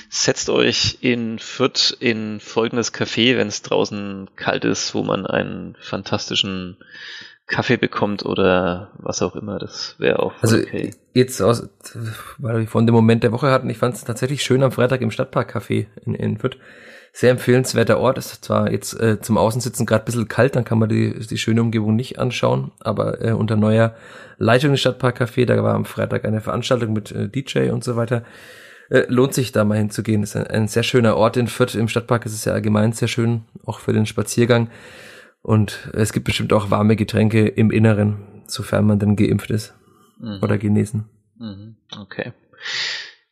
setzt 0.09 0.49
euch 0.49 0.97
in 1.01 1.39
Fürth 1.39 1.95
in 1.99 2.39
folgendes 2.39 2.93
Café, 2.93 3.37
wenn 3.37 3.47
es 3.47 3.61
draußen 3.61 4.29
kalt 4.35 4.65
ist, 4.65 4.95
wo 4.95 5.03
man 5.03 5.25
einen 5.25 5.75
fantastischen 5.79 6.77
Kaffee 7.53 7.77
bekommt 7.77 8.25
oder 8.25 8.89
was 8.97 9.21
auch 9.21 9.35
immer. 9.35 9.59
Das 9.59 9.95
wäre 9.99 10.19
auch 10.19 10.33
also 10.41 10.57
okay. 10.57 10.91
Jetzt 11.13 11.41
aus, 11.41 11.69
weil 12.37 12.61
wir 12.61 12.67
von 12.67 12.87
dem 12.87 12.95
Moment 12.95 13.23
der 13.23 13.31
Woche 13.31 13.51
hatten, 13.51 13.69
ich 13.69 13.77
fand 13.77 13.95
es 13.95 14.03
tatsächlich 14.03 14.43
schön 14.43 14.63
am 14.63 14.71
Freitag 14.71 15.01
im 15.01 15.11
Stadtpark-Café 15.11 15.85
in, 16.05 16.15
in 16.15 16.37
Fürth 16.37 16.57
sehr 17.15 17.29
empfehlenswerter 17.29 17.99
Ort. 17.99 18.17
Ist 18.17 18.43
zwar 18.43 18.71
jetzt 18.71 18.99
äh, 18.99 19.21
zum 19.21 19.37
Außensitzen 19.37 19.85
gerade 19.85 20.03
ein 20.03 20.05
bisschen 20.05 20.27
kalt, 20.27 20.55
dann 20.55 20.65
kann 20.65 20.79
man 20.79 20.89
die, 20.89 21.13
die 21.19 21.37
schöne 21.37 21.61
Umgebung 21.61 21.95
nicht 21.95 22.17
anschauen, 22.17 22.71
aber 22.79 23.23
äh, 23.23 23.31
unter 23.31 23.55
neuer 23.55 23.93
Leitung 24.39 24.71
des 24.71 24.81
Stadtparkcafé, 24.81 25.45
da 25.45 25.63
war 25.63 25.75
am 25.75 25.85
Freitag 25.85 26.25
eine 26.25 26.41
Veranstaltung 26.41 26.91
mit 26.91 27.11
äh, 27.11 27.29
DJ 27.29 27.69
und 27.69 27.83
so 27.83 27.95
weiter. 27.95 28.23
Äh, 28.89 29.05
lohnt 29.07 29.35
sich 29.35 29.51
da 29.51 29.63
mal 29.63 29.77
hinzugehen. 29.77 30.23
Ist 30.23 30.35
ein, 30.35 30.47
ein 30.47 30.67
sehr 30.67 30.83
schöner 30.83 31.15
Ort 31.15 31.37
in 31.37 31.47
Fürth. 31.47 31.75
Im 31.75 31.87
Stadtpark 31.87 32.25
ist 32.25 32.33
es 32.33 32.45
ja 32.45 32.53
allgemein 32.53 32.93
sehr 32.93 33.07
schön, 33.07 33.43
auch 33.63 33.79
für 33.79 33.93
den 33.93 34.07
Spaziergang. 34.07 34.69
Und 35.43 35.89
es 35.93 36.13
gibt 36.13 36.25
bestimmt 36.25 36.53
auch 36.53 36.71
warme 36.71 36.95
Getränke 36.95 37.47
im 37.47 37.69
Inneren, 37.69 38.41
sofern 38.47 38.85
man 38.85 38.97
dann 38.97 39.15
geimpft 39.15 39.51
ist 39.51 39.75
mhm. 40.17 40.39
oder 40.41 40.57
genesen. 40.57 41.09
Mhm. 41.37 41.75
Okay. 41.99 42.31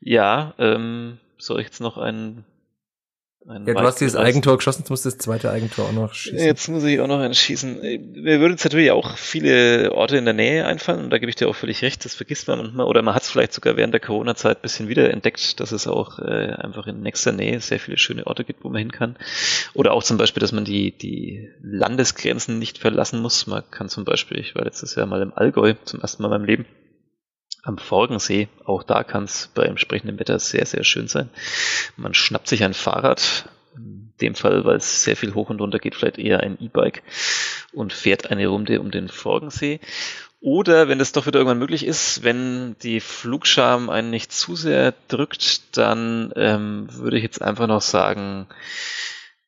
Ja, 0.02 0.54
ähm, 0.58 1.20
soll 1.38 1.62
ich 1.62 1.68
jetzt 1.68 1.80
noch 1.80 1.98
einen 1.98 2.44
ja, 3.48 3.60
du 3.60 3.80
hast 3.80 4.00
dieses 4.00 4.16
Eigentor 4.16 4.58
geschossen, 4.58 4.82
jetzt 4.82 4.90
musst 4.92 5.06
du 5.06 5.10
das 5.10 5.18
zweite 5.18 5.50
Eigentor 5.50 5.86
auch 5.86 5.92
noch 5.92 6.14
schießen. 6.14 6.38
Jetzt 6.38 6.68
muss 6.68 6.84
ich 6.84 7.00
auch 7.00 7.08
noch 7.08 7.20
einen 7.20 7.34
schießen. 7.34 7.82
Mir 7.82 8.40
würden 8.40 8.52
jetzt 8.52 8.64
natürlich 8.64 8.92
auch 8.92 9.18
viele 9.18 9.92
Orte 9.94 10.18
in 10.18 10.26
der 10.26 10.36
Nähe 10.36 10.66
einfallen 10.66 11.06
und 11.06 11.10
da 11.10 11.18
gebe 11.18 11.30
ich 11.30 11.36
dir 11.36 11.50
auch 11.50 11.56
völlig 11.56 11.82
recht, 11.82 12.06
das 12.06 12.14
vergisst 12.14 12.48
man 12.48 12.60
manchmal 12.60 12.86
oder 12.86 13.02
man 13.02 13.16
hat 13.16 13.24
es 13.24 13.32
vielleicht 13.32 13.54
sogar 13.54 13.78
während 13.78 13.94
der 13.94 14.00
Corona-Zeit 14.00 14.60
ein 14.60 14.62
bisschen 14.62 14.90
wieder 14.90 15.10
entdeckt, 15.12 15.60
dass 15.60 15.72
es 15.72 15.88
auch 15.88 16.20
äh, 16.20 16.54
einfach 16.54 16.86
in 16.86 17.02
nächster 17.02 17.32
Nähe 17.32 17.60
sehr 17.62 17.80
viele 17.80 17.98
schöne 17.98 18.28
Orte 18.28 18.44
gibt, 18.44 18.64
wo 18.64 18.70
man 18.70 18.80
hin 18.80 18.92
kann. 18.92 19.16
Oder 19.74 19.94
auch 19.94 20.04
zum 20.04 20.18
Beispiel, 20.18 20.42
dass 20.42 20.52
man 20.52 20.64
die, 20.66 20.92
die 20.92 21.50
Landesgrenzen 21.64 22.60
nicht 22.60 22.78
verlassen 22.78 23.22
muss. 23.22 23.48
Man 23.48 23.64
kann 23.72 23.90
zum 23.90 24.06
Beispiel, 24.06 24.40
ich 24.40 24.54
war 24.54 24.64
letztes 24.64 24.94
Jahr 24.96 25.08
mal 25.08 25.22
im 25.22 25.34
Allgäu 25.34 25.74
zum 25.84 26.00
ersten 26.02 26.22
Mal 26.22 26.28
in 26.28 26.32
meinem 26.34 26.46
Leben 26.46 26.66
am 27.64 27.78
Forgensee. 27.78 28.48
Auch 28.66 28.84
da 28.84 29.04
kann 29.04 29.26
es 29.26 29.50
bei 29.54 29.64
entsprechendem 29.66 30.20
Wetter 30.20 30.40
sehr, 30.40 30.66
sehr 30.66 30.84
schön 30.84 31.08
sein. 31.08 31.30
Man 31.96 32.14
schnappt 32.14 32.48
sich 32.48 32.64
ein 32.64 32.74
Fahrrad, 32.74 33.50
in 33.76 34.14
dem 34.22 34.36
Fall, 34.36 34.66
weil 34.66 34.78
es 34.78 35.04
sehr 35.04 35.16
viel 35.16 35.34
hoch 35.34 35.50
und 35.50 35.62
runter 35.62 35.80
geht, 35.80 35.96
vielleicht 35.96 36.18
eher 36.18 36.42
ein 36.42 36.58
E-Bike 36.60 37.04
und 37.74 37.94
fährt 37.94 38.32
eine 38.32 38.48
Runde 38.48 38.80
um 38.80 38.92
den 38.92 39.08
Forgensee. 39.08 39.80
Oder 40.44 40.88
wenn 40.88 41.00
es 41.00 41.12
doch 41.12 41.28
wieder 41.28 41.38
irgendwann 41.38 41.60
möglich 41.60 41.86
ist, 41.86 42.24
wenn 42.24 42.76
die 42.82 43.00
Flugscham 43.00 43.92
einen 43.92 44.10
nicht 44.10 44.32
zu 44.32 44.56
sehr 44.56 44.96
drückt, 45.08 45.78
dann 45.78 46.34
ähm, 46.36 46.88
würde 46.92 47.18
ich 47.18 47.24
jetzt 47.24 47.44
einfach 47.44 47.68
noch 47.68 47.82
sagen, 47.82 48.48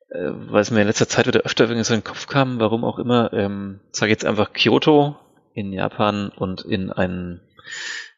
äh, 0.10 0.30
weil 0.30 0.61
es 0.61 0.69
mir 0.69 0.81
in 0.81 0.88
letzter 0.88 1.10
Zeit 1.10 1.26
wieder 1.26 1.41
öfter 1.41 1.64
irgendwie 1.64 1.84
so 1.84 1.95
in 1.95 2.02
den 2.02 2.06
Kopf 2.06 2.27
kam, 2.27 2.60
warum 2.60 2.85
auch 2.85 2.99
immer, 2.99 3.34
ähm, 3.34 3.80
sage 3.91 4.11
jetzt 4.11 4.23
einfach 4.23 4.53
Kyoto 4.53 5.18
in 5.56 5.73
Japan 5.73 6.30
und 6.30 6.61
in 6.61 6.91
einen 6.91 7.41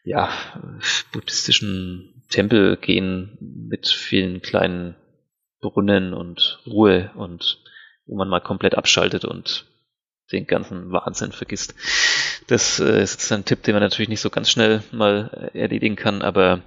ja, 0.03 0.31
buddhistischen 1.11 2.23
Tempel 2.29 2.77
gehen 2.77 3.37
mit 3.39 3.87
vielen 3.87 4.41
kleinen 4.41 4.95
Brunnen 5.61 6.13
und 6.13 6.59
Ruhe 6.65 7.11
und 7.15 7.59
wo 8.05 8.15
man 8.15 8.29
mal 8.29 8.41
komplett 8.41 8.75
abschaltet 8.75 9.25
und 9.25 9.65
den 10.31 10.45
ganzen 10.47 10.91
Wahnsinn 10.91 11.31
vergisst. 11.31 11.75
Das 12.47 12.79
äh, 12.79 13.01
ist 13.01 13.31
ein 13.31 13.45
Tipp, 13.45 13.63
den 13.63 13.73
man 13.73 13.83
natürlich 13.83 14.09
nicht 14.09 14.21
so 14.21 14.29
ganz 14.29 14.49
schnell 14.49 14.83
mal 14.91 15.49
erledigen 15.53 15.95
kann, 15.95 16.21
aber 16.21 16.61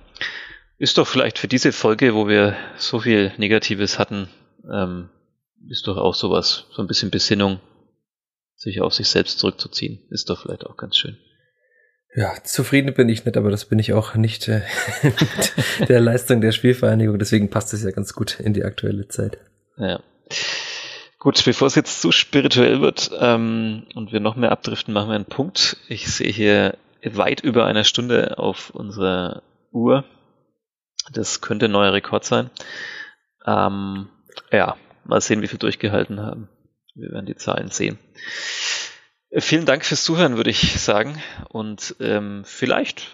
ist 0.78 0.98
doch 0.98 1.06
vielleicht 1.06 1.38
für 1.38 1.48
diese 1.48 1.72
Folge, 1.72 2.14
wo 2.14 2.28
wir 2.28 2.56
so 2.76 3.00
viel 3.00 3.32
Negatives 3.36 3.98
hatten, 3.98 4.28
ähm, 4.72 5.10
ist 5.68 5.86
doch 5.86 5.96
auch 5.96 6.14
sowas, 6.14 6.66
so 6.70 6.82
ein 6.82 6.88
bisschen 6.88 7.10
Besinnung, 7.10 7.60
sich 8.54 8.80
auf 8.80 8.94
sich 8.94 9.08
selbst 9.08 9.38
zurückzuziehen, 9.38 10.00
ist 10.10 10.30
doch 10.30 10.42
vielleicht 10.42 10.66
auch 10.66 10.76
ganz 10.76 10.96
schön. 10.96 11.16
Ja, 12.18 12.34
zufrieden 12.42 12.94
bin 12.94 13.08
ich 13.08 13.24
nicht, 13.24 13.36
aber 13.36 13.48
das 13.48 13.66
bin 13.66 13.78
ich 13.78 13.92
auch 13.92 14.16
nicht 14.16 14.48
äh, 14.48 14.62
mit 15.78 15.88
der 15.88 16.00
Leistung 16.00 16.40
der 16.40 16.50
Spielvereinigung. 16.50 17.16
Deswegen 17.16 17.48
passt 17.48 17.72
es 17.72 17.84
ja 17.84 17.92
ganz 17.92 18.12
gut 18.12 18.40
in 18.40 18.54
die 18.54 18.64
aktuelle 18.64 19.06
Zeit. 19.06 19.38
Ja. 19.76 20.00
Gut, 21.20 21.40
bevor 21.44 21.68
es 21.68 21.76
jetzt 21.76 22.00
zu 22.02 22.10
spirituell 22.10 22.80
wird 22.80 23.12
ähm, 23.20 23.86
und 23.94 24.10
wir 24.10 24.18
noch 24.18 24.34
mehr 24.34 24.50
abdriften, 24.50 24.92
machen 24.92 25.10
wir 25.10 25.14
einen 25.14 25.26
Punkt. 25.26 25.76
Ich 25.86 26.12
sehe 26.12 26.32
hier 26.32 26.76
weit 27.04 27.40
über 27.42 27.66
einer 27.66 27.84
Stunde 27.84 28.36
auf 28.36 28.70
unserer 28.70 29.44
Uhr. 29.70 30.04
Das 31.12 31.40
könnte 31.40 31.66
ein 31.66 31.72
neuer 31.72 31.92
Rekord 31.92 32.24
sein. 32.24 32.50
Ähm, 33.46 34.08
ja, 34.50 34.76
mal 35.04 35.20
sehen, 35.20 35.40
wie 35.40 35.46
viel 35.46 35.60
durchgehalten 35.60 36.18
haben. 36.18 36.48
Wir 36.96 37.12
werden 37.12 37.26
die 37.26 37.36
Zahlen 37.36 37.68
sehen. 37.68 37.96
Vielen 39.30 39.66
Dank 39.66 39.84
fürs 39.84 40.04
Zuhören, 40.04 40.36
würde 40.36 40.50
ich 40.50 40.80
sagen. 40.80 41.20
Und 41.48 41.96
ähm, 42.00 42.42
vielleicht, 42.44 43.08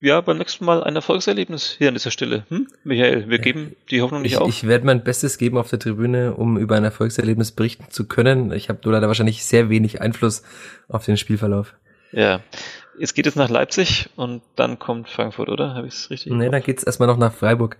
ja, 0.00 0.20
beim 0.20 0.36
nächsten 0.36 0.64
Mal 0.66 0.84
ein 0.84 0.94
Erfolgserlebnis 0.94 1.74
hier 1.78 1.88
an 1.88 1.94
dieser 1.94 2.10
Stelle. 2.10 2.44
Hm? 2.48 2.68
Michael, 2.84 3.30
wir 3.30 3.38
geben 3.38 3.74
die 3.90 4.02
Hoffnung 4.02 4.22
nicht 4.22 4.32
ich, 4.32 4.38
auf. 4.38 4.48
Ich 4.48 4.66
werde 4.66 4.84
mein 4.84 5.02
Bestes 5.02 5.38
geben 5.38 5.56
auf 5.56 5.70
der 5.70 5.78
Tribüne, 5.78 6.34
um 6.34 6.58
über 6.58 6.76
ein 6.76 6.84
Erfolgserlebnis 6.84 7.52
berichten 7.52 7.86
zu 7.90 8.06
können. 8.06 8.52
Ich 8.52 8.68
habe 8.68 8.80
nur 8.84 8.92
leider 8.92 9.08
wahrscheinlich 9.08 9.44
sehr 9.44 9.70
wenig 9.70 10.02
Einfluss 10.02 10.42
auf 10.88 11.06
den 11.06 11.16
Spielverlauf. 11.16 11.74
Ja, 12.12 12.40
es 13.00 13.14
geht 13.14 13.26
jetzt 13.26 13.36
nach 13.36 13.48
Leipzig 13.48 14.10
und 14.16 14.42
dann 14.54 14.78
kommt 14.78 15.08
Frankfurt, 15.08 15.48
oder? 15.48 15.74
Habe 15.74 15.86
ich 15.86 15.94
es 15.94 16.10
richtig? 16.10 16.32
Nee, 16.32 16.48
dann 16.48 16.62
geht's 16.62 16.82
erstmal 16.82 17.06
noch 17.06 17.16
nach 17.16 17.32
Freiburg. 17.32 17.76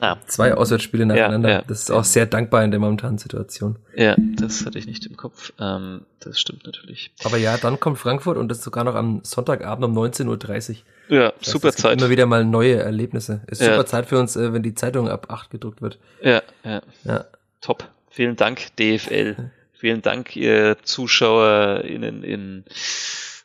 Ah. 0.00 0.16
Zwei 0.26 0.54
Auswärtsspiele 0.54 1.06
nacheinander. 1.06 1.48
Ja, 1.48 1.54
ja, 1.56 1.64
das 1.66 1.82
ist 1.82 1.90
auch 1.90 2.04
sehr 2.04 2.26
dankbar 2.26 2.64
in 2.64 2.70
der 2.70 2.80
momentanen 2.80 3.18
Situation. 3.18 3.76
Ja, 3.94 4.16
das 4.18 4.66
hatte 4.66 4.78
ich 4.78 4.86
nicht 4.86 5.06
im 5.06 5.16
Kopf. 5.16 5.52
Ähm, 5.60 6.02
das 6.20 6.40
stimmt 6.40 6.64
natürlich. 6.64 7.12
Aber 7.24 7.36
ja, 7.36 7.56
dann 7.56 7.78
kommt 7.78 7.98
Frankfurt 7.98 8.36
und 8.36 8.48
das 8.48 8.62
sogar 8.62 8.84
noch 8.84 8.94
am 8.94 9.20
Sonntagabend 9.22 9.84
um 9.84 9.96
19.30 9.96 10.70
Uhr. 10.70 11.16
Ja, 11.16 11.32
das 11.38 11.50
super 11.50 11.72
Zeit. 11.72 12.00
Immer 12.00 12.10
wieder 12.10 12.26
mal 12.26 12.44
neue 12.44 12.76
Erlebnisse. 12.76 13.42
Ist 13.46 13.60
ja. 13.60 13.72
super 13.72 13.86
Zeit 13.86 14.06
für 14.06 14.18
uns, 14.18 14.36
äh, 14.36 14.52
wenn 14.52 14.62
die 14.62 14.74
Zeitung 14.74 15.08
ab 15.08 15.26
8 15.30 15.50
gedruckt 15.50 15.82
wird. 15.82 15.98
Ja, 16.22 16.42
ja. 16.64 16.82
ja. 17.04 17.24
Top. 17.60 17.88
Vielen 18.10 18.36
Dank, 18.36 18.76
DFL. 18.76 19.50
Vielen 19.72 20.02
Dank, 20.02 20.36
ihr 20.36 20.76
ZuschauerInnen 20.82 22.22
in 22.22 22.64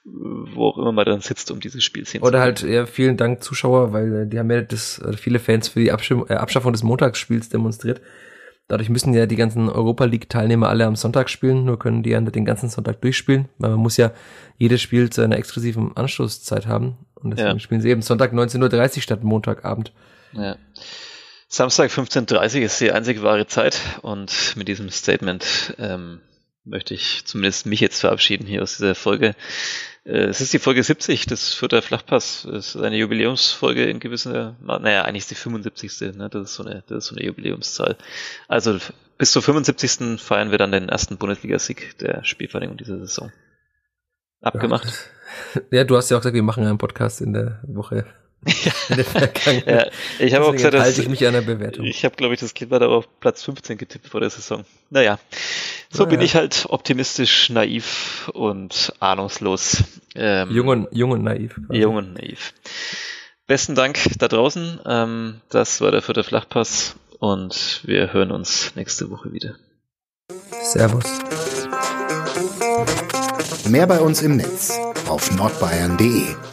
wo 0.09 0.67
auch 0.67 0.77
immer 0.77 0.91
man 0.91 1.05
dann 1.05 1.21
sitzt, 1.21 1.51
um 1.51 1.59
dieses 1.59 1.83
Spiel 1.83 2.05
sehen 2.05 2.21
Oder 2.21 2.39
halt, 2.39 2.61
ja, 2.61 2.85
vielen 2.85 3.17
Dank 3.17 3.43
Zuschauer, 3.43 3.93
weil 3.93 4.23
äh, 4.23 4.27
die 4.27 4.39
haben 4.39 4.49
ja 4.49 4.61
das, 4.61 4.99
äh, 4.99 5.13
viele 5.13 5.39
Fans 5.39 5.67
für 5.67 5.79
die 5.79 5.91
Abschaffung, 5.91 6.29
äh, 6.29 6.35
Abschaffung 6.35 6.71
des 6.71 6.83
Montagsspiels 6.83 7.49
demonstriert. 7.49 8.01
Dadurch 8.69 8.89
müssen 8.89 9.13
ja 9.13 9.25
die 9.25 9.35
ganzen 9.35 9.69
Europa 9.69 10.05
League 10.05 10.29
Teilnehmer 10.29 10.69
alle 10.69 10.85
am 10.85 10.95
Sonntag 10.95 11.29
spielen, 11.29 11.63
nur 11.63 11.79
können 11.79 12.03
die 12.03 12.09
ja 12.09 12.19
den 12.19 12.45
ganzen 12.45 12.69
Sonntag 12.69 13.01
durchspielen, 13.01 13.47
weil 13.57 13.71
man 13.71 13.79
muss 13.79 13.97
ja 13.97 14.11
jedes 14.57 14.81
Spiel 14.81 15.09
zu 15.09 15.21
einer 15.21 15.37
exklusiven 15.37 15.95
Anschlusszeit 15.95 16.67
haben. 16.67 16.97
Und 17.15 17.31
deswegen 17.31 17.55
ja. 17.55 17.59
spielen 17.59 17.81
sie 17.81 17.89
eben 17.89 18.01
Sonntag 18.01 18.33
19.30 18.33 18.97
Uhr 18.97 19.01
statt 19.01 19.23
Montagabend. 19.23 19.93
Ja. 20.33 20.57
Samstag 21.47 21.91
15.30 21.91 22.57
Uhr 22.57 22.63
ist 22.63 22.81
die 22.81 22.91
einzige 22.91 23.23
wahre 23.23 23.47
Zeit 23.47 23.79
und 24.01 24.55
mit 24.57 24.67
diesem 24.67 24.89
Statement 24.89 25.73
ähm, 25.79 26.19
möchte 26.65 26.93
ich 26.93 27.23
zumindest 27.25 27.65
mich 27.65 27.79
jetzt 27.79 28.01
verabschieden 28.01 28.45
hier 28.45 28.61
aus 28.61 28.75
dieser 28.77 28.95
Folge. 28.95 29.33
Äh, 30.07 30.27
es 30.27 30.39
ist 30.39 30.53
die 30.53 30.59
Folge 30.59 30.81
70 30.81 31.25
des 31.25 31.53
Fürther 31.53 31.81
Flachpass. 31.81 32.45
Es 32.45 32.75
ist 32.75 32.81
eine 32.81 32.95
Jubiläumsfolge 32.95 33.85
in 33.85 33.99
gewisser, 33.99 34.55
naja, 34.61 35.03
eigentlich 35.03 35.23
ist 35.23 35.31
die 35.31 35.35
75. 35.35 36.15
Ne? 36.15 36.29
Das 36.29 36.51
ist 36.51 36.55
so 36.55 36.63
eine, 36.63 36.83
das 36.87 36.99
ist 36.99 37.05
so 37.07 37.15
eine 37.15 37.25
Jubiläumszahl. 37.25 37.97
Also 38.47 38.77
bis 39.17 39.31
zur 39.31 39.41
75. 39.41 40.19
feiern 40.21 40.51
wir 40.51 40.57
dann 40.57 40.71
den 40.71 40.89
ersten 40.89 41.17
Bundesligasieg 41.17 41.97
der 41.99 42.23
Spielvereinigung 42.23 42.77
dieser 42.77 42.99
Saison. 42.99 43.31
Abgemacht. 44.41 45.11
Ja, 45.55 45.61
ja, 45.79 45.83
du 45.83 45.97
hast 45.97 46.09
ja 46.09 46.17
auch 46.17 46.21
gesagt, 46.21 46.35
wir 46.35 46.43
machen 46.43 46.65
einen 46.65 46.77
Podcast 46.77 47.19
in 47.19 47.33
der 47.33 47.59
Woche 47.63 48.05
ja. 48.45 49.61
ja. 49.65 49.85
Ich 50.19 50.33
habe 50.33 50.45
auch 50.45 50.51
gesagt, 50.51 50.73
dass 50.73 50.97
ich 50.97 51.07
mich 51.07 51.25
an 51.25 51.33
der 51.33 51.41
Bewertung. 51.41 51.85
Ich 51.85 52.05
habe, 52.05 52.15
glaube 52.15 52.33
ich, 52.33 52.39
das 52.39 52.53
Klima 52.53 52.79
da 52.79 52.87
auf 52.87 53.07
Platz 53.19 53.43
15 53.43 53.77
getippt 53.77 54.07
vor 54.07 54.21
der 54.21 54.29
Saison. 54.29 54.63
Naja, 54.89 55.19
so 55.89 56.03
naja. 56.03 56.17
bin 56.17 56.25
ich 56.25 56.35
halt 56.35 56.67
optimistisch, 56.69 57.49
naiv 57.49 58.29
und 58.33 58.93
ahnungslos. 58.99 59.83
Ähm, 60.15 60.51
jung, 60.51 60.67
und, 60.67 60.87
jung 60.91 61.11
und 61.11 61.23
naiv. 61.23 61.55
Quasi. 61.55 61.81
Jung 61.81 61.95
und 61.95 62.13
naiv. 62.13 62.53
Besten 63.47 63.75
Dank 63.75 63.99
da 64.19 64.27
draußen. 64.27 64.79
Ähm, 64.85 65.41
das 65.49 65.81
war 65.81 65.91
der 65.91 66.01
vierte 66.01 66.23
Flachpass 66.23 66.95
und 67.19 67.81
wir 67.85 68.13
hören 68.13 68.31
uns 68.31 68.75
nächste 68.75 69.09
Woche 69.09 69.31
wieder. 69.31 69.55
Servus. 70.63 71.05
Mehr 73.67 73.87
bei 73.87 73.99
uns 73.99 74.21
im 74.21 74.37
Netz 74.37 74.77
auf 75.07 75.31
nordbayern.de 75.31 76.46